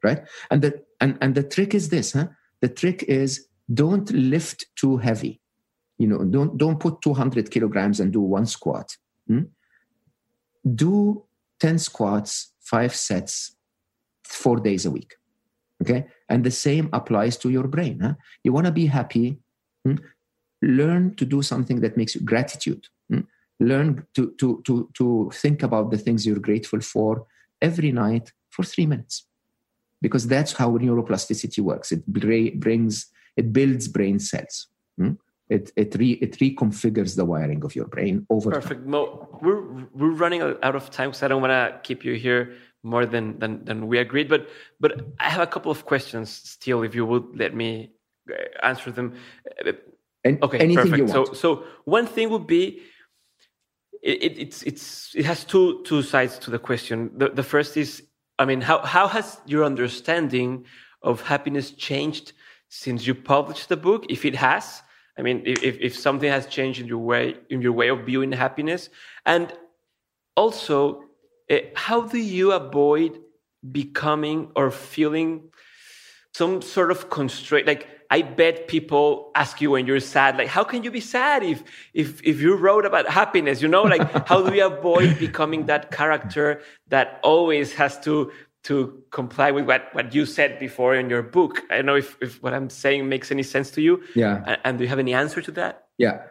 Right? 0.03 0.21
And 0.49 0.61
the 0.61 0.83
and, 0.99 1.17
and 1.21 1.35
the 1.35 1.43
trick 1.43 1.73
is 1.73 1.89
this 1.89 2.13
huh? 2.13 2.27
The 2.59 2.69
trick 2.69 3.03
is 3.03 3.47
don't 3.73 4.11
lift 4.11 4.65
too 4.75 4.97
heavy. 4.97 5.41
You 5.97 6.07
know 6.07 6.23
don't 6.23 6.57
don't 6.57 6.79
put 6.79 7.01
200 7.01 7.51
kilograms 7.51 7.99
and 7.99 8.11
do 8.11 8.21
one 8.21 8.45
squat. 8.45 8.97
Hmm? 9.27 9.43
do 10.75 11.25
10 11.59 11.79
squats 11.79 12.53
five 12.59 12.95
sets 12.95 13.55
four 14.23 14.59
days 14.59 14.85
a 14.85 14.91
week 14.91 15.15
okay 15.81 16.05
and 16.29 16.43
the 16.43 16.51
same 16.51 16.89
applies 16.93 17.35
to 17.37 17.49
your 17.49 17.67
brain 17.67 17.99
huh? 17.99 18.13
you 18.43 18.53
want 18.53 18.65
to 18.65 18.71
be 18.71 18.85
happy 18.85 19.39
hmm? 19.83 19.95
learn 20.61 21.13
to 21.15 21.25
do 21.25 21.41
something 21.41 21.81
that 21.81 21.97
makes 21.97 22.15
you 22.15 22.21
gratitude 22.21 22.87
hmm? 23.09 23.21
learn 23.59 24.05
to, 24.13 24.31
to, 24.39 24.61
to, 24.65 24.89
to 24.93 25.31
think 25.33 25.63
about 25.63 25.91
the 25.91 25.97
things 25.97 26.25
you're 26.25 26.39
grateful 26.39 26.79
for 26.79 27.25
every 27.61 27.91
night 27.91 28.31
for 28.49 28.63
three 28.63 28.85
minutes 28.85 29.25
because 30.01 30.27
that's 30.27 30.53
how 30.53 30.69
neuroplasticity 30.77 31.59
works 31.59 31.91
it 31.91 32.05
brings 32.59 33.07
it 33.35 33.51
builds 33.51 33.87
brain 33.87 34.19
cells 34.19 34.67
hmm? 34.97 35.13
it 35.49 35.71
it 35.75 35.95
re, 35.95 36.11
it 36.25 36.33
reconfigures 36.39 37.15
the 37.15 37.25
wiring 37.25 37.63
of 37.63 37.75
your 37.75 37.87
brain 37.87 38.25
over 38.29 38.51
perfect 38.51 38.81
time. 38.81 38.91
Mo, 38.91 39.39
we're 39.41 39.61
we're 39.93 40.17
running 40.23 40.41
out 40.41 40.75
of 40.75 40.89
time 40.89 41.09
because 41.09 41.23
i 41.23 41.27
don't 41.27 41.41
want 41.41 41.51
to 41.51 41.79
keep 41.83 42.05
you 42.05 42.13
here 42.13 42.53
more 42.83 43.05
than, 43.05 43.39
than 43.39 43.63
than 43.65 43.87
we 43.87 43.97
agreed. 43.99 44.29
But 44.29 44.49
but 44.79 44.91
i 45.19 45.29
have 45.29 45.41
a 45.41 45.47
couple 45.47 45.71
of 45.71 45.85
questions 45.85 46.29
still 46.29 46.83
if 46.83 46.95
you 46.95 47.05
would 47.05 47.25
let 47.35 47.55
me 47.55 47.91
uh, 48.29 48.35
answer 48.63 48.91
them. 48.91 49.15
And 50.23 50.41
okay 50.43 50.59
anything 50.59 50.91
perfect. 50.91 51.09
so 51.09 51.33
so 51.33 51.63
one 51.85 52.07
thing 52.07 52.29
would 52.29 52.47
be 52.47 52.81
it, 54.01 54.37
it's 54.37 54.63
it's 54.63 55.15
it 55.15 55.25
has 55.25 55.43
two 55.43 55.83
two 55.83 56.01
sides 56.01 56.37
to 56.39 56.51
the 56.51 56.59
question. 56.59 57.11
The, 57.17 57.29
the 57.29 57.43
first 57.43 57.77
is 57.77 58.03
i 58.39 58.45
mean 58.45 58.61
how 58.61 58.79
how 58.79 59.07
has 59.07 59.41
your 59.45 59.63
understanding 59.63 60.65
of 61.01 61.21
happiness 61.21 61.71
changed 61.71 62.33
since 62.69 63.05
you 63.05 63.15
published 63.15 63.69
the 63.69 63.77
book? 63.77 64.05
If 64.09 64.25
it 64.25 64.35
has 64.35 64.83
I 65.17 65.23
mean, 65.23 65.43
if, 65.45 65.77
if 65.79 65.97
something 65.97 66.29
has 66.29 66.47
changed 66.47 66.79
in 66.79 66.87
your 66.87 66.99
way 66.99 67.35
in 67.49 67.61
your 67.61 67.73
way 67.73 67.89
of 67.89 68.05
viewing 68.05 68.31
happiness, 68.31 68.89
and 69.25 69.53
also, 70.35 70.99
uh, 70.99 71.05
Eh, 71.51 71.69
how 71.75 72.01
do 72.01 72.17
you 72.17 72.53
avoid 72.53 73.19
becoming 73.71 74.49
or 74.55 74.71
feeling 74.71 75.51
some 76.33 76.61
sort 76.61 76.91
of 76.91 77.09
constraint? 77.09 77.67
Like, 77.67 77.87
I 78.09 78.21
bet 78.21 78.67
people 78.67 79.31
ask 79.35 79.61
you 79.61 79.71
when 79.71 79.85
you're 79.85 79.99
sad, 79.99 80.37
like, 80.37 80.47
how 80.47 80.63
can 80.63 80.83
you 80.83 80.91
be 80.91 81.01
sad 81.01 81.43
if 81.43 81.63
if 81.93 82.21
if 82.23 82.41
you 82.41 82.55
wrote 82.55 82.85
about 82.85 83.07
happiness? 83.07 83.61
You 83.61 83.67
know, 83.67 83.83
like, 83.83 84.27
how 84.27 84.41
do 84.41 84.51
we 84.51 84.61
avoid 84.61 85.19
becoming 85.27 85.65
that 85.65 85.91
character 85.91 86.61
that 86.87 87.19
always 87.21 87.73
has 87.73 87.99
to 88.01 88.31
to 88.63 89.03
comply 89.09 89.51
with 89.51 89.65
what, 89.65 89.89
what 89.93 90.13
you 90.13 90.25
said 90.25 90.59
before 90.59 90.95
in 90.95 91.09
your 91.09 91.23
book. 91.23 91.61
I 91.71 91.77
don't 91.77 91.87
know 91.87 91.95
if, 91.95 92.15
if 92.21 92.43
what 92.43 92.53
I'm 92.53 92.69
saying 92.69 93.09
makes 93.09 93.31
any 93.31 93.41
sense 93.41 93.71
to 93.71 93.81
you. 93.81 94.03
Yeah. 94.15 94.43
And, 94.45 94.57
and 94.63 94.77
do 94.77 94.83
you 94.83 94.87
have 94.87 94.99
any 94.99 95.15
answer 95.15 95.41
to 95.41 95.51
that? 95.53 95.87
Yeah. 95.97 96.21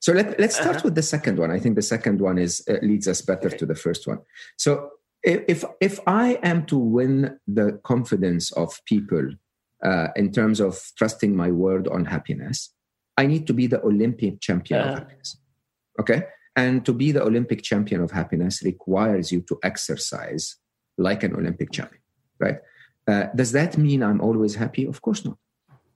So 0.00 0.12
let, 0.14 0.40
let's 0.40 0.56
start 0.56 0.76
uh-huh. 0.76 0.82
with 0.84 0.94
the 0.94 1.02
second 1.02 1.38
one. 1.38 1.50
I 1.50 1.58
think 1.58 1.76
the 1.76 1.82
second 1.82 2.20
one 2.20 2.38
is 2.38 2.62
uh, 2.68 2.78
leads 2.82 3.06
us 3.06 3.20
better 3.20 3.48
okay. 3.48 3.58
to 3.58 3.66
the 3.66 3.74
first 3.74 4.06
one. 4.06 4.18
So 4.56 4.90
if 5.22 5.64
if 5.80 6.00
I 6.06 6.38
am 6.42 6.64
to 6.66 6.78
win 6.78 7.38
the 7.46 7.78
confidence 7.84 8.50
of 8.52 8.80
people 8.86 9.34
uh, 9.84 10.08
in 10.16 10.32
terms 10.32 10.60
of 10.60 10.80
trusting 10.96 11.36
my 11.36 11.50
word 11.50 11.86
on 11.86 12.06
happiness, 12.06 12.72
I 13.18 13.26
need 13.26 13.46
to 13.46 13.52
be 13.52 13.66
the 13.66 13.82
Olympic 13.84 14.40
champion 14.40 14.80
uh-huh. 14.80 14.92
of 14.92 14.98
happiness. 15.00 15.36
Okay, 16.00 16.22
and 16.56 16.84
to 16.86 16.94
be 16.94 17.12
the 17.12 17.22
Olympic 17.22 17.62
champion 17.62 18.00
of 18.00 18.10
happiness 18.10 18.62
requires 18.62 19.30
you 19.30 19.42
to 19.42 19.58
exercise 19.62 20.56
like 20.96 21.22
an 21.22 21.34
Olympic 21.34 21.72
champion, 21.72 22.02
right? 22.38 22.58
Uh, 23.06 23.26
does 23.36 23.52
that 23.52 23.76
mean 23.76 24.02
I'm 24.02 24.20
always 24.20 24.54
happy? 24.54 24.86
Of 24.86 25.02
course 25.02 25.24
not. 25.24 25.36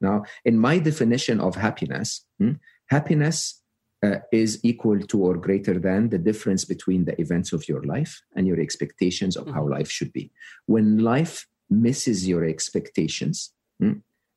Now, 0.01 0.25
in 0.45 0.59
my 0.59 0.79
definition 0.79 1.41
of 1.41 1.55
happiness, 1.55 2.27
hmm, 2.39 2.53
happiness 2.91 3.63
uh, 4.05 4.19
is 4.33 4.61
equal 4.71 5.01
to 5.01 5.17
or 5.27 5.35
greater 5.47 5.79
than 5.79 6.09
the 6.09 6.19
difference 6.19 6.65
between 6.65 7.05
the 7.05 7.19
events 7.21 7.53
of 7.53 7.67
your 7.69 7.83
life 7.95 8.13
and 8.37 8.47
your 8.47 8.61
expectations 8.61 9.37
of 9.37 9.45
mm-hmm. 9.45 9.55
how 9.55 9.69
life 9.77 9.91
should 9.91 10.13
be. 10.13 10.31
When 10.67 10.87
life 10.99 11.47
misses 11.71 12.29
your 12.29 12.45
expectations, 12.45 13.37
hmm, 13.81 13.95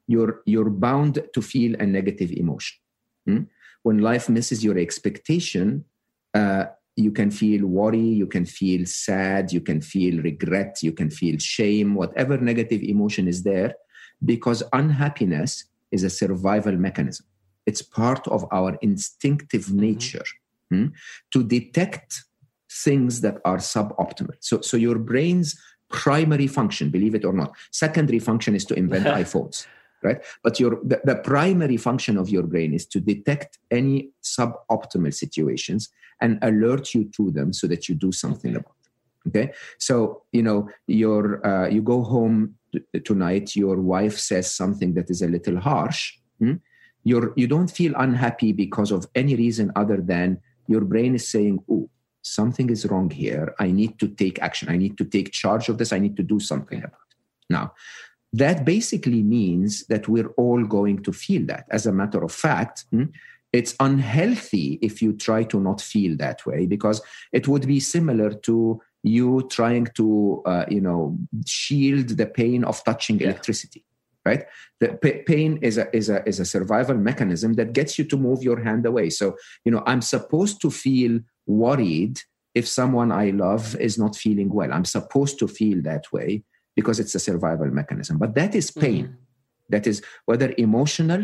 you're, 0.08 0.42
you're 0.46 0.70
bound 0.70 1.14
to 1.34 1.42
feel 1.42 1.76
a 1.80 1.86
negative 1.86 2.32
emotion. 2.32 2.78
Hmm. 3.26 3.44
When 3.84 4.00
life 4.00 4.30
misses 4.30 4.64
your 4.64 4.78
expectation, 4.78 5.86
uh, 6.34 6.66
you 6.96 7.12
can 7.12 7.30
feel 7.30 7.66
worry, 7.66 8.08
you 8.22 8.28
can 8.28 8.46
feel 8.46 8.86
sad, 8.86 9.52
you 9.52 9.62
can 9.62 9.82
feel 9.82 10.22
regret, 10.22 10.80
you 10.82 10.92
can 10.92 11.10
feel 11.10 11.38
shame, 11.40 11.96
whatever 11.96 12.38
negative 12.38 12.82
emotion 12.82 13.28
is 13.28 13.44
there, 13.44 13.74
because 14.24 14.64
unhappiness 14.74 15.66
is 15.92 16.04
a 16.04 16.10
survival 16.10 16.76
mechanism. 16.76 17.26
It's 17.68 17.84
part 17.84 18.28
of 18.28 18.46
our 18.52 18.78
instinctive 18.82 19.66
mm-hmm. 19.66 19.80
nature 19.80 20.26
mm-hmm. 20.74 20.86
hmm, 20.86 20.88
to 21.32 21.44
detect 21.44 22.24
things 22.72 23.22
that 23.22 23.38
are 23.46 23.58
suboptimal. 23.58 24.36
So, 24.40 24.62
so 24.62 24.78
your 24.78 24.98
brain's 24.98 25.60
primary 25.90 26.48
function, 26.48 26.90
believe 26.90 27.16
it 27.16 27.24
or 27.24 27.34
not, 27.34 27.52
secondary 27.72 28.20
function 28.20 28.56
is 28.56 28.66
to 28.66 28.74
invent 28.74 29.06
iPhones 29.24 29.68
right 30.04 30.24
but 30.44 30.60
your 30.60 30.80
the, 30.84 31.02
the, 31.04 31.16
primary 31.16 31.78
function 31.78 32.18
of 32.18 32.30
your 32.30 32.44
brain 32.44 32.74
is 32.74 32.86
to 32.86 33.00
detect 33.00 33.58
any 33.72 34.10
suboptimal 34.24 35.14
situations 35.14 35.90
and 36.22 36.38
alert 36.42 36.94
you 36.94 37.06
to 37.06 37.32
them 37.32 37.54
so 37.54 37.68
that 37.68 37.90
you 37.90 37.96
do 37.96 38.12
something 38.12 38.52
okay. 38.52 38.60
about 38.60 38.76
them 38.84 38.92
okay 39.28 39.54
so 39.80 40.24
you 40.32 40.44
know 40.44 40.70
your 40.88 41.46
uh, 41.46 41.68
you 41.68 41.82
go 41.82 42.04
home 42.04 42.56
t- 42.72 43.00
tonight 43.00 43.56
your 43.56 43.78
wife 43.82 44.18
says 44.18 44.54
something 44.54 44.94
that 44.94 45.10
is 45.10 45.22
a 45.22 45.28
little 45.28 45.60
harsh 45.60 46.18
hmm? 46.40 46.54
You're 47.08 47.32
you 47.42 47.48
don't 47.48 47.72
feel 47.80 47.94
unhappy 48.06 48.52
because 48.64 48.92
of 48.92 49.08
any 49.16 49.36
reason 49.44 49.72
other 49.82 50.00
than 50.14 50.40
your 50.68 50.84
brain 50.92 51.16
is 51.16 51.28
saying 51.28 51.56
oh 51.72 51.90
something 52.24 52.70
is 52.70 52.86
wrong 52.88 53.10
here. 53.10 53.56
I 53.58 53.72
need 53.72 54.00
to 54.00 54.08
take 54.22 54.38
action. 54.42 54.68
I 54.68 54.76
need 54.76 54.98
to 54.98 55.06
take 55.06 55.32
charge 55.32 55.70
of 55.70 55.78
this. 55.78 55.94
I 55.94 56.00
need 56.00 56.18
to 56.18 56.24
do 56.24 56.42
something 56.42 56.80
about 56.80 57.08
it. 57.14 57.20
Now 57.50 57.74
that 58.34 58.66
basically 58.66 59.24
means 59.24 59.86
that 59.88 60.10
we're 60.10 60.32
all 60.44 60.64
going 60.66 61.02
to 61.04 61.14
feel 61.14 61.46
that. 61.46 61.66
As 61.78 61.86
a 61.86 61.94
matter 61.94 62.22
of 62.24 62.32
fact 62.32 62.86
hmm, 62.92 63.06
it's 63.54 63.74
unhealthy 63.80 64.78
if 64.82 65.02
you 65.02 65.14
try 65.14 65.44
to 65.52 65.60
not 65.68 65.80
feel 65.80 66.18
that 66.18 66.46
way 66.46 66.66
because 66.66 67.02
it 67.32 67.48
would 67.48 67.66
be 67.66 67.80
similar 67.80 68.32
to 68.48 68.82
you 69.04 69.48
trying 69.50 69.88
to 70.00 70.42
uh, 70.46 70.66
you 70.76 70.82
know 70.82 71.18
shield 71.46 72.10
the 72.22 72.26
pain 72.26 72.66
of 72.66 72.84
touching 72.84 73.18
yeah. 73.18 73.28
electricity 73.28 73.86
right? 74.28 74.44
The 74.82 74.90
pain 75.32 75.52
is 75.62 75.76
a 75.78 75.86
is 76.00 76.08
a 76.16 76.18
is 76.32 76.40
a 76.40 76.52
survival 76.56 76.98
mechanism 77.10 77.52
that 77.60 77.74
gets 77.80 77.98
you 77.98 78.06
to 78.12 78.18
move 78.28 78.40
your 78.50 78.60
hand 78.68 78.84
away. 78.86 79.08
So 79.20 79.26
you 79.66 79.72
know 79.74 79.84
i'm 79.92 80.04
supposed 80.16 80.58
to 80.64 80.70
feel 80.86 81.14
worried 81.66 82.16
if 82.60 82.66
someone 82.80 83.12
i 83.24 83.28
love 83.46 83.66
is 83.88 83.96
not 84.04 84.14
feeling 84.26 84.50
well. 84.60 84.72
I'm 84.76 84.90
supposed 84.98 85.36
to 85.42 85.48
feel 85.60 85.80
that 85.92 86.06
way 86.16 86.30
because 86.78 86.98
it's 87.02 87.16
a 87.20 87.26
survival 87.30 87.70
mechanism. 87.82 88.16
But 88.24 88.36
that 88.40 88.54
is 88.62 88.68
pain. 88.88 89.06
Mm-hmm. 89.06 89.24
that 89.76 89.86
is 89.92 89.98
whether 90.30 90.50
emotional 90.68 91.22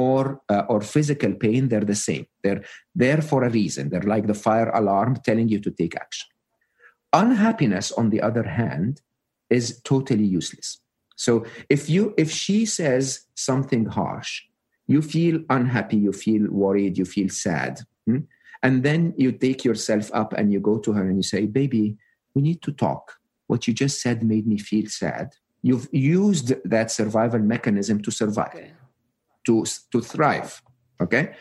or 0.00 0.20
uh, 0.54 0.64
or 0.72 0.80
physical 0.94 1.32
pain 1.44 1.62
they're 1.68 1.90
the 1.94 2.02
same. 2.08 2.24
They're 2.42 2.64
there 3.02 3.22
for 3.30 3.40
a 3.44 3.54
reason. 3.60 3.84
They're 3.90 4.12
like 4.14 4.26
the 4.32 4.40
fire 4.46 4.70
alarm 4.80 5.12
telling 5.28 5.48
you 5.52 5.60
to 5.66 5.70
take 5.80 5.94
action. 6.04 6.28
Unhappiness 7.24 7.88
on 8.00 8.06
the 8.12 8.20
other 8.28 8.46
hand 8.60 8.92
is 9.58 9.66
totally 9.92 10.28
useless 10.40 10.68
so 11.16 11.44
if 11.68 11.90
you 11.90 12.14
if 12.16 12.30
she 12.30 12.64
says 12.64 13.26
something 13.34 13.86
harsh 13.86 14.42
you 14.86 15.02
feel 15.02 15.40
unhappy 15.50 15.96
you 15.96 16.12
feel 16.12 16.46
worried 16.50 16.96
you 16.96 17.04
feel 17.04 17.28
sad 17.28 17.80
hmm? 18.06 18.18
and 18.62 18.84
then 18.84 19.12
you 19.16 19.32
take 19.32 19.64
yourself 19.64 20.10
up 20.14 20.32
and 20.34 20.52
you 20.52 20.60
go 20.60 20.78
to 20.78 20.92
her 20.92 21.02
and 21.08 21.16
you 21.16 21.22
say 21.22 21.46
baby 21.46 21.96
we 22.36 22.42
need 22.42 22.60
to 22.62 22.70
talk. 22.70 23.14
What 23.46 23.66
you 23.66 23.72
just 23.72 24.00
said 24.02 24.22
made 24.22 24.46
me 24.46 24.58
feel 24.58 24.86
sad. 24.88 25.32
You've 25.62 25.88
used 25.90 26.52
that 26.64 26.90
survival 26.90 27.40
mechanism 27.40 28.02
to 28.02 28.10
survive 28.10 28.54
okay. 28.54 28.72
to 29.46 29.64
to 29.92 30.00
thrive 30.00 30.62
okay? 31.00 31.34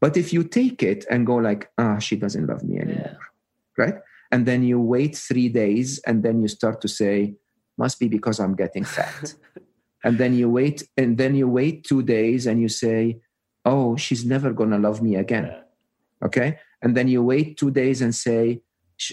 But 0.00 0.16
if 0.16 0.32
you 0.32 0.42
take 0.44 0.82
it 0.82 1.04
and 1.10 1.26
go 1.26 1.36
like 1.36 1.70
ah 1.76 1.98
she 1.98 2.16
doesn't 2.16 2.46
love 2.46 2.64
me 2.64 2.80
anymore 2.80 3.18
yeah. 3.20 3.84
right? 3.84 3.96
And 4.32 4.46
then 4.46 4.62
you 4.62 4.80
wait 4.80 5.14
three 5.16 5.48
days 5.48 6.00
and 6.06 6.22
then 6.24 6.40
you 6.40 6.48
start 6.48 6.80
to 6.80 6.88
say 6.88 7.34
must 7.82 7.96
be 8.02 8.08
because 8.16 8.38
i'm 8.38 8.54
getting 8.62 8.84
fat. 8.84 9.34
And 10.02 10.18
then 10.18 10.34
you 10.34 10.48
wait 10.48 10.82
and 10.96 11.18
then 11.18 11.34
you 11.34 11.46
wait 11.48 11.84
two 11.84 12.02
days 12.02 12.46
and 12.46 12.60
you 12.60 12.68
say 12.68 13.20
oh 13.64 13.96
she's 13.96 14.24
never 14.24 14.52
gonna 14.52 14.78
love 14.78 15.02
me 15.02 15.16
again. 15.16 15.46
Yeah. 15.46 16.26
okay? 16.26 16.58
And 16.82 16.96
then 16.96 17.08
you 17.08 17.22
wait 17.22 17.58
two 17.58 17.70
days 17.70 18.00
and 18.00 18.14
say 18.14 18.62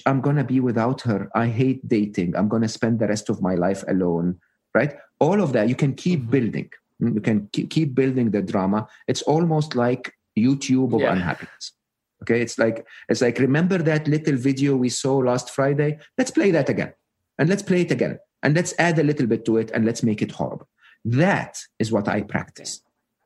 i'm 0.06 0.22
gonna 0.22 0.44
be 0.44 0.60
without 0.60 1.02
her. 1.02 1.30
I 1.36 1.48
hate 1.48 1.88
dating. 1.88 2.36
I'm 2.36 2.48
gonna 2.48 2.70
spend 2.70 3.00
the 3.00 3.08
rest 3.08 3.30
of 3.30 3.42
my 3.42 3.56
life 3.56 3.84
alone. 3.88 4.40
Right? 4.74 4.96
All 5.20 5.42
of 5.42 5.54
that 5.54 5.68
you 5.70 5.76
can 5.76 5.94
keep 5.94 6.22
mm-hmm. 6.22 6.36
building. 6.36 6.70
Mm, 7.02 7.16
you 7.16 7.22
can 7.22 7.48
keep 7.52 7.94
building 7.94 8.32
the 8.32 8.42
drama. 8.42 8.88
It's 9.08 9.24
almost 9.24 9.76
like 9.76 10.14
youtube 10.38 10.94
of 10.94 11.02
yeah. 11.02 11.12
unhappiness. 11.12 11.74
Okay? 12.22 12.40
It's 12.42 12.58
like 12.58 12.88
it's 13.10 13.22
like 13.22 13.40
remember 13.40 13.78
that 13.80 14.08
little 14.08 14.38
video 14.38 14.78
we 14.78 14.90
saw 14.90 15.18
last 15.18 15.50
friday? 15.50 16.00
Let's 16.18 16.32
play 16.32 16.52
that 16.52 16.70
again. 16.70 16.94
And 17.40 17.50
let's 17.50 17.62
play 17.62 17.82
it 17.82 17.92
again 17.92 18.20
and 18.48 18.56
let's 18.56 18.74
add 18.80 18.98
a 18.98 19.04
little 19.04 19.28
bit 19.28 19.44
to 19.44 19.58
it 19.58 19.70
and 19.72 19.86
let's 19.86 20.02
make 20.02 20.22
it 20.22 20.32
horrible 20.32 20.70
that 21.04 21.60
is 21.80 21.92
what 21.92 22.08
i 22.08 22.22
practice 22.22 22.82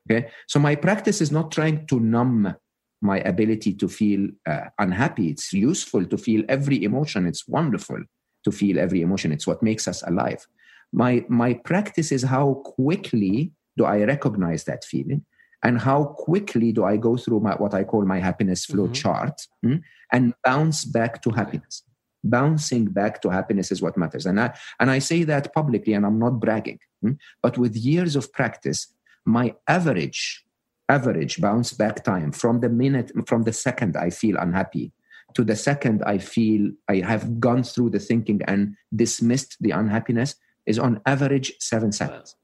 okay 0.09 0.27
so 0.47 0.59
my 0.59 0.75
practice 0.75 1.21
is 1.21 1.31
not 1.31 1.51
trying 1.51 1.85
to 1.85 1.99
numb 1.99 2.55
my 3.03 3.19
ability 3.19 3.73
to 3.73 3.87
feel 3.87 4.27
uh, 4.47 4.65
unhappy 4.79 5.29
it's 5.29 5.53
useful 5.53 6.05
to 6.05 6.17
feel 6.17 6.43
every 6.49 6.83
emotion 6.83 7.27
it's 7.27 7.47
wonderful 7.47 8.01
to 8.43 8.51
feel 8.51 8.79
every 8.79 9.01
emotion 9.01 9.31
it's 9.31 9.47
what 9.47 9.61
makes 9.61 9.87
us 9.87 10.03
alive 10.03 10.47
my 10.91 11.23
my 11.29 11.53
practice 11.53 12.11
is 12.11 12.23
how 12.23 12.55
quickly 12.65 13.53
do 13.77 13.85
I 13.85 14.03
recognize 14.03 14.63
that 14.65 14.83
feeling? 14.83 15.25
And 15.63 15.79
how 15.79 16.05
quickly 16.05 16.71
do 16.71 16.83
I 16.83 16.97
go 16.97 17.17
through 17.17 17.41
my, 17.41 17.53
what 17.53 17.73
I 17.73 17.83
call 17.83 18.03
my 18.03 18.19
happiness 18.19 18.65
flow 18.65 18.85
mm-hmm. 18.85 18.93
chart 18.93 19.41
mm, 19.63 19.81
and 20.11 20.33
bounce 20.43 20.85
back 20.85 21.21
to 21.23 21.29
happiness? 21.29 21.83
Bouncing 22.23 22.85
back 22.85 23.21
to 23.21 23.29
happiness 23.29 23.71
is 23.71 23.81
what 23.81 23.97
matters. 23.97 24.25
And 24.25 24.39
I, 24.39 24.55
and 24.79 24.91
I 24.91 24.99
say 24.99 25.23
that 25.23 25.53
publicly, 25.53 25.93
and 25.93 26.05
I'm 26.05 26.19
not 26.19 26.39
bragging. 26.39 26.79
Mm, 27.03 27.17
but 27.41 27.57
with 27.57 27.75
years 27.75 28.15
of 28.15 28.31
practice, 28.31 28.87
my 29.25 29.55
average 29.67 30.45
average 30.89 31.39
bounce 31.39 31.71
back 31.71 32.03
time 32.03 32.33
from 32.33 32.59
the 32.59 32.67
minute 32.67 33.11
from 33.25 33.43
the 33.43 33.53
second 33.53 33.95
i 33.95 34.09
feel 34.09 34.35
unhappy 34.35 34.91
to 35.33 35.41
the 35.41 35.55
second 35.55 36.03
i 36.03 36.17
feel 36.17 36.69
i 36.89 36.97
have 36.97 37.39
gone 37.39 37.63
through 37.63 37.89
the 37.89 37.99
thinking 37.99 38.41
and 38.47 38.75
dismissed 38.93 39.55
the 39.61 39.71
unhappiness 39.71 40.35
is 40.65 40.79
on 40.79 41.01
average 41.05 41.53
seven 41.59 41.91
seconds. 41.91 42.35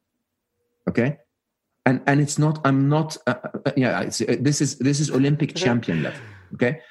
Okay? 0.89 1.17
And 1.85 2.01
and 2.05 2.19
it's 2.19 2.37
not 2.37 2.59
i'm 2.65 2.89
not 2.89 3.15
uh, 3.27 3.35
uh, 3.43 3.59
uh 3.65 3.71
yeah 3.77 3.99
uh, 3.99 4.35
this 4.47 4.59
is 4.59 4.77
this 4.79 4.99
is 4.99 5.09
olympic 5.09 5.55
champion 5.63 6.03
level. 6.03 6.19
Okay 6.55 6.81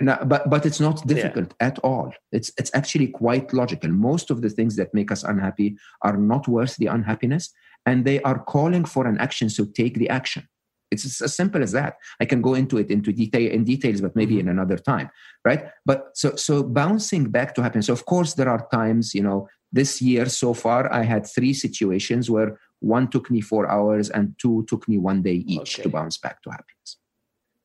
but 0.00 0.48
but 0.50 0.66
it's 0.66 0.80
not 0.80 1.06
difficult 1.06 1.54
yeah. 1.60 1.68
at 1.68 1.78
all 1.80 2.12
it's 2.32 2.50
it's 2.58 2.70
actually 2.74 3.06
quite 3.06 3.52
logical 3.52 3.90
most 3.90 4.30
of 4.30 4.42
the 4.42 4.50
things 4.50 4.76
that 4.76 4.92
make 4.92 5.12
us 5.12 5.22
unhappy 5.22 5.76
are 6.02 6.16
not 6.16 6.48
worth 6.48 6.76
the 6.76 6.86
unhappiness 6.86 7.52
and 7.86 8.04
they 8.04 8.20
are 8.22 8.38
calling 8.38 8.84
for 8.84 9.06
an 9.06 9.18
action 9.18 9.48
so 9.48 9.64
take 9.64 9.94
the 9.94 10.08
action 10.08 10.48
it's 10.90 11.22
as 11.22 11.34
simple 11.34 11.62
as 11.62 11.72
that 11.72 11.94
i 12.20 12.24
can 12.24 12.42
go 12.42 12.54
into 12.54 12.76
it 12.76 12.90
into 12.90 13.12
detail 13.12 13.50
in 13.50 13.62
details 13.62 14.00
but 14.00 14.16
maybe 14.16 14.34
mm-hmm. 14.34 14.48
in 14.48 14.58
another 14.58 14.76
time 14.76 15.08
right 15.44 15.70
but 15.86 16.10
so 16.14 16.34
so 16.34 16.62
bouncing 16.62 17.30
back 17.30 17.54
to 17.54 17.62
happiness 17.62 17.88
of 17.88 18.04
course 18.04 18.34
there 18.34 18.48
are 18.48 18.66
times 18.72 19.14
you 19.14 19.22
know 19.22 19.48
this 19.72 20.02
year 20.02 20.26
so 20.26 20.52
far 20.52 20.92
i 20.92 21.02
had 21.02 21.24
three 21.24 21.54
situations 21.54 22.28
where 22.28 22.58
one 22.82 23.08
took 23.08 23.30
me 23.30 23.40
four 23.40 23.70
hours 23.70 24.10
and 24.10 24.34
two 24.38 24.64
took 24.68 24.88
me 24.88 24.98
one 24.98 25.22
day 25.22 25.44
each 25.46 25.76
okay. 25.78 25.84
to 25.84 25.88
bounce 25.88 26.18
back 26.18 26.42
to 26.42 26.50
happiness. 26.50 26.98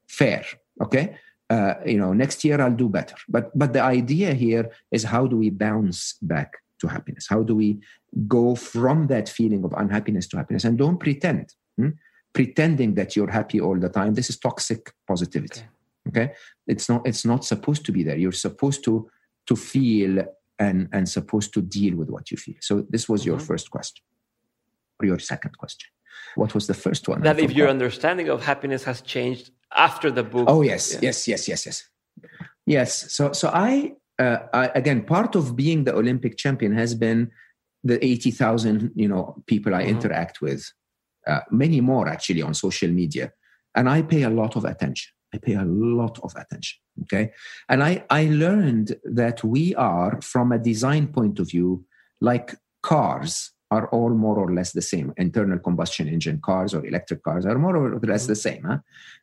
Fair, 0.07 0.45
okay? 0.81 1.17
Uh, 1.49 1.75
you 1.85 1.97
know, 1.97 2.11
next 2.13 2.43
year 2.43 2.59
I'll 2.61 2.75
do 2.75 2.89
better. 2.89 3.15
But 3.29 3.57
but 3.57 3.73
the 3.73 3.81
idea 3.81 4.33
here 4.33 4.69
is 4.91 5.03
how 5.03 5.27
do 5.27 5.37
we 5.37 5.49
bounce 5.49 6.13
back 6.21 6.57
to 6.79 6.87
happiness? 6.87 7.27
How 7.29 7.43
do 7.43 7.55
we 7.55 7.79
go 8.27 8.55
from 8.55 9.07
that 9.07 9.29
feeling 9.29 9.63
of 9.63 9.73
unhappiness 9.77 10.27
to 10.27 10.37
happiness? 10.37 10.65
And 10.65 10.77
don't 10.77 10.97
pretend. 10.97 11.53
Hmm? 11.77 11.89
Pretending 12.33 12.95
that 12.95 13.15
you're 13.15 13.31
happy 13.31 13.61
all 13.61 13.79
the 13.79 13.89
time. 13.89 14.13
This 14.13 14.29
is 14.29 14.37
toxic 14.37 14.91
positivity. 15.07 15.61
Okay. 16.09 16.23
okay, 16.23 16.33
it's 16.67 16.87
not. 16.89 17.07
It's 17.07 17.25
not 17.25 17.45
supposed 17.45 17.85
to 17.85 17.91
be 17.91 18.03
there. 18.03 18.17
You're 18.17 18.31
supposed 18.31 18.83
to 18.83 19.09
to 19.47 19.55
feel 19.55 20.23
and 20.59 20.89
and 20.91 21.07
supposed 21.07 21.53
to 21.53 21.61
deal 21.61 21.95
with 21.95 22.09
what 22.09 22.31
you 22.31 22.37
feel. 22.37 22.55
So 22.59 22.85
this 22.89 23.07
was 23.07 23.21
mm-hmm. 23.21 23.31
your 23.31 23.39
first 23.39 23.71
question 23.71 24.03
Or 24.99 25.05
your 25.05 25.19
second 25.19 25.57
question. 25.57 25.89
What 26.35 26.53
was 26.53 26.67
the 26.67 26.73
first 26.73 27.07
one? 27.07 27.21
That 27.21 27.39
if 27.39 27.51
your 27.53 27.69
understanding 27.69 28.29
of 28.29 28.43
happiness 28.43 28.83
has 28.83 29.01
changed 29.01 29.51
after 29.75 30.11
the 30.11 30.23
book. 30.23 30.45
Oh 30.47 30.61
yes, 30.61 30.93
yeah. 30.93 30.99
yes, 31.03 31.27
yes, 31.27 31.47
yes, 31.47 31.65
yes, 31.65 31.83
yes. 32.65 33.13
So, 33.13 33.31
so 33.33 33.49
I, 33.53 33.93
uh, 34.19 34.39
I 34.53 34.67
again, 34.75 35.03
part 35.03 35.35
of 35.35 35.55
being 35.55 35.83
the 35.83 35.95
Olympic 35.95 36.37
champion 36.37 36.73
has 36.73 36.95
been 36.95 37.31
the 37.83 38.03
eighty 38.05 38.31
thousand, 38.31 38.91
you 38.95 39.07
know, 39.07 39.43
people 39.45 39.73
I 39.73 39.81
mm-hmm. 39.81 39.89
interact 39.89 40.41
with, 40.41 40.65
uh, 41.27 41.41
many 41.51 41.81
more 41.81 42.07
actually 42.07 42.41
on 42.41 42.53
social 42.53 42.89
media, 42.89 43.31
and 43.75 43.89
I 43.89 44.01
pay 44.01 44.23
a 44.23 44.29
lot 44.29 44.55
of 44.55 44.65
attention. 44.65 45.11
I 45.33 45.39
pay 45.39 45.55
a 45.55 45.65
lot 45.65 46.19
of 46.23 46.33
attention. 46.35 46.79
Okay, 47.03 47.31
and 47.69 47.83
I 47.83 48.03
I 48.09 48.25
learned 48.25 48.95
that 49.03 49.43
we 49.43 49.75
are, 49.75 50.21
from 50.21 50.51
a 50.51 50.59
design 50.59 51.07
point 51.07 51.39
of 51.39 51.49
view, 51.49 51.85
like 52.21 52.55
cars 52.81 53.51
are 53.69 53.87
all 53.89 54.09
more 54.09 54.37
or 54.37 54.53
less 54.53 54.71
the 54.71 54.81
same. 54.81 55.13
Internal 55.17 55.59
combustion 55.59 56.07
engine 56.07 56.39
cars 56.39 56.73
or 56.73 56.85
electric 56.85 57.23
cars 57.23 57.45
are 57.45 57.57
more 57.57 57.75
or 57.75 57.99
less 57.99 58.27
the 58.27 58.35
same. 58.35 58.63
Huh? 58.63 58.79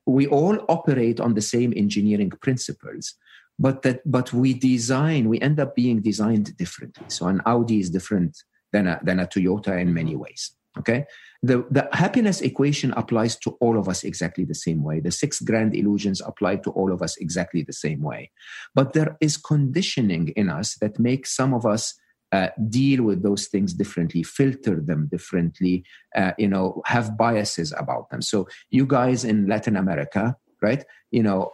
We 0.06 0.26
all 0.26 0.58
operate 0.68 1.20
on 1.20 1.34
the 1.34 1.42
same 1.42 1.72
engineering 1.76 2.30
principles, 2.30 3.14
but 3.58 3.82
that 3.82 4.00
but 4.04 4.32
we 4.32 4.54
design, 4.54 5.28
we 5.28 5.40
end 5.40 5.60
up 5.60 5.74
being 5.74 6.02
designed 6.02 6.56
differently. 6.56 7.06
So 7.08 7.26
an 7.26 7.40
Audi 7.46 7.80
is 7.80 7.90
different 7.90 8.42
than 8.72 8.86
a, 8.86 9.00
than 9.02 9.20
a 9.20 9.26
Toyota 9.26 9.80
in 9.80 9.94
many 9.94 10.12
mm-hmm. 10.12 10.22
ways. 10.22 10.52
Okay. 10.76 11.06
The, 11.42 11.64
the 11.70 11.88
happiness 11.92 12.40
equation 12.40 12.92
applies 12.96 13.36
to 13.40 13.50
all 13.60 13.78
of 13.78 13.88
us 13.88 14.02
exactly 14.02 14.44
the 14.44 14.54
same 14.54 14.82
way. 14.82 14.98
The 14.98 15.12
six 15.12 15.40
grand 15.40 15.74
illusions 15.74 16.20
apply 16.20 16.56
to 16.56 16.70
all 16.70 16.92
of 16.92 17.00
us 17.00 17.16
exactly 17.18 17.62
the 17.62 17.72
same 17.72 18.02
way. 18.02 18.32
But 18.74 18.92
there 18.92 19.16
is 19.20 19.36
conditioning 19.36 20.28
in 20.36 20.48
us 20.48 20.74
that 20.80 20.98
makes 20.98 21.36
some 21.36 21.54
of 21.54 21.64
us 21.64 21.94
uh, 22.34 22.48
deal 22.68 23.00
with 23.04 23.22
those 23.22 23.46
things 23.46 23.72
differently, 23.72 24.22
filter 24.24 24.76
them 24.80 25.08
differently, 25.14 25.84
uh, 26.16 26.32
you 26.36 26.48
know, 26.48 26.82
have 26.84 27.16
biases 27.16 27.72
about 27.78 28.10
them. 28.10 28.20
So 28.20 28.48
you 28.70 28.86
guys 28.86 29.24
in 29.24 29.46
Latin 29.46 29.76
America, 29.76 30.36
right? 30.60 30.82
You 31.12 31.22
know, 31.22 31.52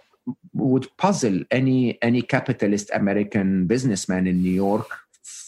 would 0.54 0.86
puzzle 0.96 1.38
any 1.50 2.00
any 2.02 2.22
capitalist 2.22 2.90
American 2.94 3.66
businessman 3.66 4.26
in 4.26 4.42
New 4.42 4.56
York 4.66 4.88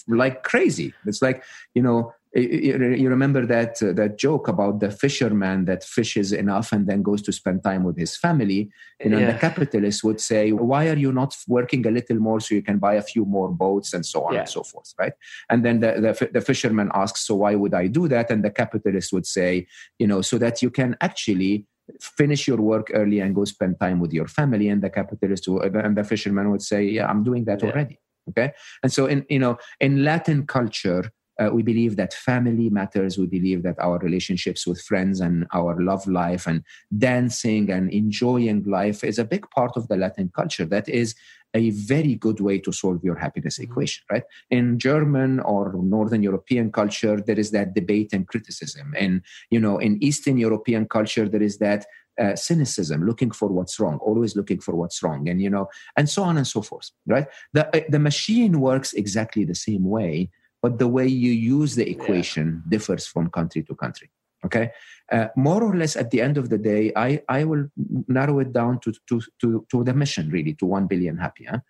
like 0.09 0.43
crazy. 0.43 0.93
It's 1.07 1.23
like 1.23 1.43
you 1.75 1.83
know 1.83 2.15
you 2.35 3.11
remember 3.11 3.45
that 3.45 3.83
uh, 3.83 3.93
that 3.93 4.17
joke 4.17 4.49
about 4.49 4.81
the 4.81 4.91
fisherman 4.91 5.67
that 5.67 5.85
fishes 5.85 6.33
enough 6.33 6.73
and 6.73 6.87
then 6.87 7.03
goes 7.03 7.21
to 7.21 7.31
spend 7.31 7.63
time 7.63 7.85
with 7.85 7.97
his 7.99 8.17
family 8.17 8.71
you 9.05 9.11
know 9.11 9.19
yeah. 9.19 9.33
the 9.33 9.39
capitalist 9.39 10.03
would 10.03 10.21
say 10.21 10.51
why 10.51 10.89
are 10.89 10.97
you 10.97 11.13
not 11.13 11.37
working 11.47 11.87
a 11.87 11.91
little 11.91 12.17
more 12.17 12.41
so 12.41 12.55
you 12.55 12.63
can 12.63 12.79
buy 12.79 12.95
a 12.95 13.03
few 13.03 13.25
more 13.27 13.51
boats 13.51 13.93
and 13.93 14.07
so 14.07 14.25
on 14.25 14.33
yeah. 14.33 14.41
and 14.41 14.49
so 14.49 14.63
forth 14.63 14.95
right 14.99 15.13
and 15.51 15.65
then 15.65 15.81
the, 15.81 15.93
the, 16.01 16.31
the 16.33 16.41
fisherman 16.41 16.91
asks 16.95 17.27
so 17.27 17.35
why 17.35 17.55
would 17.55 17.75
i 17.75 17.87
do 17.87 18.09
that 18.09 18.31
and 18.31 18.43
the 18.43 18.51
capitalist 18.51 19.13
would 19.13 19.27
say 19.27 19.67
you 19.99 20.07
know 20.07 20.23
so 20.23 20.39
that 20.39 20.63
you 20.63 20.71
can 20.71 20.97
actually 21.03 21.67
finish 22.01 22.49
your 22.49 22.59
work 22.59 22.91
early 22.95 23.21
and 23.21 23.35
go 23.35 23.45
spend 23.45 23.79
time 23.79 24.01
with 24.01 24.13
your 24.13 24.27
family 24.27 24.69
and 24.69 24.81
the 24.81 24.89
capitalist 24.89 25.47
and 25.49 25.97
the 25.97 26.05
fisherman 26.05 26.51
would 26.51 26.63
say 26.63 26.83
yeah 26.83 27.07
i'm 27.09 27.23
doing 27.23 27.45
that 27.45 27.63
yeah. 27.63 27.69
already 27.69 27.99
okay 28.29 28.53
and 28.83 28.91
so 28.91 29.05
in 29.05 29.27
you 29.29 29.39
know 29.39 29.59
in 29.81 30.03
latin 30.03 30.47
culture 30.47 31.11
Uh, 31.41 31.51
we 31.53 31.63
believe 31.63 31.97
that 31.97 32.13
family 32.13 32.69
matters. 32.71 33.19
We 33.19 33.27
believe 33.27 33.63
that 33.63 33.79
our 33.79 33.99
relationships 33.99 34.67
with 34.67 34.81
friends 34.81 35.21
and 35.21 35.47
our 35.53 35.81
love 35.81 36.07
life 36.07 36.47
and 36.47 36.63
dancing 36.97 37.71
and 37.71 37.91
enjoying 37.91 38.65
life 38.65 39.03
is 39.03 39.19
a 39.19 39.25
big 39.25 39.49
part 39.51 39.73
of 39.77 39.89
the 39.89 39.97
Latin 39.97 40.31
culture. 40.35 40.67
That 40.67 40.89
is 40.89 41.15
a 41.55 41.71
very 41.71 42.15
good 42.15 42.41
way 42.41 42.59
to 42.59 42.73
solve 42.73 43.03
your 43.05 43.17
happiness 43.17 43.59
mm-hmm. 43.59 43.71
equation, 43.71 44.05
right? 44.11 44.25
In 44.51 44.79
German 44.79 45.41
or 45.41 45.73
Northern 45.75 46.23
European 46.23 46.73
culture, 46.73 47.21
there 47.21 47.39
is 47.39 47.51
that 47.51 47.75
debate 47.75 48.13
and 48.13 48.27
criticism. 48.27 48.95
And, 48.97 49.23
you 49.51 49.61
know, 49.61 49.79
in 49.79 50.03
Eastern 50.03 50.39
European 50.39 50.87
culture, 50.87 51.29
there 51.29 51.43
is 51.43 51.59
that 51.59 51.87
uh, 52.21 52.37
cynicism, 52.37 53.07
looking 53.07 53.31
for 53.31 53.49
what's 53.49 53.81
wrong, 53.81 53.99
always 53.99 54.37
looking 54.37 54.61
for 54.61 54.75
what's 54.75 55.03
wrong, 55.03 55.29
and 55.29 55.41
you 55.41 55.49
know, 55.49 55.69
and 55.97 56.11
so 56.11 56.23
on 56.23 56.37
and 56.37 56.47
so 56.47 56.61
forth. 56.61 56.91
Right? 57.07 57.27
The 57.55 57.75
uh, 57.75 57.85
the 57.89 57.99
machine 57.99 58.61
works 58.61 58.93
exactly 58.93 59.45
the 59.45 59.55
same 59.55 59.85
way, 59.85 60.31
but 60.63 60.79
the 60.79 60.89
way 60.89 61.07
you 61.07 61.33
use 61.33 61.75
the 61.75 61.89
equation 61.89 62.63
yeah. 62.65 62.71
differs 62.71 63.07
from 63.07 63.31
country 63.31 63.63
to 63.65 63.75
country. 63.75 64.11
Okay, 64.45 64.71
uh, 65.13 65.29
more 65.37 65.63
or 65.63 65.77
less 65.77 65.95
at 65.95 66.11
the 66.11 66.21
end 66.21 66.37
of 66.37 66.49
the 66.49 66.59
day, 66.59 66.93
I 66.97 67.23
I 67.29 67.45
will 67.45 67.67
narrow 68.09 68.39
it 68.41 68.53
down 68.53 68.81
to 68.81 68.93
to 69.09 69.21
to, 69.41 69.67
to 69.71 69.85
the 69.85 69.95
mission 69.95 70.31
really 70.31 70.55
to 70.55 70.67
one 70.67 70.87
billion 70.87 71.19
happy. 71.19 71.45
Huh? 71.45 71.61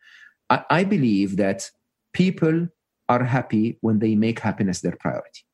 I, 0.48 0.64
I 0.70 0.84
believe 0.84 1.36
that 1.36 1.70
people 2.12 2.68
are 3.08 3.24
happy 3.24 3.78
when 3.80 3.98
they 3.98 4.14
make 4.14 4.38
happiness 4.40 4.80
their 4.80 4.96
priority. 4.98 5.44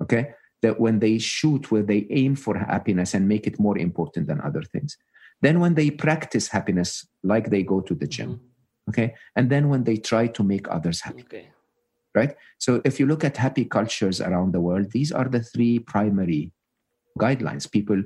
Okay, 0.00 0.32
that 0.62 0.80
when 0.80 1.00
they 1.00 1.18
shoot 1.18 1.70
where 1.70 1.82
they 1.82 2.06
aim 2.10 2.36
for 2.36 2.56
happiness 2.56 3.14
and 3.14 3.28
make 3.28 3.46
it 3.46 3.60
more 3.60 3.76
important 3.76 4.28
than 4.28 4.40
other 4.40 4.62
things 4.62 4.96
then 5.42 5.58
when 5.60 5.74
they 5.74 5.90
practice 5.90 6.48
happiness 6.48 7.06
like 7.22 7.50
they 7.50 7.62
go 7.62 7.80
to 7.80 7.94
the 7.94 8.06
gym 8.06 8.30
mm-hmm. 8.30 8.90
okay 8.90 9.14
and 9.36 9.50
then 9.50 9.68
when 9.68 9.84
they 9.84 9.96
try 9.96 10.26
to 10.26 10.42
make 10.42 10.70
others 10.70 11.00
happy 11.00 11.22
okay. 11.22 11.48
Right 12.14 12.36
so 12.58 12.80
if 12.84 13.00
you 13.00 13.06
look 13.06 13.24
at 13.24 13.36
happy 13.36 13.64
cultures 13.64 14.20
around 14.20 14.52
the 14.52 14.60
world 14.60 14.90
these 14.92 15.12
are 15.12 15.28
the 15.28 15.42
three 15.42 15.78
primary 15.78 16.52
guidelines 17.18 17.70
people 17.70 18.02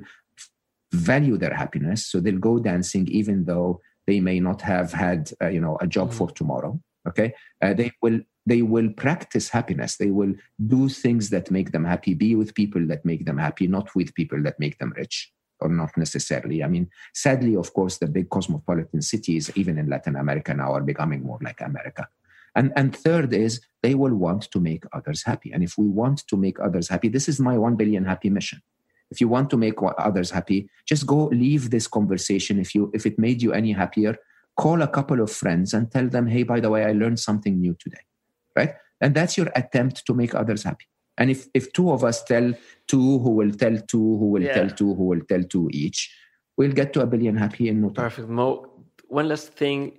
value 0.91 1.37
their 1.37 1.53
happiness 1.53 2.05
so 2.05 2.19
they'll 2.19 2.37
go 2.37 2.59
dancing 2.59 3.07
even 3.09 3.45
though 3.45 3.79
they 4.05 4.19
may 4.19 4.39
not 4.39 4.61
have 4.61 4.93
had 4.93 5.31
uh, 5.41 5.47
you 5.47 5.59
know 5.59 5.77
a 5.81 5.87
job 5.87 6.09
mm-hmm. 6.09 6.17
for 6.17 6.31
tomorrow 6.31 6.79
okay 7.07 7.33
uh, 7.61 7.73
they 7.73 7.91
will 8.01 8.19
they 8.47 8.61
will 8.61 8.89
practice 8.93 9.49
happiness. 9.49 9.97
They 9.97 10.09
will 10.09 10.33
do 10.65 10.87
things 10.87 11.29
that 11.31 11.51
make 11.51 11.73
them 11.73 11.83
happy, 11.83 12.13
be 12.13 12.33
with 12.33 12.55
people 12.55 12.87
that 12.87 13.03
make 13.03 13.25
them 13.25 13.37
happy, 13.37 13.67
not 13.67 13.93
with 13.93 14.15
people 14.15 14.41
that 14.43 14.57
make 14.57 14.79
them 14.79 14.93
rich 14.95 15.33
or 15.59 15.67
not 15.67 15.91
necessarily. 15.97 16.63
I 16.63 16.67
mean, 16.67 16.89
sadly, 17.13 17.57
of 17.57 17.73
course, 17.73 17.97
the 17.97 18.07
big 18.07 18.29
cosmopolitan 18.29 19.01
cities, 19.01 19.51
even 19.55 19.77
in 19.77 19.89
Latin 19.89 20.15
America 20.15 20.53
now, 20.53 20.71
are 20.71 20.81
becoming 20.81 21.23
more 21.23 21.39
like 21.41 21.59
America. 21.59 22.07
And, 22.57 22.73
and 22.75 22.93
third 22.93 23.33
is 23.33 23.61
they 23.83 23.95
will 23.95 24.15
want 24.15 24.51
to 24.51 24.59
make 24.59 24.83
others 24.91 25.23
happy. 25.23 25.51
And 25.51 25.63
if 25.63 25.77
we 25.77 25.87
want 25.87 26.27
to 26.27 26.35
make 26.35 26.59
others 26.59 26.89
happy, 26.89 27.07
this 27.07 27.29
is 27.29 27.39
my 27.39 27.57
1 27.57 27.77
billion 27.77 28.03
happy 28.03 28.29
mission. 28.29 28.61
If 29.09 29.21
you 29.21 29.29
want 29.29 29.49
to 29.51 29.57
make 29.57 29.75
others 29.97 30.31
happy, 30.31 30.69
just 30.85 31.05
go 31.05 31.27
leave 31.27 31.69
this 31.69 31.87
conversation. 31.87 32.59
If 32.59 32.75
you 32.75 32.91
if 32.93 33.05
it 33.05 33.17
made 33.17 33.41
you 33.41 33.53
any 33.53 33.71
happier, 33.71 34.17
call 34.57 34.81
a 34.81 34.87
couple 34.87 35.21
of 35.21 35.31
friends 35.31 35.73
and 35.73 35.89
tell 35.89 36.09
them, 36.09 36.27
hey, 36.27 36.43
by 36.43 36.59
the 36.59 36.69
way, 36.69 36.83
I 36.83 36.91
learned 36.91 37.21
something 37.21 37.57
new 37.57 37.73
today 37.79 38.01
right? 38.57 38.73
And 38.99 39.15
that's 39.15 39.37
your 39.37 39.49
attempt 39.55 40.05
to 40.07 40.13
make 40.13 40.33
others 40.35 40.63
happy. 40.63 40.87
And 41.17 41.31
if, 41.31 41.47
if 41.53 41.71
two 41.73 41.91
of 41.91 42.03
us 42.03 42.23
tell 42.23 42.53
two 42.87 43.19
who 43.19 43.31
will 43.39 43.51
tell 43.51 43.77
two 43.91 44.07
who 44.19 44.27
will 44.33 44.43
yeah. 44.43 44.53
tell 44.53 44.69
two 44.69 44.93
who 44.95 45.05
will 45.11 45.21
tell 45.29 45.43
two 45.43 45.69
each, 45.71 45.99
we'll 46.57 46.77
get 46.81 46.93
to 46.93 47.01
a 47.01 47.07
billion 47.07 47.37
happy 47.37 47.69
in 47.69 47.81
no 47.81 47.89
time. 47.89 48.05
Perfect. 48.05 48.29
Mo, 48.29 48.45
one 49.07 49.27
last 49.29 49.53
thing. 49.53 49.97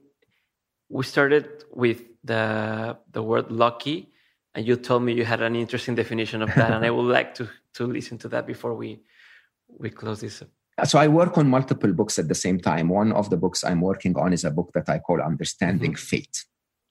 We 0.89 1.05
started 1.05 1.65
with 1.73 2.03
the 2.24 2.97
the 3.12 3.23
word 3.23 3.51
lucky, 3.51 4.11
and 4.55 4.66
you 4.66 4.77
told 4.77 5.03
me 5.03 5.12
you 5.12 5.24
had 5.24 5.43
an 5.43 5.57
interesting 5.57 5.95
definition 5.95 6.43
of 6.43 6.55
that, 6.55 6.73
and 6.73 6.85
I 6.85 6.90
would 6.90 7.11
like 7.11 7.35
to 7.35 7.49
to 7.74 7.86
listen 7.86 8.19
to 8.19 8.28
that 8.28 8.47
before 8.47 8.74
we 8.74 9.01
we 9.78 9.90
close 9.90 10.20
this 10.20 10.43
up. 10.43 10.49
So 10.85 10.99
I 10.99 11.09
work 11.09 11.36
on 11.36 11.49
multiple 11.49 11.93
books 11.93 12.19
at 12.19 12.28
the 12.28 12.36
same 12.36 12.61
time. 12.61 12.89
One 12.89 13.12
of 13.12 13.31
the 13.31 13.36
books 13.36 13.65
I'm 13.65 13.81
working 13.81 14.16
on 14.16 14.32
is 14.32 14.45
a 14.45 14.51
book 14.51 14.70
that 14.74 14.89
I 14.89 15.01
call 15.01 15.20
Understanding 15.20 15.93
mm-hmm. 15.93 16.16
Fate 16.16 16.45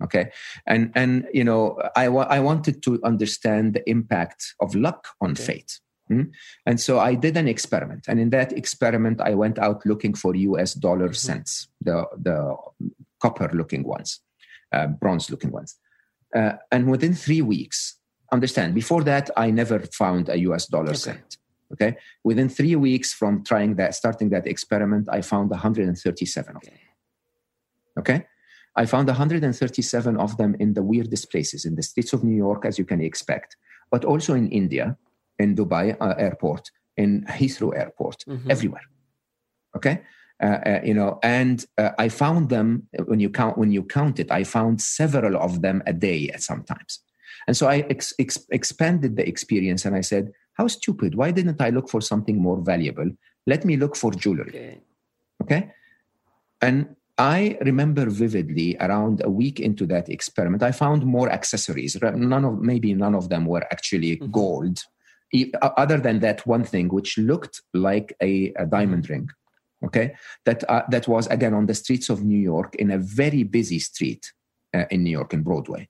okay 0.03 0.29
and 0.65 0.91
and 0.95 1.27
you 1.33 1.43
know 1.43 1.77
i 1.95 2.07
wa- 2.07 2.27
i 2.29 2.39
wanted 2.39 2.81
to 2.83 2.99
understand 3.03 3.73
the 3.73 3.89
impact 3.89 4.53
of 4.59 4.75
luck 4.75 5.07
on 5.21 5.31
okay. 5.31 5.43
fate 5.43 5.79
hmm? 6.07 6.23
and 6.65 6.79
so 6.79 6.99
i 6.99 7.15
did 7.15 7.35
an 7.35 7.47
experiment 7.47 8.05
and 8.07 8.19
in 8.19 8.29
that 8.29 8.53
experiment 8.53 9.19
i 9.21 9.33
went 9.33 9.57
out 9.57 9.85
looking 9.85 10.13
for 10.13 10.35
us 10.35 10.73
dollar 10.73 11.05
mm-hmm. 11.05 11.13
cents 11.13 11.67
the 11.81 12.05
the 12.17 12.55
copper 13.19 13.49
looking 13.53 13.83
ones 13.83 14.19
uh, 14.73 14.87
bronze 14.87 15.29
looking 15.29 15.51
ones 15.51 15.77
uh, 16.35 16.53
and 16.71 16.89
within 16.89 17.13
three 17.13 17.41
weeks 17.41 17.97
understand 18.31 18.73
before 18.75 19.03
that 19.03 19.29
i 19.37 19.49
never 19.49 19.79
found 19.91 20.29
a 20.29 20.37
us 20.37 20.67
dollar 20.67 20.89
okay. 20.89 20.97
cent 20.97 21.37
okay 21.71 21.97
within 22.23 22.49
three 22.49 22.75
weeks 22.75 23.13
from 23.13 23.43
trying 23.43 23.75
that 23.75 23.95
starting 23.95 24.29
that 24.29 24.45
experiment 24.47 25.07
i 25.11 25.21
found 25.21 25.49
137 25.49 26.55
of 26.55 26.61
them 26.63 26.73
okay 27.97 28.25
I 28.77 28.85
found 28.85 29.07
137 29.07 30.17
of 30.17 30.37
them 30.37 30.55
in 30.59 30.75
the 30.75 30.83
weirdest 30.83 31.31
places, 31.31 31.65
in 31.65 31.75
the 31.75 31.81
streets 31.81 32.13
of 32.13 32.23
New 32.23 32.35
York, 32.35 32.63
as 32.63 32.77
you 32.77 32.85
can 32.85 33.01
expect, 33.01 33.57
but 33.89 34.05
also 34.05 34.35
in 34.35 34.47
India, 34.49 34.95
in 35.39 35.55
Dubai 35.55 35.97
uh, 35.99 36.13
airport, 36.17 36.69
in 36.95 37.25
Heathrow 37.25 37.75
airport, 37.75 38.23
mm-hmm. 38.27 38.51
everywhere. 38.51 38.83
Okay, 39.75 40.03
uh, 40.41 40.59
uh, 40.65 40.79
you 40.83 40.93
know, 40.93 41.19
and 41.23 41.65
uh, 41.77 41.91
I 41.97 42.09
found 42.09 42.49
them 42.49 42.87
when 43.05 43.19
you 43.19 43.29
count 43.29 43.57
when 43.57 43.71
you 43.71 43.83
count 43.83 44.19
it. 44.19 44.31
I 44.31 44.43
found 44.43 44.81
several 44.81 45.35
of 45.37 45.61
them 45.61 45.81
a 45.87 45.93
day 45.93 46.29
at 46.29 46.43
sometimes, 46.43 46.99
and 47.47 47.57
so 47.57 47.67
I 47.67 47.79
ex- 47.89 48.13
ex- 48.19 48.45
expanded 48.51 49.15
the 49.15 49.27
experience, 49.27 49.85
and 49.85 49.95
I 49.95 50.01
said, 50.01 50.31
"How 50.53 50.67
stupid! 50.67 51.15
Why 51.15 51.31
didn't 51.31 51.61
I 51.61 51.69
look 51.69 51.89
for 51.89 52.01
something 52.01 52.37
more 52.39 52.61
valuable? 52.61 53.09
Let 53.47 53.65
me 53.65 53.77
look 53.77 53.95
for 53.95 54.11
jewelry." 54.11 54.49
Okay, 54.49 54.81
okay? 55.41 55.71
and 56.61 56.95
I 57.17 57.57
remember 57.61 58.09
vividly 58.09 58.77
around 58.79 59.21
a 59.23 59.29
week 59.29 59.59
into 59.59 59.87
that 59.87 60.07
experiment, 60.09 60.61
I 60.61 60.71
found 60.71 61.03
more 61.05 61.31
accessories. 61.31 61.97
None 61.99 62.45
of 62.45 62.61
maybe 62.61 62.93
none 62.93 63.15
of 63.15 63.29
them 63.29 63.45
were 63.45 63.63
actually 63.71 64.17
mm-hmm. 64.17 64.31
gold, 64.31 64.83
other 65.61 65.97
than 65.97 66.19
that 66.19 66.45
one 66.45 66.63
thing 66.63 66.89
which 66.89 67.17
looked 67.17 67.61
like 67.73 68.15
a, 68.21 68.53
a 68.57 68.65
diamond 68.67 69.05
mm-hmm. 69.05 69.13
ring. 69.13 69.29
Okay, 69.85 70.15
that 70.45 70.67
uh, 70.69 70.83
that 70.89 71.07
was 71.07 71.27
again 71.27 71.53
on 71.53 71.67
the 71.67 71.75
streets 71.75 72.09
of 72.09 72.23
New 72.23 72.39
York 72.39 72.75
in 72.75 72.89
a 72.89 72.97
very 72.97 73.43
busy 73.43 73.77
street 73.77 74.33
uh, 74.73 74.85
in 74.89 75.03
New 75.03 75.11
York 75.11 75.33
in 75.33 75.43
Broadway, 75.43 75.87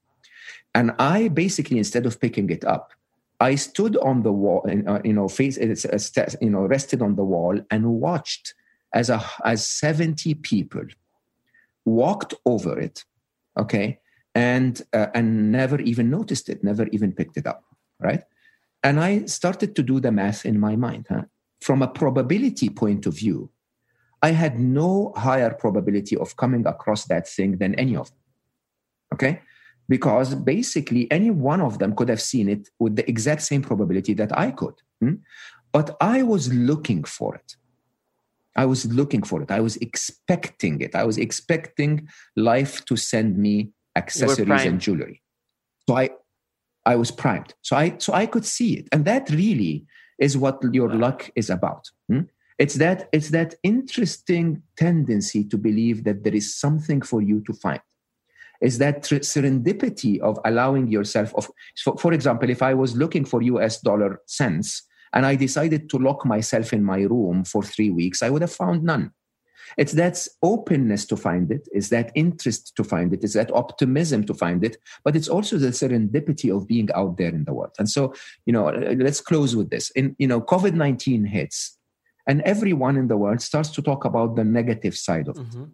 and 0.76 0.92
I 1.00 1.30
basically 1.30 1.78
instead 1.78 2.06
of 2.06 2.20
picking 2.20 2.50
it 2.50 2.66
up, 2.66 2.92
I 3.40 3.56
stood 3.56 3.96
on 3.98 4.24
the 4.24 4.34
wall, 4.34 4.70
uh, 4.88 5.00
you 5.06 5.14
know, 5.14 5.30
face, 5.30 5.58
you 5.58 6.50
know, 6.50 6.66
rested 6.66 7.02
on 7.02 7.16
the 7.16 7.24
wall 7.24 7.60
and 7.72 7.86
watched 7.86 8.56
as 8.94 9.10
a 9.10 9.24
as 9.46 9.66
seventy 9.66 10.34
people 10.34 10.84
walked 11.86 12.34
over 12.46 12.78
it, 12.78 13.06
okay, 13.58 14.00
and 14.36 14.82
uh, 14.92 15.08
and 15.14 15.52
never 15.52 15.80
even 15.82 16.10
noticed 16.10 16.50
it, 16.50 16.64
never 16.64 16.88
even 16.88 17.14
picked 17.14 17.38
it 17.38 17.48
up, 17.48 17.64
right? 18.02 18.24
And 18.84 19.00
I 19.00 19.26
started 19.26 19.76
to 19.76 19.84
do 19.84 20.00
the 20.00 20.12
math 20.12 20.46
in 20.46 20.60
my 20.60 20.76
mind. 20.76 21.08
Huh? 21.10 21.24
From 21.62 21.82
a 21.82 21.88
probability 21.88 22.70
point 22.70 23.06
of 23.06 23.16
view, 23.16 23.50
I 24.22 24.32
had 24.32 24.60
no 24.60 25.14
higher 25.16 25.54
probability 25.54 26.18
of 26.18 26.36
coming 26.38 26.66
across 26.66 27.06
that 27.06 27.28
thing 27.28 27.58
than 27.58 27.76
any 27.76 27.96
of 27.96 28.10
them. 28.10 28.20
Okay? 29.14 29.42
Because 29.88 30.36
basically, 30.36 31.10
any 31.12 31.30
one 31.30 31.62
of 31.62 31.80
them 31.80 31.96
could 31.96 32.10
have 32.10 32.22
seen 32.22 32.50
it 32.50 32.68
with 32.80 32.96
the 32.96 33.08
exact 33.10 33.42
same 33.44 33.62
probability 33.62 34.14
that 34.16 34.38
I 34.38 34.52
could. 34.52 34.74
Hmm? 35.00 35.16
But 35.72 35.96
I 36.02 36.24
was 36.24 36.52
looking 36.52 37.04
for 37.04 37.36
it. 37.36 37.56
I 38.56 38.66
was 38.66 38.92
looking 38.92 39.22
for 39.22 39.42
it. 39.44 39.52
I 39.52 39.60
was 39.60 39.78
expecting 39.78 40.82
it. 40.82 40.96
I 40.96 41.04
was 41.04 41.18
expecting 41.18 42.10
life 42.36 42.84
to 42.86 42.98
send 42.98 43.38
me 43.38 43.70
accessories 43.96 44.66
and 44.66 44.82
jewelry. 44.82 45.22
So 45.88 45.96
I 45.96 46.10
I 46.86 46.96
was 46.96 47.12
primed. 47.12 47.54
So 47.62 47.76
I 47.78 47.96
so 48.00 48.14
I 48.14 48.26
could 48.26 48.46
see 48.46 48.74
it. 48.74 48.88
And 48.92 49.06
that 49.06 49.30
really 49.30 49.86
is 50.20 50.36
what 50.36 50.60
your 50.74 50.88
wow. 50.88 50.96
luck 50.96 51.30
is 51.36 51.50
about. 51.50 51.86
Hmm? 52.10 52.22
It's 52.58 52.76
that 52.76 53.08
it's 53.12 53.30
that 53.30 53.56
interesting 53.64 54.64
tendency 54.76 55.44
to 55.46 55.58
believe 55.58 56.04
that 56.06 56.24
there 56.24 56.36
is 56.36 56.56
something 56.56 57.02
for 57.02 57.22
you 57.22 57.42
to 57.46 57.54
find. 57.54 57.82
Is 58.62 58.80
that 58.80 59.04
serendipity 59.04 60.20
of 60.20 60.40
allowing 60.44 60.88
yourself 60.88 61.34
of 61.36 61.52
for 62.00 62.14
example, 62.14 62.50
if 62.50 62.62
I 62.64 62.74
was 62.74 62.98
looking 62.98 63.26
for 63.26 63.42
US 63.44 63.80
dollar 63.82 64.22
cents 64.26 64.84
and 65.14 65.26
I 65.26 65.36
decided 65.36 65.90
to 65.92 65.98
lock 65.98 66.26
myself 66.26 66.74
in 66.74 66.84
my 66.84 67.02
room 67.02 67.44
for 67.44 67.62
three 67.62 67.92
weeks, 67.92 68.24
I 68.24 68.30
would 68.30 68.42
have 68.42 68.52
found 68.52 68.84
none. 68.84 69.12
It's 69.78 69.94
that 69.94 70.26
openness 70.42 71.06
to 71.08 71.18
find 71.18 71.52
it, 71.52 71.68
it's 71.72 71.90
that 71.90 72.12
interest 72.16 72.76
to 72.78 72.84
find 72.84 73.14
it, 73.14 73.24
it's 73.24 73.34
that 73.34 73.54
optimism 73.54 74.24
to 74.26 74.34
find 74.34 74.64
it, 74.64 74.78
but 75.04 75.16
it's 75.16 75.28
also 75.28 75.58
the 75.58 75.68
serendipity 75.68 76.56
of 76.56 76.68
being 76.68 76.90
out 76.96 77.18
there 77.18 77.30
in 77.30 77.44
the 77.44 77.54
world. 77.54 77.76
And 77.78 77.90
so, 77.90 78.14
you 78.46 78.54
know, 78.54 78.70
let's 78.70 79.22
close 79.22 79.56
with 79.56 79.70
this. 79.70 79.90
In 79.92 80.16
you 80.20 80.28
know, 80.28 80.42
COVID 80.42 80.74
nineteen 80.74 81.26
hits, 81.26 81.78
and 82.28 82.42
everyone 82.42 82.98
in 82.98 83.08
the 83.08 83.18
world 83.18 83.42
starts 83.42 83.70
to 83.72 83.82
talk 83.82 84.06
about 84.06 84.36
the 84.36 84.44
negative 84.44 84.96
side 84.96 85.28
of 85.28 85.36
mm-hmm. 85.38 85.64
it, 85.64 85.70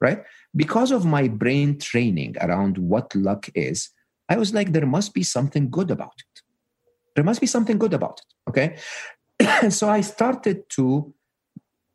right? 0.00 0.22
Because 0.56 0.90
of 0.90 1.04
my 1.04 1.28
brain 1.28 1.78
training 1.78 2.36
around 2.40 2.78
what 2.78 3.14
luck 3.14 3.48
is, 3.54 3.90
I 4.28 4.36
was 4.36 4.54
like, 4.54 4.72
there 4.72 4.86
must 4.86 5.12
be 5.12 5.22
something 5.22 5.70
good 5.70 5.90
about 5.90 6.14
it. 6.18 6.42
There 7.14 7.24
must 7.24 7.40
be 7.40 7.46
something 7.46 7.78
good 7.78 7.94
about 7.94 8.20
it. 8.20 8.50
Okay. 8.50 8.76
and 9.62 9.72
so 9.80 9.88
I 9.88 10.00
started 10.00 10.68
to 10.70 11.12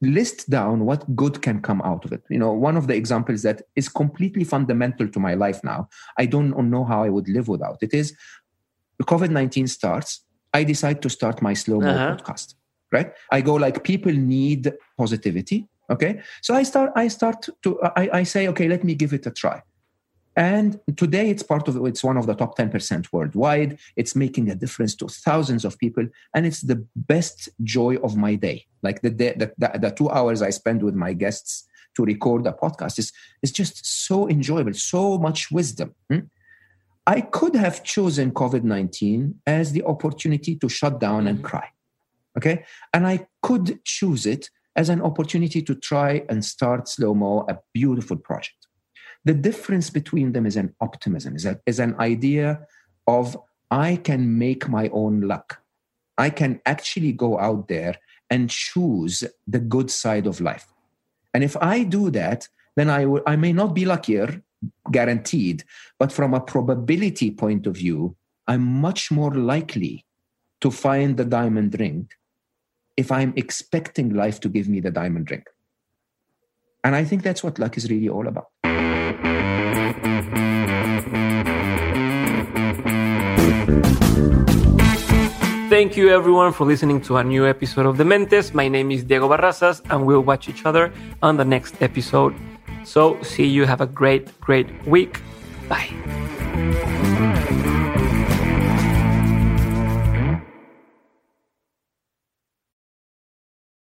list 0.02 0.50
down 0.50 0.86
what 0.86 1.16
good 1.16 1.42
can 1.42 1.62
come 1.62 1.82
out 1.84 2.06
of 2.06 2.12
it. 2.12 2.24
You 2.30 2.38
know, 2.38 2.52
one 2.52 2.78
of 2.78 2.88
the 2.88 2.96
examples 2.96 3.42
that 3.44 3.64
is 3.76 3.90
completely 3.90 4.44
fundamental 4.44 5.08
to 5.08 5.20
my 5.20 5.34
life 5.34 5.64
now, 5.64 5.90
I 6.18 6.26
don't 6.26 6.56
know 6.70 6.84
how 6.84 7.04
I 7.04 7.10
would 7.10 7.30
live 7.30 7.48
without 7.48 7.78
it 7.82 7.94
is 7.94 8.16
COVID 9.02 9.30
19 9.30 9.68
starts. 9.68 10.22
I 10.54 10.64
decide 10.64 11.02
to 11.02 11.10
start 11.10 11.42
my 11.42 11.54
slow 11.54 11.82
mo 11.82 11.90
uh-huh. 11.90 12.16
podcast, 12.16 12.56
right? 12.92 13.12
I 13.32 13.42
go 13.42 13.56
like, 13.56 13.84
people 13.84 14.12
need 14.12 14.74
positivity. 14.98 15.68
Okay. 15.90 16.22
So 16.42 16.56
I 16.56 16.64
start, 16.64 16.92
I 16.96 17.08
start 17.08 17.48
to, 17.64 17.82
I, 17.82 18.10
I 18.14 18.24
say, 18.24 18.48
okay, 18.50 18.68
let 18.68 18.84
me 18.84 18.96
give 18.96 19.14
it 19.14 19.26
a 19.26 19.32
try. 19.32 19.62
And 20.38 20.80
today 20.98 21.30
it's 21.30 21.44
part 21.44 21.68
of 21.68 21.78
it's 21.86 22.04
one 22.04 22.18
of 22.18 22.28
the 22.28 22.34
top 22.34 22.58
10% 22.58 23.08
worldwide. 23.14 23.80
It's 23.96 24.16
making 24.16 24.50
a 24.50 24.56
difference 24.56 24.94
to 24.96 25.08
thousands 25.08 25.64
of 25.64 25.78
people. 25.78 26.08
And 26.34 26.46
it's 26.46 26.62
the 26.62 26.86
best 26.96 27.48
joy 27.64 27.96
of 27.98 28.18
my 28.18 28.36
day. 28.36 28.66
Like 28.82 29.02
the, 29.02 29.12
day, 29.12 29.34
the, 29.38 29.54
the, 29.58 29.80
the 29.80 29.92
two 29.92 30.10
hours 30.10 30.42
I 30.42 30.50
spend 30.50 30.84
with 30.84 30.96
my 30.96 31.14
guests 31.14 31.68
to 31.96 32.04
record 32.04 32.46
a 32.48 32.52
podcast 32.52 33.00
is, 33.00 33.14
is 33.42 33.52
just 33.52 33.86
so 33.86 34.28
enjoyable, 34.28 34.74
so 34.74 35.18
much 35.18 35.50
wisdom. 35.52 35.96
Hmm? 36.10 36.20
I 37.08 37.22
could 37.22 37.56
have 37.56 37.84
chosen 37.84 38.32
COVID 38.32 38.64
19 38.64 39.42
as 39.46 39.72
the 39.72 39.84
opportunity 39.84 40.56
to 40.56 40.68
shut 40.68 41.00
down 41.00 41.20
mm-hmm. 41.20 41.28
and 41.28 41.44
cry. 41.44 41.70
Okay. 42.38 42.66
And 42.94 43.08
I 43.08 43.28
could 43.42 43.84
choose 43.86 44.26
it 44.26 44.50
as 44.76 44.90
an 44.90 45.02
opportunity 45.02 45.62
to 45.62 45.76
try 45.76 46.24
and 46.30 46.44
start 46.44 46.90
slow 46.90 47.14
mo, 47.14 47.46
a 47.48 47.58
beautiful 47.74 48.18
project. 48.18 48.68
The 49.24 49.34
difference 49.34 49.90
between 49.90 50.34
them 50.34 50.46
is 50.46 50.56
an 50.56 50.76
optimism, 50.82 51.36
is, 51.36 51.46
a, 51.46 51.60
is 51.66 51.80
an 51.80 51.96
idea 52.00 52.68
of 53.08 53.38
I 53.72 53.96
can 53.96 54.38
make 54.38 54.68
my 54.68 54.90
own 54.90 55.22
luck. 55.22 55.62
I 56.18 56.30
can 56.30 56.62
actually 56.66 57.12
go 57.12 57.40
out 57.40 57.68
there 57.68 57.96
and 58.30 58.50
choose 58.50 59.24
the 59.48 59.60
good 59.60 59.90
side 59.90 60.28
of 60.28 60.42
life. 60.42 60.68
And 61.34 61.44
if 61.44 61.58
I 61.58 61.84
do 61.84 62.12
that, 62.12 62.48
then 62.76 62.90
I, 62.90 63.02
w- 63.02 63.24
I 63.26 63.36
may 63.36 63.54
not 63.54 63.74
be 63.74 63.86
luckier, 63.86 64.42
guaranteed, 64.92 65.64
but 66.00 66.12
from 66.12 66.34
a 66.34 66.40
probability 66.40 67.32
point 67.32 67.68
of 67.68 67.76
view, 67.76 68.16
I'm 68.48 68.64
much 68.64 69.12
more 69.12 69.34
likely 69.34 70.06
to 70.62 70.72
find 70.72 71.18
the 71.18 71.26
diamond 71.26 71.80
ring 71.80 72.10
if 72.98 73.12
I'm 73.12 73.34
expecting 73.36 74.14
life 74.14 74.40
to 74.42 74.50
give 74.50 74.68
me 74.68 74.80
the 74.80 74.92
diamond 74.92 75.30
ring. 75.32 75.44
And 76.84 76.96
I 76.96 77.04
think 77.04 77.24
that's 77.24 77.44
what 77.44 77.60
luck 77.60 77.78
is 77.78 77.90
really 77.90 78.10
all 78.10 78.28
about. 78.28 78.48
Thank 85.68 85.98
you 85.98 86.10
everyone 86.10 86.54
for 86.54 86.66
listening 86.66 87.02
to 87.02 87.18
a 87.18 87.24
new 87.24 87.46
episode 87.46 87.86
of 87.86 87.98
Dementes. 87.98 88.54
My 88.54 88.68
name 88.68 88.92
is 88.92 89.04
Diego 89.04 89.28
Barrazas 89.28 89.82
and 89.90 90.06
we'll 90.06 90.22
watch 90.22 90.48
each 90.48 90.66
other 90.66 90.94
on 91.22 91.38
the 91.38 91.44
next 91.44 91.82
episode. 91.82 92.34
So 92.86 93.22
see 93.24 93.48
you. 93.48 93.66
Have 93.66 93.82
a 93.82 93.88
great, 93.88 94.40
great 94.40 94.68
week. 94.88 95.20
Bye. 95.68 95.90